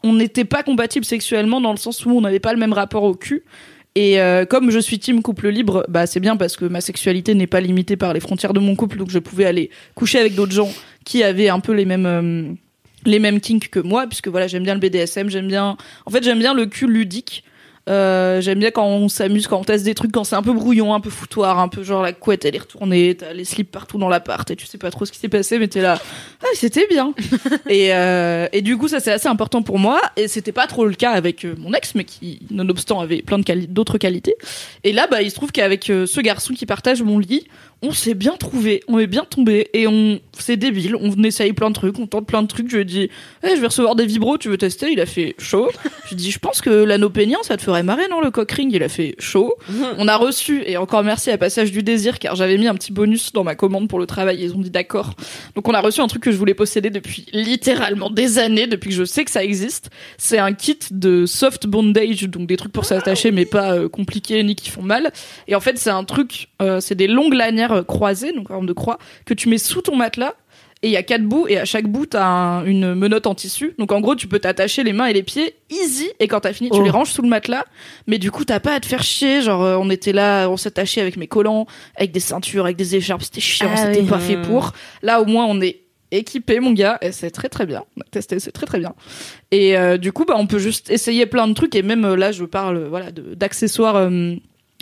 on 0.05 0.13
n'était 0.13 0.45
pas 0.45 0.63
compatibles 0.63 1.07
sexuellement 1.07 1.63
dans 1.63 1.73
le 1.73 1.79
sens 1.79 2.05
où 2.05 2.11
on 2.11 2.21
n'avait 2.21 2.39
pas 2.39 2.53
le 2.53 2.59
même 2.59 2.75
rapport 2.75 3.03
au 3.03 3.15
cul. 3.15 3.43
Et 3.95 4.21
euh, 4.21 4.45
comme 4.45 4.71
je 4.71 4.79
suis 4.79 4.99
team 4.99 5.23
couple 5.23 5.49
libre, 5.49 5.87
bah 5.89 6.07
c'est 6.07 6.21
bien 6.21 6.37
parce 6.37 6.57
que 6.57 6.67
ma 6.67 6.81
sexualité 6.81 7.35
n'est 7.35 7.47
pas 7.47 7.61
limitée 7.61 7.97
par 7.97 8.13
les 8.13 8.21
frontières 8.21 8.53
de 8.53 8.61
mon 8.61 8.77
couple, 8.77 8.99
donc 8.99 9.09
je 9.11 9.19
pouvais 9.19 9.47
aller 9.47 9.71
coucher 9.95 10.19
avec 10.19 10.35
d'autres 10.35 10.53
gens 10.53 10.69
qui 11.05 11.23
avaient 11.23 11.49
un 11.49 11.61
peu 11.61 11.73
les 11.73 11.87
mêmes 11.87 12.07
euh, 12.07 12.53
les 13.07 13.19
mêmes 13.19 13.41
kinks 13.41 13.71
que 13.71 13.81
moi, 13.81 14.07
puisque 14.07 14.29
voilà 14.29 14.47
j'aime 14.47 14.65
bien 14.65 14.75
le 14.75 14.81
BDSM, 14.81 15.31
j'aime 15.31 15.49
bien, 15.49 15.77
en 16.07 16.11
fait 16.11 16.23
j'aime 16.23 16.39
bien 16.39 16.55
le 16.55 16.67
cul 16.67 16.87
ludique. 16.87 17.45
Euh, 17.91 18.41
j'aime 18.41 18.61
bien 18.61 18.71
quand 18.71 18.87
on 18.87 19.09
s'amuse, 19.11 19.47
quand 19.47 19.59
on 19.61 19.65
teste 19.65 19.85
des 19.85 19.95
trucs, 19.95 20.11
quand 20.11 20.25
c'est 20.25 20.37
un 20.37 20.43
peu 20.43 20.55
brouillon, 20.55 20.95
un 20.95 21.01
peu 21.01 21.11
foutoir, 21.11 21.59
un 21.59 21.69
peu 21.69 21.83
genre 21.83 22.01
la 22.03 22.15
couette 22.15 22.47
elle 22.47 22.57
est 22.57 22.61
retournée, 22.61 23.15
t'as 23.15 23.35
les 23.35 23.45
slips 23.45 23.71
partout 23.71 23.99
dans 23.99 24.09
l'appart 24.09 24.51
et 24.51 24.57
tu 24.57 24.65
sais 24.67 24.79
pas 24.79 24.91
trop 24.91 25.05
ce 25.05 25.13
qui 25.13 25.19
s'est 25.19 25.29
passé, 25.29 25.59
mais 25.59 25.69
t'es 25.69 25.83
là, 25.83 25.99
ah 26.43 26.47
c'était 26.55 26.87
bien. 26.87 27.13
et, 27.69 27.93
euh, 27.95 28.47
et 28.53 28.63
du 28.63 28.79
coup 28.79 28.89
ça 28.89 29.01
c'est 29.01 29.13
assez 29.13 29.29
important 29.29 29.61
pour 29.61 29.79
moi 29.79 30.01
et 30.17 30.29
c'était 30.29 30.51
pas 30.53 30.67
trop 30.67 30.87
le 30.87 30.95
cas 30.95 31.11
avec 31.11 31.45
euh, 31.45 31.55
mon 31.59 31.75
ex, 31.75 31.95
mais 31.95 32.05
qui 32.05 32.41
nonobstant 32.51 33.01
avait 33.01 33.21
plein 33.21 33.41
quali- 33.43 33.67
d'autres 33.69 33.99
qualités. 33.99 34.37
Et 34.83 34.93
là 34.93 35.07
bah 35.07 35.21
il 35.21 35.31
se 35.31 35.35
trouve 35.35 35.53
qu'avec 35.53 35.85
ce 35.85 36.21
garçon 36.23 36.55
qui 36.55 36.65
partage 36.65 37.03
mon 37.03 37.19
lit, 37.19 37.47
on 37.83 37.93
s'est 37.93 38.15
bien 38.15 38.33
trouvé, 38.39 38.83
on 38.89 38.99
est 38.99 39.07
bien 39.07 39.27
tombé 39.29 39.69
et 39.75 39.87
on 39.87 40.19
c'est 40.39 40.57
débile, 40.57 40.97
on 40.99 41.23
essaye 41.23 41.53
plein 41.53 41.69
de 41.69 41.75
trucs, 41.75 41.99
on 41.99 42.07
tente 42.07 42.27
plein 42.27 42.41
de 42.43 42.49
trucs. 42.49 42.71
Je 42.71 42.77
lui 42.77 42.83
ai 42.83 42.85
dit, 42.87 43.11
Eh, 43.43 43.57
je 43.57 43.61
vais 43.61 43.67
recevoir 43.67 43.95
des 43.95 44.07
vibros, 44.07 44.39
tu 44.39 44.49
veux 44.49 44.57
tester? 44.57 44.91
Il 44.91 45.01
a 45.03 45.07
fait 45.07 45.35
chaud. 45.39 45.69
je 46.05 46.09
lui 46.09 46.15
ai 46.15 46.17
dit, 46.17 46.31
je 46.31 46.39
pense 46.39 46.63
que 46.63 46.71
l'anneau 46.71 47.11
pénien, 47.11 47.39
ça 47.43 47.57
te 47.59 47.63
ferait 47.63 47.74
marrer, 47.83 48.09
non 48.09 48.21
Le 48.21 48.31
cock 48.31 48.51
ring, 48.53 48.73
il 48.73 48.83
a 48.83 48.89
fait 48.89 49.15
chaud. 49.19 49.55
on 49.99 50.09
a 50.09 50.17
reçu 50.17 50.63
et 50.67 50.77
encore 50.77 51.03
merci 51.03 51.31
à 51.31 51.39
Passage 51.39 51.73
du 51.73 51.83
Désir 51.83 52.19
car 52.19 52.37
j'avais 52.37 52.59
mis 52.59 52.69
un 52.69 52.75
petit 52.75 52.93
bonus 52.93 53.33
dans 53.33 53.45
ma 53.45 53.55
commande 53.55 53.89
pour 53.89 53.99
le 53.99 54.07
travail. 54.07 54.39
Ils 54.43 54.55
ont 54.55 54.61
dit 54.61 54.71
d'accord. 54.71 55.15
Donc 55.55 55.69
on 55.69 55.75
a 55.75 55.81
reçu 55.81 56.01
un 56.01 56.07
truc 56.07 56.23
que 56.23 56.33
je 56.33 56.37
voulais 56.37 56.55
posséder 56.55 56.91
depuis 56.91 57.27
littéralement 57.33 58.11
des 58.11 58.39
années, 58.39 58.67
depuis 58.67 58.91
que 58.91 58.97
je 58.97 59.05
sais 59.05 59.25
que 59.25 59.31
ça 59.31 59.45
existe. 59.45 59.91
C'est 60.19 60.39
un 60.39 60.53
kit 60.53 60.79
de 60.91 61.27
soft 61.27 61.67
bondage, 61.67 62.23
donc 62.23 62.47
des 62.47 62.57
trucs 62.57 62.73
pour 62.73 62.85
s'attacher 62.85 63.31
mais 63.33 63.45
pas 63.45 63.75
euh, 63.75 63.89
compliqués 63.89 64.43
ni 64.43 64.55
qui 64.55 64.71
font 64.71 64.83
mal. 64.83 65.13
Et 65.49 65.55
en 65.55 65.61
fait, 65.61 65.79
c'est 65.79 65.91
un 65.91 66.05
truc, 66.05 66.49
euh, 66.63 66.81
c'est 66.81 66.95
des 66.95 67.07
longues 67.07 67.35
lanières 67.35 67.73
euh, 67.73 67.83
croisées, 67.83 68.33
donc 68.33 68.51
en 68.51 68.55
forme 68.55 68.67
de 68.67 68.73
croix, 68.73 68.99
que 69.25 69.35
tu 69.35 69.49
mets 69.49 69.59
sous 69.59 69.83
ton 69.83 69.97
matelas. 69.97 70.35
Et 70.85 70.89
il 70.89 70.93
y 70.93 70.99
a 70.99 71.03
quatre 71.03 71.23
bouts, 71.25 71.47
et 71.49 71.57
à 71.59 71.65
chaque 71.65 71.87
bout, 71.87 72.05
t'as 72.05 72.27
un- 72.27 72.65
une 72.67 72.95
menotte 72.95 73.27
en 73.27 73.35
tissu. 73.35 73.73
Donc 73.79 73.91
en 73.91 74.01
gros, 74.03 74.15
tu 74.15 74.29
peux 74.29 74.39
t'attacher 74.39 74.83
les 74.85 74.93
mains 74.93 75.07
et 75.07 75.15
les 75.15 75.23
pieds 75.23 75.55
easy, 75.71 76.11
et 76.21 76.29
quand 76.29 76.41
t'as 76.41 76.53
fini, 76.53 76.69
tu 76.69 76.77
Oh. 76.79 76.85
les 76.85 76.91
ranges 76.91 77.11
sous 77.11 77.23
le 77.23 77.29
matelas. 77.29 77.65
Mais 78.07 78.19
du 78.19 78.31
coup, 78.31 78.45
t'as 78.45 78.61
pas 78.61 78.75
à 78.75 78.81
te 78.81 78.87
faire 78.87 79.03
chier. 79.03 79.41
Genre, 79.41 79.63
euh, 79.63 79.77
on 79.81 79.89
était 79.89 80.13
là, 80.13 80.49
on 80.49 80.59
s'attachait 80.59 81.01
avec 81.01 81.17
mes 81.17 81.27
collants, 81.27 81.67
avec 81.97 82.13
des 82.13 82.21
ceintures, 82.21 82.65
avec 82.67 82.77
des 82.77 82.97
écharpes, 82.97 83.23
c'était 83.23 83.41
chiant, 83.41 83.71
Ah 83.73 83.77
c'était 83.79 84.01
oui. 84.03 84.07
pas 84.07 84.19
fait 84.19 84.37
pour. 84.37 84.73
Là, 85.03 85.23
au 85.23 85.25
moins, 85.25 85.47
on 85.49 85.59
est 85.63 85.81
équipé, 86.11 86.61
mon 86.61 86.73
gars, 86.73 86.99
et 87.01 87.13
c'est 87.13 87.31
très 87.31 87.49
très 87.49 87.65
bien. 87.65 87.83
On 87.97 88.03
a 88.03 88.05
testé, 88.11 88.39
c'est 88.39 88.53
très 88.53 88.67
très 88.67 88.79
bien. 88.79 88.93
Et 89.53 89.79
euh, 89.79 89.97
du 89.97 90.13
coup, 90.13 90.27
bah, 90.27 90.35
on 90.37 90.47
peut 90.47 90.59
juste 90.59 90.91
essayer 90.91 91.25
plein 91.27 91.49
de 91.49 91.55
trucs, 91.55 91.75
et 91.75 91.83
même 91.83 92.05
euh, 92.05 92.15
là, 92.15 92.31
je 92.31 92.45
parle, 92.45 92.85
voilà, 92.91 93.07
d'accessoires. 93.11 93.97
euh, 93.97 94.11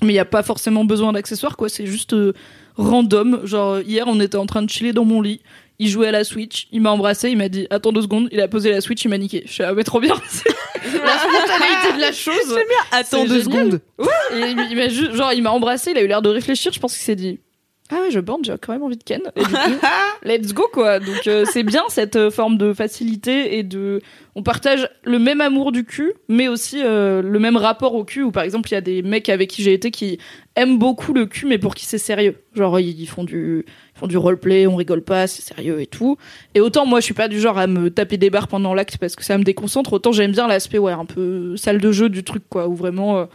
mais 0.03 0.09
il 0.09 0.15
n'y 0.15 0.19
a 0.19 0.25
pas 0.25 0.43
forcément 0.43 0.85
besoin 0.85 1.13
d'accessoires, 1.13 1.57
quoi. 1.57 1.69
C'est 1.69 1.87
juste 1.87 2.13
euh, 2.13 2.33
random. 2.77 3.43
Genre, 3.45 3.81
hier, 3.81 4.05
on 4.09 4.19
était 4.21 4.37
en 4.37 4.47
train 4.47 4.63
de 4.63 4.69
chiller 4.71 4.93
dans 4.93 5.05
mon 5.05 5.21
lit. 5.21 5.41
Il 5.83 5.89
jouait 5.89 6.07
à 6.07 6.13
la 6.13 6.23
Switch. 6.23 6.69
Il 6.71 6.81
m'a 6.81 6.93
embrassé. 6.93 7.29
Il 7.29 7.37
m'a 7.37 7.49
dit 7.49 7.67
Attends 7.69 7.91
deux 7.91 8.03
secondes. 8.03 8.29
Il 8.31 8.41
a 8.41 8.47
posé 8.47 8.71
la 8.71 8.81
Switch. 8.81 9.05
Il 9.05 9.09
m'a 9.09 9.19
niqué. 9.19 9.43
Je 9.47 9.53
suis 9.53 9.65
ah, 9.65 9.73
mais 9.73 9.83
trop 9.83 9.99
bien. 9.99 10.15
C'est 10.29 10.49
la 10.85 11.19
spontanéité 11.19 11.97
de 11.97 12.01
la 12.01 12.13
chose. 12.13 12.57
Attends 12.93 13.25
deux 13.25 13.41
génial. 13.41 13.43
secondes. 13.43 13.81
Et 14.33 14.51
il, 14.53 14.69
il 14.71 14.77
m'a 14.77 14.89
juste, 14.89 15.15
genre, 15.15 15.33
il 15.33 15.43
m'a 15.43 15.51
embrassé. 15.51 15.91
Il 15.91 15.99
a 15.99 16.03
eu 16.03 16.07
l'air 16.07 16.23
de 16.23 16.29
réfléchir. 16.29 16.73
Je 16.73 16.79
pense 16.79 16.93
qu'il 16.95 17.03
s'est 17.03 17.17
dit 17.17 17.41
Ah 17.95 18.01
ouais, 18.01 18.11
je 18.11 18.21
bande. 18.21 18.45
J'ai 18.45 18.55
quand 18.59 18.73
même 18.73 18.83
envie 18.83 18.97
de 18.97 19.03
Ken. 19.03 19.21
Et 19.37 19.43
du 19.43 19.51
coup, 19.51 19.87
let's 20.25 20.55
go, 20.55 20.65
quoi. 20.73 20.99
Donc, 20.99 21.27
euh, 21.27 21.45
c'est 21.51 21.63
bien 21.63 21.83
cette 21.89 22.17
euh, 22.17 22.31
forme 22.31 22.57
de 22.57 22.73
facilité 22.73 23.59
et 23.59 23.63
de. 23.63 24.01
On 24.35 24.43
partage 24.43 24.89
le 25.05 25.19
même 25.19 25.43
amour 25.43 25.73
du 25.73 25.85
cul, 25.85 26.15
mais 26.27 26.49
aussi 26.49 26.81
euh, 26.83 27.21
le 27.21 27.39
même 27.39 27.59
rapport 27.59 27.95
au 27.95 28.05
cul. 28.05 28.23
Où 28.23 28.31
par 28.31 28.45
exemple, 28.45 28.71
il 28.71 28.73
y 28.73 28.77
a 28.77 28.81
des 28.81 29.03
mecs 29.03 29.29
avec 29.29 29.51
qui 29.51 29.63
j'ai 29.63 29.75
été 29.75 29.91
qui 29.91 30.19
aiment 30.57 30.79
beaucoup 30.79 31.13
le 31.13 31.27
cul, 31.27 31.45
mais 31.45 31.59
pour 31.59 31.75
qui 31.75 31.85
c'est 31.85 31.99
sérieux. 31.99 32.37
Genre, 32.55 32.81
ils, 32.81 32.99
ils 32.99 33.07
font 33.07 33.25
du, 33.25 33.67
ils 33.67 33.99
font 33.99 34.07
du 34.07 34.17
roleplay, 34.17 34.67
on 34.67 34.77
rigole 34.77 35.03
pas, 35.03 35.27
c'est 35.27 35.43
sérieux 35.43 35.83
et 35.83 35.87
tout. 35.87 36.17
Et 36.55 36.61
autant 36.61 36.87
moi, 36.87 37.01
je 37.01 37.05
suis 37.05 37.15
pas 37.15 37.29
du 37.29 37.41
genre 37.41 37.59
à 37.59 37.67
me 37.67 37.91
taper 37.91 38.17
des 38.17 38.31
barres 38.31 38.49
pendant 38.49 38.73
l'acte 38.73 38.97
parce 38.97 39.17
que 39.17 39.25
ça 39.25 39.37
me 39.37 39.45
déconcentre. 39.45 39.93
Autant 39.93 40.13
j'aime 40.13 40.33
bien 40.33 40.47
l'aspect, 40.47 40.79
ouais, 40.79 40.93
un 40.93 41.05
peu 41.05 41.59
salle 41.59 41.79
de 41.79 41.93
jeu 41.93 42.09
du 42.09 42.25
truc, 42.25 42.45
quoi, 42.49 42.69
où 42.69 42.75
vraiment. 42.75 43.29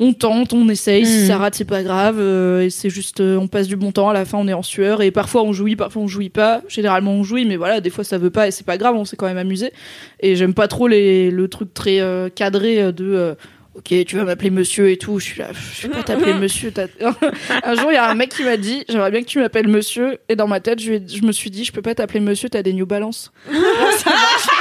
On 0.00 0.12
tente, 0.12 0.52
on 0.52 0.68
essaye, 0.68 1.04
si 1.04 1.26
ça 1.26 1.38
rate, 1.38 1.54
c'est 1.54 1.64
pas 1.64 1.82
grave, 1.82 2.18
euh, 2.18 2.62
et 2.62 2.70
c'est 2.70 2.90
juste, 2.90 3.20
euh, 3.20 3.36
on 3.36 3.48
passe 3.48 3.66
du 3.66 3.76
bon 3.76 3.90
temps, 3.90 4.08
à 4.08 4.12
la 4.12 4.24
fin 4.24 4.38
on 4.38 4.46
est 4.46 4.52
en 4.52 4.62
sueur, 4.62 5.02
et 5.02 5.10
parfois 5.10 5.42
on 5.42 5.52
jouit, 5.52 5.76
parfois 5.76 6.02
on 6.02 6.06
jouit 6.06 6.28
pas, 6.28 6.62
généralement 6.68 7.12
on 7.12 7.24
jouit, 7.24 7.44
mais 7.44 7.56
voilà, 7.56 7.80
des 7.80 7.90
fois 7.90 8.04
ça 8.04 8.18
veut 8.18 8.30
pas, 8.30 8.46
et 8.46 8.50
c'est 8.50 8.66
pas 8.66 8.76
grave, 8.76 8.94
on 8.94 9.04
s'est 9.04 9.16
quand 9.16 9.26
même 9.26 9.38
amusé, 9.38 9.72
et 10.20 10.36
j'aime 10.36 10.54
pas 10.54 10.68
trop 10.68 10.86
les, 10.88 11.30
le 11.30 11.48
truc 11.48 11.74
très 11.74 12.00
euh, 12.00 12.28
cadré 12.28 12.80
euh, 12.80 12.92
de, 12.92 13.04
euh, 13.12 13.34
ok, 13.74 14.04
tu 14.06 14.16
vas 14.16 14.24
m'appeler 14.24 14.50
monsieur 14.50 14.90
et 14.90 14.98
tout, 14.98 15.18
je 15.18 15.24
suis 15.24 15.40
là, 15.40 15.48
je 15.74 15.88
vais 15.88 15.94
pas 15.94 16.02
t'appeler 16.02 16.34
monsieur, 16.40 16.72
un 17.64 17.74
jour 17.74 17.90
il 17.90 17.94
y 17.94 17.96
a 17.96 18.08
un 18.08 18.14
mec 18.14 18.30
qui 18.30 18.44
m'a 18.44 18.56
dit, 18.56 18.84
j'aimerais 18.88 19.10
bien 19.10 19.22
que 19.22 19.28
tu 19.28 19.40
m'appelles 19.40 19.68
monsieur, 19.68 20.18
et 20.28 20.36
dans 20.36 20.46
ma 20.46 20.60
tête, 20.60 20.80
je, 20.80 20.94
je 21.06 21.22
me 21.22 21.32
suis 21.32 21.50
dit, 21.50 21.64
je 21.64 21.72
peux 21.72 21.82
pas 21.82 21.94
t'appeler 21.94 22.20
monsieur, 22.20 22.48
t'as 22.48 22.62
des 22.62 22.72
New 22.72 22.86
Balance. 22.86 23.32
Ça 23.50 24.10
marche 24.10 24.46
pas. 24.46 24.57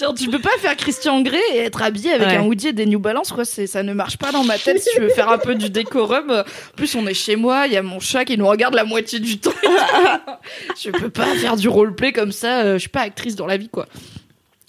Genre, 0.00 0.14
tu 0.14 0.28
peux 0.28 0.38
pas 0.38 0.56
faire 0.58 0.76
Christian 0.76 1.20
Grey 1.22 1.40
et 1.54 1.58
être 1.58 1.82
habillé 1.82 2.12
avec 2.12 2.28
Ouais. 2.28 2.36
un 2.36 2.44
hoodie 2.44 2.68
et 2.68 2.72
des 2.72 2.86
New 2.86 2.98
Balance, 2.98 3.32
quoi. 3.32 3.44
C'est, 3.44 3.66
ça 3.66 3.82
ne 3.82 3.92
marche 3.92 4.16
pas 4.16 4.32
dans 4.32 4.44
ma 4.44 4.58
tête 4.58 4.80
si 4.80 4.88
tu 4.94 5.00
veux 5.00 5.08
faire 5.10 5.28
un 5.30 5.38
peu 5.38 5.54
du 5.54 5.70
décorum. 5.70 6.30
En 6.30 6.44
plus, 6.76 6.94
on 6.94 7.06
est 7.06 7.14
chez 7.14 7.36
moi, 7.36 7.66
il 7.66 7.72
y 7.72 7.76
a 7.76 7.82
mon 7.82 8.00
chat 8.00 8.24
qui 8.24 8.36
nous 8.38 8.46
regarde 8.48 8.74
la 8.74 8.84
moitié 8.84 9.18
du 9.20 9.38
temps. 9.38 9.50
je 10.82 10.90
peux 10.90 11.10
pas 11.10 11.26
faire 11.36 11.56
du 11.56 11.68
roleplay 11.68 12.12
comme 12.12 12.32
ça. 12.32 12.60
euh, 12.62 12.74
Je 12.74 12.78
suis 12.80 12.88
pas 12.88 13.02
actrice 13.02 13.36
dans 13.36 13.46
la 13.46 13.56
vie, 13.56 13.68
quoi. 13.68 13.86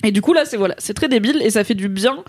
Et 0.04 0.12
du 0.12 0.22
coup, 0.22 0.34
là, 0.34 0.46
c'est 0.46 0.58
voilà, 0.58 0.76
c'est 0.80 0.94
très 0.94 1.08
débile 1.08 1.42
et 1.44 1.50
ça 1.52 1.64
fait 1.64 1.76
du 1.76 1.88
bien. 1.90 2.24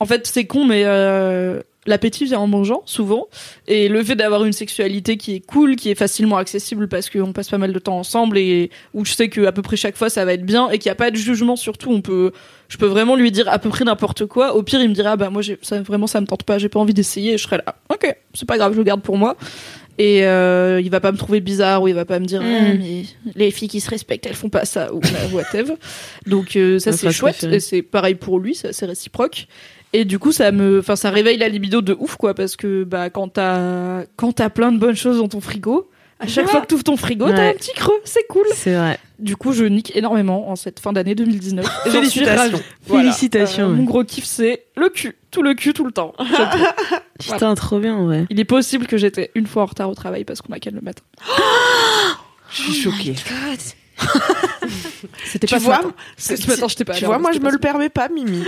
En 0.00 0.06
fait, 0.06 0.26
c'est 0.26 0.46
con, 0.46 0.64
mais 0.64 0.82
euh, 0.84 1.60
l'appétit 1.88 2.24
vient 2.26 2.38
en 2.38 2.46
mangeant, 2.46 2.82
souvent. 2.84 3.26
Et 3.66 3.88
le 3.88 4.04
fait 4.04 4.14
d'avoir 4.14 4.44
une 4.44 4.52
sexualité 4.52 5.16
qui 5.16 5.34
est 5.34 5.40
cool, 5.40 5.76
qui 5.76 5.90
est 5.90 5.94
facilement 5.94 6.36
accessible 6.36 6.86
parce 6.88 7.10
qu'on 7.10 7.32
passe 7.32 7.48
pas 7.48 7.58
mal 7.58 7.72
de 7.72 7.78
temps 7.78 7.98
ensemble 7.98 8.38
et 8.38 8.70
où 8.94 9.04
je 9.04 9.12
sais 9.12 9.28
que 9.28 9.46
à 9.46 9.52
peu 9.52 9.62
près 9.62 9.76
chaque 9.76 9.96
fois 9.96 10.10
ça 10.10 10.24
va 10.24 10.34
être 10.34 10.44
bien 10.44 10.70
et 10.70 10.78
qu'il 10.78 10.88
n'y 10.88 10.92
a 10.92 10.96
pas 10.96 11.10
de 11.10 11.16
jugement 11.16 11.56
surtout, 11.56 11.90
on 11.90 12.00
peut, 12.00 12.32
je 12.68 12.76
peux 12.76 12.86
vraiment 12.86 13.16
lui 13.16 13.32
dire 13.32 13.48
à 13.48 13.58
peu 13.58 13.68
près 13.70 13.84
n'importe 13.84 14.26
quoi. 14.26 14.54
Au 14.54 14.62
pire, 14.62 14.80
il 14.80 14.88
me 14.88 14.94
dira, 14.94 15.16
bah 15.16 15.30
moi, 15.30 15.42
j'ai, 15.42 15.58
ça, 15.62 15.80
vraiment, 15.80 16.06
ça 16.06 16.20
me 16.20 16.26
tente 16.26 16.42
pas, 16.42 16.58
j'ai 16.58 16.68
pas 16.68 16.78
envie 16.78 16.94
d'essayer. 16.94 17.34
Et 17.34 17.38
je 17.38 17.42
serai 17.42 17.56
là, 17.56 17.76
ok, 17.88 18.14
c'est 18.34 18.46
pas 18.46 18.58
grave, 18.58 18.72
je 18.72 18.78
le 18.78 18.84
garde 18.84 19.02
pour 19.02 19.16
moi. 19.16 19.36
Et 20.00 20.24
euh, 20.24 20.80
il 20.80 20.90
va 20.90 21.00
pas 21.00 21.10
me 21.10 21.16
trouver 21.16 21.40
bizarre 21.40 21.82
ou 21.82 21.88
il 21.88 21.94
va 21.94 22.04
pas 22.04 22.20
me 22.20 22.24
dire, 22.24 22.40
Ah, 22.40 22.72
mais 22.78 23.02
les 23.34 23.50
filles 23.50 23.68
qui 23.68 23.80
se 23.80 23.90
respectent, 23.90 24.26
elles 24.26 24.34
font 24.34 24.48
pas 24.48 24.64
ça 24.64 24.94
ou 24.94 25.00
whatever. 25.32 25.74
Donc 26.26 26.54
euh, 26.54 26.78
ça 26.78 26.92
Ma 26.92 26.96
c'est 26.96 27.10
chouette 27.10 27.42
et 27.42 27.58
c'est 27.58 27.82
pareil 27.82 28.14
pour 28.14 28.38
lui, 28.38 28.54
ça, 28.54 28.72
c'est 28.72 28.86
réciproque. 28.86 29.48
Et 29.92 30.04
du 30.04 30.18
coup, 30.18 30.32
ça 30.32 30.52
me, 30.52 30.80
enfin, 30.80 30.96
ça 30.96 31.10
réveille 31.10 31.38
la 31.38 31.48
libido 31.48 31.80
de 31.80 31.96
ouf, 31.98 32.16
quoi, 32.16 32.34
parce 32.34 32.56
que, 32.56 32.84
bah, 32.84 33.10
quand 33.10 33.28
t'as, 33.28 34.04
quand 34.16 34.32
t'as 34.32 34.50
plein 34.50 34.72
de 34.72 34.78
bonnes 34.78 34.96
choses 34.96 35.18
dans 35.18 35.28
ton 35.28 35.40
frigo, 35.40 35.88
à 36.20 36.26
chaque 36.26 36.48
fois 36.48 36.60
que 36.60 36.66
t'ouvres 36.66 36.84
ton 36.84 36.96
frigo, 36.96 37.26
t'as 37.28 37.50
un 37.50 37.52
petit 37.54 37.72
creux, 37.74 37.98
c'est 38.04 38.26
cool. 38.28 38.46
C'est 38.52 38.74
vrai. 38.74 38.98
Du 39.18 39.36
coup, 39.36 39.52
je 39.52 39.64
nique 39.64 39.94
énormément 39.96 40.50
en 40.50 40.56
cette 40.56 40.80
fin 40.80 40.92
d'année 40.92 41.14
2019. 41.14 41.64
Et 41.86 41.90
j'en 41.90 42.04
suis 42.04 42.20
Félicitations. 42.24 42.60
Voilà. 42.86 43.02
Félicitations. 43.04 43.64
Euh, 43.64 43.70
ouais. 43.70 43.76
Mon 43.76 43.84
gros 43.84 44.04
kiff, 44.04 44.24
c'est 44.24 44.64
le 44.76 44.88
cul. 44.90 45.16
Tout 45.30 45.42
le 45.42 45.54
cul, 45.54 45.72
tout 45.72 45.84
le 45.84 45.92
temps. 45.92 46.12
Putain, 47.20 47.54
trop 47.56 47.78
bien, 47.78 47.98
ouais. 48.04 48.26
Il 48.30 48.40
est 48.40 48.44
possible 48.44 48.86
que 48.86 48.96
j'étais 48.96 49.30
une 49.34 49.46
fois 49.46 49.62
en 49.62 49.66
retard 49.66 49.88
au 49.88 49.94
travail 49.94 50.24
parce 50.24 50.42
qu'on 50.42 50.52
a 50.52 50.58
qu'à 50.58 50.70
le 50.70 50.80
matin. 50.80 51.02
Je 52.50 52.62
suis 52.62 52.74
choquée. 52.74 53.14
C'était 55.24 55.46
Tu 55.46 55.54
pas 55.54 55.60
ce 55.60 55.64
vois, 55.64 55.76
matin. 55.78 55.92
ce 56.16 56.32
matin, 56.32 56.84
pas 56.86 56.94
Tu 56.94 57.04
vois, 57.04 57.18
moi, 57.18 57.32
je 57.32 57.40
me 57.40 57.50
le 57.50 57.58
permets 57.58 57.88
pas, 57.90 58.08
Mimi. 58.08 58.44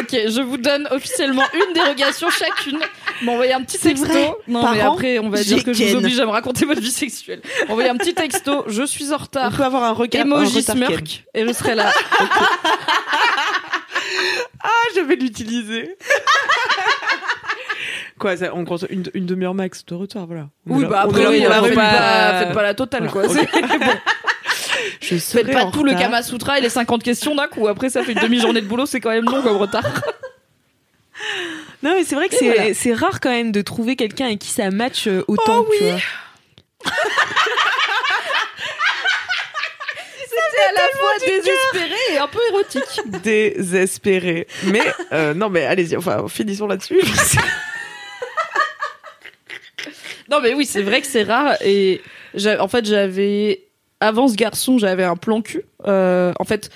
Ok, 0.00 0.10
je 0.12 0.40
vous 0.40 0.56
donne 0.56 0.88
officiellement 0.90 1.44
une 1.54 1.72
dérogation 1.74 2.28
chacune. 2.30 2.78
M'envoyer 3.22 3.52
un 3.52 3.62
petit 3.62 3.78
texto. 3.78 4.06
vrai 4.06 4.32
non, 4.48 4.62
mais 4.72 4.82
an, 4.82 4.94
après, 4.94 5.18
on 5.18 5.28
va 5.28 5.42
dire 5.42 5.62
que 5.62 5.72
je 5.72 5.84
vous 5.84 5.96
oblige 5.96 6.18
à 6.20 6.26
me 6.26 6.30
raconter 6.30 6.64
votre 6.64 6.80
vie 6.80 6.90
sexuelle. 6.90 7.42
Envoyer 7.68 7.90
un 7.90 7.96
petit 7.96 8.14
texto. 8.14 8.64
Je 8.66 8.82
suis 8.84 9.12
en 9.12 9.16
On 9.16 9.18
retard. 9.18 9.52
peut 9.56 9.62
avoir 9.64 9.84
un 9.84 9.92
regard. 9.92 10.22
un 10.22 10.26
Emoji 10.26 10.58
retard 10.60 10.74
ken. 10.76 10.86
smirk. 10.86 11.24
Et 11.34 11.46
je 11.46 11.52
serai 11.52 11.74
là. 11.74 11.90
Ah, 14.62 14.68
je 14.94 15.00
vais 15.00 15.16
l'utiliser. 15.16 15.96
Quoi, 18.18 18.36
ça, 18.36 18.50
on 18.54 18.66
compte 18.66 18.84
une, 18.90 19.04
une 19.14 19.24
demi-heure 19.24 19.54
max 19.54 19.86
de 19.86 19.94
retard, 19.94 20.26
voilà. 20.26 20.48
On 20.68 20.76
Oui, 20.76 20.84
bah 20.84 21.04
on 21.06 21.08
après, 21.08 21.22
là 21.24 21.30
oui, 21.30 21.40
pour 21.40 21.48
la 21.48 21.54
faites, 21.54 21.64
revue. 21.64 21.74
pas, 21.76 22.38
faites 22.40 22.52
pas 22.52 22.62
la 22.62 22.74
totale, 22.74 23.10
quoi. 23.10 23.22
Ok. 23.30 23.48
Je 25.00 25.16
Faites 25.16 25.52
pas 25.52 25.70
tout 25.70 25.84
le. 25.84 25.94
Kama 25.94 26.22
Sutra 26.22 26.58
et 26.58 26.60
les 26.62 26.68
50 26.68 27.02
questions 27.02 27.34
d'un 27.34 27.48
coup. 27.48 27.68
Après, 27.68 27.90
ça 27.90 28.02
fait 28.02 28.12
une 28.12 28.20
demi-journée 28.20 28.60
de 28.60 28.66
boulot, 28.66 28.86
c'est 28.86 29.00
quand 29.00 29.10
même 29.10 29.24
long 29.24 29.42
comme 29.42 29.56
retard. 29.56 29.84
Non, 31.82 31.94
mais 31.94 32.04
c'est 32.04 32.14
vrai 32.14 32.30
que 32.30 32.34
c'est 32.34 32.74
voilà. 32.74 32.96
rare 32.96 33.20
quand 33.20 33.28
même 33.30 33.52
de 33.52 33.60
trouver 33.60 33.94
quelqu'un 33.94 34.26
avec 34.26 34.38
qui 34.38 34.48
ça 34.48 34.70
match 34.70 35.06
euh, 35.06 35.22
autant. 35.28 35.64
tu 35.64 35.84
vois. 35.84 35.98
C'était 40.18 40.62
à 40.66 40.72
la 40.72 40.88
fois 40.98 41.12
désespéré 41.26 42.00
et 42.12 42.18
un 42.18 42.26
peu 42.26 42.40
érotique. 42.48 43.00
Désespéré. 43.22 44.46
Mais, 44.64 44.80
euh, 45.12 45.34
non, 45.34 45.50
mais 45.50 45.66
allez-y, 45.66 45.96
enfin, 45.96 46.26
finissons 46.28 46.66
là-dessus. 46.66 47.00
Non, 50.30 50.40
mais 50.40 50.54
oui, 50.54 50.64
c'est 50.64 50.82
vrai 50.82 51.00
que 51.00 51.08
c'est 51.08 51.24
rare. 51.24 51.56
Et 51.62 52.00
en 52.58 52.68
fait, 52.68 52.86
j'avais. 52.86 53.64
Avant 54.00 54.28
ce 54.28 54.34
garçon, 54.34 54.78
j'avais 54.78 55.04
un 55.04 55.16
plan 55.16 55.42
cul. 55.42 55.64
Euh, 55.86 56.32
en 56.38 56.44
fait, 56.44 56.70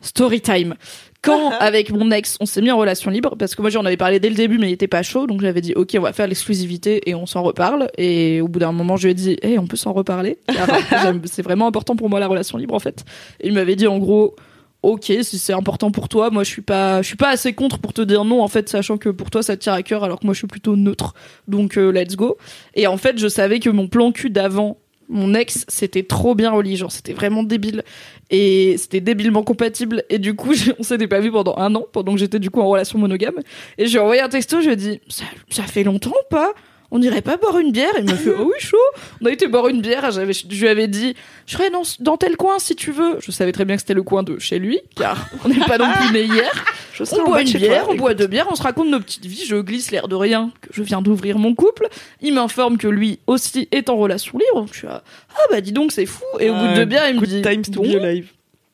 story 0.00 0.40
time. 0.40 0.74
Quand, 1.22 1.50
avec 1.60 1.90
mon 1.90 2.10
ex, 2.10 2.36
on 2.40 2.46
s'est 2.46 2.60
mis 2.60 2.70
en 2.70 2.76
relation 2.76 3.10
libre, 3.10 3.36
parce 3.38 3.54
que 3.54 3.62
moi 3.62 3.70
j'en 3.70 3.84
avais 3.84 3.96
parlé 3.96 4.20
dès 4.20 4.28
le 4.28 4.34
début, 4.34 4.58
mais 4.58 4.68
il 4.68 4.72
était 4.72 4.88
pas 4.88 5.02
chaud, 5.02 5.26
donc 5.26 5.40
j'avais 5.40 5.60
dit, 5.60 5.72
ok, 5.74 5.96
on 5.96 6.02
va 6.02 6.12
faire 6.12 6.26
l'exclusivité 6.26 7.08
et 7.08 7.14
on 7.14 7.26
s'en 7.26 7.42
reparle. 7.42 7.88
Et 7.96 8.40
au 8.40 8.48
bout 8.48 8.58
d'un 8.58 8.72
moment, 8.72 8.96
je 8.96 9.04
lui 9.04 9.12
ai 9.12 9.14
dit, 9.14 9.38
hey, 9.42 9.58
on 9.58 9.66
peut 9.66 9.76
s'en 9.76 9.92
reparler. 9.92 10.38
C'est 11.24 11.42
vraiment 11.42 11.66
important 11.66 11.96
pour 11.96 12.10
moi 12.10 12.20
la 12.20 12.26
relation 12.26 12.58
libre, 12.58 12.74
en 12.74 12.80
fait. 12.80 13.04
Et 13.40 13.48
il 13.48 13.54
m'avait 13.54 13.76
dit, 13.76 13.86
en 13.86 13.98
gros, 13.98 14.36
ok, 14.84 15.12
si 15.22 15.38
c'est 15.38 15.54
important 15.54 15.90
pour 15.90 16.10
toi, 16.10 16.28
moi 16.30 16.44
je 16.44 16.50
suis 16.50 16.62
pas, 16.62 17.00
je 17.00 17.06
suis 17.06 17.16
pas 17.16 17.30
assez 17.30 17.54
contre 17.54 17.78
pour 17.78 17.94
te 17.94 18.02
dire 18.02 18.24
non, 18.24 18.42
en 18.42 18.48
fait, 18.48 18.68
sachant 18.68 18.98
que 18.98 19.08
pour 19.08 19.30
toi 19.30 19.42
ça 19.42 19.56
te 19.56 19.62
tire 19.62 19.72
à 19.72 19.82
cœur, 19.82 20.04
alors 20.04 20.20
que 20.20 20.26
moi 20.26 20.34
je 20.34 20.38
suis 20.38 20.46
plutôt 20.46 20.76
neutre. 20.76 21.14
Donc 21.48 21.78
euh, 21.78 21.90
let's 21.90 22.16
go. 22.16 22.36
Et 22.74 22.86
en 22.86 22.98
fait, 22.98 23.18
je 23.18 23.26
savais 23.26 23.60
que 23.60 23.70
mon 23.70 23.88
plan 23.88 24.12
cul 24.12 24.28
d'avant, 24.28 24.76
mon 25.08 25.34
ex, 25.34 25.64
c'était 25.68 26.02
trop 26.02 26.34
bien 26.34 26.50
relié, 26.50 26.76
genre 26.76 26.92
c'était 26.92 27.12
vraiment 27.12 27.42
débile 27.42 27.82
et 28.30 28.76
c'était 28.78 29.00
débilement 29.00 29.42
compatible. 29.42 30.04
Et 30.10 30.18
du 30.18 30.34
coup, 30.34 30.52
on 30.78 30.82
s'était 30.82 31.08
pas 31.08 31.20
vu 31.20 31.30
pendant 31.30 31.56
un 31.56 31.74
an, 31.74 31.84
pendant 31.92 32.12
que 32.12 32.18
j'étais 32.18 32.38
du 32.38 32.50
coup 32.50 32.60
en 32.60 32.68
relation 32.68 32.98
monogame. 32.98 33.36
Et 33.78 33.86
j'ai 33.86 33.98
envoyé 33.98 34.20
un 34.22 34.28
texto, 34.28 34.60
je 34.60 34.66
lui 34.66 34.72
ai 34.72 34.76
dit, 34.76 35.00
ça, 35.08 35.24
ça 35.50 35.64
fait 35.64 35.84
longtemps 35.84 36.10
ou 36.10 36.28
pas? 36.30 36.52
On 36.94 37.02
irait 37.02 37.22
pas 37.22 37.36
boire 37.36 37.58
une 37.58 37.72
bière? 37.72 37.92
Il 37.98 38.04
m'a 38.04 38.14
fait 38.14 38.30
oh 38.38 38.44
oui 38.46 38.60
chaud. 38.60 38.76
On 39.20 39.26
a 39.26 39.32
été 39.32 39.48
boire 39.48 39.66
une 39.66 39.82
bière. 39.82 40.12
J'avais, 40.12 40.32
je 40.32 40.46
lui 40.46 40.68
avais 40.68 40.86
dit 40.86 41.14
je 41.44 41.54
serais 41.54 41.68
dans, 41.68 41.82
dans 41.98 42.16
tel 42.16 42.36
coin 42.36 42.60
si 42.60 42.76
tu 42.76 42.92
veux. 42.92 43.18
Je 43.20 43.32
savais 43.32 43.50
très 43.50 43.64
bien 43.64 43.74
que 43.74 43.82
c'était 43.82 43.94
le 43.94 44.04
coin 44.04 44.22
de 44.22 44.38
chez 44.38 44.60
lui, 44.60 44.78
car 44.94 45.28
on 45.44 45.48
n'est 45.48 45.58
pas 45.66 45.76
non 45.76 45.90
plus 45.92 46.12
né 46.12 46.22
hier. 46.22 46.50
Je 46.94 47.02
On 47.12 47.24
boit 47.24 47.42
une 47.42 47.50
bière, 47.50 47.86
toi, 47.86 47.92
on 47.92 47.96
boit 47.96 48.14
deux 48.14 48.28
bières, 48.28 48.46
on 48.52 48.54
se 48.54 48.62
raconte 48.62 48.88
nos 48.88 49.00
petites 49.00 49.26
vies. 49.26 49.44
Je 49.44 49.56
glisse 49.56 49.90
l'air 49.90 50.06
de 50.06 50.14
rien 50.14 50.52
que 50.60 50.68
je 50.72 50.80
viens 50.84 51.02
d'ouvrir 51.02 51.40
mon 51.40 51.52
couple. 51.56 51.88
Il 52.22 52.34
m'informe 52.34 52.78
que 52.78 52.86
lui 52.86 53.18
aussi 53.26 53.66
est 53.72 53.90
en 53.90 53.96
relation 53.96 54.38
libre. 54.38 54.66
Je 54.70 54.78
suis 54.78 54.86
là, 54.86 55.02
ah 55.34 55.40
bah 55.50 55.60
dis 55.60 55.72
donc 55.72 55.90
c'est 55.90 56.06
fou. 56.06 56.22
Et 56.38 56.50
au 56.50 56.54
bout 56.54 56.68
de 56.68 56.74
deux 56.76 56.84
bières, 56.84 57.08
il 57.08 57.20
me 57.20 57.26
dit 57.26 57.42
times 57.42 57.62
to 57.62 57.82
bon, 57.82 57.96
alive. 57.96 58.30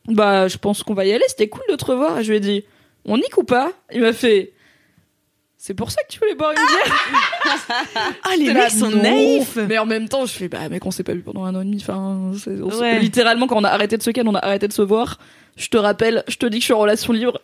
bah 0.06 0.48
je 0.48 0.58
pense 0.58 0.82
qu'on 0.82 0.92
va 0.92 1.06
y 1.06 1.12
aller. 1.14 1.24
C'était 1.28 1.48
cool 1.48 1.62
de 1.70 1.76
te 1.76 1.86
revoir. 1.86 2.18
Et 2.18 2.24
je 2.24 2.28
lui 2.28 2.36
ai 2.36 2.40
dit 2.40 2.64
on 3.06 3.16
nique 3.16 3.38
ou 3.38 3.44
pas? 3.44 3.72
Il 3.90 4.02
m'a 4.02 4.12
fait 4.12 4.52
c'est 5.62 5.74
pour 5.74 5.90
ça 5.90 6.00
que 6.02 6.08
tu 6.12 6.18
voulais 6.18 6.34
boire 6.34 6.52
une 6.52 6.56
bière 6.56 7.06
Ah, 8.24 8.36
les 8.38 8.52
mecs 8.54 8.70
sont 8.70 8.90
naïfs. 8.90 9.56
Mais 9.68 9.76
en 9.76 9.84
même 9.84 10.08
temps, 10.08 10.24
je 10.24 10.32
fais, 10.32 10.48
bah, 10.48 10.68
mec, 10.70 10.86
on 10.86 10.90
s'est 10.90 11.04
pas 11.04 11.12
vu 11.12 11.20
pendant 11.20 11.44
un 11.44 11.54
an 11.54 11.60
et 11.60 11.64
demi. 11.64 11.78
Enfin, 11.82 11.98
on 11.98 12.80
Ouais. 12.80 12.98
littéralement, 12.98 13.46
quand 13.46 13.56
on 13.60 13.64
a 13.64 13.68
arrêté 13.68 13.98
de 13.98 14.02
se 14.02 14.10
ken, 14.10 14.26
on 14.26 14.34
a 14.34 14.38
arrêté 14.38 14.68
de 14.68 14.72
se 14.72 14.80
voir. 14.80 15.18
Je 15.56 15.68
te 15.68 15.76
rappelle, 15.76 16.24
je 16.28 16.36
te 16.36 16.46
dis 16.46 16.58
que 16.58 16.62
je 16.62 16.64
suis 16.66 16.72
en 16.72 16.78
relation 16.78 17.12
libre. 17.12 17.38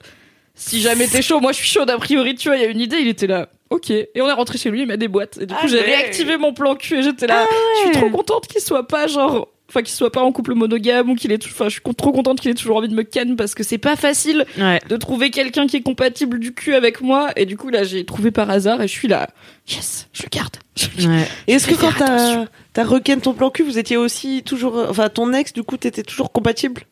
Si 0.55 0.81
jamais 0.81 1.07
t'es 1.07 1.21
chaud, 1.21 1.41
moi 1.41 1.53
je 1.53 1.59
suis 1.59 1.69
chaude 1.69 1.91
a 1.91 1.99
priori, 1.99 2.35
tu 2.35 2.49
vois, 2.49 2.57
il 2.57 2.63
y 2.63 2.65
a 2.65 2.69
une 2.69 2.81
idée, 2.81 2.97
il 2.97 3.09
était 3.09 3.27
là. 3.27 3.51
Ok. 3.69 3.91
Et 3.91 4.11
on 4.23 4.29
est 4.29 4.33
rentré 4.33 4.57
chez 4.57 4.71
lui, 4.71 4.83
il 4.83 4.87
m'a 4.87 4.97
des 4.97 5.09
boîtes. 5.09 5.37
Et 5.39 5.45
du 5.45 5.53
coup, 5.53 5.61
Ah 5.65 5.67
j'ai 5.67 5.81
ouais. 5.81 5.85
réactivé 5.85 6.39
mon 6.39 6.55
plan 6.55 6.75
cul 6.77 6.97
et 6.99 7.03
j'étais 7.03 7.27
là. 7.27 7.45
Je 7.77 7.91
suis 7.91 7.91
trop 8.01 8.09
contente 8.09 8.47
qu'il 8.47 8.63
soit 8.63 8.89
pas 8.89 9.07
genre. 9.07 9.49
Enfin, 9.69 9.81
qu'il 9.83 9.91
soit 9.95 10.13
pas 10.13 10.23
en 10.23 10.31
couple 10.31 10.55
monogame 10.55 11.11
ou 11.11 11.17
qu'il 11.17 11.37
tout. 11.39 11.49
Enfin, 11.51 11.65
je 11.65 11.71
suis 11.71 11.81
trop 11.97 12.13
contente 12.13 12.41
qu'il 12.41 12.51
ait 12.53 12.55
toujours 12.55 12.77
envie 12.77 12.89
de 12.89 12.95
me 12.95 13.03
ken 13.03 13.35
parce 13.35 13.55
que 13.57 13.65
c'est 13.65 13.79
pas 13.79 13.97
facile 13.97 14.45
Ouais. 14.59 14.81
de 14.89 14.97
trouver 14.97 15.31
quelqu'un 15.31 15.67
qui 15.67 15.77
est 15.79 15.83
compatible 15.83 16.39
du 16.39 16.55
cul 16.55 16.75
avec 16.77 17.01
moi. 17.01 17.31
Et 17.35 17.47
du 17.47 17.57
coup, 17.57 17.69
là, 17.71 17.83
j'ai 17.83 18.05
trouvé 18.05 18.31
par 18.31 18.49
hasard 18.49 18.81
et 18.81 18.87
je 18.87 18.93
suis 18.93 19.09
là. 19.09 19.29
Yes, 19.69 20.09
je 20.13 20.23
garde. 20.31 20.57
Ouais. 21.01 21.27
Et 21.49 21.55
est-ce 21.55 21.67
que 21.67 21.75
quand 21.75 21.91
t'as 21.99 22.45
t'as 22.75 22.85
requin 22.85 23.19
ton 23.19 23.33
plan 23.33 23.51
cul, 23.51 23.65
vous 23.65 23.79
étiez 23.79 23.97
aussi 23.97 24.43
toujours, 24.45 24.87
enfin 24.89 25.09
ton 25.09 25.33
ex, 25.33 25.53
du 25.53 25.65
coup, 25.65 25.77
t'étais 25.77 26.03
toujours 26.05 26.31
compatible? 26.31 26.83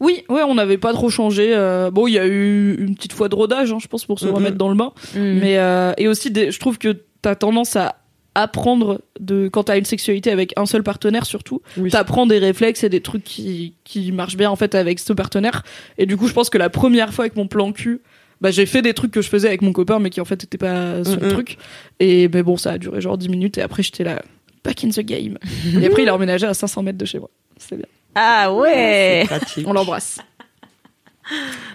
Oui, 0.00 0.24
ouais, 0.30 0.42
on 0.42 0.54
n'avait 0.54 0.78
pas 0.78 0.92
trop 0.92 1.10
changé. 1.10 1.52
euh, 1.54 1.90
bon, 1.90 2.06
il 2.06 2.12
y 2.14 2.18
a 2.18 2.26
eu 2.26 2.74
une 2.80 2.94
petite 2.96 3.12
fois 3.12 3.28
de 3.28 3.34
rodage, 3.34 3.70
hein, 3.72 3.78
je 3.80 3.86
pense, 3.86 4.06
pour 4.06 4.18
se 4.18 4.26
Mhm. 4.26 4.34
remettre 4.34 4.56
dans 4.56 4.68
le 4.70 4.74
bain. 4.76 4.92
Mm. 5.14 5.18
Mais 5.40 5.58
euh, 5.58 5.92
et 5.98 6.08
aussi, 6.08 6.30
des- 6.30 6.50
je 6.50 6.58
trouve 6.58 6.78
que 6.78 6.96
t'as 7.22 7.34
tendance 7.34 7.76
à 7.76 7.96
apprendre 8.34 9.00
de 9.20 9.48
quand 9.48 9.64
t'as 9.64 9.78
une 9.78 9.84
sexualité 9.84 10.30
avec 10.30 10.52
un 10.56 10.66
seul 10.66 10.82
partenaire 10.82 11.24
surtout 11.26 11.62
Oui. 11.76 11.90
t'apprends 11.90 12.26
des 12.26 12.38
réflexes 12.38 12.82
et 12.84 12.88
des 12.88 13.00
trucs 13.00 13.22
qui 13.24 13.74
qui 13.84 14.10
marchent 14.12 14.36
bien 14.36 14.50
en 14.50 14.56
fait 14.56 14.74
avec 14.74 14.98
ce 14.98 15.12
partenaire 15.12 15.62
et 15.98 16.06
du 16.06 16.16
coup 16.16 16.26
je 16.28 16.32
pense 16.32 16.50
que 16.50 16.58
la 16.58 16.70
première 16.70 17.12
fois 17.14 17.24
avec 17.24 17.36
mon 17.36 17.46
plan 17.46 17.70
cul 17.72 18.00
bah 18.40 18.50
j'ai 18.50 18.66
fait 18.66 18.82
des 18.82 18.92
trucs 18.94 19.12
que 19.12 19.22
je 19.22 19.28
faisais 19.28 19.46
avec 19.48 19.62
mon 19.62 19.72
copain 19.72 20.00
mais 20.00 20.10
qui 20.10 20.20
en 20.20 20.24
fait 20.24 20.42
étaient 20.42 20.58
pas 20.58 21.04
son 21.04 21.16
truc 21.18 21.58
et 22.00 22.28
mais 22.28 22.42
bon 22.42 22.56
ça 22.56 22.72
a 22.72 22.78
duré 22.78 23.00
genre 23.00 23.16
10 23.16 23.28
minutes 23.28 23.58
et 23.58 23.62
après 23.62 23.82
j'étais 23.84 24.02
là 24.04 24.20
back 24.64 24.82
in 24.84 24.88
the 24.90 25.00
game 25.00 25.38
et 25.80 25.86
après 25.86 26.02
il 26.02 26.08
a 26.08 26.14
emménagé 26.14 26.46
à 26.46 26.54
500 26.54 26.82
mètres 26.82 26.98
de 26.98 27.04
chez 27.04 27.18
moi 27.20 27.30
c'est 27.58 27.76
bien 27.76 27.86
Ah 28.16 28.52
ouais. 28.52 29.26
On 29.64 29.72
l'embrasse 29.72 30.18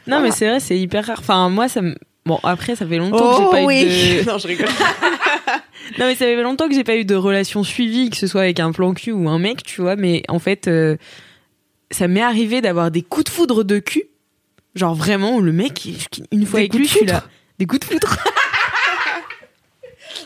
Non, 0.07 0.22
mais 0.22 0.32
c'est 0.32 0.47
vrai, 0.47 0.60
c'est 0.60 0.78
hyper 0.78 1.05
rare. 1.05 1.18
Enfin, 1.20 1.49
moi, 1.49 1.68
ça 1.68 1.82
me. 1.82 1.95
Bon, 2.30 2.40
après, 2.44 2.76
ça 2.76 2.86
fait 2.86 2.98
longtemps 2.98 3.32
que 3.32 3.38
j'ai 3.38 3.48
Oh 3.48 3.50
pas 3.50 3.62
eu 3.64 3.66
oui 3.66 3.86
de. 3.86 4.26
Non, 4.30 4.38
je 4.38 4.48
rigole. 4.48 4.70
Non, 5.98 6.06
mais 6.06 6.14
ça 6.14 6.26
fait 6.26 6.44
longtemps 6.44 6.70
que 6.70 6.76
j'ai 6.76 6.84
pas 6.84 6.96
eu 6.96 7.04
de 7.04 7.16
relation 7.16 7.64
suivie, 7.64 8.12
que 8.12 8.18
ce 8.18 8.28
soit 8.28 8.42
avec 8.42 8.60
un 8.60 8.72
plan 8.72 8.94
cul 8.94 9.12
ou 9.12 9.28
un 9.28 9.40
mec, 9.40 9.64
tu 9.64 9.82
vois. 9.82 9.96
Mais 9.96 10.22
en 10.28 10.38
fait, 10.38 10.68
euh, 10.68 10.96
ça 11.90 12.08
m'est 12.08 12.22
arrivé 12.22 12.62
d'avoir 12.62 12.92
des 12.92 13.02
coups 13.02 13.24
de 13.24 13.30
foudre 13.32 13.64
de 13.64 13.80
cul. 13.80 14.04
Genre 14.76 14.94
vraiment, 14.94 15.38
où 15.38 15.42
le 15.42 15.52
mec, 15.52 15.88
une 16.32 16.46
fois 16.46 16.60
Des 16.60 16.66
avec 16.66 16.76
lui, 16.76 16.84
de 16.84 16.88
je 16.88 16.98
suis 16.98 17.06
là. 17.08 17.24
Des 17.58 17.66
coups 17.66 17.80
de 17.80 17.86
foudre. 17.86 18.16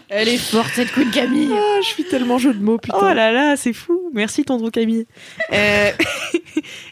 Elle 0.09 0.27
est 0.27 0.37
forte 0.37 0.71
cette 0.73 0.91
Queen 0.91 1.09
Camille. 1.09 1.53
Ah, 1.53 1.79
je 1.81 1.87
suis 1.87 2.03
tellement 2.03 2.37
jeu 2.37 2.53
de 2.53 2.61
mots, 2.61 2.79
putain. 2.79 2.97
Oh 2.99 3.13
là 3.13 3.31
là, 3.31 3.55
c'est 3.55 3.71
fou. 3.71 4.09
Merci 4.13 4.43
tonton 4.43 4.69
Camille. 4.69 5.05
Euh, 5.53 5.91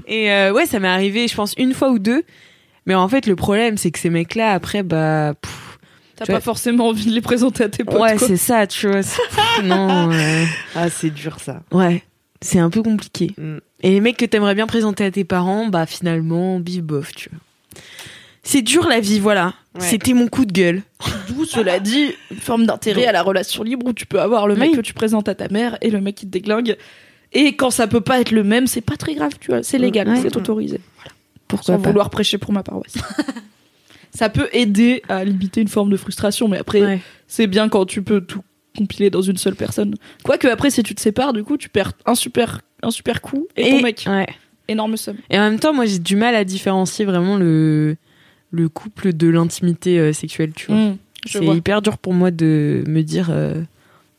et 0.08 0.32
euh, 0.32 0.54
ouais, 0.54 0.66
ça 0.66 0.80
m'est 0.80 0.88
arrivé, 0.88 1.28
je 1.28 1.36
pense, 1.36 1.54
une 1.58 1.74
fois 1.74 1.90
ou 1.90 2.00
deux. 2.00 2.24
Mais 2.86 2.96
en 2.96 3.08
fait, 3.08 3.28
le 3.28 3.36
problème, 3.36 3.78
c'est 3.78 3.92
que 3.92 4.00
ces 4.00 4.10
mecs-là, 4.10 4.52
après, 4.54 4.84
bah... 4.84 5.34
pff, 5.40 5.78
T'as 6.16 6.26
pas 6.26 6.34
vois- 6.34 6.42
forcément 6.42 6.88
envie 6.90 7.06
de 7.08 7.12
les 7.16 7.22
présenter 7.22 7.64
à 7.64 7.70
tes 7.70 7.84
potes. 7.84 8.00
ouais, 8.00 8.16
quoi. 8.18 8.28
c'est 8.28 8.38
ça, 8.38 8.68
tu 8.68 8.88
vois. 8.88 9.02
c'est- 9.04 9.22
non, 9.64 10.12
euh, 10.12 10.46
Ah, 10.76 10.90
c'est 10.90 11.10
dur 11.10 11.40
ça. 11.40 11.62
ouais, 11.72 12.04
c'est 12.42 12.60
un 12.60 12.70
peu 12.70 12.84
compliqué. 12.84 13.34
Mm. 13.38 13.58
Et 13.84 13.90
les 13.92 14.02
mecs 14.02 14.18
que 14.18 14.26
t'aimerais 14.26 14.54
bien 14.56 14.68
présenter 14.68 15.04
à 15.06 15.12
tes 15.12 15.24
parents, 15.24 15.68
bah 15.68 15.86
finalement, 15.88 16.60
bif 16.60 16.82
bof, 16.84 17.12
tu 17.16 17.30
vois. 17.30 17.40
C'est 18.44 18.62
dur 18.64 18.88
la 18.88 19.00
vie, 19.00 19.20
voilà. 19.20 19.54
Ouais. 19.76 19.82
C'était 19.82 20.14
mon 20.14 20.28
coup 20.28 20.46
de 20.46 20.52
gueule. 20.52 20.82
D'où, 21.28 21.46
cela 21.46 21.80
dit, 21.80 22.14
une 22.32 22.40
forme 22.40 22.66
d'intérêt 22.66 23.06
à 23.06 23.12
la 23.12 23.22
relation 23.22 23.64
libre 23.64 23.86
où 23.88 23.94
tu 23.94 24.06
peux 24.08 24.20
avoir 24.20 24.48
le 24.48 24.56
mec 24.56 24.72
Oui. 24.72 24.78
que 24.78 24.82
tu 24.82 24.94
présentes 24.94 25.30
à 25.30 25.36
ta 25.36 25.48
mère 25.50 25.78
et 25.82 25.90
le 25.92 26.02
mec 26.02 26.16
qui 26.16 26.26
te 26.26 26.32
déglingue. 26.32 26.76
Et 27.34 27.56
quand 27.56 27.70
ça 27.70 27.88
peut 27.88 28.02
pas 28.02 28.20
être 28.20 28.32
le 28.32 28.44
même, 28.44 28.66
c'est 28.68 28.82
pas 28.82 28.98
très 28.98 29.14
grave, 29.16 29.32
tu 29.40 29.52
vois. 29.52 29.62
C'est 29.64 29.78
légal, 29.78 30.08
Ouais. 30.10 30.20
c'est 30.22 30.36
autorisé. 30.36 30.82
Pourquoi 31.52 31.76
Sans 31.76 31.82
vouloir 31.82 32.10
prêcher 32.10 32.38
pour 32.38 32.52
ma 32.54 32.64
paroisse. 32.64 32.94
ça 34.14 34.30
peut 34.30 34.50
aider 34.54 35.02
à 35.10 35.24
limiter 35.24 35.62
une 35.62 35.68
forme 35.68 35.90
de 35.90 35.98
frustration, 35.98 36.48
mais 36.48 36.58
après, 36.58 36.82
Ouais. 36.82 37.00
c'est 37.28 37.48
bien 37.48 37.70
quand 37.70 37.86
tu 37.86 38.02
peux 38.02 38.22
tout 38.22 38.44
compiler 38.78 39.10
dans 39.10 39.22
une 39.22 39.38
seule 39.38 39.56
personne. 39.56 39.96
Quoique 40.24 40.48
après, 40.48 40.70
si 40.70 40.82
tu 40.84 40.96
te 40.96 41.02
sépares, 41.02 41.34
du 41.34 41.44
coup, 41.44 41.58
tu 41.58 41.70
perds 41.70 41.92
un 42.06 42.16
super, 42.16 42.62
un 42.84 42.92
super 42.92 43.22
coup 43.22 43.48
et, 43.58 43.70
ton 43.70 43.82
mec. 43.82 44.06
ouais. 44.08 44.28
Énorme 44.68 44.96
somme. 44.96 45.18
Et 45.30 45.38
en 45.38 45.42
même 45.50 45.60
temps, 45.60 45.74
moi, 45.74 45.86
j'ai 45.86 46.00
du 46.00 46.16
mal 46.16 46.36
à 46.36 46.46
différencier 46.46 47.04
vraiment 47.04 47.36
le, 47.36 47.98
le 48.52 48.70
couple 48.70 49.12
de 49.14 49.28
l'intimité 49.28 50.00
euh, 50.00 50.14
sexuelle, 50.14 50.54
tu 50.56 50.68
vois. 50.68 50.76
Mmh, 50.78 50.98
c'est 51.26 51.46
hyper 51.46 51.82
dur 51.82 51.98
pour 51.98 52.14
moi 52.14 52.32
de 52.32 52.84
me 52.88 53.02
dire, 53.02 53.28
euh, 53.32 53.62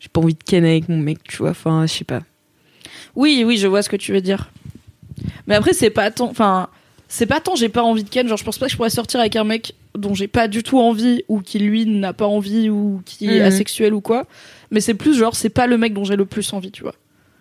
j'ai 0.00 0.08
pas 0.10 0.20
envie 0.20 0.34
de 0.34 0.42
ken 0.44 0.64
avec 0.64 0.88
mon 0.90 0.98
mec, 0.98 1.22
tu 1.24 1.38
vois. 1.38 1.50
Enfin, 1.50 1.86
je 1.86 1.92
sais 1.94 2.04
pas. 2.04 2.20
Oui, 3.16 3.44
oui, 3.46 3.56
je 3.56 3.66
vois 3.66 3.82
ce 3.82 3.88
que 3.88 3.96
tu 3.96 4.12
veux 4.12 4.20
dire. 4.20 4.50
Mais 5.46 5.54
après, 5.54 5.72
c'est 5.72 5.90
pas 5.90 6.10
tant. 6.10 6.28
Enfin, 6.28 6.68
c'est 7.14 7.26
pas 7.26 7.40
tant 7.40 7.54
j'ai 7.56 7.68
pas 7.68 7.82
envie 7.82 8.04
de 8.04 8.08
Ken. 8.08 8.26
Genre, 8.26 8.38
je 8.38 8.44
pense 8.44 8.56
pas 8.56 8.66
que 8.66 8.72
je 8.72 8.76
pourrais 8.76 8.88
sortir 8.88 9.20
avec 9.20 9.36
un 9.36 9.44
mec 9.44 9.74
dont 9.94 10.14
j'ai 10.14 10.28
pas 10.28 10.48
du 10.48 10.62
tout 10.62 10.78
envie 10.78 11.22
ou 11.28 11.40
qui 11.42 11.58
lui 11.58 11.84
n'a 11.84 12.14
pas 12.14 12.26
envie 12.26 12.70
ou 12.70 13.02
qui 13.04 13.28
est 13.28 13.40
Mhm. 13.40 13.46
asexuel 13.46 13.92
ou 13.92 14.00
quoi. 14.00 14.26
Mais 14.70 14.80
c'est 14.80 14.94
plus 14.94 15.14
genre, 15.14 15.36
c'est 15.36 15.50
pas 15.50 15.66
le 15.66 15.76
mec 15.76 15.92
dont 15.92 16.04
j'ai 16.04 16.16
le 16.16 16.24
plus 16.24 16.50
envie, 16.54 16.70
tu 16.72 16.82
vois. 16.82 16.94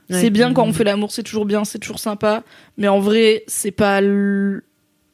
Ouais. 0.09 0.19
C'est 0.19 0.29
bien 0.29 0.51
quand 0.53 0.65
on 0.65 0.73
fait 0.73 0.83
l'amour, 0.83 1.11
c'est 1.13 1.23
toujours 1.23 1.45
bien, 1.45 1.63
c'est 1.63 1.79
toujours 1.79 1.99
sympa. 1.99 2.43
Mais 2.77 2.89
en 2.89 2.99
vrai, 2.99 3.43
c'est 3.47 3.71
pas 3.71 4.01
le, 4.01 4.63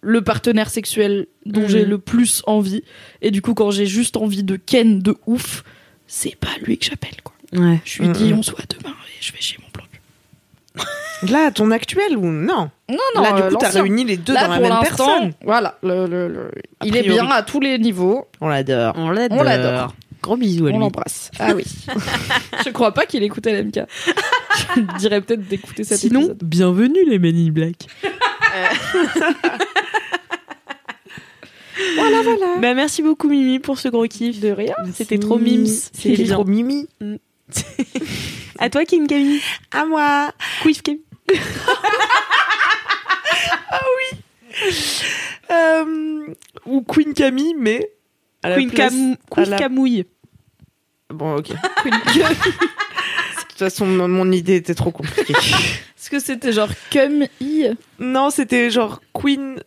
le 0.01 0.21
partenaire 0.23 0.71
sexuel 0.71 1.27
dont 1.45 1.61
Mhm. 1.61 1.67
j'ai 1.69 1.85
le 1.85 1.99
plus 1.99 2.41
envie. 2.47 2.81
Et 3.21 3.29
du 3.29 3.43
coup, 3.43 3.53
quand 3.53 3.69
j'ai 3.69 3.85
juste 3.85 4.17
envie 4.17 4.41
de 4.41 4.55
Ken 4.55 4.99
de 5.03 5.15
ouf, 5.27 5.63
c'est 6.07 6.35
pas 6.35 6.49
lui 6.63 6.79
que 6.79 6.85
j'appelle, 6.85 7.21
quoi. 7.23 7.35
Ouais. 7.53 7.79
Je 7.85 7.99
lui 8.01 8.07
Mhm. 8.07 8.13
dis, 8.15 8.33
on 8.33 8.41
se 8.41 8.49
voit 8.51 8.61
demain 8.67 8.95
et 8.95 9.21
je 9.21 9.31
vais 9.33 9.39
chez 9.39 9.57
cul. 9.57 9.61
Là, 11.31 11.49
ton 11.51 11.71
actuel 11.71 12.15
ou 12.17 12.25
non? 12.27 12.69
Non, 12.89 12.97
non, 13.15 13.21
Là, 13.21 13.31
du 13.33 13.41
euh, 13.41 13.49
coup, 13.49 13.55
t'as 13.59 13.69
réuni 13.69 14.03
les 14.05 14.17
deux 14.17 14.33
Là, 14.33 14.43
dans 14.47 14.53
la 14.53 14.59
pour 14.59 14.69
même 14.69 14.79
personne. 14.81 15.33
Voilà, 15.43 15.77
le, 15.81 16.05
le- 16.05 16.27
le- 16.27 16.51
il 16.85 16.95
est 16.95 17.01
bien 17.03 17.27
à 17.31 17.41
tous 17.41 17.59
les 17.59 17.77
niveaux. 17.79 18.27
On 18.39 18.47
l'adore. 18.49 18.93
On 18.95 19.09
l'adore. 19.09 19.39
On 19.39 19.43
l'adore. 19.43 19.95
Gros 20.21 20.37
bisous 20.37 20.65
à 20.67 20.69
On 20.69 20.73
lui. 20.73 20.79
l'embrasse. 20.79 21.31
Ah 21.39 21.53
oui. 21.55 21.63
je 22.65 22.69
crois 22.69 22.91
pas 22.93 23.05
qu'il 23.05 23.23
écoutait 23.23 23.51
l'MK. 23.61 23.79
je 24.75 24.97
dirais 24.99 25.21
peut-être 25.21 25.47
d'écouter 25.47 25.83
cet 25.83 25.97
Sinon, 25.99 26.19
épisode. 26.21 26.43
bienvenue 26.43 27.03
les 27.07 27.17
Men 27.19 27.35
in 27.35 27.51
Black. 27.51 27.87
Voilà, 31.95 32.21
voilà. 32.23 32.57
Bah, 32.59 32.73
merci 32.73 33.03
beaucoup 33.03 33.27
Mimi 33.29 33.59
pour 33.59 33.77
ce 33.77 33.87
gros 33.89 34.07
kiff. 34.07 34.39
De 34.39 34.49
rien. 34.49 34.73
C'était 34.93 35.19
trop 35.19 35.37
mims. 35.37 35.67
C'était 35.93 36.25
trop 36.25 36.43
mimi. 36.45 36.87
À 38.59 38.69
toi 38.69 38.85
King 38.85 39.07
Camille. 39.07 39.41
À 39.71 39.85
moi. 39.85 40.31
Quiff 40.61 40.81
Camille. 40.81 41.01
Euh, 45.51 46.25
ou 46.65 46.81
Queen 46.81 47.13
Camille, 47.13 47.53
mais. 47.57 47.89
à 48.43 48.49
la 48.49 48.55
Queen 48.55 48.69
place- 48.71 48.91
Cam... 48.91 49.15
à 49.37 49.45
la- 49.45 49.57
Camouille. 49.57 50.05
Bon, 51.09 51.35
ok. 51.37 51.49
De 51.85 53.49
toute 53.49 53.57
façon, 53.59 53.85
mon 53.85 54.07
mon 54.07 54.31
idée 54.31 54.55
était 54.57 54.75
trop 54.75 54.91
compliquée. 54.91 55.33
Est-ce 55.97 56.09
que 56.09 56.19
c'était 56.19 56.51
genre 56.51 56.69
cum 56.91 57.25
i? 57.39 57.67
Non, 57.99 58.29
c'était 58.29 58.69
genre 58.69 59.01
Queen 59.13 59.61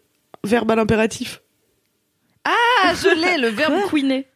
verbal 0.44 0.78
impératif. 0.78 1.40
Ah, 2.44 2.92
je 2.94 3.08
l'ai, 3.18 3.38
le 3.38 3.48
verbe 3.48 3.88
queener. 3.90 4.26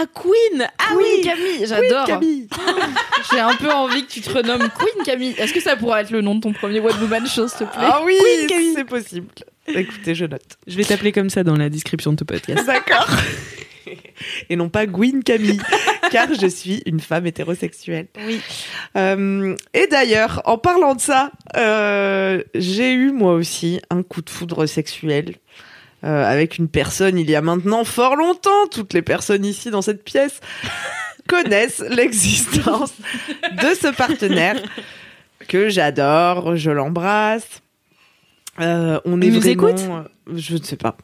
Ah 0.00 0.06
Queen. 0.14 0.68
Ah 0.78 0.94
Queen 0.94 1.24
Camille, 1.24 1.66
j'adore. 1.66 2.06
Camille. 2.06 2.48
J'ai 3.32 3.40
un 3.40 3.54
peu 3.56 3.72
envie 3.72 4.06
que 4.06 4.12
tu 4.12 4.20
te 4.20 4.30
renommes 4.30 4.68
Queen 4.78 5.04
Camille. 5.04 5.34
Est-ce 5.38 5.52
que 5.52 5.60
ça 5.60 5.74
pourrait 5.74 6.02
être 6.02 6.10
le 6.10 6.20
nom 6.20 6.36
de 6.36 6.40
ton 6.40 6.52
premier 6.52 6.78
One 6.78 6.94
Woman 7.00 7.26
Show, 7.26 7.48
s'il 7.48 7.66
te 7.66 7.72
plaît? 7.72 7.82
Ah 7.82 8.00
oui, 8.04 8.16
c'est 8.74 8.84
possible. 8.84 9.26
Écoutez, 9.66 10.14
je 10.14 10.24
note. 10.24 10.56
Je 10.68 10.76
vais 10.76 10.84
t'appeler 10.84 11.10
comme 11.10 11.30
ça 11.30 11.42
dans 11.42 11.56
la 11.56 11.68
description 11.68 12.12
de 12.12 12.18
ton 12.18 12.24
podcast. 12.24 12.64
D'accord. 12.64 13.08
Et 14.50 14.56
non 14.56 14.68
pas 14.68 14.86
Gwyn 14.86 15.22
Camille, 15.24 15.60
car 16.10 16.28
je 16.40 16.46
suis 16.46 16.82
une 16.86 17.00
femme 17.00 17.26
hétérosexuelle. 17.26 18.06
Oui. 18.24 18.40
Euh, 18.96 19.56
et 19.74 19.86
d'ailleurs, 19.88 20.42
en 20.44 20.58
parlant 20.58 20.94
de 20.94 21.00
ça, 21.00 21.32
euh, 21.56 22.42
j'ai 22.54 22.92
eu 22.92 23.10
moi 23.10 23.32
aussi 23.32 23.80
un 23.90 24.02
coup 24.02 24.22
de 24.22 24.30
foudre 24.30 24.66
sexuel 24.66 25.34
euh, 26.04 26.24
avec 26.24 26.58
une 26.58 26.68
personne 26.68 27.18
il 27.18 27.28
y 27.28 27.34
a 27.34 27.42
maintenant 27.42 27.84
fort 27.84 28.16
longtemps. 28.16 28.66
Toutes 28.70 28.92
les 28.92 29.02
personnes 29.02 29.44
ici 29.44 29.70
dans 29.70 29.82
cette 29.82 30.04
pièce 30.04 30.40
connaissent 31.28 31.84
l'existence 31.88 32.92
de 33.62 33.74
ce 33.80 33.94
partenaire 33.94 34.62
que 35.48 35.68
j'adore, 35.68 36.56
je 36.56 36.70
l'embrasse. 36.70 37.62
Euh, 38.60 39.00
on 39.04 39.20
est 39.20 39.28
nous 39.28 39.40
vraiment, 39.40 39.68
écoute 39.68 39.80
euh, 39.88 40.34
Je 40.34 40.56
ne 40.56 40.62
sais 40.62 40.76
pas. 40.76 40.96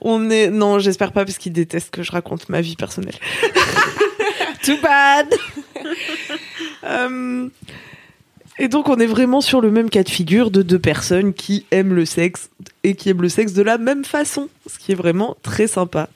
On 0.00 0.30
est 0.30 0.48
non, 0.48 0.78
j'espère 0.78 1.12
pas 1.12 1.24
parce 1.24 1.38
qu'il 1.38 1.52
déteste 1.52 1.90
que 1.90 2.02
je 2.02 2.12
raconte 2.12 2.48
ma 2.48 2.60
vie 2.60 2.76
personnelle. 2.76 3.16
Too 4.64 4.76
bad. 4.82 5.28
Euh, 6.84 7.48
et 8.58 8.68
donc 8.68 8.88
on 8.88 8.96
est 8.96 9.06
vraiment 9.06 9.40
sur 9.40 9.60
le 9.60 9.70
même 9.70 9.90
cas 9.90 10.02
de 10.02 10.08
figure 10.08 10.50
de 10.50 10.62
deux 10.62 10.78
personnes 10.78 11.32
qui 11.34 11.66
aiment 11.70 11.94
le 11.94 12.04
sexe 12.04 12.50
et 12.84 12.94
qui 12.94 13.08
aiment 13.10 13.22
le 13.22 13.28
sexe 13.28 13.52
de 13.54 13.62
la 13.62 13.78
même 13.78 14.04
façon, 14.04 14.48
ce 14.70 14.78
qui 14.78 14.92
est 14.92 14.96
vraiment 14.96 15.36
très 15.42 15.66
sympa. 15.66 16.08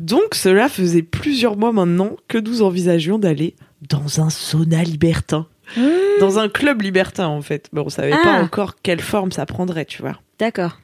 Donc 0.00 0.34
cela 0.34 0.68
faisait 0.68 1.02
plusieurs 1.02 1.56
mois 1.56 1.72
maintenant 1.72 2.16
que 2.28 2.38
nous 2.38 2.62
envisagions 2.62 3.18
d'aller 3.18 3.54
dans 3.88 4.20
un 4.20 4.30
sauna 4.30 4.82
libertin. 4.84 5.46
Dans 6.20 6.38
un 6.38 6.48
club 6.50 6.82
libertin 6.82 7.26
en 7.28 7.40
fait. 7.40 7.68
Mais 7.72 7.80
on 7.80 7.88
savait 7.88 8.10
pas 8.10 8.36
Ah. 8.38 8.42
encore 8.42 8.74
quelle 8.82 9.00
forme 9.00 9.32
ça 9.32 9.46
prendrait, 9.46 9.86
tu 9.86 10.02
vois. 10.02 10.20
D'accord. 10.38 10.78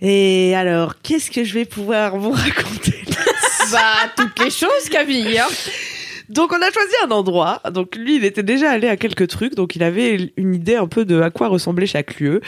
Et 0.00 0.54
alors, 0.56 1.00
qu'est-ce 1.02 1.30
que 1.30 1.44
je 1.44 1.54
vais 1.54 1.64
pouvoir 1.64 2.16
vous 2.16 2.30
raconter? 2.32 3.02
Bah, 3.70 4.10
toutes 4.16 4.38
les 4.40 4.50
choses, 4.50 4.88
Camille. 4.90 5.38
hein. 5.38 5.46
Donc 6.32 6.50
on 6.52 6.62
a 6.62 6.70
choisi 6.70 6.94
un 7.04 7.10
endroit. 7.10 7.60
Donc 7.72 7.94
lui, 7.94 8.16
il 8.16 8.24
était 8.24 8.42
déjà 8.42 8.70
allé 8.70 8.88
à 8.88 8.96
quelques 8.96 9.28
trucs, 9.28 9.54
donc 9.54 9.76
il 9.76 9.82
avait 9.82 10.32
une 10.36 10.54
idée 10.54 10.76
un 10.76 10.86
peu 10.86 11.04
de 11.04 11.20
à 11.20 11.30
quoi 11.30 11.48
ressemblait 11.48 11.86
chaque 11.86 12.18
lieu. 12.18 12.40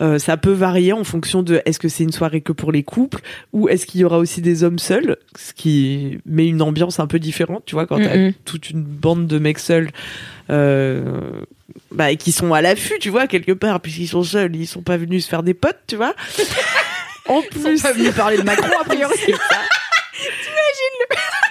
Euh, 0.00 0.18
ça 0.18 0.36
peut 0.36 0.52
varier 0.52 0.92
en 0.92 1.02
fonction 1.02 1.42
de 1.42 1.62
est-ce 1.64 1.78
que 1.78 1.88
c'est 1.88 2.04
une 2.04 2.12
soirée 2.12 2.42
que 2.42 2.52
pour 2.52 2.72
les 2.72 2.82
couples 2.82 3.20
ou 3.54 3.70
est-ce 3.70 3.86
qu'il 3.86 4.02
y 4.02 4.04
aura 4.04 4.18
aussi 4.18 4.42
des 4.42 4.64
hommes 4.64 4.78
seuls, 4.78 5.16
ce 5.38 5.54
qui 5.54 6.18
met 6.26 6.46
une 6.46 6.60
ambiance 6.60 7.00
un 7.00 7.06
peu 7.06 7.18
différente. 7.18 7.62
Tu 7.64 7.74
vois, 7.74 7.86
quand 7.86 7.98
t'as 7.98 8.32
toute 8.44 8.68
une 8.68 8.82
bande 8.82 9.26
de 9.26 9.38
mecs 9.38 9.58
seuls. 9.58 9.90
Euh, 10.50 11.02
bah, 11.90 12.10
et 12.10 12.18
qui 12.18 12.32
sont 12.32 12.52
à 12.52 12.60
l'affût, 12.60 12.98
tu 13.00 13.08
vois, 13.08 13.26
quelque 13.26 13.52
part, 13.52 13.80
puisqu'ils 13.80 14.08
sont 14.08 14.22
seuls, 14.22 14.54
ils 14.54 14.66
sont 14.66 14.82
pas 14.82 14.98
venus 14.98 15.24
se 15.24 15.30
faire 15.30 15.42
des 15.42 15.54
potes, 15.54 15.80
tu 15.86 15.96
vois. 15.96 16.14
En 17.28 17.40
Ils 17.40 17.48
plus, 17.48 17.78
sont 17.78 17.82
pas 17.84 17.92
venus 17.92 18.12
parler 18.14 18.36
de 18.36 18.42
Macron, 18.42 18.68
a 18.80 18.84
priori. 18.84 19.14
Tu 19.26 19.32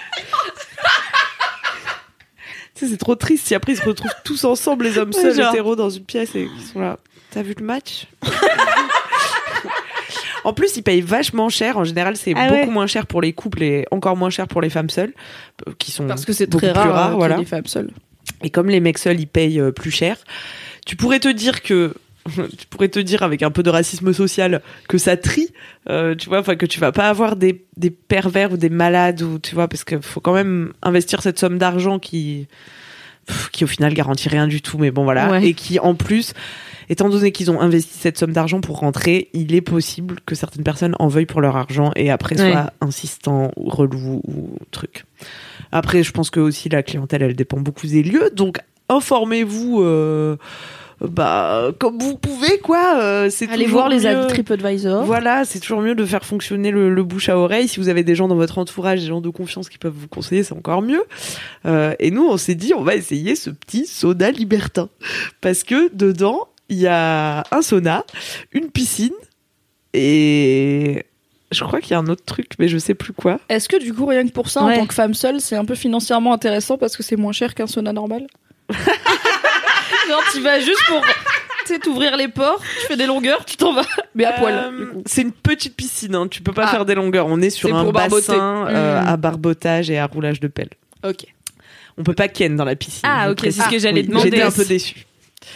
sais, 2.86 2.92
c'est 2.92 2.98
trop 2.98 3.14
triste 3.14 3.46
si 3.46 3.54
après 3.54 3.72
ils 3.72 3.78
se 3.78 3.84
retrouvent 3.84 4.10
tous 4.24 4.44
ensemble, 4.44 4.84
les 4.84 4.98
hommes 4.98 5.12
seuls, 5.12 5.38
hétéros, 5.38 5.76
dans 5.76 5.90
une 5.90 6.04
pièce 6.04 6.34
et 6.34 6.48
ils 6.54 6.66
sont 6.66 6.80
là. 6.80 6.98
T'as 7.30 7.42
vu 7.42 7.54
le 7.58 7.64
match? 7.64 8.06
En 10.44 10.52
plus, 10.52 10.76
ils 10.76 10.82
payent 10.82 11.00
vachement 11.02 11.48
cher. 11.48 11.78
En 11.78 11.84
général, 11.84 12.16
c'est 12.16 12.34
Ah 12.36 12.48
beaucoup 12.48 12.60
ouais. 12.66 12.66
moins 12.66 12.86
cher 12.88 13.06
pour 13.06 13.22
les 13.22 13.32
couples 13.32 13.62
et 13.62 13.86
encore 13.92 14.16
moins 14.16 14.30
cher 14.30 14.48
pour 14.48 14.60
les 14.60 14.70
femmes 14.70 14.90
seules, 14.90 15.12
qui 15.78 15.92
sont 15.92 16.06
Parce 16.06 16.24
que 16.24 16.32
c'est 16.32 16.46
beaucoup 16.46 16.64
très 16.66 16.72
plus 16.72 16.90
rare, 16.90 17.12
euh, 17.12 17.14
voilà. 17.14 17.36
des 17.36 17.44
femmes 17.44 17.66
seules. 17.66 17.90
Et 18.42 18.50
comme 18.50 18.68
les 18.68 18.80
mecs 18.80 18.98
seuls, 18.98 19.20
ils 19.20 19.28
payent 19.28 19.60
euh, 19.60 19.70
plus 19.70 19.92
cher, 19.92 20.16
tu 20.84 20.96
pourrais 20.96 21.20
te 21.20 21.28
dire 21.28 21.62
que 21.62 21.94
tu 22.58 22.66
pourrais 22.70 22.88
te 22.88 22.98
dire 22.98 23.22
avec 23.22 23.42
un 23.42 23.50
peu 23.50 23.62
de 23.62 23.70
racisme 23.70 24.12
social 24.12 24.62
que 24.88 24.98
ça 24.98 25.16
trie, 25.16 25.48
euh, 25.88 26.14
tu 26.14 26.28
vois, 26.28 26.38
enfin 26.40 26.56
que 26.56 26.66
tu 26.66 26.78
vas 26.80 26.92
pas 26.92 27.08
avoir 27.08 27.36
des, 27.36 27.64
des 27.76 27.90
pervers 27.90 28.52
ou 28.52 28.56
des 28.56 28.70
malades 28.70 29.22
ou 29.22 29.38
tu 29.38 29.54
vois 29.54 29.68
parce 29.68 29.84
qu'il 29.84 30.02
faut 30.02 30.20
quand 30.20 30.34
même 30.34 30.72
investir 30.82 31.22
cette 31.22 31.38
somme 31.38 31.58
d'argent 31.58 31.98
qui 31.98 32.46
pff, 33.26 33.50
qui 33.50 33.64
au 33.64 33.66
final 33.66 33.92
garantit 33.94 34.28
rien 34.28 34.46
du 34.46 34.62
tout, 34.62 34.78
mais 34.78 34.90
bon 34.90 35.04
voilà, 35.04 35.30
Ouais. 35.30 35.46
et 35.48 35.54
qui 35.54 35.78
en 35.80 35.94
plus, 35.94 36.32
étant 36.88 37.08
donné 37.08 37.32
qu'ils 37.32 37.50
ont 37.50 37.60
investi 37.60 37.98
cette 37.98 38.18
somme 38.18 38.32
d'argent 38.32 38.60
pour 38.60 38.78
rentrer, 38.78 39.28
il 39.32 39.54
est 39.54 39.60
possible 39.60 40.16
que 40.26 40.34
certaines 40.34 40.64
personnes 40.64 40.94
en 40.98 41.08
veuillent 41.08 41.26
pour 41.26 41.40
leur 41.40 41.56
argent 41.56 41.90
et 41.96 42.10
après 42.10 42.40
Ouais. 42.40 42.50
soient 42.52 42.72
insistants 42.80 43.50
ou 43.56 43.68
relous 43.68 44.20
ou 44.26 44.56
truc. 44.70 45.04
Après, 45.72 46.02
je 46.02 46.12
pense 46.12 46.30
que 46.30 46.38
aussi 46.40 46.68
la 46.68 46.82
clientèle, 46.82 47.22
elle 47.22 47.34
dépend 47.36 47.58
beaucoup 47.58 47.86
des 47.86 48.02
lieux, 48.02 48.30
donc 48.34 48.58
informez-vous. 48.88 49.82
euh, 49.82 50.36
bah, 51.08 51.70
comme 51.78 51.98
vous 51.98 52.16
pouvez, 52.16 52.58
quoi. 52.58 53.00
euh, 53.00 53.28
c'est 53.30 53.48
Allez 53.50 53.66
voir 53.66 53.88
les 53.88 54.00
mieux. 54.00 54.06
avis 54.06 54.26
TripAdvisor. 54.28 55.04
Voilà, 55.04 55.44
c'est 55.44 55.58
toujours 55.60 55.80
mieux 55.80 55.94
de 55.94 56.04
faire 56.04 56.24
fonctionner 56.24 56.70
le, 56.70 56.92
le 56.94 57.02
bouche 57.04 57.28
à 57.28 57.36
oreille. 57.38 57.68
Si 57.68 57.80
vous 57.80 57.88
avez 57.88 58.04
des 58.04 58.14
gens 58.14 58.28
dans 58.28 58.36
votre 58.36 58.58
entourage, 58.58 59.00
des 59.00 59.06
gens 59.06 59.20
de 59.20 59.28
confiance 59.30 59.68
qui 59.68 59.78
peuvent 59.78 59.94
vous 59.96 60.08
conseiller, 60.08 60.44
c'est 60.44 60.54
encore 60.54 60.82
mieux. 60.82 61.02
Euh, 61.66 61.94
et 61.98 62.10
nous, 62.10 62.26
on 62.26 62.36
s'est 62.36 62.54
dit, 62.54 62.72
on 62.74 62.82
va 62.82 62.94
essayer 62.94 63.34
ce 63.36 63.50
petit 63.50 63.86
soda 63.86 64.30
libertin. 64.30 64.88
Parce 65.40 65.64
que 65.64 65.90
dedans, 65.94 66.48
il 66.68 66.78
y 66.78 66.86
a 66.86 67.44
un 67.50 67.62
sauna, 67.62 68.04
une 68.52 68.70
piscine 68.70 69.10
et 69.94 71.04
je 71.50 71.64
crois 71.64 71.80
qu'il 71.80 71.90
y 71.90 71.94
a 71.94 71.98
un 71.98 72.06
autre 72.06 72.24
truc, 72.24 72.52
mais 72.58 72.68
je 72.68 72.78
sais 72.78 72.94
plus 72.94 73.12
quoi. 73.12 73.38
Est-ce 73.50 73.68
que 73.68 73.76
du 73.78 73.92
coup, 73.92 74.06
rien 74.06 74.26
que 74.26 74.32
pour 74.32 74.48
ça, 74.48 74.64
Ouais. 74.64 74.74
en 74.76 74.80
tant 74.80 74.86
que 74.86 74.94
femme 74.94 75.12
seule, 75.14 75.40
c'est 75.40 75.56
un 75.56 75.64
peu 75.66 75.74
financièrement 75.74 76.32
intéressant 76.32 76.78
parce 76.78 76.96
que 76.96 77.02
c'est 77.02 77.16
moins 77.16 77.32
cher 77.32 77.54
qu'un 77.54 77.66
sauna 77.66 77.92
normal? 77.92 78.26
Genre, 80.08 80.22
tu 80.32 80.40
vas 80.40 80.60
juste 80.60 80.82
pour 80.86 81.00
tu 81.02 81.74
sais, 81.74 81.78
t'ouvrir 81.78 82.16
les 82.16 82.26
ports, 82.28 82.60
tu 82.80 82.86
fais 82.88 82.96
des 82.96 83.06
longueurs, 83.06 83.44
tu 83.44 83.56
t'en 83.56 83.72
vas, 83.72 83.86
mais 84.16 84.24
à 84.24 84.32
poil. 84.32 84.72
Du 84.76 84.86
coup. 84.88 85.02
c'est 85.06 85.22
une 85.22 85.30
petite 85.32 85.76
piscine, 85.76 86.14
hein. 86.16 86.26
tu 86.28 86.42
peux 86.42 86.52
pas 86.52 86.64
Ah. 86.66 86.70
faire 86.70 86.84
des 86.84 86.94
longueurs. 86.96 87.26
On 87.28 87.40
est 87.40 87.50
sur 87.50 87.74
un 87.74 87.84
pour 87.84 87.92
barboter. 87.92 88.32
bassin 88.32 88.66
euh, 88.68 89.00
Mm. 89.00 89.08
à 89.08 89.16
barbotage 89.16 89.88
et 89.90 89.98
à 89.98 90.06
roulage 90.06 90.40
de 90.40 90.48
pelle. 90.48 90.70
Ok. 91.04 91.24
On 91.98 92.02
peut 92.02 92.14
pas 92.14 92.26
ken 92.28 92.56
dans 92.56 92.64
la 92.64 92.74
piscine. 92.74 93.02
Ah, 93.04 93.26
je 93.26 93.30
ok, 93.32 93.36
précise. 93.38 93.60
c'est 93.62 93.68
ce 93.68 93.72
que 93.74 93.78
j'allais 93.78 94.00
Oui, 94.00 94.08
demander. 94.08 94.30
J'étais 94.30 94.42
un 94.42 94.50
peu 94.50 94.64
déçue. 94.64 95.06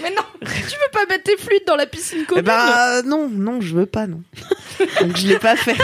Mais 0.02 0.10
non, 0.10 0.23
tu 0.40 0.47
veux 0.47 0.90
pas 0.93 1.06
mettre 1.09 1.24
tes 1.24 1.36
fluides 1.36 1.64
dans 1.66 1.77
la 1.77 1.86
piscine 1.86 2.18
Eh 2.23 2.27
commune 2.27 2.44
bah 2.44 3.02
non, 3.02 3.28
non, 3.32 3.60
je 3.60 3.74
veux 3.74 3.86
pas, 3.86 4.06
non. 4.06 4.23
Donc 5.01 5.16
je 5.16 5.27
l'ai 5.27 5.39
pas 5.39 5.56
fait. 5.56 5.77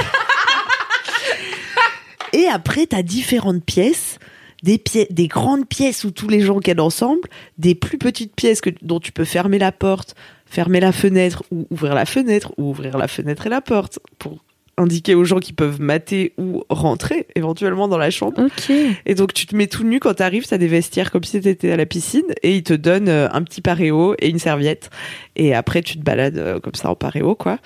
Et 2.33 2.47
après, 2.47 2.87
t'as 2.87 3.03
différentes 3.03 3.65
pièces, 3.65 4.19
des, 4.63 4.79
pièces, 4.79 5.11
des 5.11 5.29
grandes 5.29 5.67
pièces 5.67 6.05
où 6.05 6.11
tous 6.11 6.29
les 6.29 6.41
gens 6.41 6.59
viennent 6.59 6.81
ensemble, 6.81 7.29
des 7.59 7.75
plus 7.75 7.99
petites 7.99 8.35
pièces 8.35 8.61
que, 8.61 8.71
dont 8.83 9.01
tu 9.01 9.13
peux 9.13 9.25
fermer 9.25 9.59
la 9.59 9.73
porte, 9.73 10.15
fermer 10.47 10.81
la 10.81 10.93
fenêtre 10.93 11.45
ou 11.51 11.67
ouvrir 11.71 11.95
la 11.95 12.07
fenêtre 12.07 12.53
ou 12.59 12.71
ouvrir 12.71 12.99
la 12.99 13.09
fenêtre 13.09 13.47
et 13.47 13.51
la 13.51 13.61
porte 13.61 13.99
pour 14.19 14.39
indiquer 14.79 15.15
aux 15.15 15.25
gens 15.25 15.39
qui 15.39 15.53
peuvent 15.53 15.81
mater 15.81 16.33
ou 16.39 16.65
rentrer 16.71 17.27
éventuellement 17.35 17.89
dans 17.89 17.99
la 17.99 18.11
chambre. 18.11 18.47
Et 19.07 19.15
donc 19.15 19.35
tu 19.35 19.47
te 19.47 19.55
mets 19.55 19.67
tout 19.67 19.85
nu 19.85 20.01
quand 20.01 20.15
t'arrives, 20.15 20.47
t'as 20.47 20.59
des 20.59 20.67
vestiaires 20.67 21.11
comme 21.11 21.25
si 21.25 21.41
t'étais 21.41 21.71
à 21.71 21.77
la 21.77 21.87
piscine 21.87 22.25
et 22.43 22.57
ils 22.57 22.63
te 22.63 22.73
donnent 22.73 23.09
euh, 23.09 23.29
un 23.33 23.43
petit 23.43 23.61
paréo 23.61 24.15
et 24.19 24.29
une 24.29 24.39
serviette. 24.39 24.91
Et 25.37 25.55
après 25.55 25.83
tu 25.83 25.99
te 25.99 26.03
balades 26.03 26.39
euh, 26.39 26.61
comme 26.61 26.75
ça 26.75 26.91
en 26.91 26.95
paréo 26.95 27.35
quoi. 27.35 27.59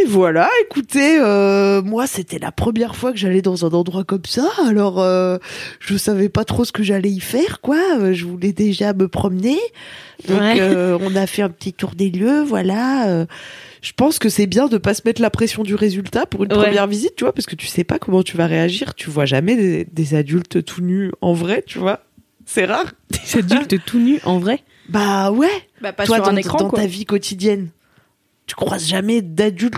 Et 0.00 0.04
voilà, 0.06 0.48
écoutez, 0.64 1.18
euh, 1.20 1.82
moi 1.82 2.06
c'était 2.06 2.38
la 2.38 2.52
première 2.52 2.94
fois 2.94 3.10
que 3.12 3.18
j'allais 3.18 3.42
dans 3.42 3.64
un 3.64 3.70
endroit 3.70 4.04
comme 4.04 4.24
ça, 4.26 4.48
alors 4.66 5.00
euh, 5.00 5.38
je 5.80 5.96
savais 5.96 6.28
pas 6.28 6.44
trop 6.44 6.64
ce 6.64 6.72
que 6.72 6.82
j'allais 6.82 7.10
y 7.10 7.20
faire 7.20 7.60
quoi. 7.60 7.80
Euh, 7.98 8.12
Je 8.12 8.24
voulais 8.26 8.52
déjà 8.52 8.92
me 8.92 9.08
promener, 9.08 9.58
donc 10.28 10.40
Ouais. 10.40 10.60
euh, 10.60 10.98
on 11.00 11.16
a 11.16 11.26
fait 11.26 11.42
un 11.42 11.48
petit 11.48 11.72
tour 11.72 11.92
des 11.96 12.10
lieux, 12.10 12.42
voilà. 12.42 13.08
euh, 13.08 13.26
je 13.80 13.92
pense 13.92 14.18
que 14.18 14.28
c'est 14.28 14.46
bien 14.46 14.66
de 14.68 14.76
pas 14.78 14.92
se 14.94 15.02
mettre 15.04 15.22
la 15.22 15.30
pression 15.30 15.62
du 15.62 15.74
résultat 15.74 16.26
pour 16.26 16.44
une 16.44 16.52
Ouais. 16.52 16.58
première 16.64 16.86
visite, 16.86 17.14
tu 17.16 17.24
vois, 17.24 17.32
parce 17.32 17.46
que 17.46 17.56
tu 17.56 17.66
sais 17.66 17.84
pas 17.84 17.98
comment 17.98 18.22
tu 18.22 18.36
vas 18.36 18.46
réagir. 18.46 18.94
Tu 18.94 19.08
vois 19.08 19.24
jamais 19.24 19.56
des, 19.56 19.84
des 19.84 20.14
adultes 20.14 20.64
tout 20.64 20.80
nus 20.82 21.12
en 21.20 21.32
vrai, 21.32 21.62
tu 21.66 21.78
vois. 21.78 22.00
C'est 22.44 22.64
rare. 22.64 22.86
Des 23.10 23.38
adultes 23.38 23.84
tout 23.84 23.98
nus, 24.00 24.18
en 24.24 24.38
vrai? 24.38 24.60
Bah 24.88 25.30
ouais. 25.30 25.48
Bah 25.80 25.92
pas 25.92 26.06
Toi, 26.06 26.16
sur 26.16 26.24
dans, 26.24 26.30
un 26.32 26.36
écran 26.36 26.58
dans 26.58 26.68
quoi. 26.70 26.80
ta 26.80 26.86
vie 26.86 27.04
quotidienne, 27.04 27.68
tu 28.48 28.54
croises 28.56 28.86
jamais 28.88 29.22
d'adultes. 29.22 29.74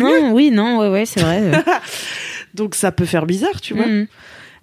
Non, 0.00 0.32
oui, 0.32 0.50
non, 0.50 0.78
ouais, 0.78 0.88
ouais, 0.88 1.04
c'est 1.04 1.20
vrai. 1.20 1.40
euh. 1.42 1.52
Donc 2.54 2.74
ça 2.74 2.90
peut 2.92 3.04
faire 3.04 3.26
bizarre, 3.26 3.60
tu 3.60 3.74
vois. 3.74 3.86
Mhm. 3.86 4.06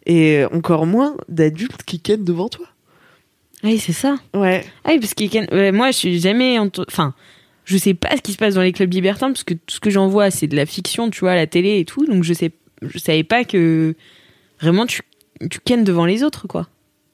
Et 0.08 0.44
encore 0.52 0.88
moins 0.88 1.16
d'adultes 1.30 1.84
qui 1.84 2.00
kennent 2.00 2.24
devant 2.24 2.50
toi. 2.50 2.66
Oui, 3.64 3.78
c'est 3.78 3.94
ça. 3.94 4.16
Ouais. 4.34 4.66
Ah 4.84 4.90
oui, 4.94 5.00
parce 5.00 5.14
que 5.14 5.26
Ken- 5.26 5.48
ouais, 5.52 5.72
moi, 5.72 5.92
je 5.92 5.98
suis 5.98 6.20
jamais. 6.20 6.58
ento- 6.58 6.86
Enfin, 6.88 7.14
je 7.66 7.78
sais 7.78 7.94
pas 7.94 8.16
ce 8.18 8.22
qui 8.24 8.32
se 8.34 8.38
passe 8.38 8.56
dans 8.56 8.64
les 8.64 8.72
clubs 8.72 8.92
libertins, 8.92 9.28
parce 9.28 9.44
que 9.44 9.54
tout 9.54 9.76
ce 9.76 9.80
que 9.80 9.92
j'en 9.92 10.08
vois, 10.08 10.32
c'est 10.32 10.48
de 10.48 10.56
la 10.56 10.66
fiction, 10.66 11.12
tu 11.12 11.20
vois, 11.20 11.34
à 11.34 11.36
la 11.36 11.46
télé 11.46 11.78
et 11.80 11.86
tout. 11.86 12.08
Donc, 12.08 12.24
je 12.24 12.34
sais, 12.34 12.52
je 12.82 12.98
savais 12.98 13.24
pas 13.24 13.44
que 13.44 13.94
vraiment 14.60 14.88
tu, 14.88 15.02
tu 15.52 15.60
kennes 15.60 15.84
devant 15.84 16.06
les 16.06 16.24
autres, 16.24 16.48
quoi. 16.48 16.68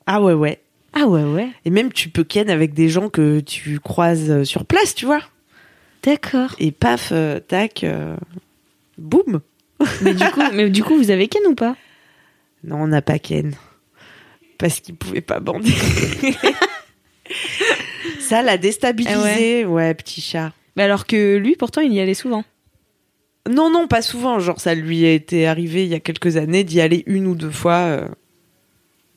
Ah 0.06 0.22
ouais, 0.22 0.32
ouais. 0.34 0.61
Ah 0.94 1.07
ouais, 1.07 1.24
ouais. 1.24 1.49
Et 1.65 1.69
même 1.69 1.91
tu 1.91 2.07
peux 2.07 2.24
ken 2.24 2.49
avec 2.49 2.74
des 2.74 2.88
gens 2.88 3.10
que 3.10 3.41
tu 3.41 3.80
croises 3.82 4.32
euh, 4.32 4.44
sur 4.45 4.64
place, 4.64 4.95
tu 4.95 5.06
vois. 5.06 5.19
D'accord. 6.03 6.56
Et 6.60 6.72
paf, 6.72 7.10
euh, 7.11 7.40
tac, 7.40 7.84
euh, 7.84 8.15
boum. 8.98 9.41
Mais 10.02 10.14
du 10.14 10.26
coup, 10.32 10.41
mais 10.53 10.69
du 10.69 10.84
coup, 10.84 10.95
vous 10.98 11.11
avez 11.11 11.28
ken 11.28 11.41
ou 11.48 11.56
pas? 11.56 11.76
Non, 12.64 12.84
on 12.84 12.88
n'a 12.88 13.02
pas 13.02 13.19
ken. 13.19 13.53
Parce 14.57 14.80
qu'il 14.80 14.95
pouvait 14.95 15.22
pas 15.22 15.40
bander. 15.40 15.72
Ça 18.19 18.41
l'a 18.41 18.57
déstabilisé. 18.57 19.65
ouais. 19.65 19.94
petit 19.94 20.22
chat. 20.22 20.53
Mais 20.76 20.84
alors 20.84 21.06
que 21.06 21.38
lui, 21.38 21.56
pourtant, 21.56 21.82
il 21.82 21.94
y 21.94 21.99
allait 21.99 22.14
souvent. 22.14 22.44
Non, 23.49 23.69
non, 23.69 23.88
pas 23.88 24.02
souvent. 24.02 24.40
Genre, 24.40 24.60
ça 24.60 24.76
lui 24.76 25.06
a 25.06 25.11
été 25.14 25.48
arrivé 25.48 25.84
il 25.84 25.90
y 25.90 25.95
a 25.95 25.99
quelques 25.99 26.38
années 26.38 26.64
d'y 26.64 26.82
aller 26.82 27.03
une 27.06 27.28
ou 27.28 27.36
deux 27.36 27.52
fois. 27.52 27.76
euh, 27.78 28.07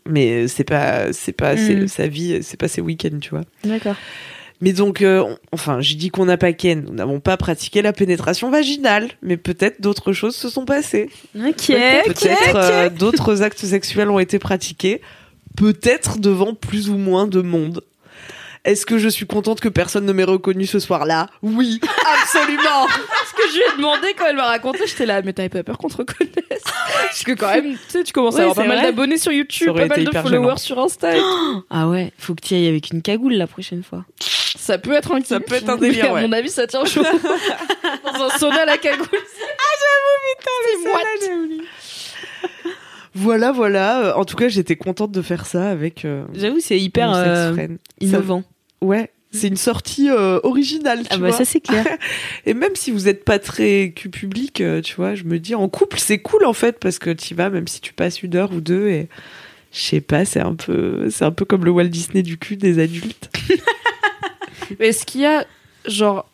Mais 0.06 0.48
c'est 0.48 0.64
pas, 0.64 1.12
c'est 1.12 1.32
pas 1.32 1.56
c'est- 1.56 1.76
Mm. 1.76 1.88
sa 1.88 2.06
vie, 2.06 2.42
c'est 2.42 2.56
pas 2.58 2.68
ses 2.68 2.80
week-ends, 2.80 3.18
tu 3.20 3.30
vois. 3.30 3.42
D'accord. 3.64 3.96
Mais 4.60 4.72
donc, 4.72 5.00
euh, 5.00 5.20
on- 5.22 5.38
enfin, 5.52 5.80
j'ai 5.80 5.94
dit 5.94 6.10
qu'on 6.10 6.26
n'a 6.26 6.36
pas 6.36 6.52
ken. 6.52 6.84
Nous 6.86 6.92
n'avons 6.94 7.18
pas 7.20 7.36
pratiqué 7.36 7.80
la 7.82 7.92
pénétration 7.92 8.50
vaginale. 8.50 9.08
Mais 9.22 9.36
peut-être 9.36 9.80
d'autres 9.80 10.12
choses 10.12 10.36
se 10.36 10.48
sont 10.50 10.64
passées. 10.66 11.08
Ok, 11.34 11.68
Peut-être 12.06 12.56
euh, 12.56 12.88
d'autres 12.90 13.42
actes 13.42 13.64
sexuels 13.64 14.10
ont 14.10 14.18
été 14.18 14.38
pratiqués, 14.38 15.00
peut-être 15.56 16.18
devant 16.18 16.54
plus 16.54 16.90
ou 16.90 16.96
moins 16.96 17.26
de 17.26 17.40
monde. 17.40 17.82
Est-ce 18.64 18.84
que 18.84 18.98
je 18.98 19.08
suis 19.08 19.26
contente 19.26 19.60
que 19.60 19.68
personne 19.70 20.04
ne 20.04 20.12
m'ait 20.12 20.24
reconnu 20.24 20.66
ce 20.66 20.78
soir-là? 20.80 21.28
Oui, 21.42 21.80
absolument. 22.22 22.86
Ce 23.30 23.32
que 23.34 23.48
je 23.50 23.54
lui 23.56 23.62
ai 23.62 23.76
demandé 23.76 24.08
quand 24.18 24.26
elle 24.26 24.36
m'a 24.36 24.46
raconté, 24.48 24.80
j'étais 24.86 25.06
là, 25.06 25.22
mais 25.22 25.32
t'avais 25.32 25.48
pas 25.48 25.62
peur 25.62 25.78
qu'on 25.78 25.88
te 25.88 25.96
reconnaisse? 25.96 26.62
Parce 26.62 27.22
que 27.24 27.32
quand 27.32 27.48
même, 27.54 27.72
tu 27.72 27.78
sais, 27.88 28.02
tu 28.04 28.12
commences 28.12 28.34
Ouais, 28.34 28.40
à 28.40 28.50
avoir 28.50 28.56
pas 28.56 28.66
mal 28.66 28.82
d'abonnés 28.82 29.16
sur 29.16 29.32
YouTube, 29.32 29.74
pas 29.74 29.86
mal 29.86 30.04
de 30.04 30.10
followers 30.10 30.42
gênant. 30.42 30.56
sur 30.56 30.78
Insta. 30.78 31.16
et 31.16 31.20
tout. 31.20 31.64
Ah 31.70 31.88
ouais, 31.88 32.12
faut 32.18 32.34
que 32.34 32.42
tu 32.42 32.54
y 32.54 32.58
ailles 32.58 32.68
avec 32.68 32.90
une 32.90 33.00
cagoule 33.00 33.32
la 33.34 33.46
prochaine 33.46 33.82
fois. 33.82 34.04
Ça 34.20 34.76
peut 34.78 34.92
être 34.92 35.12
un 35.14 35.22
Ça 35.22 35.40
peut 35.40 35.54
être 35.54 35.68
un 35.70 35.76
mais 35.76 35.88
délire, 35.88 36.10
À 36.10 36.14
ouais. 36.14 36.22
mon 36.22 36.32
avis, 36.32 36.50
ça 36.50 36.66
tient 36.66 36.84
chaud. 36.84 37.02
Dans 38.04 38.24
un 38.24 38.28
sauna 38.38 38.62
à 38.62 38.64
la 38.66 38.76
cagoule. 38.78 39.06
Ah, 39.10 39.72
j'avoue, 39.80 40.18
putain, 40.36 40.50
c'est 40.82 40.88
moite. 40.90 41.66
Voilà, 43.14 43.52
voilà. 43.52 44.00
Euh, 44.06 44.12
En 44.14 44.24
tout 44.24 44.36
cas, 44.36 44.48
j'étais 44.48 44.76
contente 44.76 45.12
de 45.12 45.22
faire 45.22 45.46
ça 45.46 45.68
avec 45.70 46.04
euh, 46.04 46.24
J'avoue, 46.34 46.60
c'est 46.60 46.78
hyper 46.78 47.12
euh, 47.14 47.54
innovant. 48.00 48.42
Ça- 48.42 48.86
ouais, 48.86 49.10
c'est 49.32 49.48
une 49.48 49.56
sortie 49.56 50.08
euh, 50.10 50.38
originale, 50.44 51.00
tu 51.02 51.06
Ah 51.10 51.16
bah 51.18 51.28
vois. 51.28 51.36
ça 51.38 51.44
c'est 51.44 51.60
clair. 51.60 51.84
Et 52.46 52.54
même 52.54 52.74
si 52.74 52.90
vous 52.90 53.08
êtes 53.08 53.24
pas 53.24 53.38
très 53.38 53.92
cul 53.94 54.10
public, 54.10 54.62
tu 54.84 54.94
vois, 54.96 55.14
je 55.14 55.24
me 55.24 55.38
dis 55.38 55.54
en 55.54 55.68
couple 55.68 55.98
c'est 55.98 56.18
cool 56.18 56.44
en 56.44 56.52
fait 56.52 56.78
parce 56.80 56.98
que 56.98 57.10
tu 57.10 57.34
vas 57.34 57.50
même 57.50 57.66
si 57.68 57.80
tu 57.80 57.92
passes 57.92 58.22
une 58.22 58.34
heure 58.36 58.52
ou 58.52 58.60
deux 58.60 58.88
et 58.88 59.08
je 59.72 59.80
sais 59.80 60.00
pas, 60.00 60.24
c'est 60.24 60.40
un 60.40 60.54
peu 60.54 61.08
c'est 61.10 61.24
un 61.24 61.30
peu 61.32 61.44
comme 61.44 61.64
le 61.64 61.70
Walt 61.70 61.84
Disney 61.88 62.22
du 62.22 62.38
cul 62.38 62.56
des 62.56 62.78
adultes. 62.80 63.30
Mais 64.78 64.88
Est-ce 64.88 65.04
qu'il 65.04 65.22
y 65.22 65.26
a, 65.26 65.44
genre, 65.86 66.29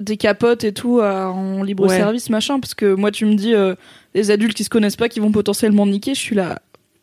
des 0.00 0.16
capotes 0.16 0.64
et 0.64 0.72
tout 0.72 1.00
euh, 1.00 1.24
en 1.24 1.62
libre 1.62 1.86
Ouais. 1.86 1.96
service, 1.96 2.30
machin 2.30 2.60
Parce 2.60 2.74
que 2.74 2.94
moi, 2.94 3.10
tu 3.10 3.24
me 3.26 3.34
dis, 3.34 3.54
euh, 3.54 3.74
des 4.14 4.30
adultes 4.30 4.54
qui 4.56 4.64
se 4.64 4.70
connaissent 4.70 4.96
pas, 4.96 5.08
qui 5.08 5.20
vont 5.20 5.32
potentiellement 5.32 5.86
niquer, 5.86 6.14
je 6.14 6.20
suis 6.20 6.36
là. 6.36 6.60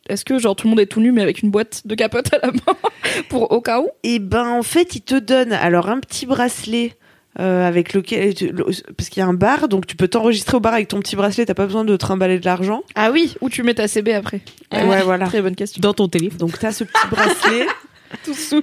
Est-ce 0.08 0.24
que, 0.24 0.38
genre, 0.38 0.54
tout 0.54 0.66
le 0.66 0.70
monde 0.70 0.80
est 0.80 0.86
tout 0.86 1.00
nu, 1.00 1.10
mais 1.12 1.22
avec 1.22 1.42
une 1.42 1.50
boîte 1.50 1.82
de 1.84 1.94
capotes 1.94 2.32
à 2.32 2.38
la 2.46 2.52
main 2.52 2.76
Pour 3.28 3.50
au 3.52 3.60
cas 3.60 3.80
où? 3.80 3.88
Et 4.04 4.18
ben 4.18 4.46
en 4.48 4.62
fait, 4.62 4.94
ils 4.94 5.00
te 5.02 5.16
donnent 5.18 5.52
alors 5.52 5.88
un 5.88 5.98
petit 6.00 6.26
bracelet 6.26 6.94
euh, 7.40 7.66
avec 7.66 7.92
lequel 7.92 8.32
tu- 8.34 8.48
le- 8.48 8.64
parce 8.96 9.08
qu'il 9.10 9.20
y 9.20 9.22
a 9.22 9.26
un 9.26 9.34
bar 9.34 9.68
donc 9.68 9.86
tu 9.86 9.94
peux 9.94 10.08
t'enregistrer 10.08 10.56
au 10.56 10.60
bar 10.60 10.72
avec 10.74 10.88
ton 10.88 11.00
petit 11.00 11.16
bracelet, 11.16 11.44
t'as 11.44 11.52
pas 11.54 11.66
besoin 11.66 11.84
de 11.84 11.94
trimballer 11.96 12.38
de 12.38 12.44
l'argent. 12.46 12.82
Ah 12.94 13.10
oui, 13.10 13.34
où 13.42 13.50
tu 13.50 13.62
mets 13.62 13.74
ta 13.74 13.88
CB 13.88 14.14
après 14.14 14.40
Ouais, 14.72 15.02
voilà. 15.02 15.26
Très 15.26 15.42
bonne 15.42 15.54
question. 15.56 15.80
Dans 15.80 15.92
ton 15.92 16.08
téléphone. 16.08 16.38
Donc 16.38 16.58
t'as 16.58 16.72
ce 16.72 16.84
petit 16.84 17.06
bracelet. 17.10 17.66
Tout 18.24 18.32
sous. 18.34 18.62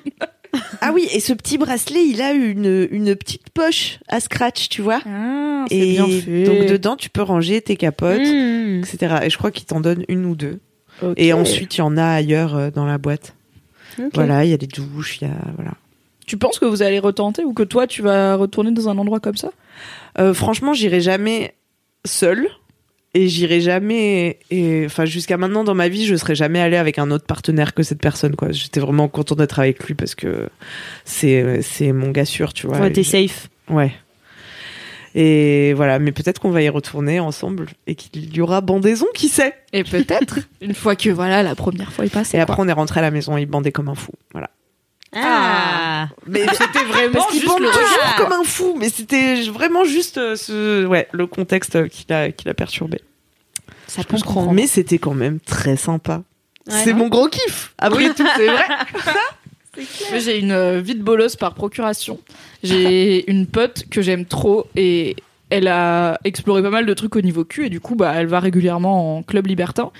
Ah 0.81 0.91
oui, 0.93 1.07
et 1.11 1.19
ce 1.19 1.33
petit 1.33 1.57
bracelet, 1.57 2.05
il 2.05 2.21
a 2.21 2.31
une 2.33 2.87
une 2.91 3.15
petite 3.15 3.49
poche 3.49 3.99
à 4.07 4.19
scratch, 4.19 4.69
tu 4.69 4.81
vois. 4.81 4.99
Ah, 5.05 5.65
c'est 5.69 5.79
bien 5.79 6.07
fait. 6.07 6.43
donc 6.43 6.65
dedans, 6.67 6.95
tu 6.95 7.09
peux 7.09 7.21
ranger 7.21 7.61
tes 7.61 7.75
capotes, 7.75 8.19
Mmh. 8.19 8.79
etc. 8.83 9.15
Et 9.23 9.29
je 9.29 9.37
crois 9.37 9.51
qu'ils 9.51 9.65
t'en 9.65 9.79
donnent 9.81 10.05
une 10.07 10.25
ou 10.25 10.35
deux. 10.35 10.59
Et 11.17 11.33
ensuite, 11.33 11.75
il 11.75 11.79
y 11.79 11.81
en 11.81 11.97
a 11.97 12.05
ailleurs 12.05 12.55
euh, 12.55 12.69
dans 12.69 12.85
la 12.85 12.97
boîte. 12.97 13.35
Voilà, 14.13 14.43
il 14.45 14.49
y 14.51 14.53
a 14.53 14.57
des 14.57 14.67
douches, 14.67 15.19
il 15.21 15.27
y 15.27 15.31
a 15.31 15.35
voilà. 15.55 15.71
Tu 16.25 16.37
penses 16.37 16.57
que 16.59 16.65
vous 16.65 16.81
allez 16.81 16.99
retenter 16.99 17.43
ou 17.43 17.53
que 17.53 17.63
toi, 17.63 17.85
tu 17.87 18.01
vas 18.01 18.35
retourner 18.35 18.71
dans 18.71 18.87
un 18.89 18.97
endroit 18.97 19.19
comme 19.19 19.35
ça? 19.35 19.51
Euh, 20.19 20.33
franchement, 20.33 20.73
j'irai 20.73 21.01
jamais 21.01 21.53
seule. 22.05 22.47
Et 23.13 23.27
j'irai 23.27 23.61
jamais 23.61 24.39
et 24.49 24.83
enfin 24.85 25.05
jusqu'à 25.05 25.37
maintenant 25.37 25.63
dans 25.63 25.75
ma 25.75 25.87
vie 25.87 26.05
je 26.05 26.15
serais 26.15 26.35
jamais 26.35 26.59
allée 26.59 26.77
avec 26.77 26.97
un 26.97 27.11
autre 27.11 27.25
partenaire 27.25 27.73
que 27.73 27.83
cette 27.83 28.01
personne 28.01 28.35
quoi. 28.35 28.51
J'étais 28.51 28.79
vraiment 28.79 29.07
contente 29.07 29.37
d'être 29.37 29.59
avec 29.59 29.83
lui 29.85 29.93
parce 29.93 30.15
que 30.15 30.49
c'est 31.05 31.61
c'est 31.61 31.91
mon 31.91 32.09
gars 32.09 32.25
sûr 32.25 32.53
tu 32.53 32.67
vois. 32.67 32.79
Ouais, 32.79 32.91
t'es 32.91 33.03
safe. 33.03 33.49
ouais. 33.69 33.93
Et 35.15 35.73
voilà 35.73 35.99
mais 35.99 36.11
peut-être 36.11 36.39
qu'on 36.39 36.49
va 36.49 36.63
y 36.63 36.69
retourner 36.69 37.19
ensemble 37.19 37.67
et 37.85 37.93
qu'il 37.93 38.35
y 38.35 38.41
aura 38.41 38.61
bandaison 38.61 39.05
qui 39.13 39.27
sait? 39.29 39.53
Et 39.71 39.83
peut-être, 39.83 40.39
une 40.59 40.73
fois 40.73 40.95
que 40.95 41.11
voilà, 41.11 41.43
la 41.43 41.53
première 41.53 41.93
fois 41.93 42.05
est 42.05 42.13
passée. 42.13 42.37
et 42.37 42.39
après 42.39 42.57
on 42.59 42.67
est 42.67 42.73
rentré 42.73 42.99
à 42.99 43.03
la 43.03 43.11
maison 43.11 43.37
il 43.37 43.45
bandait 43.45 43.71
comme 43.71 43.89
un 43.89 43.95
fou 43.95 44.13
voilà 44.31 44.49
Ah. 45.15 46.07
mais 46.25 46.45
c'était 46.53 46.83
vraiment 46.85 47.13
Parce 47.13 47.31
qu'il 47.31 47.41
juste 47.41 47.59
le 47.59 47.65
toujours 47.67 48.15
comme 48.17 48.31
un 48.33 48.43
fou 48.43 48.75
mais 48.77 48.89
c'était 48.89 49.43
vraiment 49.43 49.83
juste 49.83 50.17
euh, 50.17 50.35
ce 50.35 50.85
ouais 50.85 51.07
le 51.11 51.27
contexte 51.27 51.87
qui 51.89 52.05
l'a 52.09 52.31
qui 52.31 52.45
l'a 52.45 52.53
perturbé 52.53 53.01
ça 53.87 54.01
Je 54.01 54.23
comprends. 54.23 54.53
Mais 54.53 54.67
c'était 54.67 54.97
quand 54.97 55.13
même 55.13 55.39
très 55.39 55.75
sympa. 55.77 56.23
c'est 56.67 56.93
mon 56.93 57.09
gros 57.09 57.27
kiff. 57.27 57.73
Après 57.77 58.13
tout, 58.13 58.25
c'est 58.35 58.47
vrai. 58.47 58.65
J'ai 60.19 60.39
une 60.39 60.51
euh, 60.51 60.81
vie 60.81 60.95
de 60.95 61.03
bolosse 61.03 61.35
par 61.35 61.53
procuration. 61.53 62.19
J'ai 62.63 63.29
une 63.31 63.47
pote 63.47 63.85
que 63.89 64.01
j'aime 64.01 64.25
trop 64.25 64.67
et 64.75 65.15
elle 65.55 65.67
a 65.67 66.17
exploré 66.23 66.61
pas 66.63 66.69
mal 66.71 66.85
de 66.85 66.93
trucs 66.93 67.15
au 67.15 67.21
niveau 67.21 67.45
cul 67.45 67.67
et 67.67 67.69
du 67.69 67.79
coup 67.79 67.95
bah 67.95 68.11
elle 68.15 68.25
va 68.27 68.39
régulièrement 68.39 69.17
en 69.17 69.23
club 69.23 69.45
libertin 69.47 69.91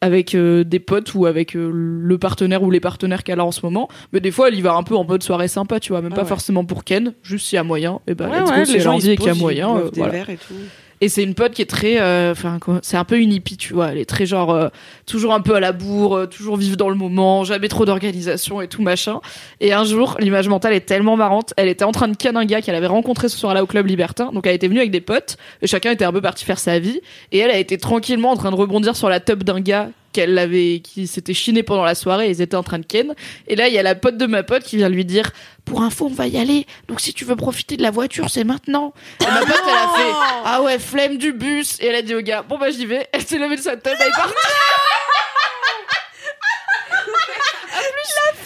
avec 0.00 0.34
euh, 0.34 0.64
des 0.64 0.80
potes 0.80 1.14
ou 1.14 1.26
avec 1.26 1.54
euh, 1.54 1.70
le 1.72 2.18
partenaire 2.18 2.62
ou 2.62 2.70
les 2.70 2.80
partenaires 2.80 3.22
qu'elle 3.22 3.38
a 3.38 3.44
en 3.44 3.52
ce 3.52 3.60
moment. 3.64 3.88
Mais 4.12 4.20
des 4.20 4.30
fois 4.30 4.48
elle 4.48 4.54
y 4.54 4.62
va 4.62 4.72
un 4.74 4.82
peu 4.82 4.96
en 4.96 5.04
mode 5.04 5.22
soirée 5.22 5.48
sympa, 5.48 5.80
tu 5.80 5.92
vois, 5.92 6.00
même 6.02 6.12
Ah 6.14 6.16
pas 6.16 6.22
ouais. 6.22 6.28
forcément 6.28 6.64
pour 6.64 6.82
Ken, 6.84 7.12
juste 7.22 7.46
s'il 7.46 7.56
y 7.56 7.60
a 7.60 7.62
moyen. 7.64 8.00
Et 8.06 8.14
bah 8.14 8.28
Ouais, 8.28 8.40
let's 8.40 8.50
ouais, 8.50 8.74
les 8.74 8.80
gens, 8.80 8.98
se 8.98 9.06
qu'il 9.10 9.26
y 9.26 9.28
a 9.28 9.34
moyen. 9.34 9.76
euh, 9.76 9.90
voilà. 9.94 10.18
et 10.30 10.36
tout. 10.36 10.54
Et 11.02 11.08
c'est 11.08 11.24
une 11.24 11.34
pote 11.34 11.50
qui 11.50 11.62
est 11.62 11.66
très, 11.66 12.00
euh, 12.00 12.30
enfin, 12.30 12.60
c'est 12.80 12.96
un 12.96 13.02
peu 13.02 13.18
une 13.18 13.32
hippie, 13.32 13.56
tu 13.56 13.74
vois. 13.74 13.88
Elle 13.90 13.98
est 13.98 14.08
très 14.08 14.24
genre, 14.24 14.52
euh, 14.52 14.68
toujours 15.04 15.34
un 15.34 15.40
peu 15.40 15.56
à 15.56 15.58
la 15.58 15.72
bourre, 15.72 16.16
euh, 16.16 16.26
toujours 16.26 16.56
vivre 16.56 16.76
dans 16.76 16.88
le 16.88 16.94
moment, 16.94 17.42
jamais 17.42 17.66
trop 17.66 17.84
d'organisation 17.84 18.60
et 18.60 18.68
tout 18.68 18.82
machin. 18.82 19.20
Et 19.58 19.72
un 19.72 19.82
jour, 19.82 20.16
l'image 20.20 20.46
mentale 20.46 20.74
est 20.74 20.86
tellement 20.86 21.16
marrante. 21.16 21.54
Elle 21.56 21.66
était 21.66 21.84
en 21.84 21.90
train 21.90 22.06
de 22.06 22.16
ken 22.16 22.36
un 22.36 22.44
gars 22.44 22.62
qu'elle 22.62 22.76
avait 22.76 22.86
rencontré 22.86 23.28
ce 23.28 23.36
soir-là 23.36 23.64
au 23.64 23.66
club 23.66 23.88
libertin. 23.88 24.30
Donc 24.32 24.46
elle 24.46 24.54
était 24.54 24.68
venue 24.68 24.78
avec 24.78 24.92
des 24.92 25.00
potes. 25.00 25.38
Et 25.60 25.66
chacun 25.66 25.90
était 25.90 26.04
un 26.04 26.12
peu 26.12 26.20
parti 26.20 26.44
faire 26.44 26.60
sa 26.60 26.78
vie. 26.78 27.00
Et 27.32 27.38
elle 27.38 27.50
a 27.50 27.58
été 27.58 27.78
tranquillement 27.78 28.30
en 28.30 28.36
train 28.36 28.52
de 28.52 28.56
rebondir 28.56 28.94
sur 28.94 29.08
la 29.08 29.18
top 29.18 29.42
d'un 29.42 29.58
gars 29.58 29.88
qu'elle 30.12 30.36
avait, 30.38 30.80
qui 30.80 31.06
s'était 31.06 31.34
chiné 31.34 31.62
pendant 31.62 31.84
la 31.84 31.94
soirée. 31.94 32.28
Et 32.28 32.30
ils 32.30 32.42
étaient 32.42 32.56
en 32.56 32.62
train 32.62 32.78
de 32.78 32.86
ken. 32.86 33.14
Et 33.48 33.56
là, 33.56 33.68
il 33.68 33.74
y 33.74 33.78
a 33.78 33.82
la 33.82 33.94
pote 33.94 34.16
de 34.16 34.26
ma 34.26 34.42
pote 34.42 34.62
qui 34.62 34.76
vient 34.76 34.88
lui 34.88 35.04
dire, 35.04 35.32
pour 35.64 35.82
info, 35.82 36.06
on 36.06 36.14
va 36.14 36.26
y 36.26 36.38
aller. 36.38 36.66
Donc 36.88 37.00
si 37.00 37.14
tu 37.14 37.24
veux 37.24 37.36
profiter 37.36 37.76
de 37.76 37.82
la 37.82 37.90
voiture, 37.90 38.30
c'est 38.30 38.44
maintenant. 38.44 38.92
Et 39.20 39.24
ma 39.24 39.40
pote, 39.40 39.62
elle 39.66 39.74
a 39.74 39.88
fait 39.96 40.12
Ah 40.44 40.62
ouais, 40.62 40.78
flemme 40.78 41.18
du 41.18 41.32
bus. 41.32 41.78
Et 41.80 41.86
elle 41.86 41.94
a 41.96 42.02
dit 42.02 42.14
au 42.14 42.20
gars 42.20 42.42
Bon 42.42 42.58
bah 42.58 42.70
j'y 42.70 42.86
vais. 42.86 43.06
Elle 43.12 43.22
s'est 43.22 43.38
levée 43.38 43.56
de 43.56 43.62
sa 43.62 43.76
tête, 43.76 43.96
elle 44.00 44.08
est 44.08 44.10
partie. 44.10 44.34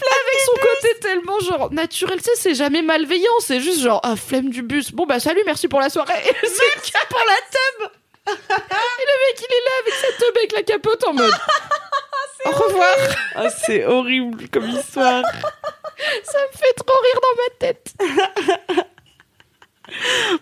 Avec 0.08 0.40
son 0.44 0.52
côté 0.52 1.00
tellement 1.00 1.40
genre 1.40 1.72
naturel, 1.72 2.18
tu 2.18 2.24
sais, 2.24 2.30
c'est 2.36 2.54
jamais 2.54 2.82
malveillant, 2.82 3.32
c'est 3.40 3.60
juste 3.60 3.80
genre 3.80 4.00
ah 4.04 4.14
flemme 4.16 4.50
du 4.50 4.62
bus. 4.62 4.92
Bon 4.92 5.06
bah 5.06 5.20
salut, 5.20 5.42
merci 5.46 5.68
pour 5.68 5.80
la 5.80 5.88
soirée. 5.90 6.14
Et 6.24 6.46
c'est 6.46 7.08
pour 7.08 7.20
la 7.26 7.34
tub. 7.50 7.90
Et 8.28 9.06
le 9.06 9.16
mec 9.22 9.38
il 9.38 9.54
est 9.54 9.64
là 9.64 9.74
avec 9.82 9.94
sa 9.94 10.06
tub 10.18 10.36
avec 10.36 10.52
la 10.52 10.62
capote 10.62 11.04
en 11.06 11.12
mode 11.14 11.32
Au 12.46 12.50
revoir. 12.50 12.94
Ah, 13.34 13.48
c'est 13.50 13.84
horrible 13.84 14.48
comme 14.50 14.68
histoire. 14.70 15.24
Ça 15.24 16.38
me 16.52 16.58
fait 16.58 16.72
trop 16.76 16.94
rire 17.02 17.20
dans 17.22 17.36
ma 17.42 17.58
tête. 17.58 17.94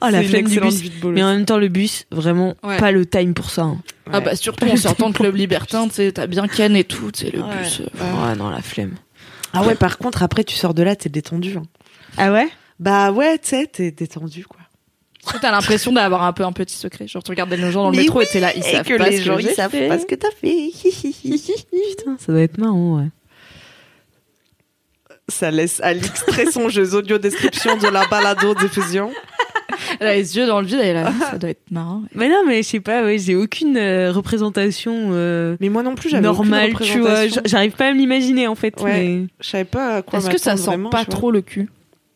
Oh, 0.01 0.09
la 0.11 0.23
flemme 0.23 0.49
du 0.49 0.59
bus. 0.59 0.83
Mais 1.05 1.23
en 1.23 1.29
même 1.35 1.45
temps, 1.45 1.59
le 1.59 1.69
bus, 1.69 2.07
vraiment, 2.11 2.55
Ouais. 2.63 2.79
pas 2.79 2.91
le 2.93 3.05
time 3.05 3.35
pour 3.35 3.51
ça. 3.51 3.63
hein. 3.63 3.79
Ah 4.11 4.21
bah 4.21 4.37
surtout 4.37 4.67
en 4.69 4.77
sortant 4.77 5.11
de 5.11 5.17
club 5.17 5.35
libertin, 5.37 5.87
tu 5.89 5.95
sais, 5.97 6.13
t'as 6.13 6.27
bien 6.27 6.49
Ken 6.49 6.75
et 6.75 6.85
tout, 6.85 7.13
tu 7.13 7.27
sais, 7.27 7.31
le 7.31 7.43
Ouais. 7.43 7.59
bus. 7.59 7.81
euh, 7.81 7.85
Ah 8.25 8.35
non, 8.37 8.49
la 8.49 8.63
flemme. 8.63 8.97
Ah 9.53 9.63
ouais, 9.63 9.75
par 9.75 9.99
contre, 9.99 10.23
après, 10.23 10.45
tu 10.45 10.57
sors 10.57 10.73
de 10.73 10.83
là, 10.83 10.97
t'es 10.97 11.11
détendu. 11.11 11.57
hein. 11.59 11.63
Ah 12.17 12.33
ouais? 12.33 12.49
Bah 12.81 13.13
ouais, 13.13 13.39
tu 13.39 13.51
sais, 13.51 13.67
t'es 13.67 13.91
détendu, 13.91 14.47
quoi. 14.47 14.61
T'as 15.41 15.51
l'impression 15.51 15.93
d'avoir 15.93 16.23
un 16.25 16.33
peu 16.33 16.45
un 16.45 16.53
petit 16.53 16.75
secret. 16.77 17.07
Genre, 17.07 17.23
tu 17.23 17.31
regardes 17.31 17.51
les 17.53 17.71
gens 17.71 17.85
dans 17.85 17.91
le 17.91 17.97
Mais 17.97 18.03
métro 18.03 18.19
oui, 18.21 18.25
et 18.25 18.33
t'es 18.33 18.41
là, 18.41 18.53
ils 18.55 18.61
et 18.61 18.63
savent 18.73 18.87
que 18.87 18.97
pas 18.99 19.09
les 19.09 19.19
ce 19.19 19.23
gens, 19.25 19.37
que 19.37 19.43
ils 19.43 19.51
savent 19.51 19.71
fait. 19.71 19.89
pas 19.89 19.99
ce 19.99 20.07
que 20.07 20.15
t'as 20.15 20.31
fait. 20.31 20.71
Putain, 21.23 22.17
ça 22.19 22.33
doit 22.33 22.43
être 22.43 22.59
marrant, 22.59 22.99
ouais. 22.99 23.09
Ça 25.29 25.51
laisse 25.51 25.81
Alix 25.83 26.25
très 26.27 26.51
songeuse. 26.51 26.95
Audio 26.95 27.17
description 27.19 27.77
de 27.79 27.89
la 27.89 28.07
balado 28.07 28.55
diffusion. 28.55 29.11
Elle 29.99 30.07
a 30.07 30.15
les 30.17 30.37
yeux 30.37 30.47
dans 30.47 30.61
le 30.61 30.67
vide 30.67 30.81
et 30.81 30.93
là, 30.93 31.11
ça 31.31 31.39
doit 31.39 31.51
être 31.51 31.71
marrant. 31.71 32.03
Mais 32.15 32.29
non, 32.29 32.43
mais 32.47 32.63
je 32.63 32.69
sais 32.69 32.81
pas, 32.81 33.03
ouais, 33.03 33.19
j'ai 33.19 33.35
aucune 33.35 33.77
euh, 33.77 34.13
représentation 34.13 35.09
euh, 35.13 35.57
Mais 35.61 35.69
moi 35.71 35.83
non 35.83 35.95
plus, 35.95 36.11
j'avais 36.11 36.29
aucune 36.29 36.51
normale, 36.51 36.75
tu 36.81 37.01
vois. 37.01 37.27
J'arrive 37.45 37.73
pas 37.73 37.89
à 37.89 37.93
me 37.93 37.99
l'imaginer, 37.99 38.47
en 38.47 38.55
fait. 38.55 38.79
Ouais. 38.81 38.93
mais- 38.93 39.27
Je 39.41 39.49
savais 39.49 39.65
pas 39.65 39.97
à 39.97 40.03
quoi 40.03 40.19
Est-ce 40.19 40.29
que 40.31 40.39
ça 40.39 40.57
sent 40.57 40.67
vraiment, 40.67 40.91
pas 40.91 41.05
trop 41.07 41.31
le 41.31 41.41
cul 41.41 41.69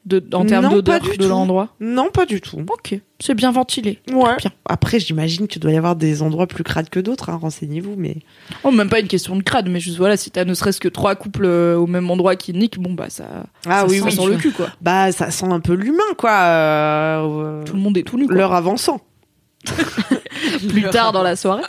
de, 0.07 0.25
en 0.33 0.45
termes 0.47 0.65
Non, 0.67 0.71
d'odeur 0.71 1.01
pas 1.01 1.05
du 1.11 1.17
de 1.19 1.23
tout. 1.23 1.29
l'endroit 1.29 1.75
Non, 1.81 2.09
pas 2.11 2.25
du 2.25 2.41
tout. 2.41 2.59
Ok, 2.71 2.99
c'est 3.21 3.35
bien 3.35 3.51
ventilé. 3.53 3.99
Ouais. 4.11 4.37
Bien. 4.39 4.51
Après, 4.65 4.99
j'imagine 5.01 5.47
qu'il 5.49 5.61
doit 5.61 5.73
y 5.73 5.77
avoir 5.77 5.97
des 5.97 6.23
endroits 6.23 6.47
plus 6.47 6.65
crades 6.65 6.89
que 6.89 6.99
d'autres. 7.01 7.29
Hein, 7.31 7.39
Renseignez-vous, 7.41 7.95
mais 7.99 8.17
Oh, 8.65 8.71
même 8.71 8.89
pas 8.89 9.01
une 9.01 9.09
question 9.09 9.37
de 9.37 9.43
crade, 9.43 9.69
mais 9.69 9.81
juste 9.81 9.99
voilà, 9.99 10.17
si 10.17 10.31
t'as 10.31 10.45
ne 10.47 10.55
serait-ce 10.55 10.81
que 10.81 10.89
trois 10.89 11.15
couples 11.15 11.45
euh, 11.45 11.77
au 11.77 11.87
même 11.87 12.11
endroit 12.11 12.37
qui 12.37 12.55
niquent, 12.55 12.79
bon 12.79 12.95
bah 12.95 13.11
ça, 13.11 13.45
ah 13.67 13.81
ça 13.81 13.87
oui, 13.87 13.99
sent 13.99 14.05
oui, 14.05 14.13
sur 14.13 14.25
tu 14.25 14.31
le 14.31 14.37
cul 14.39 14.53
quoi. 14.53 14.69
bah 14.81 15.13
ça 15.13 15.31
sent 15.31 15.47
un 15.51 15.61
peu 15.61 15.75
l'humain, 15.75 15.99
quoi. 16.17 16.31
euh, 16.33 17.65
Tout 17.65 17.75
le 17.75 17.81
monde 17.81 17.99
est 17.99 18.03
tout 18.05 18.17
nu 18.17 18.27
quoi. 18.27 18.35
L'heure 18.37 18.55
avançant. 18.55 19.01
Plus 20.69 20.83
tard 20.91 21.13
dans 21.13 21.23
la 21.23 21.37
soirée. 21.37 21.63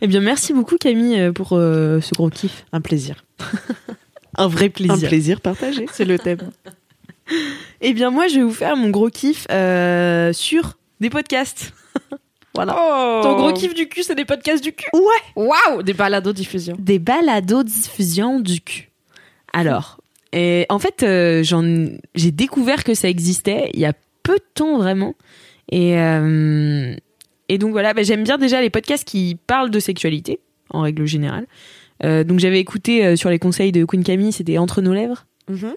Eh 0.00 0.06
bien, 0.06 0.20
merci 0.20 0.52
beaucoup, 0.52 0.76
Camille, 0.76 1.18
euh, 1.20 1.32
pour 1.32 1.50
euh, 1.52 2.00
ce 2.00 2.10
gros 2.14 2.30
kiff. 2.30 2.64
Un 2.72 2.80
plaisir. 2.80 3.24
Un 4.36 4.46
vrai 4.48 4.68
plaisir. 4.68 4.94
Un 4.94 5.08
plaisir 5.08 5.40
partagé. 5.40 5.86
C'est 5.92 6.04
le 6.04 6.18
thème. 6.18 6.50
Eh 7.80 7.92
bien, 7.94 8.10
moi, 8.10 8.28
je 8.28 8.36
vais 8.36 8.42
vous 8.42 8.52
faire 8.52 8.76
mon 8.76 8.90
gros 8.90 9.08
kiff 9.08 9.46
euh, 9.50 10.32
sur 10.32 10.78
des 11.00 11.08
podcasts. 11.08 11.72
voilà. 12.54 12.76
Oh. 12.78 13.20
Ton 13.22 13.36
gros 13.36 13.52
kiff 13.52 13.74
du 13.74 13.88
cul, 13.88 14.02
c'est 14.02 14.14
des 14.14 14.24
podcasts 14.24 14.62
du 14.62 14.72
cul. 14.72 14.90
Ouais. 14.92 15.00
Waouh, 15.36 15.82
des 15.82 15.94
balados 15.94 16.32
diffusion. 16.32 16.76
Des 16.78 16.98
balados 16.98 17.62
diffusion 17.62 18.40
du 18.40 18.60
cul. 18.60 18.90
Alors, 19.52 20.00
et 20.32 20.66
en 20.68 20.78
fait, 20.78 21.02
euh, 21.02 21.42
j'ai 22.14 22.30
découvert 22.30 22.84
que 22.84 22.94
ça 22.94 23.08
existait 23.08 23.70
il 23.74 23.80
y 23.80 23.86
a 23.86 23.92
peu 24.22 24.34
de 24.34 24.44
temps 24.54 24.78
vraiment. 24.78 25.14
Et, 25.72 25.98
euh, 25.98 26.94
et 27.48 27.58
donc 27.58 27.72
voilà, 27.72 27.94
bah, 27.94 28.02
j'aime 28.02 28.24
bien 28.24 28.38
déjà 28.38 28.60
les 28.60 28.70
podcasts 28.70 29.04
qui 29.04 29.38
parlent 29.46 29.70
de 29.70 29.80
sexualité, 29.80 30.40
en 30.70 30.82
règle 30.82 31.06
générale. 31.06 31.46
Euh, 32.04 32.24
donc 32.24 32.38
j'avais 32.38 32.60
écouté 32.60 33.16
sur 33.16 33.28
les 33.30 33.38
conseils 33.38 33.72
de 33.72 33.84
Queen 33.84 34.04
Camille, 34.04 34.32
c'était 34.32 34.58
Entre 34.58 34.82
nos 34.82 34.94
lèvres. 34.94 35.26
Mhm. 35.48 35.74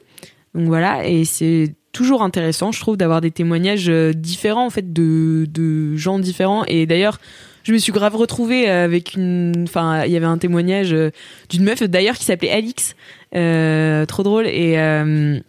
Donc 0.56 0.68
voilà, 0.68 1.08
et 1.08 1.26
c'est 1.26 1.74
toujours 1.92 2.24
intéressant, 2.24 2.72
je 2.72 2.80
trouve, 2.80 2.98
d'avoir 2.98 3.22
des 3.22 3.32
témoignages 3.32 3.90
euh, 3.90 4.14
différents, 4.14 4.66
en 4.66 4.70
fait, 4.70 4.94
de, 4.94 5.48
de 5.52 5.96
gens 5.96 6.20
différents. 6.20 6.64
Et 6.66 6.86
d'ailleurs, 6.86 7.20
je 7.64 7.72
me 7.72 7.78
suis 7.78 7.92
grave 7.92 8.16
retrouvée 8.16 8.70
avec 8.70 9.16
une... 9.16 9.64
Enfin, 9.64 10.04
il 10.06 10.12
y 10.12 10.18
avait 10.18 10.26
un 10.26 10.38
témoignage 10.38 10.94
euh, 10.94 11.12
d'une 11.50 11.64
meuf, 11.64 11.82
d'ailleurs, 11.84 12.16
qui 12.16 12.26
s'appelait 12.26 12.52
Alix. 12.52 12.96
Euh, 13.36 14.06
trop 14.06 14.24
drôle. 14.24 14.48
Et... 14.48 14.78
euh, 14.78 15.40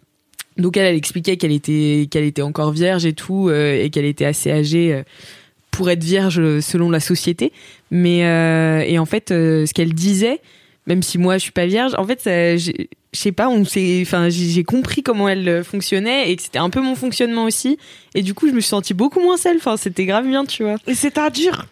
donc 0.57 0.77
elle, 0.77 0.87
elle 0.87 0.95
expliquait 0.95 1.37
qu'elle 1.37 1.51
était, 1.51 2.07
qu'elle 2.09 2.23
était 2.23 2.43
encore 2.43 2.71
vierge 2.71 3.05
et 3.05 3.13
tout, 3.13 3.49
euh, 3.49 3.83
et 3.83 3.91
qu'elle 3.91 4.05
était 4.05 4.25
assez 4.25 4.53
âgée 4.53 4.95
euh, 4.95 5.03
pour 5.73 5.91
être 5.91 6.05
vierge 6.05 6.39
euh, 6.39 6.61
selon 6.61 6.91
la 6.91 7.01
société. 7.01 7.53
Mais 7.91 8.25
euh, 8.25 8.85
et 8.87 9.01
en 9.01 9.05
fait, 9.05 9.33
euh, 9.33 9.67
ce 9.67 9.75
qu'elle 9.75 9.93
disait, 9.95 10.41
même 10.87 11.03
si 11.03 11.19
moi 11.19 11.35
je 11.39 11.43
suis 11.43 11.53
pas 11.53 11.67
vierge, 11.67 11.93
en 11.99 12.05
fait, 12.05 12.21
ça- 12.21 12.57
je 12.57 12.73
sais 13.13 13.33
pas, 13.33 13.49
on 13.49 13.65
s'est, 13.65 14.01
enfin, 14.03 14.29
j'ai 14.29 14.65
compris 14.65 15.03
comment 15.03 15.29
elle 15.29 15.49
euh, 15.49 15.63
fonctionnait 15.65 16.31
et 16.31 16.37
que 16.37 16.43
c'était 16.43 16.59
un 16.59 16.71
peu 16.71 16.81
mon 16.81 16.95
fonctionnement 16.97 17.45
aussi. 17.45 17.79
Et 18.15 18.23
du 18.23 18.35
coup, 18.35 18.49
je 18.49 18.53
me 18.53 18.61
suis 18.61 18.69
sentie 18.71 18.93
beaucoup 18.95 19.21
moins 19.21 19.37
seule. 19.37 19.57
Enfin, 19.57 19.77
c'était 19.77 20.05
grave 20.05 20.27
bien, 20.27 20.45
tu 20.45 20.63
vois. 20.65 20.77
Et 20.87 20.95
c'est-à-dire 20.95 21.67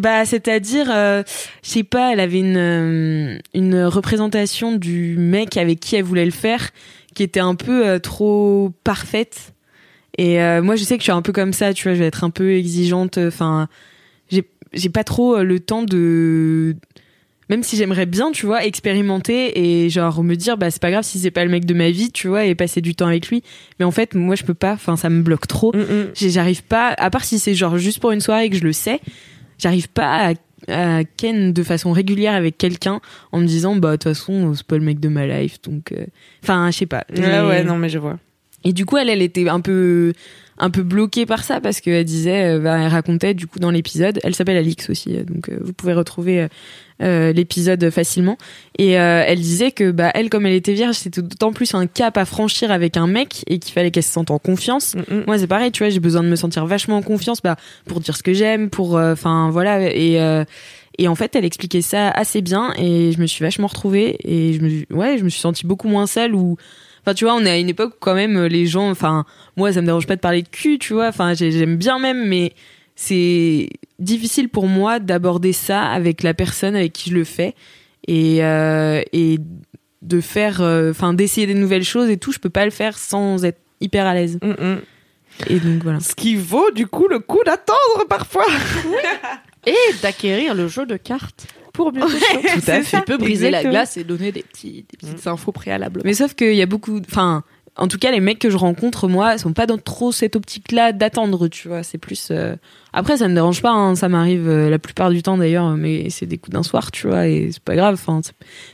Bah, 0.00 0.24
c'est-à-dire, 0.24 0.86
euh, 0.90 1.22
je 1.62 1.68
sais 1.70 1.82
pas, 1.84 2.12
elle 2.12 2.20
avait 2.20 2.40
une 2.40 2.56
euh, 2.56 3.38
une 3.54 3.82
représentation 3.84 4.72
du 4.76 5.16
mec 5.16 5.56
avec 5.56 5.78
qui 5.80 5.96
elle 5.96 6.04
voulait 6.04 6.24
le 6.24 6.30
faire 6.32 6.70
qui 7.14 7.22
était 7.22 7.38
un 7.40 7.54
peu 7.54 7.86
euh, 7.86 7.98
trop 8.00 8.72
parfaite. 8.82 9.52
Et 10.18 10.38
moi, 10.62 10.76
je 10.76 10.84
sais 10.84 10.94
que 10.96 11.00
je 11.00 11.06
suis 11.06 11.12
un 11.12 11.22
peu 11.22 11.32
comme 11.32 11.52
ça, 11.52 11.74
tu 11.74 11.84
vois, 11.88 11.94
je 11.94 11.98
vais 11.98 12.06
être 12.06 12.22
un 12.22 12.30
peu 12.30 12.52
exigeante. 12.54 13.18
Enfin, 13.18 13.66
j'ai 14.30 14.44
j'ai 14.72 14.88
pas 14.88 15.02
trop 15.04 15.42
le 15.42 15.58
temps 15.58 15.82
de 15.82 16.76
même 17.50 17.62
si 17.62 17.76
j'aimerais 17.76 18.06
bien, 18.06 18.30
tu 18.32 18.46
vois, 18.46 18.64
expérimenter 18.64 19.84
et 19.84 19.90
genre 19.90 20.22
me 20.24 20.34
dire 20.34 20.56
bah 20.56 20.70
c'est 20.70 20.80
pas 20.82 20.90
grave 20.90 21.04
si 21.04 21.18
c'est 21.18 21.30
pas 21.30 21.44
le 21.44 21.50
mec 21.50 21.64
de 21.64 21.74
ma 21.74 21.90
vie, 21.90 22.10
tu 22.12 22.28
vois, 22.28 22.44
et 22.44 22.54
passer 22.54 22.80
du 22.80 22.94
temps 22.94 23.06
avec 23.06 23.28
lui. 23.28 23.42
Mais 23.78 23.84
en 23.84 23.90
fait, 23.90 24.14
moi 24.14 24.34
je 24.34 24.44
peux 24.44 24.54
pas, 24.54 24.72
enfin 24.72 24.96
ça 24.96 25.10
me 25.10 25.22
bloque 25.22 25.46
trop. 25.46 25.72
Mm, 25.74 26.10
J'ai- 26.14 26.30
J'arrive 26.30 26.62
pas, 26.64 26.94
à 26.98 27.10
part 27.10 27.24
si 27.24 27.38
c'est 27.38 27.54
genre 27.54 27.76
juste 27.78 28.00
pour 28.00 28.10
une 28.12 28.20
soirée 28.20 28.46
et 28.46 28.50
que 28.50 28.56
je 28.56 28.64
le 28.64 28.72
sais, 28.72 29.00
j'arrive 29.58 29.88
pas 29.88 30.30
à, 30.30 30.34
à 30.98 31.04
ken 31.04 31.52
de 31.52 31.62
façon 31.62 31.92
régulière 31.92 32.34
avec 32.34 32.56
quelqu'un 32.58 33.00
en 33.32 33.40
me 33.40 33.46
disant 33.46 33.76
bah 33.76 33.90
de 33.92 33.96
toute 33.96 34.04
façon 34.04 34.54
c'est 34.54 34.66
pas 34.66 34.76
le 34.78 34.84
mec 34.84 34.98
de 34.98 35.08
ma 35.08 35.26
life 35.26 35.60
donc 35.62 35.92
euh, 35.92 36.06
enfin 36.42 36.70
je 36.70 36.78
sais 36.78 36.86
pas 36.86 37.04
Ouais, 37.14 37.20
Mais 37.20 37.40
ouais, 37.40 37.64
non, 37.64 37.76
mais 37.76 37.88
je 37.90 37.98
vois. 37.98 38.18
Et 38.66 38.72
du 38.72 38.86
coup, 38.86 38.96
elle, 38.96 39.10
elle 39.10 39.20
était 39.20 39.46
un 39.50 39.60
peu 39.60 40.14
un 40.56 40.70
peu 40.70 40.82
bloquée 40.82 41.26
par 41.26 41.42
ça 41.44 41.60
parce 41.60 41.80
qu'elle 41.80 42.04
disait, 42.04 42.54
euh, 42.54 42.60
bah, 42.60 42.78
elle 42.78 42.86
racontait 42.88 43.34
du 43.34 43.46
coup 43.46 43.58
dans 43.58 43.70
l'épisode, 43.70 44.20
elle 44.22 44.34
s'appelle 44.34 44.56
Alix 44.56 44.88
aussi, 44.88 45.12
donc 45.24 45.48
euh, 45.50 45.58
vous 45.60 45.72
pouvez 45.74 45.92
retrouver 45.92 46.46
euh, 47.02 47.32
l'épisode 47.32 47.90
facilement. 47.90 48.38
Et 48.78 48.98
euh, 48.98 49.24
elle 49.26 49.40
disait 49.40 49.72
que 49.72 49.90
bah 49.90 50.10
elle, 50.14 50.30
comme 50.30 50.46
elle 50.46 50.52
était 50.54 50.74
vierge, 50.74 50.94
c'était 50.96 51.22
d'autant 51.22 51.52
plus 51.52 51.74
un 51.74 51.86
cap 51.86 52.16
à 52.16 52.24
franchir 52.24 52.70
avec 52.70 52.96
un 52.96 53.06
mec 53.06 53.42
et 53.48 53.58
qu'il 53.58 53.72
fallait 53.72 53.90
qu'elle 53.90 54.02
se 54.04 54.12
sente 54.12 54.30
en 54.30 54.38
confiance. 54.38 54.94
Mm, 54.94 55.22
Moi, 55.26 55.38
c'est 55.38 55.46
pareil, 55.46 55.72
tu 55.72 55.82
vois, 55.82 55.90
j'ai 55.90 56.00
besoin 56.00 56.22
de 56.22 56.28
me 56.28 56.36
sentir 56.36 56.66
vachement 56.66 56.96
en 56.98 57.02
confiance, 57.02 57.42
bah 57.42 57.56
pour 57.86 58.00
dire 58.00 58.16
ce 58.16 58.22
que 58.22 58.32
j'aime, 58.32 58.70
pour, 58.70 58.96
euh, 58.96 59.12
enfin 59.12 59.50
voilà, 59.50 59.80
et 59.90 60.18
et 60.96 61.08
en 61.08 61.16
fait, 61.16 61.34
elle 61.34 61.44
expliquait 61.44 61.82
ça 61.82 62.08
assez 62.10 62.40
bien 62.40 62.72
et 62.78 63.10
je 63.10 63.20
me 63.20 63.26
suis 63.26 63.42
vachement 63.44 63.66
retrouvée 63.66 64.16
et 64.22 64.52
je 64.52 64.60
me, 64.60 64.68
suis- 64.68 64.86
ouais, 64.90 65.18
je 65.18 65.24
me 65.24 65.28
suis 65.28 65.40
sentie 65.40 65.66
beaucoup 65.66 65.88
moins 65.88 66.06
seule 66.06 66.36
ou, 66.36 66.56
enfin, 67.04 67.14
tu 67.14 67.24
vois, 67.24 67.34
on 67.34 67.44
est 67.44 67.50
à 67.50 67.58
une 67.58 67.68
époque 67.68 67.94
où 67.94 67.98
quand 67.98 68.14
même 68.14 68.44
les 68.44 68.66
gens, 68.66 68.88
enfin, 68.90 69.24
moi, 69.56 69.72
ça 69.72 69.80
me 69.80 69.86
dérange 69.86 70.06
pas 70.06 70.14
de 70.14 70.20
parler 70.20 70.42
de 70.42 70.48
cul, 70.48 70.78
tu 70.78 70.92
vois, 70.92 71.08
enfin, 71.08 71.34
j'ai- 71.34 71.50
j'aime 71.50 71.74
bien 71.76 71.98
même, 71.98 72.28
mais 72.28 72.52
c'est 72.96 73.68
difficile 73.98 74.48
pour 74.48 74.66
moi 74.66 74.98
d'aborder 74.98 75.52
ça 75.52 75.82
avec 75.82 76.22
la 76.22 76.34
personne 76.34 76.76
avec 76.76 76.92
qui 76.92 77.10
je 77.10 77.14
le 77.14 77.24
fais 77.24 77.54
et 78.06 78.44
euh, 78.44 79.02
et 79.12 79.38
de 80.04 80.20
faire, 80.20 80.60
euh, 80.60 80.90
enfin, 80.90 81.14
d'essayer 81.14 81.46
des 81.46 81.54
nouvelles 81.54 81.84
choses 81.84 82.10
et 82.10 82.18
tout. 82.18 82.30
Je 82.30 82.38
peux 82.38 82.50
pas 82.50 82.64
le 82.64 82.70
faire 82.70 82.96
sans 82.96 83.44
être 83.44 83.60
hyper 83.80 84.06
à 84.06 84.14
l'aise. 84.14 84.38
Mm, 84.42 84.50
mm. 84.50 84.80
Et 85.48 85.58
donc 85.58 85.82
voilà. 85.82 86.00
Ce 86.00 86.14
qui 86.14 86.36
vaut 86.36 86.70
du 86.70 86.86
coup 86.86 87.08
le 87.08 87.18
coup 87.18 87.40
d'attendre 87.44 88.06
parfois. 88.08 88.46
Et 89.66 89.74
d'acquérir 90.02 90.54
le 90.54 90.68
jeu 90.68 90.84
de 90.84 90.96
cartes 90.96 91.46
pour 91.72 91.92
mieux 91.92 92.02
Tout 92.02 92.70
à 92.70 92.82
fait. 92.82 92.98
Tu 92.98 93.04
peux 93.04 93.16
briser 93.16 93.46
Exactement. 93.46 93.72
la 93.72 93.78
glace 93.78 93.96
et 93.96 94.04
donner 94.04 94.30
des, 94.30 94.42
petits, 94.42 94.84
des 94.90 94.96
petites 94.98 95.26
infos 95.26 95.52
préalables. 95.52 96.02
Mais 96.04 96.12
sauf 96.12 96.34
qu'il 96.34 96.54
y 96.54 96.60
a 96.60 96.66
beaucoup, 96.66 97.00
enfin, 97.00 97.42
en 97.76 97.88
tout 97.88 97.98
cas, 97.98 98.10
les 98.12 98.20
mecs 98.20 98.38
que 98.38 98.50
je 98.50 98.56
rencontre, 98.56 99.08
moi, 99.08 99.36
sont 99.38 99.52
pas 99.52 99.66
dans 99.66 99.78
trop 99.78 100.12
cette 100.12 100.36
optique-là 100.36 100.92
d'attendre, 100.92 101.48
tu 101.48 101.66
vois. 101.68 101.82
C'est 101.82 101.98
plus. 101.98 102.28
euh, 102.30 102.54
Après, 102.92 103.16
ça 103.16 103.26
me 103.28 103.34
dérange 103.34 103.62
pas, 103.62 103.70
hein, 103.72 103.94
ça 103.96 104.08
m'arrive 104.08 104.48
euh, 104.48 104.70
la 104.70 104.78
plupart 104.78 105.10
du 105.10 105.22
temps 105.22 105.36
d'ailleurs, 105.36 105.70
mais 105.70 106.08
c'est 106.10 106.26
des 106.26 106.38
coups 106.38 106.54
d'un 106.54 106.62
soir, 106.62 106.92
tu 106.92 107.08
vois, 107.08 107.26
et 107.26 107.50
c'est 107.52 107.62
pas 107.62 107.74
grave. 107.74 107.94
Enfin, 107.94 108.20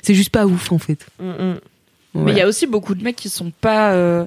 c'est- 0.02 0.12
juste 0.14 0.30
pas 0.30 0.44
ouf 0.46 0.70
en 0.72 0.78
fait. 0.78 1.06
Mm, 1.18 1.28
mm. 1.30 1.54
Mais 2.16 2.32
il 2.32 2.36
y 2.38 2.40
a 2.42 2.46
aussi 2.48 2.66
beaucoup 2.66 2.94
de 2.94 3.02
mecs 3.02 3.16
qui 3.16 3.28
sont 3.28 3.52
pas. 3.60 3.92
euh, 3.92 4.26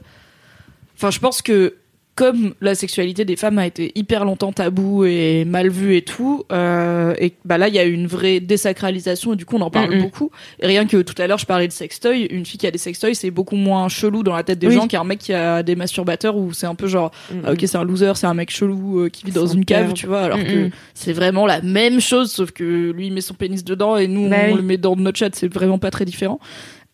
Enfin, 0.96 1.12
je 1.12 1.20
pense 1.20 1.42
que 1.42 1.76
comme 2.16 2.54
la 2.62 2.76
sexualité 2.76 3.26
des 3.26 3.36
femmes 3.36 3.58
a 3.58 3.66
été 3.66 3.92
hyper 3.96 4.24
longtemps 4.24 4.52
tabou 4.52 5.04
et 5.04 5.46
mal 5.46 5.70
vue 5.70 5.96
et 5.98 6.04
tout, 6.04 6.44
euh, 6.52 7.16
et 7.20 7.34
bah 7.44 7.58
là 7.58 7.70
il 7.70 7.74
y 7.74 7.80
a 7.80 7.84
une 7.86 8.06
vraie 8.06 8.40
désacralisation 8.40 9.34
et 9.34 9.36
du 9.36 9.46
coup 9.46 9.56
on 9.58 9.62
en 9.62 9.72
parle 9.72 9.98
beaucoup. 10.00 10.30
Et 10.60 10.68
rien 10.68 10.86
que 10.86 11.02
tout 11.02 11.20
à 11.20 11.26
l'heure 11.26 11.40
je 11.40 11.48
parlais 11.48 11.68
de 11.68 11.72
sextoy, 11.74 12.26
une 12.26 12.46
fille 12.46 12.60
qui 12.60 12.68
a 12.68 12.72
des 12.72 12.78
sextoys 12.78 13.16
c'est 13.16 13.32
beaucoup 13.32 13.56
moins 13.56 13.90
chelou 13.90 14.22
dans 14.22 14.36
la 14.36 14.44
tête 14.44 14.60
des 14.60 14.68
Oui. 14.68 14.76
gens 14.76 14.88
qu'un 14.88 15.04
mec 15.04 15.20
qui 15.20 15.34
a 15.34 15.64
des 15.64 15.76
masturbateurs 15.76 16.38
où 16.38 16.54
c'est 16.54 16.68
un 16.68 16.76
peu 16.76 16.88
genre 16.88 17.12
Mm, 17.32 17.42
ah, 17.46 17.52
ok 17.54 17.60
c'est 17.62 17.78
un 17.78 17.84
loser, 17.84 18.12
c'est 18.16 18.28
un 18.28 18.34
mec 18.36 18.52
chelou 18.52 19.00
euh, 19.00 19.10
qui 19.10 19.26
vit 19.26 19.32
dans 19.32 19.48
une 19.48 19.66
cave, 19.66 19.94
tu 19.94 20.06
vois, 20.08 20.22
alors 20.22 20.38
que 20.44 20.70
c'est 20.94 21.14
vraiment 21.14 21.46
la 21.48 21.62
même 21.62 22.00
chose 22.00 22.32
sauf 22.32 22.52
que 22.52 22.92
lui 22.92 23.08
il 23.08 23.14
met 23.14 23.22
son 23.22 23.34
pénis 23.34 23.64
dedans 23.64 23.98
et 23.98 24.08
nous 24.08 24.30
Bah 24.30 24.36
on 24.48 24.52
oui. 24.52 24.58
le 24.58 24.62
met 24.62 24.78
dans 24.78 24.96
notre 24.96 25.18
chat, 25.18 25.34
c'est 25.34 25.52
vraiment 25.52 25.80
pas 25.80 25.90
très 25.90 26.06
différent. 26.06 26.40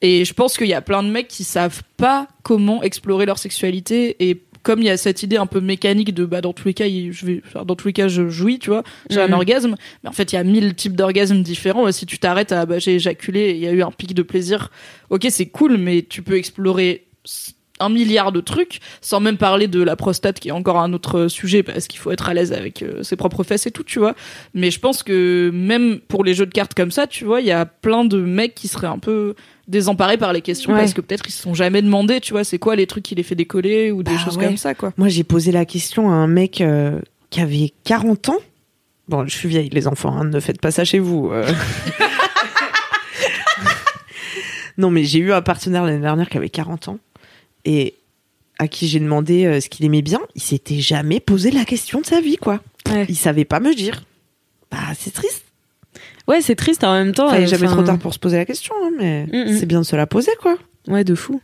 Et 0.01 0.23
je 0.23 0.33
pense 0.33 0.57
qu'il 0.57 0.67
y 0.67 0.73
a 0.73 0.81
plein 0.81 1.03
de 1.03 1.09
mecs 1.09 1.27
qui 1.27 1.43
savent 1.43 1.81
pas 1.97 2.27
comment 2.43 2.81
explorer 2.83 3.25
leur 3.25 3.37
sexualité 3.37 4.15
et 4.29 4.41
comme 4.63 4.79
il 4.79 4.85
y 4.85 4.89
a 4.89 4.97
cette 4.97 5.23
idée 5.23 5.37
un 5.37 5.45
peu 5.45 5.61
mécanique 5.61 6.13
de 6.13 6.25
bah 6.25 6.41
dans 6.41 6.53
tous 6.53 6.67
les 6.67 6.73
cas 6.73 6.85
je 6.87 7.25
vais 7.25 7.41
dans 7.65 7.75
tous 7.75 7.87
les 7.87 7.93
cas 7.93 8.07
je 8.07 8.29
jouis 8.29 8.59
tu 8.59 8.69
vois. 8.69 8.83
J'ai 9.09 9.21
un 9.21 9.31
orgasme. 9.33 9.75
Mais 10.03 10.09
en 10.09 10.13
fait 10.13 10.31
il 10.31 10.35
y 10.35 10.39
a 10.39 10.43
mille 10.43 10.75
types 10.75 10.95
d'orgasmes 10.95 11.41
différents. 11.41 11.87
Et 11.87 11.91
si 11.91 12.05
tu 12.05 12.19
t'arrêtes 12.19 12.51
à 12.51 12.65
bah 12.65 12.79
j'ai 12.79 12.95
éjaculé 12.95 13.39
et 13.39 13.55
il 13.55 13.59
y 13.59 13.67
a 13.67 13.71
eu 13.71 13.81
un 13.81 13.91
pic 13.91 14.13
de 14.13 14.23
plaisir 14.23 14.71
ok 15.09 15.27
c'est 15.29 15.47
cool 15.47 15.77
mais 15.77 16.05
tu 16.07 16.21
peux 16.21 16.37
explorer 16.37 17.05
un 17.79 17.89
milliard 17.89 18.31
de 18.31 18.41
trucs 18.41 18.79
sans 19.01 19.19
même 19.19 19.37
parler 19.37 19.67
de 19.67 19.81
la 19.81 19.95
prostate 19.95 20.39
qui 20.39 20.49
est 20.49 20.51
encore 20.51 20.79
un 20.79 20.93
autre 20.93 21.27
sujet 21.27 21.63
parce 21.63 21.87
qu'il 21.87 21.99
faut 21.99 22.11
être 22.11 22.29
à 22.29 22.33
l'aise 22.33 22.53
avec 22.53 22.81
euh, 22.83 23.03
ses 23.03 23.15
propres 23.15 23.43
fesses 23.43 23.65
et 23.67 23.71
tout 23.71 23.83
tu 23.83 23.99
vois 23.99 24.15
mais 24.53 24.71
je 24.71 24.79
pense 24.79 25.03
que 25.03 25.49
même 25.53 25.99
pour 25.99 26.23
les 26.23 26.33
jeux 26.33 26.45
de 26.45 26.51
cartes 26.53 26.73
comme 26.73 26.91
ça 26.91 27.07
tu 27.07 27.25
vois 27.25 27.41
il 27.41 27.47
y 27.47 27.51
a 27.51 27.65
plein 27.65 28.05
de 28.05 28.19
mecs 28.19 28.55
qui 28.55 28.67
seraient 28.67 28.87
un 28.87 28.99
peu 28.99 29.35
désemparés 29.67 30.17
par 30.17 30.33
les 30.33 30.41
questions 30.41 30.71
Ouais. 30.73 30.79
parce 30.79 30.93
que 30.93 31.01
peut-être 31.01 31.23
ils 31.27 31.31
se 31.31 31.41
sont 31.43 31.53
jamais 31.53 31.81
demandé 31.81 32.19
tu 32.19 32.33
vois 32.33 32.43
c'est 32.43 32.59
quoi 32.59 32.75
les 32.75 32.87
trucs 32.87 33.03
qui 33.03 33.15
les 33.15 33.23
fait 33.23 33.35
décoller 33.35 33.91
ou 33.91 34.03
des 34.03 34.11
Bah 34.13 34.17
choses 34.17 34.37
ouais. 34.37 34.45
comme 34.45 34.57
ça 34.57 34.73
quoi 34.75 34.91
Moi, 34.97 35.07
j'ai 35.09 35.23
posé 35.23 35.51
la 35.51 35.65
question 35.65 36.09
à 36.09 36.13
un 36.13 36.27
mec 36.27 36.61
euh, 36.61 36.99
qui 37.29 37.39
avait 37.39 37.71
40 37.85 38.29
ans. 38.29 38.37
Bon, 39.07 39.25
je 39.27 39.35
suis 39.35 39.47
vieille, 39.49 39.69
les 39.69 39.87
enfants, 39.87 40.15
hein, 40.17 40.23
ne 40.25 40.39
faites 40.39 40.59
pas 40.59 40.71
ça 40.71 40.83
chez 40.85 40.99
vous. 40.99 41.29
euh. 41.31 41.47
non, 44.77 44.89
mais 44.91 45.03
j'ai 45.03 45.19
eu 45.19 45.33
un 45.33 45.41
partenaire 45.41 45.83
l'année 45.83 45.99
dernière 46.01 46.29
qui 46.29 46.37
avait 46.37 46.49
40 46.49 46.87
ans 46.89 46.99
et 47.65 47.95
à 48.57 48.67
qui 48.67 48.87
j'ai 48.87 48.99
demandé 48.99 49.45
euh, 49.45 49.61
ce 49.61 49.69
qu'il 49.69 49.85
aimait 49.85 50.01
bien. 50.01 50.19
Il 50.35 50.41
s'était 50.41 50.79
jamais 50.79 51.19
posé 51.19 51.51
la 51.51 51.65
question 51.65 52.01
de 52.01 52.05
sa 52.05 52.19
vie, 52.21 52.37
quoi. 52.37 52.61
Ouais. 52.89 53.05
Il 53.07 53.15
savait 53.15 53.45
pas 53.45 53.59
me 53.59 53.73
dire. 53.73 54.03
Bah, 54.71 54.77
c'est 54.97 55.13
triste. 55.13 55.45
Ouais, 56.27 56.41
c'est 56.41 56.55
triste 56.55 56.83
en 56.83 56.93
même 56.93 57.13
temps. 57.13 57.27
Enfin, 57.27 57.39
il 57.39 57.45
euh, 57.45 57.47
jamais 57.47 57.67
enfin, 57.67 57.77
trop 57.77 57.83
tard 57.85 57.97
pour 57.97 58.13
se 58.13 58.19
poser 58.19 58.37
la 58.37 58.45
question, 58.45 58.75
hein, 58.83 58.91
mais 58.97 59.25
Mm, 59.25 59.51
mm. 59.51 59.57
c'est 59.57 59.65
bien 59.65 59.79
de 59.79 59.85
se 59.85 59.95
la 59.95 60.05
poser, 60.07 60.31
quoi. 60.41 60.57
Ouais, 60.87 61.03
de 61.03 61.15
fou. 61.15 61.41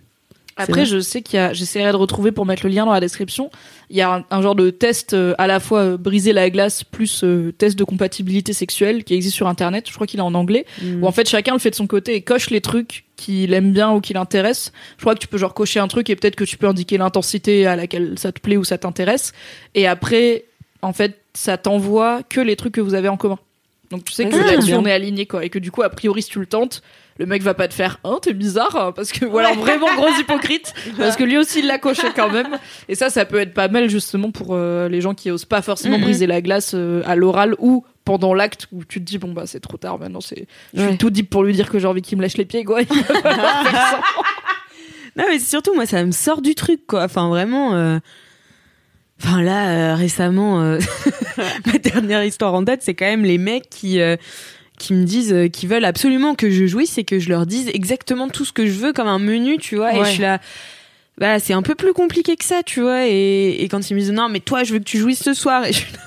Après, 0.57 0.85
je 0.85 0.99
sais 1.01 1.21
qu'il 1.21 1.37
y 1.37 1.39
a, 1.39 1.51
j'essaierai 1.51 1.91
de 1.91 1.97
retrouver 1.97 2.31
pour 2.31 2.45
mettre 2.45 2.65
le 2.65 2.71
lien 2.71 2.85
dans 2.85 2.93
la 2.93 3.01
description. 3.01 3.51
Il 3.89 3.97
y 3.97 4.01
a 4.01 4.15
un, 4.15 4.25
un 4.29 4.41
genre 4.41 4.55
de 4.55 4.69
test 4.69 5.13
euh, 5.13 5.35
à 5.37 5.47
la 5.47 5.59
fois 5.59 5.79
euh, 5.79 5.97
briser 5.97 6.31
la 6.31 6.49
glace 6.49 6.85
plus 6.85 7.25
euh, 7.25 7.51
test 7.51 7.77
de 7.77 7.83
compatibilité 7.83 8.53
sexuelle 8.53 9.03
qui 9.03 9.15
existe 9.15 9.35
sur 9.35 9.47
internet. 9.47 9.85
Je 9.89 9.93
crois 9.93 10.07
qu'il 10.07 10.19
est 10.19 10.23
en 10.23 10.33
anglais. 10.33 10.65
Mm. 10.81 11.03
Où 11.03 11.07
en 11.07 11.11
fait 11.11 11.27
chacun 11.27 11.53
le 11.53 11.59
fait 11.59 11.71
de 11.71 11.75
son 11.75 11.87
côté 11.87 12.15
et 12.15 12.21
coche 12.21 12.49
les 12.49 12.61
trucs 12.61 13.03
qu'il 13.17 13.53
aime 13.53 13.73
bien 13.73 13.91
ou 13.91 13.99
qui 13.99 14.13
l'intéressent. 14.13 14.71
Je 14.97 15.01
crois 15.01 15.13
que 15.13 15.19
tu 15.19 15.27
peux 15.27 15.37
genre 15.37 15.53
cocher 15.53 15.81
un 15.81 15.89
truc 15.89 16.09
et 16.09 16.15
peut-être 16.15 16.37
que 16.37 16.45
tu 16.45 16.55
peux 16.55 16.67
indiquer 16.67 16.97
l'intensité 16.97 17.67
à 17.67 17.75
laquelle 17.75 18.17
ça 18.17 18.31
te 18.31 18.39
plaît 18.39 18.57
ou 18.57 18.63
ça 18.63 18.77
t'intéresse. 18.77 19.33
Et 19.73 19.87
après, 19.87 20.45
en 20.81 20.93
fait, 20.93 21.19
ça 21.33 21.57
t'envoie 21.57 22.23
que 22.23 22.39
les 22.39 22.55
trucs 22.55 22.75
que 22.75 22.81
vous 22.81 22.93
avez 22.93 23.09
en 23.09 23.17
commun. 23.17 23.39
Donc 23.91 24.05
tu 24.05 24.13
sais 24.13 24.27
que 24.27 24.35
Ah, 24.35 24.51
là-dessus 24.51 24.73
on 24.73 24.85
est 24.85 24.91
aligné 24.91 25.25
quoi 25.25 25.43
et 25.45 25.49
que 25.49 25.59
du 25.59 25.69
coup 25.69 25.83
a 25.83 25.89
priori 25.89 26.21
si 26.21 26.29
tu 26.29 26.39
le 26.39 26.45
tentes 26.45 26.81
le 27.17 27.25
mec 27.25 27.41
va 27.43 27.53
pas 27.53 27.67
te 27.67 27.73
faire 27.73 27.99
hein 28.03 28.19
t'es 28.21 28.33
bizarre 28.33 28.75
hein, 28.75 28.91
parce 28.91 29.11
que 29.11 29.25
voilà 29.25 29.53
vraiment 29.53 29.87
gros 29.95 30.09
hypocrite 30.19 30.73
parce 30.97 31.15
que 31.15 31.23
lui 31.23 31.37
aussi 31.37 31.59
il 31.59 31.67
l'a 31.67 31.77
coché 31.79 32.07
quand 32.15 32.29
même 32.29 32.57
et 32.89 32.95
ça 32.95 33.09
ça 33.09 33.25
peut 33.25 33.39
être 33.39 33.53
pas 33.53 33.67
mal 33.69 33.89
justement 33.89 34.31
pour 34.31 34.49
euh, 34.51 34.89
les 34.89 34.99
gens 35.01 35.13
qui 35.13 35.31
osent 35.31 35.45
pas 35.45 35.61
forcément 35.61 35.97
Mhm. 35.97 36.03
briser 36.03 36.27
la 36.27 36.41
glace 36.41 36.71
euh, 36.75 37.01
à 37.05 37.15
l'oral 37.15 37.55
ou 37.59 37.85
pendant 38.03 38.33
l'acte 38.33 38.67
où 38.71 38.83
tu 38.83 38.99
te 38.99 39.05
dis 39.05 39.17
bon 39.17 39.31
bah 39.33 39.43
c'est 39.45 39.59
trop 39.61 39.77
tard 39.77 39.97
maintenant 39.97 40.21
c'est 40.21 40.45
je 40.73 40.81
suis 40.81 40.89
Ouais. 40.91 40.97
tout 40.97 41.09
deep 41.09 41.29
pour 41.29 41.43
lui 41.43 41.53
dire 41.53 41.69
que 41.69 41.79
j'ai 41.79 41.87
envie 41.87 42.01
qu'il 42.01 42.17
me 42.17 42.21
lèche 42.23 42.37
les 42.37 42.45
pieds 42.45 42.63
quoi 42.65 42.81
Il 42.81 42.87
va 42.87 43.03
falloir 43.21 43.63
faire 43.63 43.71
ça. 43.73 44.01
Non, 45.17 45.23
mais 45.29 45.39
surtout, 45.39 45.73
moi, 45.73 45.85
ça 45.85 46.03
me 46.03 46.11
sort 46.11 46.41
du 46.41 46.55
truc, 46.55 46.85
quoi. 46.87 47.05
Enfin, 47.05 47.29
vraiment. 47.29 47.73
euh, 47.73 47.99
Enfin, 49.23 49.41
là, 49.41 49.69
euh, 49.69 49.95
récemment, 49.95 50.61
euh, 50.61 50.77
ma 51.65 51.77
dernière 51.79 52.21
histoire 52.25 52.53
en 52.53 52.61
date, 52.61 52.81
c'est 52.81 52.95
quand 52.95 53.05
même 53.05 53.23
les 53.23 53.37
mecs 53.37 53.69
qui. 53.69 54.01
euh, 54.01 54.17
qui 54.77 54.93
me 54.93 55.03
disent 55.05 55.33
euh, 55.33 55.47
qui 55.47 55.67
veulent 55.67 55.85
absolument 55.85 56.35
que 56.35 56.49
je 56.49 56.65
jouisse 56.65 56.97
et 56.97 57.03
que 57.03 57.19
je 57.19 57.29
leur 57.29 57.45
dise 57.45 57.69
exactement 57.73 58.27
tout 58.27 58.45
ce 58.45 58.53
que 58.53 58.65
je 58.65 58.73
veux 58.73 58.93
comme 58.93 59.07
un 59.07 59.19
menu 59.19 59.57
tu 59.57 59.75
vois. 59.77 59.93
Et 59.93 60.03
je 60.03 60.09
suis 60.09 60.21
là 60.21 60.39
bah 61.17 61.39
c'est 61.39 61.53
un 61.53 61.61
peu 61.61 61.75
plus 61.75 61.93
compliqué 61.93 62.35
que 62.35 62.43
ça 62.43 62.61
tu 62.63 62.81
vois. 62.81 63.05
Et, 63.07 63.63
et 63.63 63.67
quand 63.69 63.89
ils 63.89 63.93
me 63.93 63.99
disent 63.99 64.11
non 64.11 64.29
mais 64.29 64.39
toi 64.39 64.63
je 64.63 64.73
veux 64.73 64.79
que 64.79 64.83
tu 64.83 64.97
jouisses 64.97 65.23
ce 65.23 65.33
soir. 65.33 65.65
Et 65.65 65.73
je 65.73 65.79
suis 65.79 65.93
là, 65.93 65.99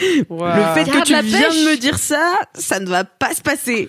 le 0.74 0.74
fait 0.74 0.90
que 0.90 1.02
tu 1.04 1.12
viens 1.12 1.48
pêche. 1.48 1.64
de 1.64 1.70
me 1.70 1.76
dire 1.76 1.98
ça 1.98 2.34
ça 2.54 2.80
ne 2.80 2.86
va 2.86 3.04
pas 3.04 3.34
se 3.34 3.42
passer 3.42 3.88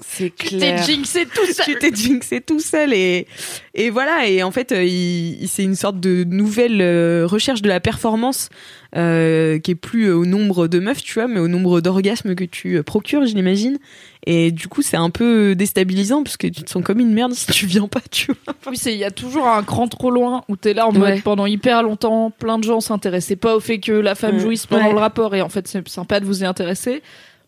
C'est 0.00 0.32
tu 0.34 0.50
t'es 0.50 0.56
clair. 0.58 0.82
jinxé 0.84 1.26
tout 1.26 1.52
seul 1.52 1.64
tu 1.64 1.76
t'es 1.78 1.90
jinxé 1.94 2.40
tout 2.40 2.60
seul 2.60 2.92
et 2.94 3.26
et 3.74 3.90
voilà 3.90 4.26
et 4.28 4.42
en 4.44 4.50
fait 4.52 4.70
euh, 4.72 4.84
il, 4.84 5.42
il- 5.42 5.48
c'est 5.48 5.64
une 5.64 5.74
sorte 5.74 5.98
de 5.98 6.22
nouvelle 6.24 6.80
euh, 6.80 7.26
recherche 7.26 7.62
de 7.62 7.68
la 7.68 7.80
performance 7.80 8.48
euh, 8.96 9.58
qui 9.58 9.72
est 9.72 9.74
plus 9.74 10.04
euh, 10.06 10.14
au 10.16 10.24
nombre 10.24 10.68
de 10.68 10.78
meufs 10.78 11.02
tu 11.02 11.14
vois 11.14 11.26
mais 11.28 11.40
au 11.40 11.48
nombre 11.48 11.80
d'orgasmes 11.80 12.34
que 12.34 12.44
tu 12.44 12.82
procures 12.84 13.26
je 13.26 13.34
l'imagine 13.34 13.78
et 14.24 14.50
du 14.52 14.68
coup 14.68 14.82
c'est 14.82 14.96
un 14.96 15.10
peu 15.10 15.54
déstabilisant 15.56 16.22
parce 16.22 16.36
que 16.36 16.46
tu 16.46 16.62
te 16.62 16.70
sens 16.70 16.82
comme 16.84 17.00
une 17.00 17.12
merde 17.12 17.34
si 17.34 17.46
tu 17.48 17.66
viens 17.66 17.88
pas 17.88 18.00
tu 18.10 18.26
vois 18.44 18.54
Oui, 18.68 18.76
c'est 18.76 18.92
il 18.92 18.98
y 18.98 19.04
a 19.04 19.10
toujours 19.10 19.48
un 19.48 19.62
cran 19.64 19.88
trop 19.88 20.10
loin 20.10 20.44
où 20.48 20.56
t'es 20.56 20.74
là 20.74 20.86
en 20.86 20.92
mode 20.92 21.02
Ouais. 21.02 21.20
pendant 21.22 21.46
hyper 21.46 21.82
longtemps, 21.82 22.30
plein 22.30 22.58
de 22.58 22.64
gens 22.64 22.80
s'intéressaient 22.80 23.36
pas 23.36 23.56
au 23.56 23.60
fait 23.60 23.78
que 23.80 23.92
la 23.92 24.14
femme 24.14 24.36
Ouais. 24.36 24.40
jouisse 24.42 24.66
pendant 24.66 24.86
Ouais. 24.86 24.92
le 24.92 24.98
rapport 24.98 25.34
et 25.34 25.42
en 25.42 25.48
fait 25.48 25.66
c'est 25.68 25.86
sympa 25.88 26.20
de 26.20 26.24
vous 26.24 26.42
y 26.42 26.46
intéresser. 26.46 27.02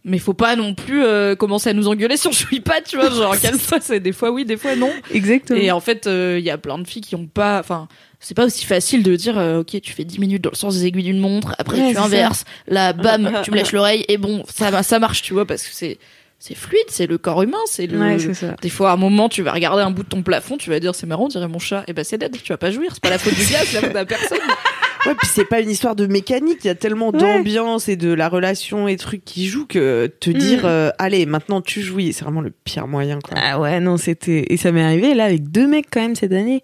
Mais 0.05 0.18
faut 0.18 0.32
pas 0.35 0.56
non 0.56 0.74
plus 0.74 1.05
euh, 1.05 1.35
commencer 1.36 1.68
à 1.70 1.72
nous 1.74 1.86
engueuler 1.89 2.16
si 2.16 2.27
on 2.27 2.32
jouit 2.32 2.60
pas, 2.60 2.81
tu 2.81 2.97
vois, 2.97 3.10
genre 3.10 3.35
fois 3.36 3.78
c'est 3.81 4.01
des 4.01 4.12
fois 4.12 4.31
oui, 4.31 4.44
des 4.47 4.56
fois 4.56 4.74
non. 4.74 4.90
exactement 5.12 5.60
Et 5.60 5.70
en 5.70 5.81
fait, 5.81 6.06
euh, 6.06 6.36
il 6.39 6.44
y 6.44 6.51
a 6.51 6.56
plein 6.56 6.78
de 6.78 6.86
filles 6.89 7.02
qui 7.02 7.14
ont 7.16 7.27
pas 7.27 7.59
enfin 7.60 7.86
c'est 8.18 8.35
pas 8.36 8.47
aussi 8.47 8.64
facile 8.64 9.02
de 9.02 9.14
dire 9.16 9.39
euh, 9.39 9.60
OK, 9.60 9.78
tu 9.82 9.93
fais 9.93 10.05
10 10.05 10.18
minutes 10.18 10.43
dans 10.43 10.51
le 10.51 10.56
sens 10.56 10.74
des 10.77 10.86
aiguilles 10.86 11.05
d'une 11.05 11.20
montre, 11.20 11.55
après 11.59 11.81
Ouais, 11.81 11.90
tu 11.93 11.98
inverses, 11.98 12.44
là 12.66 12.93
bam, 12.94 13.40
tu 13.44 13.51
me 13.51 13.56
lèches 13.56 13.72
l'oreille 13.72 14.05
et 14.09 14.16
bon, 14.16 14.43
ça 14.48 14.70
va- 14.70 14.82
ça 14.82 14.98
marche, 14.98 15.20
tu 15.22 15.35
vois 15.35 15.44
parce 15.47 15.62
que 15.64 15.70
c'est 15.74 15.98
c'est 16.43 16.55
fluide, 16.55 16.86
c'est 16.89 17.06
le 17.06 17.18
corps 17.18 17.43
humain, 17.43 17.59
c'est 17.66 17.86
le 17.86 17.98
ouais 18.01 18.18
c'est 18.18 18.32
ça 18.32 18.56
des 18.62 18.70
fois, 18.70 18.90
à 18.90 18.94
un 18.94 18.97
moment, 18.97 19.28
tu 19.28 19.43
vas 19.43 19.52
regarder 19.52 19.82
un 19.82 19.90
bout 19.90 20.05
de 20.05 20.09
ton 20.09 20.22
plafond, 20.22 20.56
tu 20.56 20.70
vas 20.70 20.81
dire 20.81 20.94
c'est 20.94 21.06
marrant, 21.06 21.24
on 21.27 21.28
dirait 21.28 21.48
mon 21.48 21.59
chat. 21.59 21.85
Et 21.86 21.93
ben 21.93 22.02
c'est 22.02 22.16
dead, 22.16 22.35
tu 22.43 22.52
vas 22.52 22.56
pas 22.56 22.70
jouir, 22.70 22.93
c'est 22.94 23.02
pas 23.02 23.10
la 23.10 23.18
faute 23.18 23.35
du 23.35 23.44
gars, 23.44 23.59
c'est 23.66 23.74
la 23.74 23.81
faute 23.82 23.90
de 23.90 23.94
la 23.94 24.06
personne. 24.06 24.39
Ouais, 25.06 25.14
puis 25.14 25.28
c'est 25.32 25.44
pas 25.47 25.60
une 25.60 25.70
histoire 25.70 25.97
de 25.97 26.06
mécanique, 26.06 26.59
il 26.62 26.66
y 26.66 26.70
a 26.70 26.74
tellement 26.74 27.10
d'ambiance 27.10 27.89
et 27.89 27.97
de 27.97 28.12
la 28.12 28.28
relation 28.28 28.86
et 28.86 28.97
trucs 28.97 29.24
qui 29.24 29.47
jouent 29.47 29.66
que 29.66 30.06
te 30.20 30.28
dire 30.31 30.60
Mm. 30.62 30.66
euh, 30.66 30.90
allez, 30.98 31.24
maintenant 31.27 31.60
tu 31.62 31.81
jouis, 31.81 32.12
c'est 32.12 32.24
vraiment 32.24 32.43
le 32.43 32.51
pire 32.51 32.86
moyen 32.86 33.18
quoi. 33.20 33.35
ah 33.40 33.59
ouais 33.59 33.81
non 33.81 33.97
c'était 33.97 34.44
et 34.51 34.56
ça 34.59 34.72
m'est 34.72 34.82
arrivé 34.85 35.14
là 35.14 35.24
avec 35.24 35.51
deux 35.51 35.66
mecs 35.66 35.86
quand 35.90 36.01
même 36.02 36.16
cette 36.16 36.32
année 36.32 36.62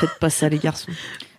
faites 0.00 0.18
pas 0.20 0.30
ça 0.30 0.48
les 0.48 0.58
garçons. 0.58 0.90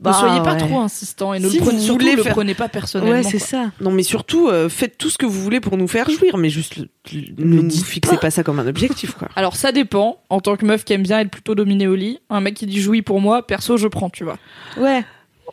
Ne 0.10 0.14
soyez 0.15 0.41
pas 0.41 0.53
ouais. 0.53 0.57
trop 0.60 0.80
insistant 0.80 1.34
et 1.34 1.40
ne 1.40 1.48
Si 1.48 1.57
le 1.57 1.61
prenez, 1.61 1.78
vous 1.78 1.84
surtout, 1.84 1.99
voulez 2.03 2.15
le 2.15 2.23
faire- 2.23 2.34
prenez 2.34 2.53
pas 2.56 2.68
personnellement. 2.69 3.14
Ouais, 3.14 3.23
c'est 3.23 3.38
ça. 3.40 3.72
Non, 3.82 3.91
mais 3.91 4.03
surtout, 4.03 4.48
euh, 4.48 4.68
faites 4.68 4.98
tout 4.98 5.10
ce 5.11 5.18
que 5.18 5.26
vous 5.28 5.41
voulez 5.41 5.60
pour 5.60 5.78
nous 5.78 5.88
faire 5.88 6.10
jouir, 6.10 6.38
mais 6.38 6.49
juste 6.49 6.78
le- 6.78 6.88
ne 7.38 7.61
dites 7.61 7.86
fixez 7.86 8.18
pas. 8.18 8.32
ça 8.32 8.44
comme 8.44 8.60
un 8.60 8.68
objectif, 8.68 9.14
quoi. 9.14 9.28
Alors 9.36 9.56
ça 9.56 9.72
dépend. 9.72 10.18
En 10.30 10.40
tant 10.41 10.56
que 10.56 10.65
meuf 10.65 10.84
qui 10.84 10.94
aime 10.94 11.03
bien 11.03 11.19
être 11.19 11.30
plutôt 11.32 11.53
dominée 11.56 11.88
au 11.88 11.95
lit, 11.95 12.19
un 12.30 12.41
mec 12.41 12.56
qui 12.56 12.65
dit 12.65 12.82
jouis 12.82 13.02
pour 13.03 13.22
moi, 13.22 13.45
perso 13.45 13.78
je 13.78 13.88
prends, 13.88 14.10
tu 14.10 14.23
vois. 14.23 14.38
Ouais. 14.78 15.03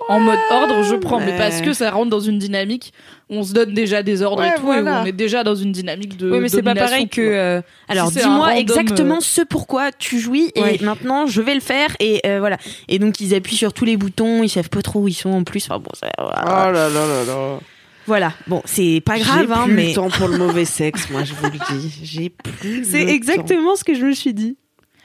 En 0.09 0.21
mode 0.21 0.39
ordre, 0.51 0.83
je 0.85 0.95
prends, 0.95 1.19
mais 1.19 1.27
mais- 1.33 1.37
parce 1.39 1.61
que 1.61 1.73
ça 1.73 1.91
rentre 1.91 2.09
dans 2.09 2.21
une 2.21 2.39
dynamique. 2.39 2.93
où 3.29 3.35
On 3.37 3.43
se 3.43 3.53
donne 3.53 3.75
déjà 3.75 4.03
des 4.03 4.23
ordres 4.23 4.41
Ouais, 4.43 4.49
et 4.49 4.55
tout, 4.55 4.63
voilà. 4.63 4.81
et 4.81 4.95
où 4.95 5.03
on 5.03 5.05
est 5.05 5.13
déjà 5.13 5.45
dans 5.45 5.55
une 5.55 5.73
dynamique 5.73 6.17
de. 6.17 6.31
Oui, 6.31 6.39
mais 6.41 6.49
c'est 6.49 6.63
pas 6.63 6.75
pareil 6.75 7.09
que. 7.09 7.21
euh, 7.21 7.61
alors, 7.89 8.11
dis-moi 8.11 8.47
random, 8.47 8.57
exactement 8.57 9.17
euh, 9.17 9.21
ce 9.21 9.43
pourquoi 9.43 9.91
tu 9.93 10.19
jouis 10.19 10.51
et 10.55 10.63
Ouais. 10.63 10.79
maintenant 10.83 11.27
je 11.27 11.43
vais 11.43 11.55
le 11.55 11.61
faire 11.61 11.89
et 12.01 12.21
euh, 12.27 12.39
voilà. 12.39 12.57
Et 12.89 12.99
donc 12.99 13.21
ils 13.21 13.35
appuient 13.35 13.57
sur 13.57 13.73
tous 13.75 13.85
les 13.85 13.97
boutons, 13.99 14.43
ils 14.43 14.49
savent 14.49 14.71
pas 14.71 14.81
trop 14.83 15.01
où 15.01 15.09
ils 15.09 15.15
sont 15.15 15.31
en 15.31 15.45
plus. 15.45 15.67
Enfin 15.69 15.79
bon, 15.79 15.91
ça- 15.95 16.09
Oh 16.19 16.31
là 16.31 16.71
là 16.73 16.89
là 16.89 17.25
là. 17.27 17.59
voilà. 18.07 18.33
Bon, 18.47 18.63
c'est 18.65 19.03
pas 19.05 19.17
J'ai 19.17 19.25
grave, 19.25 19.53
hein, 19.53 19.65
plus 19.65 19.73
mais 19.75 19.89
le 19.89 19.95
temps 19.95 20.09
pour 20.09 20.29
le 20.29 20.39
mauvais 20.39 20.65
sexe, 20.65 21.11
moi, 21.11 21.23
je 21.25 21.35
vous 21.35 21.45
le 21.51 21.79
dis. 21.81 22.01
J'ai 22.03 22.29
plus. 22.61 22.85
c'est 22.91 23.03
exactement 23.09 23.77
ce 23.77 23.85
que 23.85 23.95
je 23.95 24.05
me 24.07 24.13
suis 24.13 24.33
dit. 24.33 24.57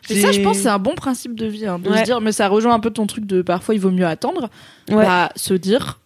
Et 0.09 0.19
ça, 0.21 0.31
je 0.31 0.41
pense, 0.41 0.57
c'est 0.57 0.69
un 0.69 0.79
bon 0.79 0.95
principe 0.95 1.35
de 1.35 1.45
vie, 1.45 1.65
hein, 1.65 1.79
de 1.79 1.89
Ouais. 1.89 1.99
se 1.99 2.03
dire, 2.03 2.19
mais 2.21 2.31
ça 2.31 2.47
rejoint 2.47 2.73
un 2.73 2.79
peu 2.79 2.89
ton 2.91 3.07
truc 3.07 3.25
de 3.25 3.41
parfois 3.41 3.73
il 3.75 3.79
vaut 3.81 3.91
mieux 3.91 4.05
attendre. 4.05 4.49
Ouais. 4.89 5.03
Bah, 5.03 5.29
se 5.35 5.53
dire, 5.53 5.99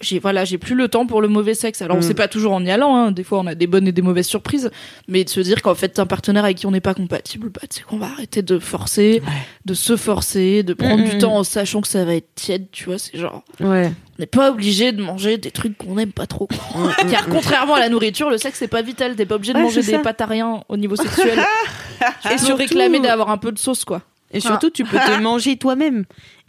j'ai 0.00 0.18
voilà, 0.18 0.44
j'ai 0.44 0.58
plus 0.58 0.74
le 0.74 0.88
temps 0.88 1.06
pour 1.06 1.22
le 1.22 1.28
mauvais 1.28 1.54
sexe. 1.54 1.80
Alors, 1.80 1.96
on 1.96 2.00
Mm. 2.00 2.02
sait 2.02 2.14
pas 2.14 2.26
toujours 2.28 2.52
en 2.52 2.64
y 2.64 2.70
allant, 2.70 2.96
hein. 2.96 3.12
des 3.12 3.22
fois 3.24 3.38
on 3.38 3.46
a 3.46 3.54
des 3.54 3.66
bonnes 3.68 3.86
et 3.86 3.92
des 3.92 4.02
mauvaises 4.02 4.26
surprises, 4.26 4.70
mais 5.08 5.22
de 5.24 5.28
se 5.30 5.40
dire 5.40 5.62
qu'en 5.62 5.74
fait, 5.74 5.98
un 5.98 6.06
partenaire 6.06 6.44
avec 6.44 6.56
qui 6.58 6.66
on 6.66 6.72
n'est 6.72 6.80
pas 6.80 6.94
compatible, 6.94 7.48
bah, 7.50 7.60
tu 7.70 7.78
sais 7.78 7.82
qu'on 7.88 7.98
va 7.98 8.06
arrêter 8.06 8.42
de 8.42 8.58
forcer, 8.58 9.22
de 9.64 9.74
se 9.74 9.96
forcer, 9.96 10.62
de 10.64 10.74
prendre 10.74 11.02
Mm, 11.04 11.08
du 11.10 11.16
mm, 11.16 11.18
temps 11.20 11.36
en 11.36 11.44
sachant 11.44 11.80
que 11.80 11.88
ça 11.88 12.04
va 12.04 12.14
être 12.16 12.34
tiède, 12.34 12.66
tu 12.72 12.86
vois, 12.86 12.98
c'est 12.98 13.16
genre, 13.18 13.42
Ouais. 13.60 13.92
on 14.18 14.22
n'est 14.22 14.26
pas 14.26 14.50
obligé 14.50 14.90
de 14.92 15.00
manger 15.02 15.38
des 15.38 15.50
trucs 15.52 15.78
qu'on 15.78 15.94
n'aime 15.94 16.12
pas 16.12 16.26
trop. 16.26 16.48
Car 17.10 17.28
contrairement 17.28 17.74
à 17.74 17.80
la 17.80 17.88
nourriture, 17.88 18.30
le 18.30 18.38
sexe 18.38 18.58
c'est 18.58 18.68
pas 18.68 18.82
vital, 18.82 19.14
t'es 19.16 19.26
pas 19.26 19.36
obligé 19.36 19.52
de 19.52 19.58
Ouais, 19.58 19.64
manger 19.64 19.82
des 19.82 19.98
pâtes 19.98 20.20
à 20.20 20.26
rien 20.26 20.62
au 20.68 20.76
niveau 20.76 20.96
sexuel. 20.96 21.38
et 22.32 22.38
se 22.38 22.52
réclamer 22.52 22.98
d'avoir 23.00 23.30
un 23.30 23.38
peu 23.38 23.52
de 23.52 23.58
sauce, 23.58 23.84
quoi. 23.84 24.02
Et 24.32 24.40
surtout, 24.40 24.68
tu 24.70 24.82
peux 24.82 24.98
te 24.98 25.20
manger 25.20 25.56
toi-même. 25.56 26.04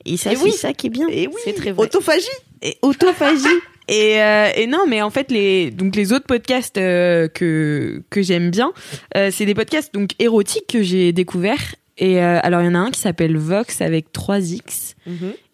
Et 0.05 0.17
ça, 0.17 0.31
c'est 0.35 0.41
oui. 0.43 0.51
ça 0.51 0.73
qui 0.73 0.87
est 0.87 0.89
bien. 0.91 1.07
Et 1.09 1.27
oui, 1.27 1.33
C'est 1.43 1.53
très 1.53 1.71
vrai. 1.71 1.83
autophagie. 1.85 2.27
et 2.61 2.77
autophagie. 2.81 3.47
Et, 3.87 4.19
euh, 4.19 4.49
et 4.55 4.65
non, 4.65 4.79
mais 4.87 5.03
en 5.03 5.11
fait, 5.11 5.29
les, 5.29 5.69
donc 5.69 5.95
les 5.95 6.11
autres 6.11 6.25
podcasts 6.25 6.79
euh, 6.79 7.27
que, 7.27 8.01
que 8.09 8.23
j'aime 8.23 8.49
bien, 8.49 8.73
euh, 9.15 9.29
c'est 9.31 9.45
des 9.45 9.53
podcasts 9.53 9.93
donc 9.93 10.09
érotiques 10.17 10.65
que 10.67 10.81
j'ai 10.81 11.11
découverts. 11.11 11.75
Et 11.99 12.19
alors, 12.19 12.61
il 12.61 12.65
y 12.65 12.67
en 12.67 12.73
a 12.73 12.79
un 12.79 12.89
qui 12.89 12.99
s'appelle 12.99 13.37
Vox 13.37 13.81
avec 13.81 14.07
3X 14.11 14.95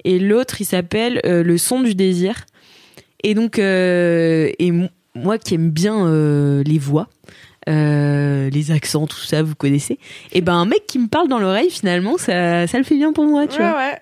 et 0.05 0.17
l'autre, 0.17 0.61
il 0.61 0.65
s'appelle 0.65 1.19
Le 1.25 1.57
son 1.57 1.81
du 1.81 1.93
désir. 1.93 2.45
Et 3.21 3.33
donc, 3.33 3.59
et 3.59 4.71
mo- 4.71 4.87
moi 5.13 5.37
qui 5.37 5.55
aime 5.55 5.69
bien 5.69 6.09
les 6.63 6.79
voix, 6.79 7.09
euh, 7.69 8.49
les 8.49 8.71
accents, 8.71 9.07
tout 9.07 9.19
ça, 9.19 9.43
vous 9.43 9.55
connaissez. 9.55 9.99
Et 10.31 10.41
ben, 10.41 10.53
un 10.53 10.65
mec 10.65 10.87
qui 10.87 10.99
me 10.99 11.07
parle 11.07 11.27
dans 11.27 11.37
l'oreille, 11.39 11.69
finalement, 11.69 12.17
ça, 12.17 12.65
ça 12.65 12.77
le 12.77 12.83
fait 12.85 12.95
bien 12.95 13.13
pour 13.13 13.25
moi, 13.25 13.45
tu 13.45 13.57
vois. 13.57 13.75
ouais. 13.77 13.99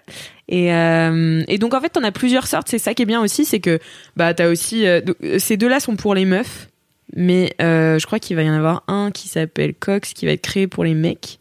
Et, 0.52 0.74
euh, 0.74 1.44
et 1.48 1.58
donc 1.60 1.74
en 1.76 1.80
fait, 1.82 1.90
t'en 1.90 2.04
as 2.04 2.12
plusieurs 2.12 2.48
sortes. 2.48 2.68
C'est 2.70 2.80
ça 2.80 2.94
qui 2.96 3.04
est 3.04 3.06
bien 3.06 3.22
aussi, 3.22 3.46
c'est 3.46 3.60
que 3.60 3.80
bah 4.18 4.34
t'as 4.34 4.50
aussi 4.50 4.88
euh, 4.88 5.00
euh, 5.24 5.38
ces 5.40 5.58
deux-là 5.58 5.80
sont 5.80 5.96
pour 5.96 6.16
les 6.16 6.26
meufs, 6.26 6.70
mais 7.16 7.54
euh, 7.62 8.00
je 8.00 8.06
crois 8.08 8.18
qu'il 8.20 8.36
va 8.36 8.42
y 8.44 8.50
en 8.50 8.54
avoir 8.56 8.84
un 8.88 9.12
qui 9.12 9.28
s'appelle 9.28 9.74
Cox 9.76 10.14
qui 10.14 10.26
va 10.26 10.32
être 10.32 10.42
créé 10.42 10.68
pour 10.68 10.84
les 10.84 10.96
mecs. 10.96 11.40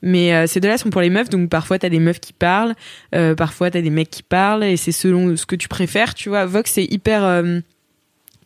Mais 0.00 0.46
ces 0.46 0.60
deux-là 0.60 0.78
sont 0.78 0.90
pour 0.90 1.00
les 1.00 1.10
meufs, 1.10 1.28
donc 1.28 1.50
parfois 1.50 1.80
t'as 1.80 1.88
des 1.88 1.98
meufs 1.98 2.20
qui 2.20 2.32
parlent, 2.32 2.76
parfois 3.36 3.68
t'as 3.72 3.80
des 3.80 3.90
mecs 3.90 4.10
qui 4.10 4.22
parlent, 4.22 4.62
et 4.62 4.76
c'est 4.76 4.92
selon 4.92 5.36
ce 5.36 5.44
que 5.44 5.56
tu 5.56 5.66
préfères, 5.66 6.14
tu 6.14 6.28
vois. 6.28 6.46
Vox 6.46 6.70
c'est 6.70 6.84
hyper, 6.84 7.42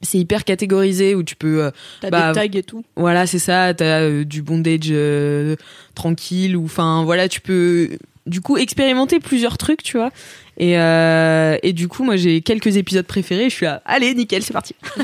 c'est 0.02 0.18
hyper 0.18 0.44
catégorisé 0.44 1.14
où 1.14 1.22
tu 1.22 1.36
peux, 1.36 1.64
euh, 1.64 1.70
T'as 2.00 2.08
Bah, 2.10 2.32
des 2.32 2.48
tags 2.48 2.58
et 2.58 2.62
tout. 2.62 2.84
voilà, 2.96 3.26
c'est 3.26 3.38
ça. 3.38 3.72
T'as 3.74 4.00
euh, 4.00 4.24
du 4.24 4.40
bondage 4.42 4.88
euh, 4.90 5.56
tranquille 5.94 6.56
ou 6.56 6.64
enfin 6.64 7.04
voilà, 7.04 7.28
tu 7.28 7.42
peux 7.42 7.90
du 8.26 8.40
coup 8.40 8.56
expérimenter 8.56 9.20
plusieurs 9.20 9.58
trucs, 9.58 9.82
tu 9.82 9.96
vois. 9.96 10.10
Et 10.58 10.78
euh, 10.78 11.56
et 11.62 11.72
du 11.72 11.88
coup, 11.88 12.04
moi 12.04 12.16
j'ai 12.16 12.40
quelques 12.40 12.76
épisodes 12.76 13.06
préférés. 13.06 13.50
Je 13.50 13.54
suis 13.54 13.66
là, 13.66 13.82
allez, 13.84 14.14
nickel, 14.14 14.42
c'est 14.42 14.52
parti. 14.52 14.74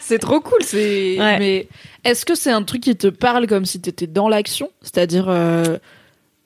C'est 0.00 0.18
trop 0.18 0.40
cool. 0.40 0.62
C'est. 0.62 1.16
Ouais. 1.18 1.38
Mais 1.38 1.68
est-ce 2.04 2.24
que 2.24 2.34
c'est 2.34 2.50
un 2.50 2.62
truc 2.62 2.82
qui 2.82 2.96
te 2.96 3.08
parle 3.08 3.46
comme 3.46 3.64
si 3.64 3.80
t'étais 3.80 4.06
dans 4.06 4.28
l'action, 4.28 4.70
c'est-à-dire 4.82 5.26
euh, 5.28 5.78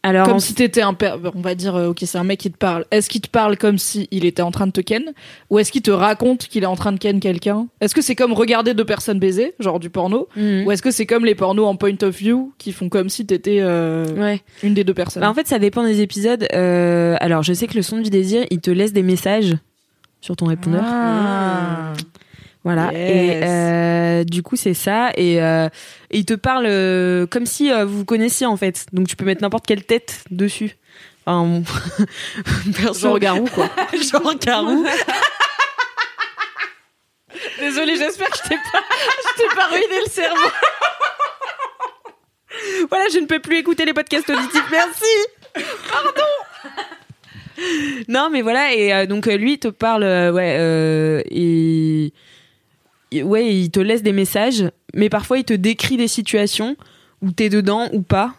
Alors 0.06 0.26
comme 0.26 0.36
en- 0.36 0.38
si 0.40 0.54
t'étais 0.54 0.82
un 0.82 0.94
per... 0.94 1.14
on 1.34 1.40
va 1.40 1.54
dire 1.54 1.74
euh, 1.76 1.88
ok 1.88 2.00
c'est 2.04 2.18
un 2.18 2.24
mec 2.24 2.38
qui 2.38 2.50
te 2.52 2.56
parle. 2.58 2.84
Est-ce 2.90 3.08
qu'il 3.08 3.20
te 3.22 3.28
parle 3.28 3.56
comme 3.56 3.78
si 3.78 4.06
il 4.10 4.24
était 4.26 4.42
en 4.42 4.50
train 4.50 4.66
de 4.66 4.72
te 4.72 4.80
ken 4.82 5.12
ou 5.50 5.58
est-ce 5.58 5.72
qu'il 5.72 5.80
te 5.82 5.90
raconte 5.90 6.46
qu'il 6.46 6.62
est 6.62 6.66
en 6.66 6.76
train 6.76 6.92
de 6.92 6.98
ken 6.98 7.18
quelqu'un? 7.20 7.66
Est-ce 7.80 7.94
que 7.94 8.02
c'est 8.02 8.14
comme 8.14 8.32
regarder 8.34 8.74
deux 8.74 8.84
personnes 8.84 9.18
baiser, 9.18 9.54
genre 9.60 9.80
du 9.80 9.88
porno, 9.90 10.28
Mhm. 10.36 10.66
ou 10.66 10.72
est-ce 10.72 10.82
que 10.82 10.90
c'est 10.90 11.06
comme 11.06 11.24
les 11.24 11.34
pornos 11.34 11.66
en 11.66 11.76
point 11.76 11.96
of 12.02 12.14
view 12.16 12.52
qui 12.58 12.70
font 12.72 12.88
comme 12.90 13.08
si 13.08 13.24
t'étais 13.26 13.58
euh, 13.62 14.04
Ouais. 14.16 14.40
une 14.62 14.74
des 14.74 14.84
deux 14.84 14.94
personnes? 14.94 15.22
Bah, 15.22 15.30
en 15.30 15.34
fait, 15.34 15.46
ça 15.48 15.58
dépend 15.58 15.82
des 15.84 16.02
épisodes. 16.02 16.46
Euh, 16.54 17.16
alors, 17.20 17.42
je 17.42 17.52
sais 17.54 17.66
que 17.66 17.74
le 17.74 17.82
son 17.82 17.98
du 18.00 18.10
désir, 18.10 18.44
il 18.50 18.60
te 18.60 18.70
laisse 18.70 18.92
des 18.92 19.02
messages 19.02 19.56
sur 20.20 20.36
ton 20.36 20.46
répondeur. 20.46 20.82
Ah. 20.84 21.92
Voilà. 22.64 22.90
Yes. 22.92 23.10
Et 23.10 23.40
euh, 23.44 24.24
du 24.24 24.42
coup, 24.42 24.56
c'est 24.56 24.72
ça. 24.74 25.10
Et, 25.16 25.42
euh, 25.42 25.68
et 26.10 26.18
il 26.18 26.24
te 26.24 26.32
parle 26.34 26.64
euh, 26.66 27.26
comme 27.26 27.44
si 27.46 27.70
euh, 27.70 27.84
vous 27.84 27.98
vous 27.98 28.04
connaissiez 28.06 28.46
en 28.46 28.56
fait. 28.56 28.86
Donc, 28.92 29.06
tu 29.06 29.16
peux 29.16 29.24
mettre 29.26 29.42
n'importe 29.42 29.66
quelle 29.66 29.84
tête 29.84 30.24
dessus. 30.30 30.76
Enfin, 31.26 31.44
mon- 31.44 31.62
perso, 32.76 33.00
Genre 33.08 33.18
Garou 33.18 33.44
quoi. 33.46 33.68
genre 34.12 34.34
Garou. 34.38 34.86
Désolée, 37.58 37.96
j'espère 37.96 38.28
que 38.30 38.38
je 38.38 38.48
t'ai 38.48 38.56
pas, 38.56 38.80
je 38.82 39.42
t'ai 39.42 39.48
pas 39.56 39.66
ruiné 39.66 40.00
le 40.04 40.10
cerveau. 40.10 40.48
voilà, 42.88 43.04
je 43.12 43.18
ne 43.18 43.26
peux 43.26 43.40
plus 43.40 43.56
écouter 43.58 43.84
les 43.84 43.92
podcasts 43.92 44.28
auditifs. 44.30 44.64
Merci. 44.70 45.64
Pardon. 45.90 46.22
Non, 48.08 48.30
mais 48.30 48.42
voilà. 48.42 48.72
Et 48.74 48.92
euh, 48.94 49.06
donc, 49.06 49.26
euh, 49.28 49.36
lui, 49.36 49.54
il 49.54 49.58
te 49.58 49.68
parle. 49.68 50.02
euh, 50.04 50.32
ouais. 50.32 50.56
Euh, 50.58 51.22
et 51.30 52.12
ouais, 53.22 53.54
il 53.54 53.70
te 53.70 53.80
laisse 53.80 54.02
des 54.02 54.12
messages, 54.12 54.64
mais 54.94 55.08
parfois 55.08 55.38
il 55.38 55.44
te 55.44 55.54
décrit 55.54 55.96
des 55.96 56.08
situations 56.08 56.76
où 57.22 57.30
t'es 57.32 57.48
dedans 57.48 57.88
ou 57.92 58.02
pas. 58.02 58.34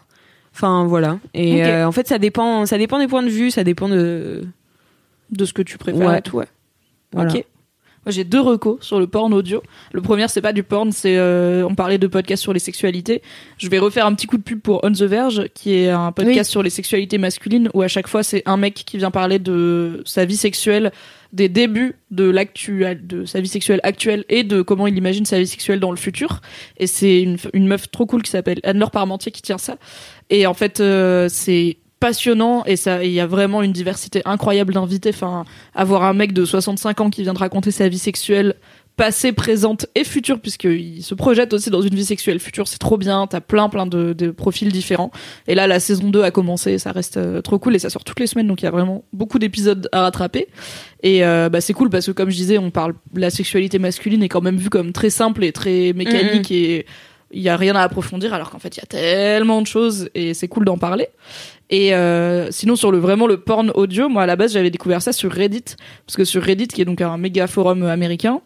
Enfin 0.54 0.86
voilà. 0.86 1.18
Et 1.34 1.64
euh, 1.64 1.86
en 1.86 1.92
fait, 1.92 2.06
ça 2.08 2.18
dépend, 2.18 2.64
ça 2.66 2.78
dépend 2.78 2.98
des 2.98 3.08
points 3.08 3.22
de 3.22 3.28
vue, 3.28 3.50
ça 3.50 3.64
dépend 3.64 3.88
de. 3.88 4.42
De 5.30 5.44
ce 5.44 5.52
que 5.52 5.62
tu 5.62 5.76
préfères 5.76 6.06
Ouais. 6.08 6.18
et 6.20 6.22
tout, 6.22 6.36
ouais. 6.36 6.46
Voilà. 7.12 7.32
Ok. 7.32 7.44
Moi, 8.06 8.12
j'ai 8.12 8.22
deux 8.22 8.40
recos 8.40 8.78
sur 8.80 9.00
le 9.00 9.08
porn 9.08 9.34
audio. 9.34 9.60
Le 9.92 10.00
premier, 10.00 10.28
c'est 10.28 10.40
pas 10.40 10.52
du 10.52 10.62
porn, 10.62 10.92
c'est 10.92 11.16
euh, 11.18 11.66
on 11.68 11.74
parlait 11.74 11.98
de 11.98 12.06
podcast 12.06 12.40
sur 12.40 12.52
les 12.52 12.60
sexualités. 12.60 13.20
Je 13.58 13.68
vais 13.68 13.80
refaire 13.80 14.06
un 14.06 14.14
petit 14.14 14.28
coup 14.28 14.38
de 14.38 14.44
pub 14.44 14.60
pour 14.60 14.78
On 14.84 14.92
the 14.92 15.02
Verge, 15.02 15.48
qui 15.54 15.74
est 15.74 15.90
un 15.90 16.12
podcast 16.12 16.48
sur 16.48 16.62
les 16.62 16.70
sexualités 16.70 17.18
masculines, 17.18 17.68
où 17.74 17.82
à 17.82 17.88
chaque 17.88 18.06
fois 18.06 18.22
c'est 18.22 18.44
un 18.46 18.56
mec 18.56 18.74
qui 18.74 18.96
vient 18.98 19.10
parler 19.10 19.40
de 19.40 20.02
sa 20.04 20.24
vie 20.24 20.36
sexuelle, 20.36 20.92
des 21.36 21.48
débuts 21.48 21.94
de 22.10 22.32
sa 23.26 23.40
vie 23.40 23.48
sexuelle 23.48 23.80
actuelle 23.82 24.24
et 24.28 24.42
de 24.42 24.62
comment 24.62 24.86
il 24.86 24.96
imagine 24.96 25.26
sa 25.26 25.38
vie 25.38 25.46
sexuelle 25.46 25.80
dans 25.80 25.90
le 25.90 25.96
futur. 25.96 26.40
Et 26.78 26.86
c'est 26.86 27.22
une, 27.22 27.68
meuf 27.68 27.90
trop 27.90 28.06
cool 28.06 28.22
qui 28.22 28.30
s'appelle 28.30 28.58
Anne-Laure 28.64 28.90
Parmentier 28.90 29.30
qui 29.30 29.42
tient 29.42 29.58
ça. 29.58 29.76
Et 30.30 30.46
en 30.46 30.54
fait, 30.54 30.80
euh, 30.80 31.28
c'est 31.28 31.76
passionnant 32.00 32.62
et 32.66 32.76
ça 32.76 33.02
il 33.02 33.10
y 33.10 33.20
a 33.20 33.26
vraiment 33.26 33.62
une 33.62 33.72
diversité 33.72 34.20
incroyable 34.26 34.74
d'invités 34.74 35.08
enfin 35.08 35.46
avoir 35.74 36.02
un 36.02 36.12
mec 36.12 36.34
de 36.34 36.44
65 36.44 37.00
ans 37.00 37.08
qui 37.08 37.22
vient 37.22 37.32
de 37.32 37.38
raconter 37.38 37.70
sa 37.70 37.88
vie 37.88 37.96
sexuelle 37.96 38.54
passée, 38.96 39.32
présente 39.32 39.86
et 39.94 40.04
future, 40.04 40.40
puisqu'il 40.40 41.02
se 41.02 41.14
projette 41.14 41.52
aussi 41.52 41.70
dans 41.70 41.82
une 41.82 41.94
vie 41.94 42.04
sexuelle 42.04 42.40
future, 42.40 42.66
c'est 42.66 42.78
trop 42.78 42.96
bien, 42.96 43.26
t'as 43.26 43.40
plein 43.40 43.68
plein 43.68 43.86
de, 43.86 44.12
de 44.12 44.30
profils 44.30 44.72
différents. 44.72 45.10
Et 45.46 45.54
là, 45.54 45.66
la 45.66 45.80
saison 45.80 46.08
2 46.08 46.22
a 46.22 46.30
commencé, 46.30 46.78
ça 46.78 46.92
reste 46.92 47.18
euh, 47.18 47.42
trop 47.42 47.58
cool 47.58 47.76
et 47.76 47.78
ça 47.78 47.90
sort 47.90 48.04
toutes 48.04 48.20
les 48.20 48.26
semaines, 48.26 48.46
donc 48.48 48.62
il 48.62 48.64
y 48.64 48.68
a 48.68 48.70
vraiment 48.70 49.04
beaucoup 49.12 49.38
d'épisodes 49.38 49.88
à 49.92 50.02
rattraper. 50.02 50.48
Et 51.06 51.24
euh, 51.24 51.48
bah, 51.48 51.60
c'est 51.60 51.72
cool 51.72 51.88
parce 51.88 52.06
que 52.06 52.10
comme 52.10 52.30
je 52.30 52.36
disais, 52.36 52.58
on 52.58 52.72
parle, 52.72 52.94
la 53.14 53.30
sexualité 53.30 53.78
masculine 53.78 54.24
est 54.24 54.28
quand 54.28 54.40
même 54.40 54.56
vue 54.56 54.70
comme 54.70 54.92
très 54.92 55.08
simple 55.08 55.44
et 55.44 55.52
très 55.52 55.92
mécanique 55.92 56.50
et 56.50 56.84
il 57.30 57.40
y 57.40 57.48
a 57.48 57.56
rien 57.56 57.76
à 57.76 57.82
approfondir, 57.82 58.34
alors 58.34 58.50
qu'en 58.50 58.58
fait, 58.58 58.76
il 58.76 58.80
y 58.80 58.82
a 58.82 58.86
tellement 58.86 59.62
de 59.62 59.68
choses 59.68 60.10
et 60.16 60.34
c'est 60.34 60.48
cool 60.48 60.64
d'en 60.64 60.78
parler. 60.78 61.06
Et 61.70 61.94
euh, 61.94 62.50
sinon 62.50 62.74
sur 62.74 62.90
le 62.90 62.98
vraiment 62.98 63.28
le 63.28 63.36
porn 63.36 63.70
audio, 63.76 64.08
moi 64.08 64.24
à 64.24 64.26
la 64.26 64.34
base 64.34 64.52
j'avais 64.52 64.70
découvert 64.70 65.00
ça 65.00 65.12
sur 65.12 65.30
Reddit 65.30 65.76
parce 66.06 66.16
que 66.16 66.24
sur 66.24 66.42
Reddit 66.42 66.66
qui 66.66 66.82
est 66.82 66.84
donc 66.84 67.00
un 67.00 67.16
méga 67.18 67.46
forum 67.46 67.84
américain, 67.84 68.40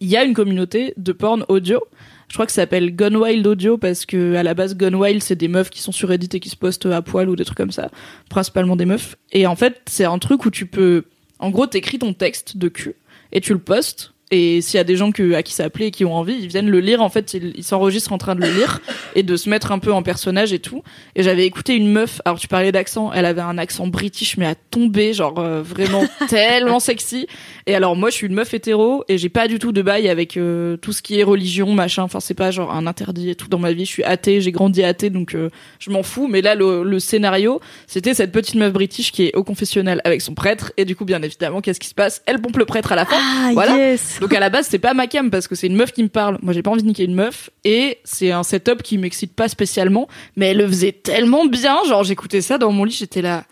il 0.00 0.08
y 0.08 0.16
a 0.18 0.24
une 0.24 0.34
communauté 0.34 0.92
de 0.98 1.12
porn 1.12 1.46
audio. 1.48 1.82
Je 2.28 2.34
crois 2.34 2.44
que 2.44 2.52
ça 2.52 2.62
s'appelle 2.62 2.94
Gone 2.94 3.16
Wild 3.16 3.46
Audio 3.46 3.78
parce 3.78 4.04
que 4.04 4.34
à 4.34 4.42
la 4.42 4.52
base 4.52 4.76
Gone 4.76 4.94
Wild 4.94 5.22
c'est 5.22 5.36
des 5.36 5.48
meufs 5.48 5.70
qui 5.70 5.80
sont 5.80 5.92
sur 5.92 6.10
Reddit 6.10 6.28
et 6.34 6.40
qui 6.40 6.50
se 6.50 6.56
postent 6.56 6.84
à 6.84 7.00
poil 7.00 7.30
ou 7.30 7.36
des 7.36 7.46
trucs 7.46 7.56
comme 7.56 7.72
ça, 7.72 7.90
principalement 8.28 8.76
des 8.76 8.84
meufs. 8.84 9.16
Et 9.32 9.46
en 9.46 9.56
fait 9.56 9.80
c'est 9.86 10.04
un 10.04 10.18
truc 10.18 10.44
où 10.44 10.50
tu 10.50 10.66
peux, 10.66 11.04
en 11.38 11.50
gros 11.50 11.66
t'écris 11.66 11.98
ton 11.98 12.12
texte 12.14 12.56
de 12.56 12.68
cul 12.68 12.94
et 13.32 13.40
tu 13.40 13.52
le 13.52 13.58
postes 13.58 14.12
Et 14.30 14.60
s'il 14.60 14.76
y 14.76 14.80
a 14.80 14.84
des 14.84 14.96
gens 14.96 15.10
que, 15.10 15.32
à 15.32 15.42
qui 15.42 15.54
ça 15.54 15.64
appelait 15.64 15.86
et 15.86 15.90
qui 15.90 16.04
ont 16.04 16.14
envie, 16.14 16.36
ils 16.38 16.48
viennent 16.48 16.68
le 16.68 16.80
lire. 16.80 17.00
En 17.00 17.08
fait, 17.08 17.34
ils 17.34 17.54
ils 17.56 17.64
s'enregistrent 17.64 18.12
en 18.12 18.18
train 18.18 18.34
de 18.34 18.42
le 18.42 18.50
lire 18.50 18.80
et 19.14 19.22
de 19.22 19.36
se 19.36 19.48
mettre 19.48 19.72
un 19.72 19.78
peu 19.78 19.92
en 19.92 20.02
personnage 20.02 20.52
et 20.52 20.58
tout. 20.58 20.82
Et 21.16 21.22
j'avais 21.22 21.46
écouté 21.46 21.74
une 21.74 21.90
meuf. 21.90 22.20
Alors 22.24 22.38
tu 22.38 22.46
parlais 22.46 22.72
d'accent, 22.72 23.10
elle 23.12 23.24
avait 23.24 23.40
un 23.40 23.58
accent 23.58 23.86
british 23.86 24.36
mais 24.36 24.46
à 24.46 24.54
tomber, 24.54 25.14
genre 25.14 25.38
euh, 25.38 25.62
vraiment 25.62 26.04
tellement 26.28 26.80
sexy. 26.80 27.26
Et 27.66 27.74
alors 27.74 27.96
moi, 27.96 28.10
je 28.10 28.16
suis 28.16 28.26
une 28.26 28.34
meuf 28.34 28.52
hétéro 28.52 29.04
et 29.08 29.16
j'ai 29.18 29.28
pas 29.28 29.48
du 29.48 29.58
tout 29.58 29.72
de 29.72 29.82
bail 29.82 30.08
avec 30.08 30.36
euh, 30.36 30.76
tout 30.76 30.92
ce 30.92 31.00
qui 31.00 31.18
est 31.18 31.22
religion, 31.22 31.72
machin. 31.72 32.02
Enfin, 32.02 32.20
c'est 32.20 32.34
pas 32.34 32.50
genre 32.50 32.72
un 32.72 32.86
interdit 32.86 33.30
et 33.30 33.34
tout 33.34 33.48
dans 33.48 33.58
ma 33.58 33.72
vie. 33.72 33.86
Je 33.86 33.90
suis 33.90 34.04
athée, 34.04 34.40
j'ai 34.40 34.52
grandi 34.52 34.84
athée, 34.84 35.10
donc 35.10 35.34
euh, 35.34 35.48
je 35.78 35.90
m'en 35.90 36.02
fous. 36.02 36.28
Mais 36.28 36.42
là, 36.42 36.54
le, 36.54 36.82
le 36.82 36.98
scénario, 37.00 37.60
c'était 37.86 38.14
cette 38.14 38.32
petite 38.32 38.56
meuf 38.56 38.72
british 38.72 39.10
qui 39.10 39.24
est 39.24 39.36
au 39.36 39.42
confessionnal 39.42 40.02
avec 40.04 40.20
son 40.20 40.34
prêtre. 40.34 40.72
Et 40.76 40.84
du 40.84 40.96
coup, 40.96 41.04
bien 41.04 41.22
évidemment, 41.22 41.60
qu'est-ce 41.60 41.80
qui 41.80 41.88
se 41.88 41.94
passe? 41.94 42.22
Elle 42.26 42.40
pompe 42.40 42.58
le 42.58 42.66
prêtre 42.66 42.92
à 42.92 42.96
la 42.96 43.04
fin. 43.04 43.16
Ah, 43.18 43.50
voilà. 43.52 43.76
yes. 43.76 44.17
Donc 44.20 44.32
à 44.32 44.40
la 44.40 44.50
base, 44.50 44.66
c'est 44.68 44.78
pas 44.78 44.94
ma 44.94 45.06
cam 45.06 45.30
parce 45.30 45.46
que 45.46 45.54
c'est 45.54 45.66
une 45.66 45.76
meuf 45.76 45.92
qui 45.92 46.02
me 46.02 46.08
parle. 46.08 46.38
Moi, 46.42 46.52
j'ai 46.52 46.62
pas 46.62 46.70
envie 46.70 46.82
de 46.82 46.88
niquer 46.88 47.04
une 47.04 47.14
meuf 47.14 47.50
et 47.64 47.98
c'est 48.04 48.32
un 48.32 48.42
setup 48.42 48.82
qui 48.82 48.98
m'excite 48.98 49.34
pas 49.34 49.48
spécialement, 49.48 50.08
mais 50.36 50.48
elle 50.48 50.58
le 50.58 50.66
faisait 50.66 50.92
tellement 50.92 51.46
bien. 51.46 51.76
Genre, 51.86 52.04
j'écoutais 52.04 52.40
ça 52.40 52.58
dans 52.58 52.72
mon 52.72 52.84
lit, 52.84 52.92
j'étais 52.92 53.22
là, 53.22 53.44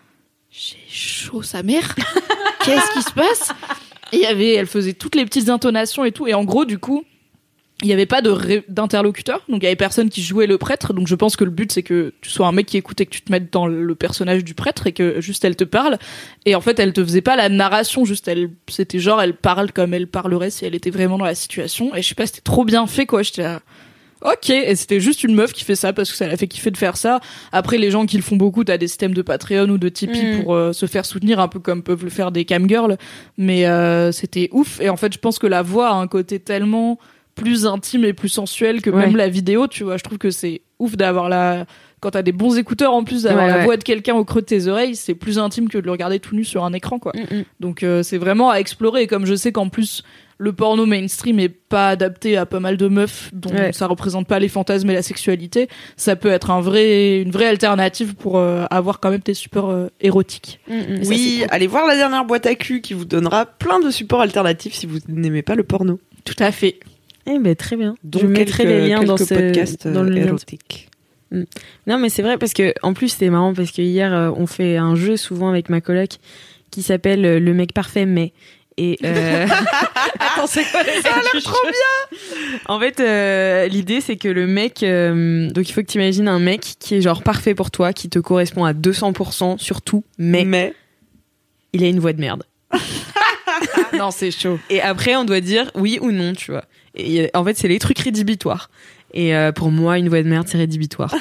j'ai 0.51 0.76
chaud 0.88 1.43
sa 1.43 1.62
mère. 1.62 1.94
Qu'est-ce 2.64 2.93
qui 2.93 3.02
se 3.02 3.12
passe? 3.12 3.51
Et 4.12 4.16
il 4.16 4.22
y 4.22 4.26
avait, 4.26 4.55
elle 4.55 4.66
faisait 4.66 4.93
toutes 4.93 5.14
les 5.14 5.24
petites 5.24 5.48
intonations 5.48 6.05
et 6.05 6.12
tout. 6.12 6.26
Et 6.26 6.34
en 6.34 6.44
gros, 6.44 6.64
du 6.64 6.78
coup, 6.78 7.05
il 7.82 7.89
y 7.89 7.93
avait 7.93 8.07
pas 8.07 8.23
d'interlocuteur, 8.23 9.43
donc 9.48 9.62
il 9.62 9.65
y 9.65 9.66
avait 9.66 9.77
personne 9.77 10.09
qui 10.09 10.23
jouait 10.23 10.47
le 10.47 10.57
prêtre. 10.57 10.94
Donc 10.94 11.07
je 11.07 11.15
pense 11.15 11.36
que 11.36 11.44
le 11.44 11.51
but 11.51 11.70
c'est 11.70 11.82
que 11.82 12.15
tu 12.23 12.31
sois 12.31 12.47
un 12.47 12.53
mec 12.53 12.66
qui 12.66 12.78
écoute 12.78 13.01
et 13.01 13.07
que 13.07 13.11
tu 13.11 13.20
te 13.20 13.31
mettes 13.31 13.53
dans 13.53 13.66
le 13.66 13.94
personnage 13.94 14.44
du 14.44 14.55
prêtre 14.55 14.86
et 14.86 14.93
que 14.93 15.20
juste 15.20 15.44
elle 15.44 15.57
te 15.57 15.65
parle. 15.65 15.98
Et 16.47 16.55
en 16.55 16.62
fait, 16.62 16.78
elle 16.78 16.94
te 16.94 17.05
faisait 17.05 17.20
pas 17.20 17.36
la 17.36 17.51
narration, 17.51 18.07
juste 18.07 18.28
elle, 18.28 18.51
c'était 18.69 18.98
genre 18.98 19.20
elle 19.20 19.35
parle 19.35 19.73
comme 19.73 19.93
elle 19.93 20.07
parlerait 20.07 20.51
si 20.51 20.65
elle 20.65 20.74
était 20.74 20.90
vraiment 20.90 21.19
dans 21.19 21.27
la 21.27 21.35
situation. 21.35 21.94
Et 21.94 22.01
je 22.01 22.09
sais 22.09 22.15
pas, 22.15 22.27
c'était 22.27 22.40
trop 22.40 22.65
bien 22.65 22.86
fait 22.86 23.05
quoi. 23.05 23.23
J'étais 23.23 23.43
là, 23.43 23.61
Ok, 24.23 24.48
et 24.48 24.74
c'était 24.77 24.98
juste 24.98 25.24
une 25.24 25.35
meuf 25.35 25.53
qui 25.53 25.62
fait 25.62 25.77
ça 25.77 25.93
parce 25.93 26.11
que 26.11 26.16
ça 26.16 26.27
l'a 26.27 26.39
fait 26.39 26.48
kiffer 26.48 26.70
de 26.70 26.78
faire 26.78 26.97
ça. 26.97 27.20
Après, 27.53 27.77
les 27.77 27.90
gens 27.90 28.07
qui 28.07 28.16
le 28.16 28.23
font 28.23 28.36
beaucoup, 28.36 28.65
t'as 28.65 28.78
des 28.78 28.89
systèmes 28.89 29.12
de 29.12 29.20
Patreon 29.20 29.69
ou 29.69 29.77
de 29.77 29.90
Tipeee 29.90 30.39
Mm. 30.39 30.43
pour 30.43 30.55
euh, 30.55 30.73
se 30.73 30.86
faire 30.86 31.05
soutenir, 31.05 31.39
un 31.39 31.48
peu 31.48 31.61
comme 31.61 31.82
peuvent 31.82 32.03
le 32.03 32.11
faire 32.11 32.32
des 32.32 32.47
camgirls. 32.47 32.97
Mais 33.36 33.66
euh, 33.66 34.12
c'était 34.12 34.48
ouf. 34.53 34.81
Et 34.81 34.89
en 34.89 34.97
fait, 34.97 35.12
je 35.12 35.19
pense 35.19 35.39
que 35.39 35.47
la 35.47 35.61
voix 35.61 35.90
a 35.90 35.94
un 35.94 36.07
côté 36.07 36.40
tellement 36.40 36.98
plus 37.37 37.67
intime 37.67 38.05
et 38.05 38.13
plus 38.13 38.29
sensuel 38.31 38.83
que 38.83 38.91
Ouais. 38.91 39.07
même 39.07 39.15
la 39.17 39.29
vidéo, 39.29 39.69
tu 39.69 39.85
vois. 39.85 39.97
Je 39.99 40.03
trouve 40.03 40.19
que 40.19 40.31
c'est 40.31 40.63
ouf 40.81 40.97
d'avoir 40.97 41.29
la... 41.29 41.67
Quand 42.01 42.11
t'as 42.11 42.23
des 42.23 42.33
bons 42.33 42.59
écouteurs 42.59 42.93
en 42.93 43.05
plus, 43.05 43.23
d'avoir 43.23 43.45
Ouais, 43.47 43.51
la 43.51 43.59
ouais. 43.59 43.65
voix 43.65 43.77
de 43.79 43.83
quelqu'un 43.85 44.15
au 44.15 44.25
creux 44.25 44.43
de 44.43 44.47
tes 44.47 44.67
oreilles, 44.67 44.97
c'est 44.97 45.15
plus 45.15 45.39
intime 45.39 45.69
que 45.69 45.79
de 45.79 45.85
le 45.85 45.91
regarder 45.91 46.19
tout 46.21 46.35
nu 46.35 46.45
sur 46.45 46.65
un 46.65 46.73
écran, 46.75 46.99
quoi. 46.99 47.13
Mm, 47.15 47.37
mm. 47.39 47.45
Donc 47.61 47.83
euh, 47.83 48.03
c'est 48.03 48.19
vraiment 48.19 48.51
à 48.51 48.57
explorer. 48.59 49.03
Et 49.03 49.07
comme 49.07 49.25
je 49.27 49.35
sais 49.35 49.51
qu'en 49.53 49.69
plus 49.69 50.03
le 50.39 50.53
porno 50.53 50.85
mainstream 50.85 51.39
est 51.41 51.49
pas 51.49 51.89
adapté 51.89 52.37
à 52.37 52.45
pas 52.45 52.61
mal 52.61 52.77
de 52.77 52.89
meufs 52.89 53.31
dont 53.33 53.49
Ouais. 53.51 53.73
ça 53.73 53.87
représente 53.87 54.27
pas 54.29 54.39
les 54.39 54.49
fantasmes 54.49 54.91
et 54.91 54.95
la 54.95 55.01
sexualité, 55.01 55.69
ça 55.97 56.15
peut 56.17 56.29
être 56.29 56.51
un 56.51 56.61
vrai, 56.61 57.23
une 57.23 57.31
vraie 57.31 57.47
alternative 57.47 58.15
pour 58.15 58.37
euh, 58.37 58.65
avoir 58.71 59.01
quand 59.01 59.11
même 59.11 59.23
des 59.25 59.33
supports 59.33 59.71
euh, 59.71 59.89
érotiques. 60.03 60.61
Mm, 60.69 61.03
ça, 61.03 61.09
Oui, 61.11 61.37
cool. 61.41 61.49
allez 61.51 61.67
voir 61.67 61.87
la 61.87 61.97
dernière 61.97 62.27
boîte 62.27 62.45
à 62.45 62.55
cul 62.55 62.83
qui 62.83 62.93
vous 62.93 63.07
donnera 63.07 63.47
plein 63.47 63.81
de 63.81 63.91
supports 63.91 64.21
alternatifs 64.21 64.75
si 64.75 64.85
vous 64.87 64.99
n'aimez 65.09 65.41
pas 65.43 65.55
le 65.55 65.65
porno. 65.65 65.99
Tout 66.25 66.35
à 66.41 66.53
fait. 66.53 66.79
Eh 67.27 67.39
ben 67.39 67.55
très 67.57 67.77
bien. 67.77 67.97
Donc 68.05 68.23
je 68.23 68.27
mettrai 68.27 68.65
quelques- 68.65 68.81
les 68.82 68.89
liens 68.89 69.03
dans 69.03 69.16
ce 69.16 69.35
podcasts 69.35 69.89
dans 69.89 70.03
le 70.03 70.12
euh, 70.12 70.15
lien. 70.15 70.27
érotiques. 70.28 70.89
Non 71.86 71.98
mais 71.98 72.09
c'est 72.09 72.23
vrai 72.23 72.39
parce 72.39 72.53
que 72.53 72.73
en 72.82 72.94
plus 72.94 73.09
c'était 73.09 73.31
marrant 73.31 73.53
parce 73.53 73.73
que 73.73 73.82
hier 73.82 74.15
euh, 74.15 74.31
on 74.36 74.47
fait 74.47 74.77
un 74.77 74.94
jeu 74.94 75.16
souvent 75.16 75.48
avec 75.48 75.69
ma 75.69 75.81
coloc 75.81 76.11
qui 76.70 76.82
s'appelle 76.82 77.24
euh, 77.24 77.40
le 77.40 77.53
mec 77.53 77.73
parfait 77.73 78.07
mais 78.07 78.32
et 78.78 78.97
euh, 79.05 79.47
Attends, 80.20 80.47
c'est 80.47 80.62
quoi 80.70 80.85
Ça 80.85 81.40
trop 81.43 81.57
bien 81.65 82.19
en 82.66 82.78
fait 82.78 83.69
l'idée 83.69 84.01
c'est 84.01 84.16
que 84.16 84.28
le 84.28 84.47
mec 84.47 84.81
donc 84.82 85.69
il 85.69 85.73
faut 85.73 85.81
que 85.81 85.86
tu 85.86 85.98
imagines 85.98 86.28
un 86.28 86.39
mec 86.39 86.61
qui 86.78 86.94
est 86.94 87.01
genre 87.01 87.23
parfait 87.24 87.55
pour 87.57 87.73
toi 87.73 87.93
qui 87.93 88.09
te 88.09 88.20
correspond 88.20 88.65
à 88.65 88.73
200% 88.73 89.59
sur 89.59 89.82
tout 89.82 90.05
mais, 90.19 90.44
Mais 90.44 90.74
il 91.73 91.82
a 91.82 91.89
une 91.89 91.98
voix 91.98 92.12
de 92.12 92.20
merde. 92.20 92.44
Non, 93.94 94.11
c'est 94.11 94.31
chaud. 94.31 94.59
Et 94.70 94.81
après 94.82 95.16
on 95.16 95.24
doit 95.24 95.40
dire 95.40 95.70
oui 95.74 95.98
ou 96.01 96.12
non 96.12 96.35
tu 96.35 96.51
vois. 96.51 96.65
Et 96.97 97.31
en 97.35 97.44
fait 97.44 97.56
c'est 97.56 97.68
les 97.68 97.78
trucs 97.78 97.98
rédhibitoires. 97.98 98.70
Et 99.14 99.35
euh, 99.35 99.52
pour 99.52 99.70
moi 99.70 99.98
une 99.98 100.09
voix 100.09 100.23
de 100.23 100.28
merde 100.28 100.47
c'est 100.48 100.59
rédhibitoire. 100.59 101.14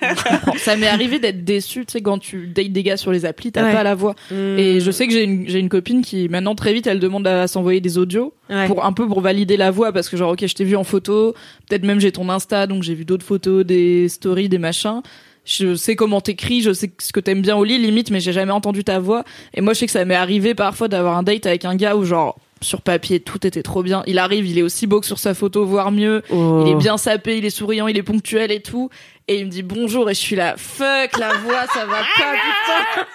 ça 0.58 0.76
m'est 0.76 0.86
arrivé 0.86 1.18
d'être 1.18 1.44
déçu, 1.44 1.84
tu 1.86 1.92
sais, 1.92 2.00
quand 2.02 2.18
tu 2.18 2.46
dates 2.48 2.72
des 2.72 2.82
gars 2.82 2.96
sur 2.96 3.12
les 3.12 3.24
applis, 3.24 3.52
t'as 3.52 3.64
Ouais. 3.64 3.72
pas 3.72 3.82
la 3.82 3.94
voix. 3.94 4.14
Et 4.30 4.80
je 4.80 4.90
sais 4.90 5.06
que 5.06 5.12
j'ai 5.12 5.24
une, 5.24 5.48
j'ai 5.48 5.58
une 5.58 5.68
copine 5.68 6.02
qui, 6.02 6.28
maintenant, 6.28 6.54
très 6.54 6.72
vite, 6.72 6.86
elle 6.86 6.98
demande 7.00 7.26
à 7.26 7.46
s'envoyer 7.46 7.80
des 7.80 7.98
audios 7.98 8.34
Ouais. 8.48 8.66
pour 8.66 8.84
un 8.84 8.92
peu 8.92 9.06
pour 9.06 9.20
valider 9.20 9.56
la 9.56 9.70
voix 9.70 9.92
parce 9.92 10.08
que 10.08 10.16
genre, 10.16 10.32
ok, 10.32 10.46
je 10.46 10.54
t'ai 10.54 10.64
vu 10.64 10.76
en 10.76 10.84
photo, 10.84 11.34
peut-être 11.68 11.84
même 11.84 12.00
j'ai 12.00 12.12
ton 12.12 12.28
Insta, 12.28 12.66
donc 12.66 12.82
j'ai 12.82 12.94
vu 12.94 13.04
d'autres 13.04 13.24
photos, 13.26 13.64
des 13.64 14.08
stories, 14.08 14.48
des 14.48 14.58
machins. 14.58 15.00
Je 15.44 15.74
sais 15.74 15.96
comment 15.96 16.20
t'écris, 16.20 16.60
je 16.62 16.72
sais 16.72 16.90
ce 16.98 17.12
que 17.12 17.20
t'aimes 17.20 17.40
bien 17.42 17.56
au 17.56 17.64
lit, 17.64 17.78
limite, 17.78 18.10
mais 18.10 18.20
j'ai 18.20 18.32
jamais 18.32 18.52
entendu 18.52 18.84
ta 18.84 18.98
voix. 18.98 19.24
Et 19.54 19.60
moi, 19.60 19.72
je 19.72 19.80
sais 19.80 19.86
que 19.86 19.92
ça 19.92 20.04
m'est 20.04 20.14
arrivé 20.14 20.54
parfois 20.54 20.88
d'avoir 20.88 21.16
un 21.16 21.22
date 21.22 21.46
avec 21.46 21.64
un 21.64 21.76
gars 21.76 21.96
où 21.96 22.04
genre, 22.04 22.38
sur 22.62 22.82
papier, 22.82 23.20
tout 23.20 23.46
était 23.46 23.62
trop 23.62 23.82
bien. 23.82 24.02
Il 24.06 24.18
arrive, 24.18 24.46
il 24.46 24.58
est 24.58 24.62
aussi 24.62 24.86
beau 24.86 25.00
que 25.00 25.06
sur 25.06 25.18
sa 25.18 25.34
photo, 25.34 25.64
voire 25.64 25.92
mieux. 25.92 26.22
Oh. 26.30 26.64
Il 26.66 26.72
est 26.72 26.76
bien 26.76 26.96
sapé, 26.96 27.38
il 27.38 27.44
est 27.44 27.50
souriant, 27.50 27.86
il 27.88 27.96
est 27.96 28.02
ponctuel 28.02 28.50
et 28.50 28.60
tout. 28.60 28.90
Et 29.28 29.38
il 29.38 29.46
me 29.46 29.50
dit 29.50 29.62
bonjour 29.62 30.10
et 30.10 30.14
je 30.14 30.20
suis 30.20 30.36
là, 30.36 30.54
fuck, 30.56 31.18
la 31.18 31.34
voix, 31.34 31.66
ça 31.72 31.86
va 31.86 31.98
pas, 32.18 32.32
putain. 32.32 33.06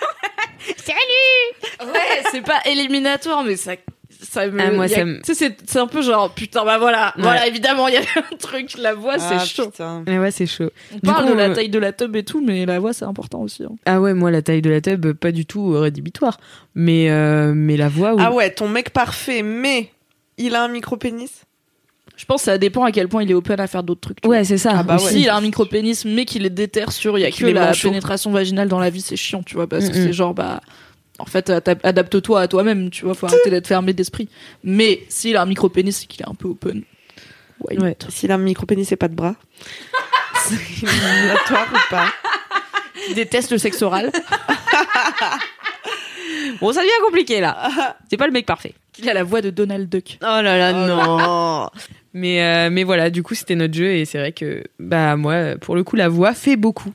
Salut! 0.78 1.92
Ouais, 1.92 2.24
c'est 2.32 2.42
pas 2.42 2.62
éliminatoire, 2.66 3.44
mais 3.44 3.56
ça, 3.56 3.74
ça 4.30 4.48
me, 4.48 4.60
Ah, 4.60 4.72
moi, 4.72 4.88
y 4.88 4.94
a- 4.94 4.98
ça 4.98 5.06
me- 5.06 5.20
c'est, 5.24 5.58
c'est 5.66 5.80
un 5.80 5.88
peu 5.88 6.02
genre, 6.02 6.34
putain, 6.34 6.66
bah 6.66 6.78
voilà, 6.78 7.14
Ouais. 7.16 7.24
voilà, 7.24 7.48
évidemment, 7.48 7.88
il 7.88 7.94
y 7.94 7.98
a 7.98 8.02
un 8.02 8.36
truc, 8.38 8.78
la 8.78 8.94
voix, 8.94 9.16
Ah, 9.20 9.40
c'est 9.40 9.48
chaud. 9.56 9.70
putain. 9.70 10.04
Mais 10.08 10.20
ouais 10.20 10.32
c'est 10.32 10.46
chaud. 10.46 10.70
On 10.92 10.96
Du 10.96 11.02
parle 11.02 11.26
coup, 11.26 11.32
de 11.32 11.38
la 11.38 11.50
euh, 11.50 11.54
taille 11.56 11.70
de 11.70 11.80
la 11.80 11.94
tub 11.94 12.16
et 12.16 12.24
tout, 12.24 12.42
mais 12.46 12.66
la 12.66 12.80
voix, 12.80 12.94
c'est 12.94 13.06
important 13.06 13.42
aussi. 13.42 13.64
hein. 13.64 13.72
Ah 13.86 14.02
ouais, 14.02 14.14
moi 14.14 14.32
la 14.32 14.42
taille 14.42 14.62
de 14.62 14.70
la 14.70 14.82
tub 14.82 15.14
pas 15.14 15.32
du 15.32 15.46
tout 15.46 15.74
euh, 15.74 15.80
rédhibitoire, 15.80 16.38
mais 16.76 17.10
euh, 17.10 17.54
mais 17.56 17.78
la 17.78 17.88
voix 17.90 18.14
oui. 18.16 18.22
Ah 18.26 18.32
ouais, 18.34 18.52
ton 18.52 18.68
mec 18.68 18.90
parfait, 18.92 19.42
mais 19.44 19.92
il 20.38 20.56
a 20.56 20.64
un 20.64 20.68
micro-pénis? 20.68 21.32
Je 22.18 22.24
pense 22.24 22.42
que 22.42 22.46
ça 22.46 22.58
dépend 22.58 22.86
à 22.86 22.94
quel 22.94 23.10
point 23.10 23.24
il 23.24 23.32
est 23.32 23.34
open 23.34 23.60
à 23.60 23.68
faire 23.68 23.84
d'autres 23.84 24.00
trucs. 24.00 24.20
Ouais, 24.26 24.46
c'est 24.46 24.58
ça. 24.58 24.72
Ah 24.74 24.84
bah 24.84 24.96
ouais. 24.96 25.00
S'il 25.12 25.28
a 25.28 25.36
un 25.36 25.42
micro-pénis, 25.42 26.06
mais 26.06 26.24
qu'il 26.24 26.46
est 26.46 26.50
déter 26.50 26.86
sur, 26.90 27.18
il 27.18 27.22
y 27.22 27.26
a 27.26 27.32
que 27.32 27.46
la 27.48 27.68
manchot. 27.68 27.90
pénétration 27.90 28.32
vaginale 28.32 28.70
dans 28.70 28.80
la 28.80 28.90
vie, 28.90 29.02
c'est 29.02 29.18
chiant, 29.18 29.44
tu 29.44 29.56
vois, 29.56 29.68
parce 29.68 29.90
que 29.90 29.94
c'est 29.96 30.14
genre, 30.14 30.34
bah, 30.34 30.62
en 31.20 31.26
fait, 31.26 31.50
adap- 31.50 31.80
adapte-toi 31.84 32.42
à 32.42 32.48
toi-même, 32.48 32.90
tu 32.90 33.06
vois, 33.06 33.14
faut 33.14 33.26
arrêter 33.26 33.50
d'être 33.50 33.68
fermé 33.68 33.94
d'esprit. 33.94 34.28
Mais 34.64 35.04
s'il 35.10 35.38
a 35.38 35.42
un 35.42 35.46
micro-pénis, 35.46 35.98
c'est 35.98 36.08
qu'il 36.08 36.22
est 36.22 36.30
un 36.30 36.36
peu 36.36 36.48
open. 36.50 36.84
Why 37.62 37.78
Ouais. 37.80 37.90
not 38.02 38.10
S'il 38.10 38.32
a 38.32 38.36
un 38.36 38.40
micro-pénis 38.40 38.92
et 38.92 38.96
pas 38.98 39.08
de 39.08 39.16
bras 39.16 39.36
C'est 40.36 40.56
ou 40.56 41.80
pas? 41.90 42.08
Il 43.10 43.16
déteste 43.16 43.52
le 43.52 43.58
sexe 43.58 43.82
oral. 43.82 44.12
Bon, 46.60 46.72
ça 46.74 46.82
devient 46.82 46.92
compliqué 47.06 47.40
là. 47.42 47.96
C'est 48.10 48.18
pas 48.18 48.26
le 48.28 48.32
mec 48.32 48.46
parfait. 48.46 48.74
Il 49.00 49.10
a 49.10 49.14
la 49.14 49.24
voix 49.24 49.42
de 49.42 49.50
Donald 49.50 49.90
Duck. 49.90 50.18
Oh 50.22 50.26
là 50.26 50.58
là, 50.58 50.74
non. 50.74 51.70
mais 52.14 52.42
euh, 52.44 52.70
mais 52.72 52.84
voilà, 52.84 53.10
du 53.10 53.24
coup, 53.24 53.36
c'était 53.36 53.56
notre 53.56 53.74
jeu 53.74 53.92
et 53.94 54.06
c'est 54.06 54.18
vrai 54.18 54.32
que 54.32 54.64
bah 54.80 55.16
moi 55.18 55.56
pour 55.60 55.76
le 55.76 55.84
coup 55.84 55.96
la 55.96 56.08
voix 56.10 56.34
fait 56.34 56.56
beaucoup. 56.56 56.94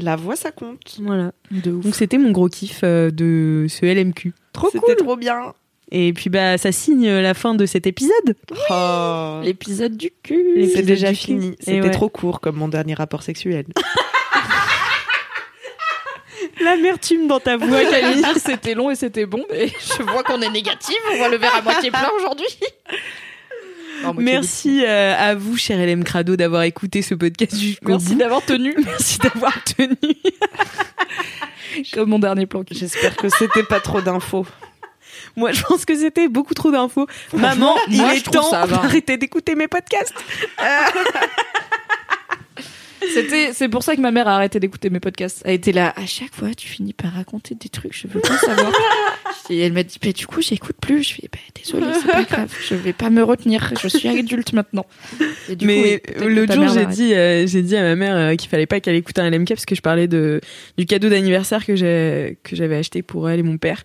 La 0.00 0.16
voix, 0.16 0.36
ça 0.36 0.50
compte. 0.50 0.98
Voilà. 1.00 1.32
De 1.50 1.72
ouf. 1.72 1.84
Donc 1.84 1.94
c'était 1.94 2.18
mon 2.18 2.30
gros 2.30 2.48
kiff 2.48 2.80
euh, 2.84 3.10
de 3.10 3.66
ce 3.68 3.86
LMQ. 3.86 4.32
Trop 4.52 4.70
C'était 4.70 4.96
trop 4.96 5.16
bien. 5.16 5.54
Et 5.90 6.12
puis 6.12 6.28
bah 6.28 6.58
ça 6.58 6.70
signe 6.70 7.08
la 7.08 7.32
fin 7.32 7.54
de 7.54 7.64
cet 7.64 7.86
épisode. 7.86 8.36
Oh. 8.70 9.40
L'épisode 9.42 9.96
du 9.96 10.10
cul. 10.22 10.70
C'est 10.74 10.82
déjà 10.82 11.14
fini. 11.14 11.56
C'était 11.60 11.80
ouais. 11.80 11.90
trop 11.90 12.10
court 12.10 12.40
comme 12.40 12.56
mon 12.56 12.68
dernier 12.68 12.94
rapport 12.94 13.22
sexuel. 13.22 13.64
L'amertume 16.60 17.26
dans 17.28 17.40
ta 17.40 17.56
voix, 17.56 17.84
dire 18.14 18.36
c'était 18.36 18.74
long 18.74 18.90
et 18.90 18.96
c'était 18.96 19.26
bon, 19.26 19.44
mais 19.50 19.68
je 19.68 20.02
vois 20.02 20.22
qu'on 20.22 20.40
est 20.40 20.50
négatif, 20.50 20.96
on 21.12 21.16
voit 21.16 21.28
le 21.28 21.36
verre 21.36 21.54
à 21.54 21.62
moitié 21.62 21.90
plein 21.90 22.10
aujourd'hui. 22.18 22.48
Merci 24.16 24.84
euh, 24.84 25.14
à 25.16 25.34
vous, 25.34 25.56
cher 25.56 25.78
LM 25.78 26.04
Crado, 26.04 26.36
d'avoir 26.36 26.62
écouté 26.62 27.02
ce 27.02 27.14
podcast 27.14 27.56
jusqu'au 27.56 27.92
Merci 27.92 28.16
d'avoir 28.16 28.44
tenu, 28.44 28.74
Merci 28.84 29.18
d'avoir 29.18 29.62
tenu. 29.64 29.96
comme 31.92 32.10
mon 32.10 32.18
dernier 32.18 32.46
plan. 32.46 32.62
J'espère 32.70 33.16
que 33.16 33.28
c'était 33.28 33.62
pas 33.62 33.80
trop 33.80 34.00
d'infos. 34.00 34.46
Moi, 35.36 35.52
je 35.52 35.62
pense 35.62 35.84
que 35.84 35.96
c'était 35.96 36.28
beaucoup 36.28 36.54
trop 36.54 36.70
d'infos. 36.70 37.06
Maman, 37.32 37.76
il 37.88 37.98
moi, 37.98 38.14
est 38.14 38.22
temps 38.22 38.50
d'arrêter 38.50 39.16
d'écouter 39.16 39.54
mes 39.54 39.68
podcasts. 39.68 40.14
C'était, 43.12 43.52
c'est 43.52 43.68
pour 43.68 43.82
ça 43.82 43.96
que 43.96 44.00
ma 44.00 44.10
mère 44.10 44.28
a 44.28 44.36
arrêté 44.36 44.60
d'écouter 44.60 44.90
mes 44.90 45.00
podcasts. 45.00 45.42
Elle 45.44 45.54
était 45.54 45.72
là, 45.72 45.92
à 45.96 46.06
chaque 46.06 46.34
fois, 46.34 46.54
tu 46.54 46.68
finis 46.68 46.92
par 46.92 47.12
raconter 47.12 47.54
des 47.54 47.68
trucs, 47.68 47.94
je 47.94 48.08
veux 48.08 48.20
pas 48.20 48.36
savoir. 48.38 48.72
Et 49.50 49.58
elle 49.60 49.72
m'a 49.72 49.82
dit, 49.82 49.98
bah, 50.02 50.12
du 50.12 50.26
coup, 50.26 50.42
j'écoute 50.42 50.76
plus. 50.80 51.02
Je 51.02 51.14
fais, 51.14 51.28
bah, 51.32 51.38
désolée, 51.54 51.86
c'est 52.00 52.10
pas 52.10 52.24
grave, 52.24 52.54
je 52.68 52.74
vais 52.74 52.92
pas 52.92 53.10
me 53.10 53.22
retenir, 53.22 53.72
je 53.80 53.88
suis 53.88 54.08
adulte 54.08 54.52
maintenant. 54.52 54.86
Et 55.48 55.56
du 55.56 55.66
coup, 55.66 55.72
oui, 55.72 55.98
Mais 56.20 56.28
l'autre 56.28 56.54
jour, 56.54 56.68
j'ai 56.68 56.86
dit, 56.86 57.14
euh, 57.14 57.46
j'ai 57.46 57.62
dit 57.62 57.76
à 57.76 57.82
ma 57.82 57.96
mère 57.96 58.16
euh, 58.16 58.34
qu'il 58.34 58.48
fallait 58.48 58.66
pas 58.66 58.80
qu'elle 58.80 58.96
écoute 58.96 59.18
un 59.18 59.30
LMK 59.30 59.48
parce 59.48 59.66
que 59.66 59.74
je 59.74 59.80
parlais 59.80 60.08
de 60.08 60.40
du 60.76 60.86
cadeau 60.86 61.08
d'anniversaire 61.08 61.64
que 61.64 61.76
j'ai 61.76 62.38
que 62.42 62.56
j'avais 62.56 62.76
acheté 62.76 63.02
pour 63.02 63.28
elle 63.28 63.40
et 63.40 63.42
mon 63.42 63.58
père. 63.58 63.84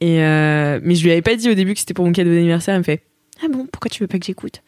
Et 0.00 0.22
euh, 0.22 0.80
mais 0.82 0.94
je 0.94 1.04
lui 1.04 1.12
avais 1.12 1.22
pas 1.22 1.36
dit 1.36 1.48
au 1.50 1.54
début 1.54 1.74
que 1.74 1.80
c'était 1.80 1.94
pour 1.94 2.04
mon 2.04 2.12
cadeau 2.12 2.30
d'anniversaire. 2.30 2.74
Elle 2.74 2.80
me 2.80 2.84
fait 2.84 3.02
Ah 3.42 3.48
bon, 3.48 3.66
pourquoi 3.70 3.88
tu 3.90 4.02
veux 4.02 4.08
pas 4.08 4.18
que 4.18 4.26
j'écoute? 4.26 4.62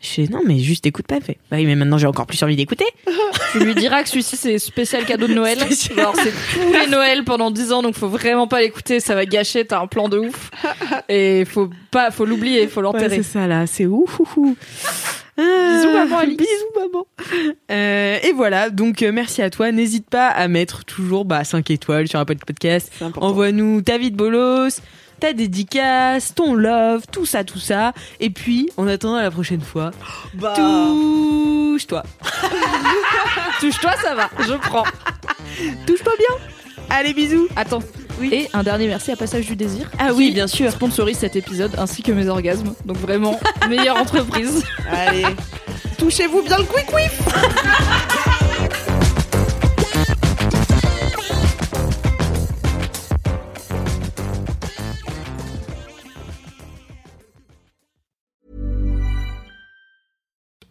Je 0.00 0.08
fais 0.08 0.26
non, 0.30 0.40
mais 0.46 0.58
juste 0.58 0.86
écoute 0.86 1.06
pas. 1.06 1.16
Elle 1.16 1.22
fait 1.22 1.38
bah 1.50 1.56
oui, 1.58 1.66
mais 1.66 1.74
maintenant 1.76 1.98
j'ai 1.98 2.06
encore 2.06 2.26
plus 2.26 2.42
envie 2.42 2.56
d'écouter. 2.56 2.86
Tu 3.52 3.60
lui 3.60 3.74
diras 3.76 4.02
que 4.02 4.08
celui-ci 4.08 4.36
c'est 4.36 4.58
spécial 4.58 5.04
cadeau 5.04 5.28
de 5.28 5.34
Noël. 5.34 5.58
Genre 5.58 6.14
c'est 6.16 6.32
tous 6.54 6.72
les 6.72 6.86
Noëls 6.88 7.22
pendant 7.24 7.50
10 7.52 7.72
ans 7.72 7.82
donc 7.82 7.94
faut 7.94 8.08
vraiment 8.08 8.48
pas 8.48 8.60
l'écouter, 8.60 8.98
ça 8.98 9.14
va 9.14 9.26
gâcher, 9.26 9.64
t'as 9.64 9.80
un 9.80 9.86
plan 9.86 10.08
de 10.08 10.18
ouf. 10.18 10.50
Et 11.08 11.44
faut 11.44 11.70
pas 11.92 12.10
faut 12.10 12.24
l'oublier, 12.24 12.66
faut 12.66 12.80
Ouais, 12.80 12.84
l'enterrer. 12.84 13.16
c'est 13.16 13.22
ça 13.22 13.46
là, 13.46 13.66
c'est 13.68 13.86
ouf. 13.86 14.18
ouf, 14.18 14.36
ouf. 14.36 15.20
Ah, 15.38 15.42
Bisous, 15.42 15.92
maman 15.92 16.18
Alix. 16.18 16.36
Bisous 16.44 16.80
maman. 16.80 17.06
Euh, 17.70 18.18
et 18.22 18.32
voilà, 18.32 18.70
donc 18.70 19.02
euh, 19.02 19.10
merci 19.12 19.42
à 19.42 19.50
toi. 19.50 19.70
N'hésite 19.72 20.08
pas 20.08 20.28
à 20.28 20.46
mettre 20.48 20.84
toujours 20.84 21.24
bah, 21.24 21.42
5 21.44 21.70
étoiles 21.70 22.06
sur 22.08 22.18
Apple 22.20 22.36
Podcast. 22.46 22.92
Envoie-nous 23.16 23.82
ta 23.82 23.98
vie 23.98 24.10
de 24.12 24.16
bolos, 24.16 24.80
ta 25.24 25.32
dédicace, 25.32 26.34
ton 26.34 26.52
love, 26.52 27.04
tout 27.10 27.24
ça, 27.24 27.44
tout 27.44 27.58
ça. 27.58 27.94
Et 28.20 28.28
puis, 28.28 28.68
en 28.76 28.86
attendant 28.86 29.18
la 29.18 29.30
prochaine 29.30 29.62
fois, 29.62 29.90
Bah, 30.34 30.52
touche-toi. 30.54 32.02
Touche-toi, 33.60 33.92
ça 34.02 34.14
va, 34.14 34.28
je 34.40 34.52
prends. 34.52 34.84
Touche-toi 35.86 36.12
bien. 36.18 36.36
Allez, 36.90 37.14
bisous. 37.14 37.48
Attends. 37.56 37.82
Et 38.20 38.50
un 38.52 38.62
dernier 38.62 38.86
merci 38.86 39.12
à 39.12 39.16
Passage 39.16 39.46
du 39.46 39.56
Désir. 39.56 39.90
Ah 39.98 40.12
oui, 40.12 40.30
bien 40.30 40.46
sûr. 40.46 40.70
Sponsorise 40.70 41.16
cet 41.16 41.36
épisode 41.36 41.72
ainsi 41.78 42.02
que 42.02 42.12
mes 42.12 42.28
orgasmes. 42.28 42.74
Donc 42.84 42.98
vraiment, 42.98 43.40
meilleure 43.70 43.96
entreprise. 43.96 44.62
allez. 44.90 45.24
Touchez-vous 45.98 46.42
bien 46.42 46.58
le 46.58 46.64
quick 46.64 46.86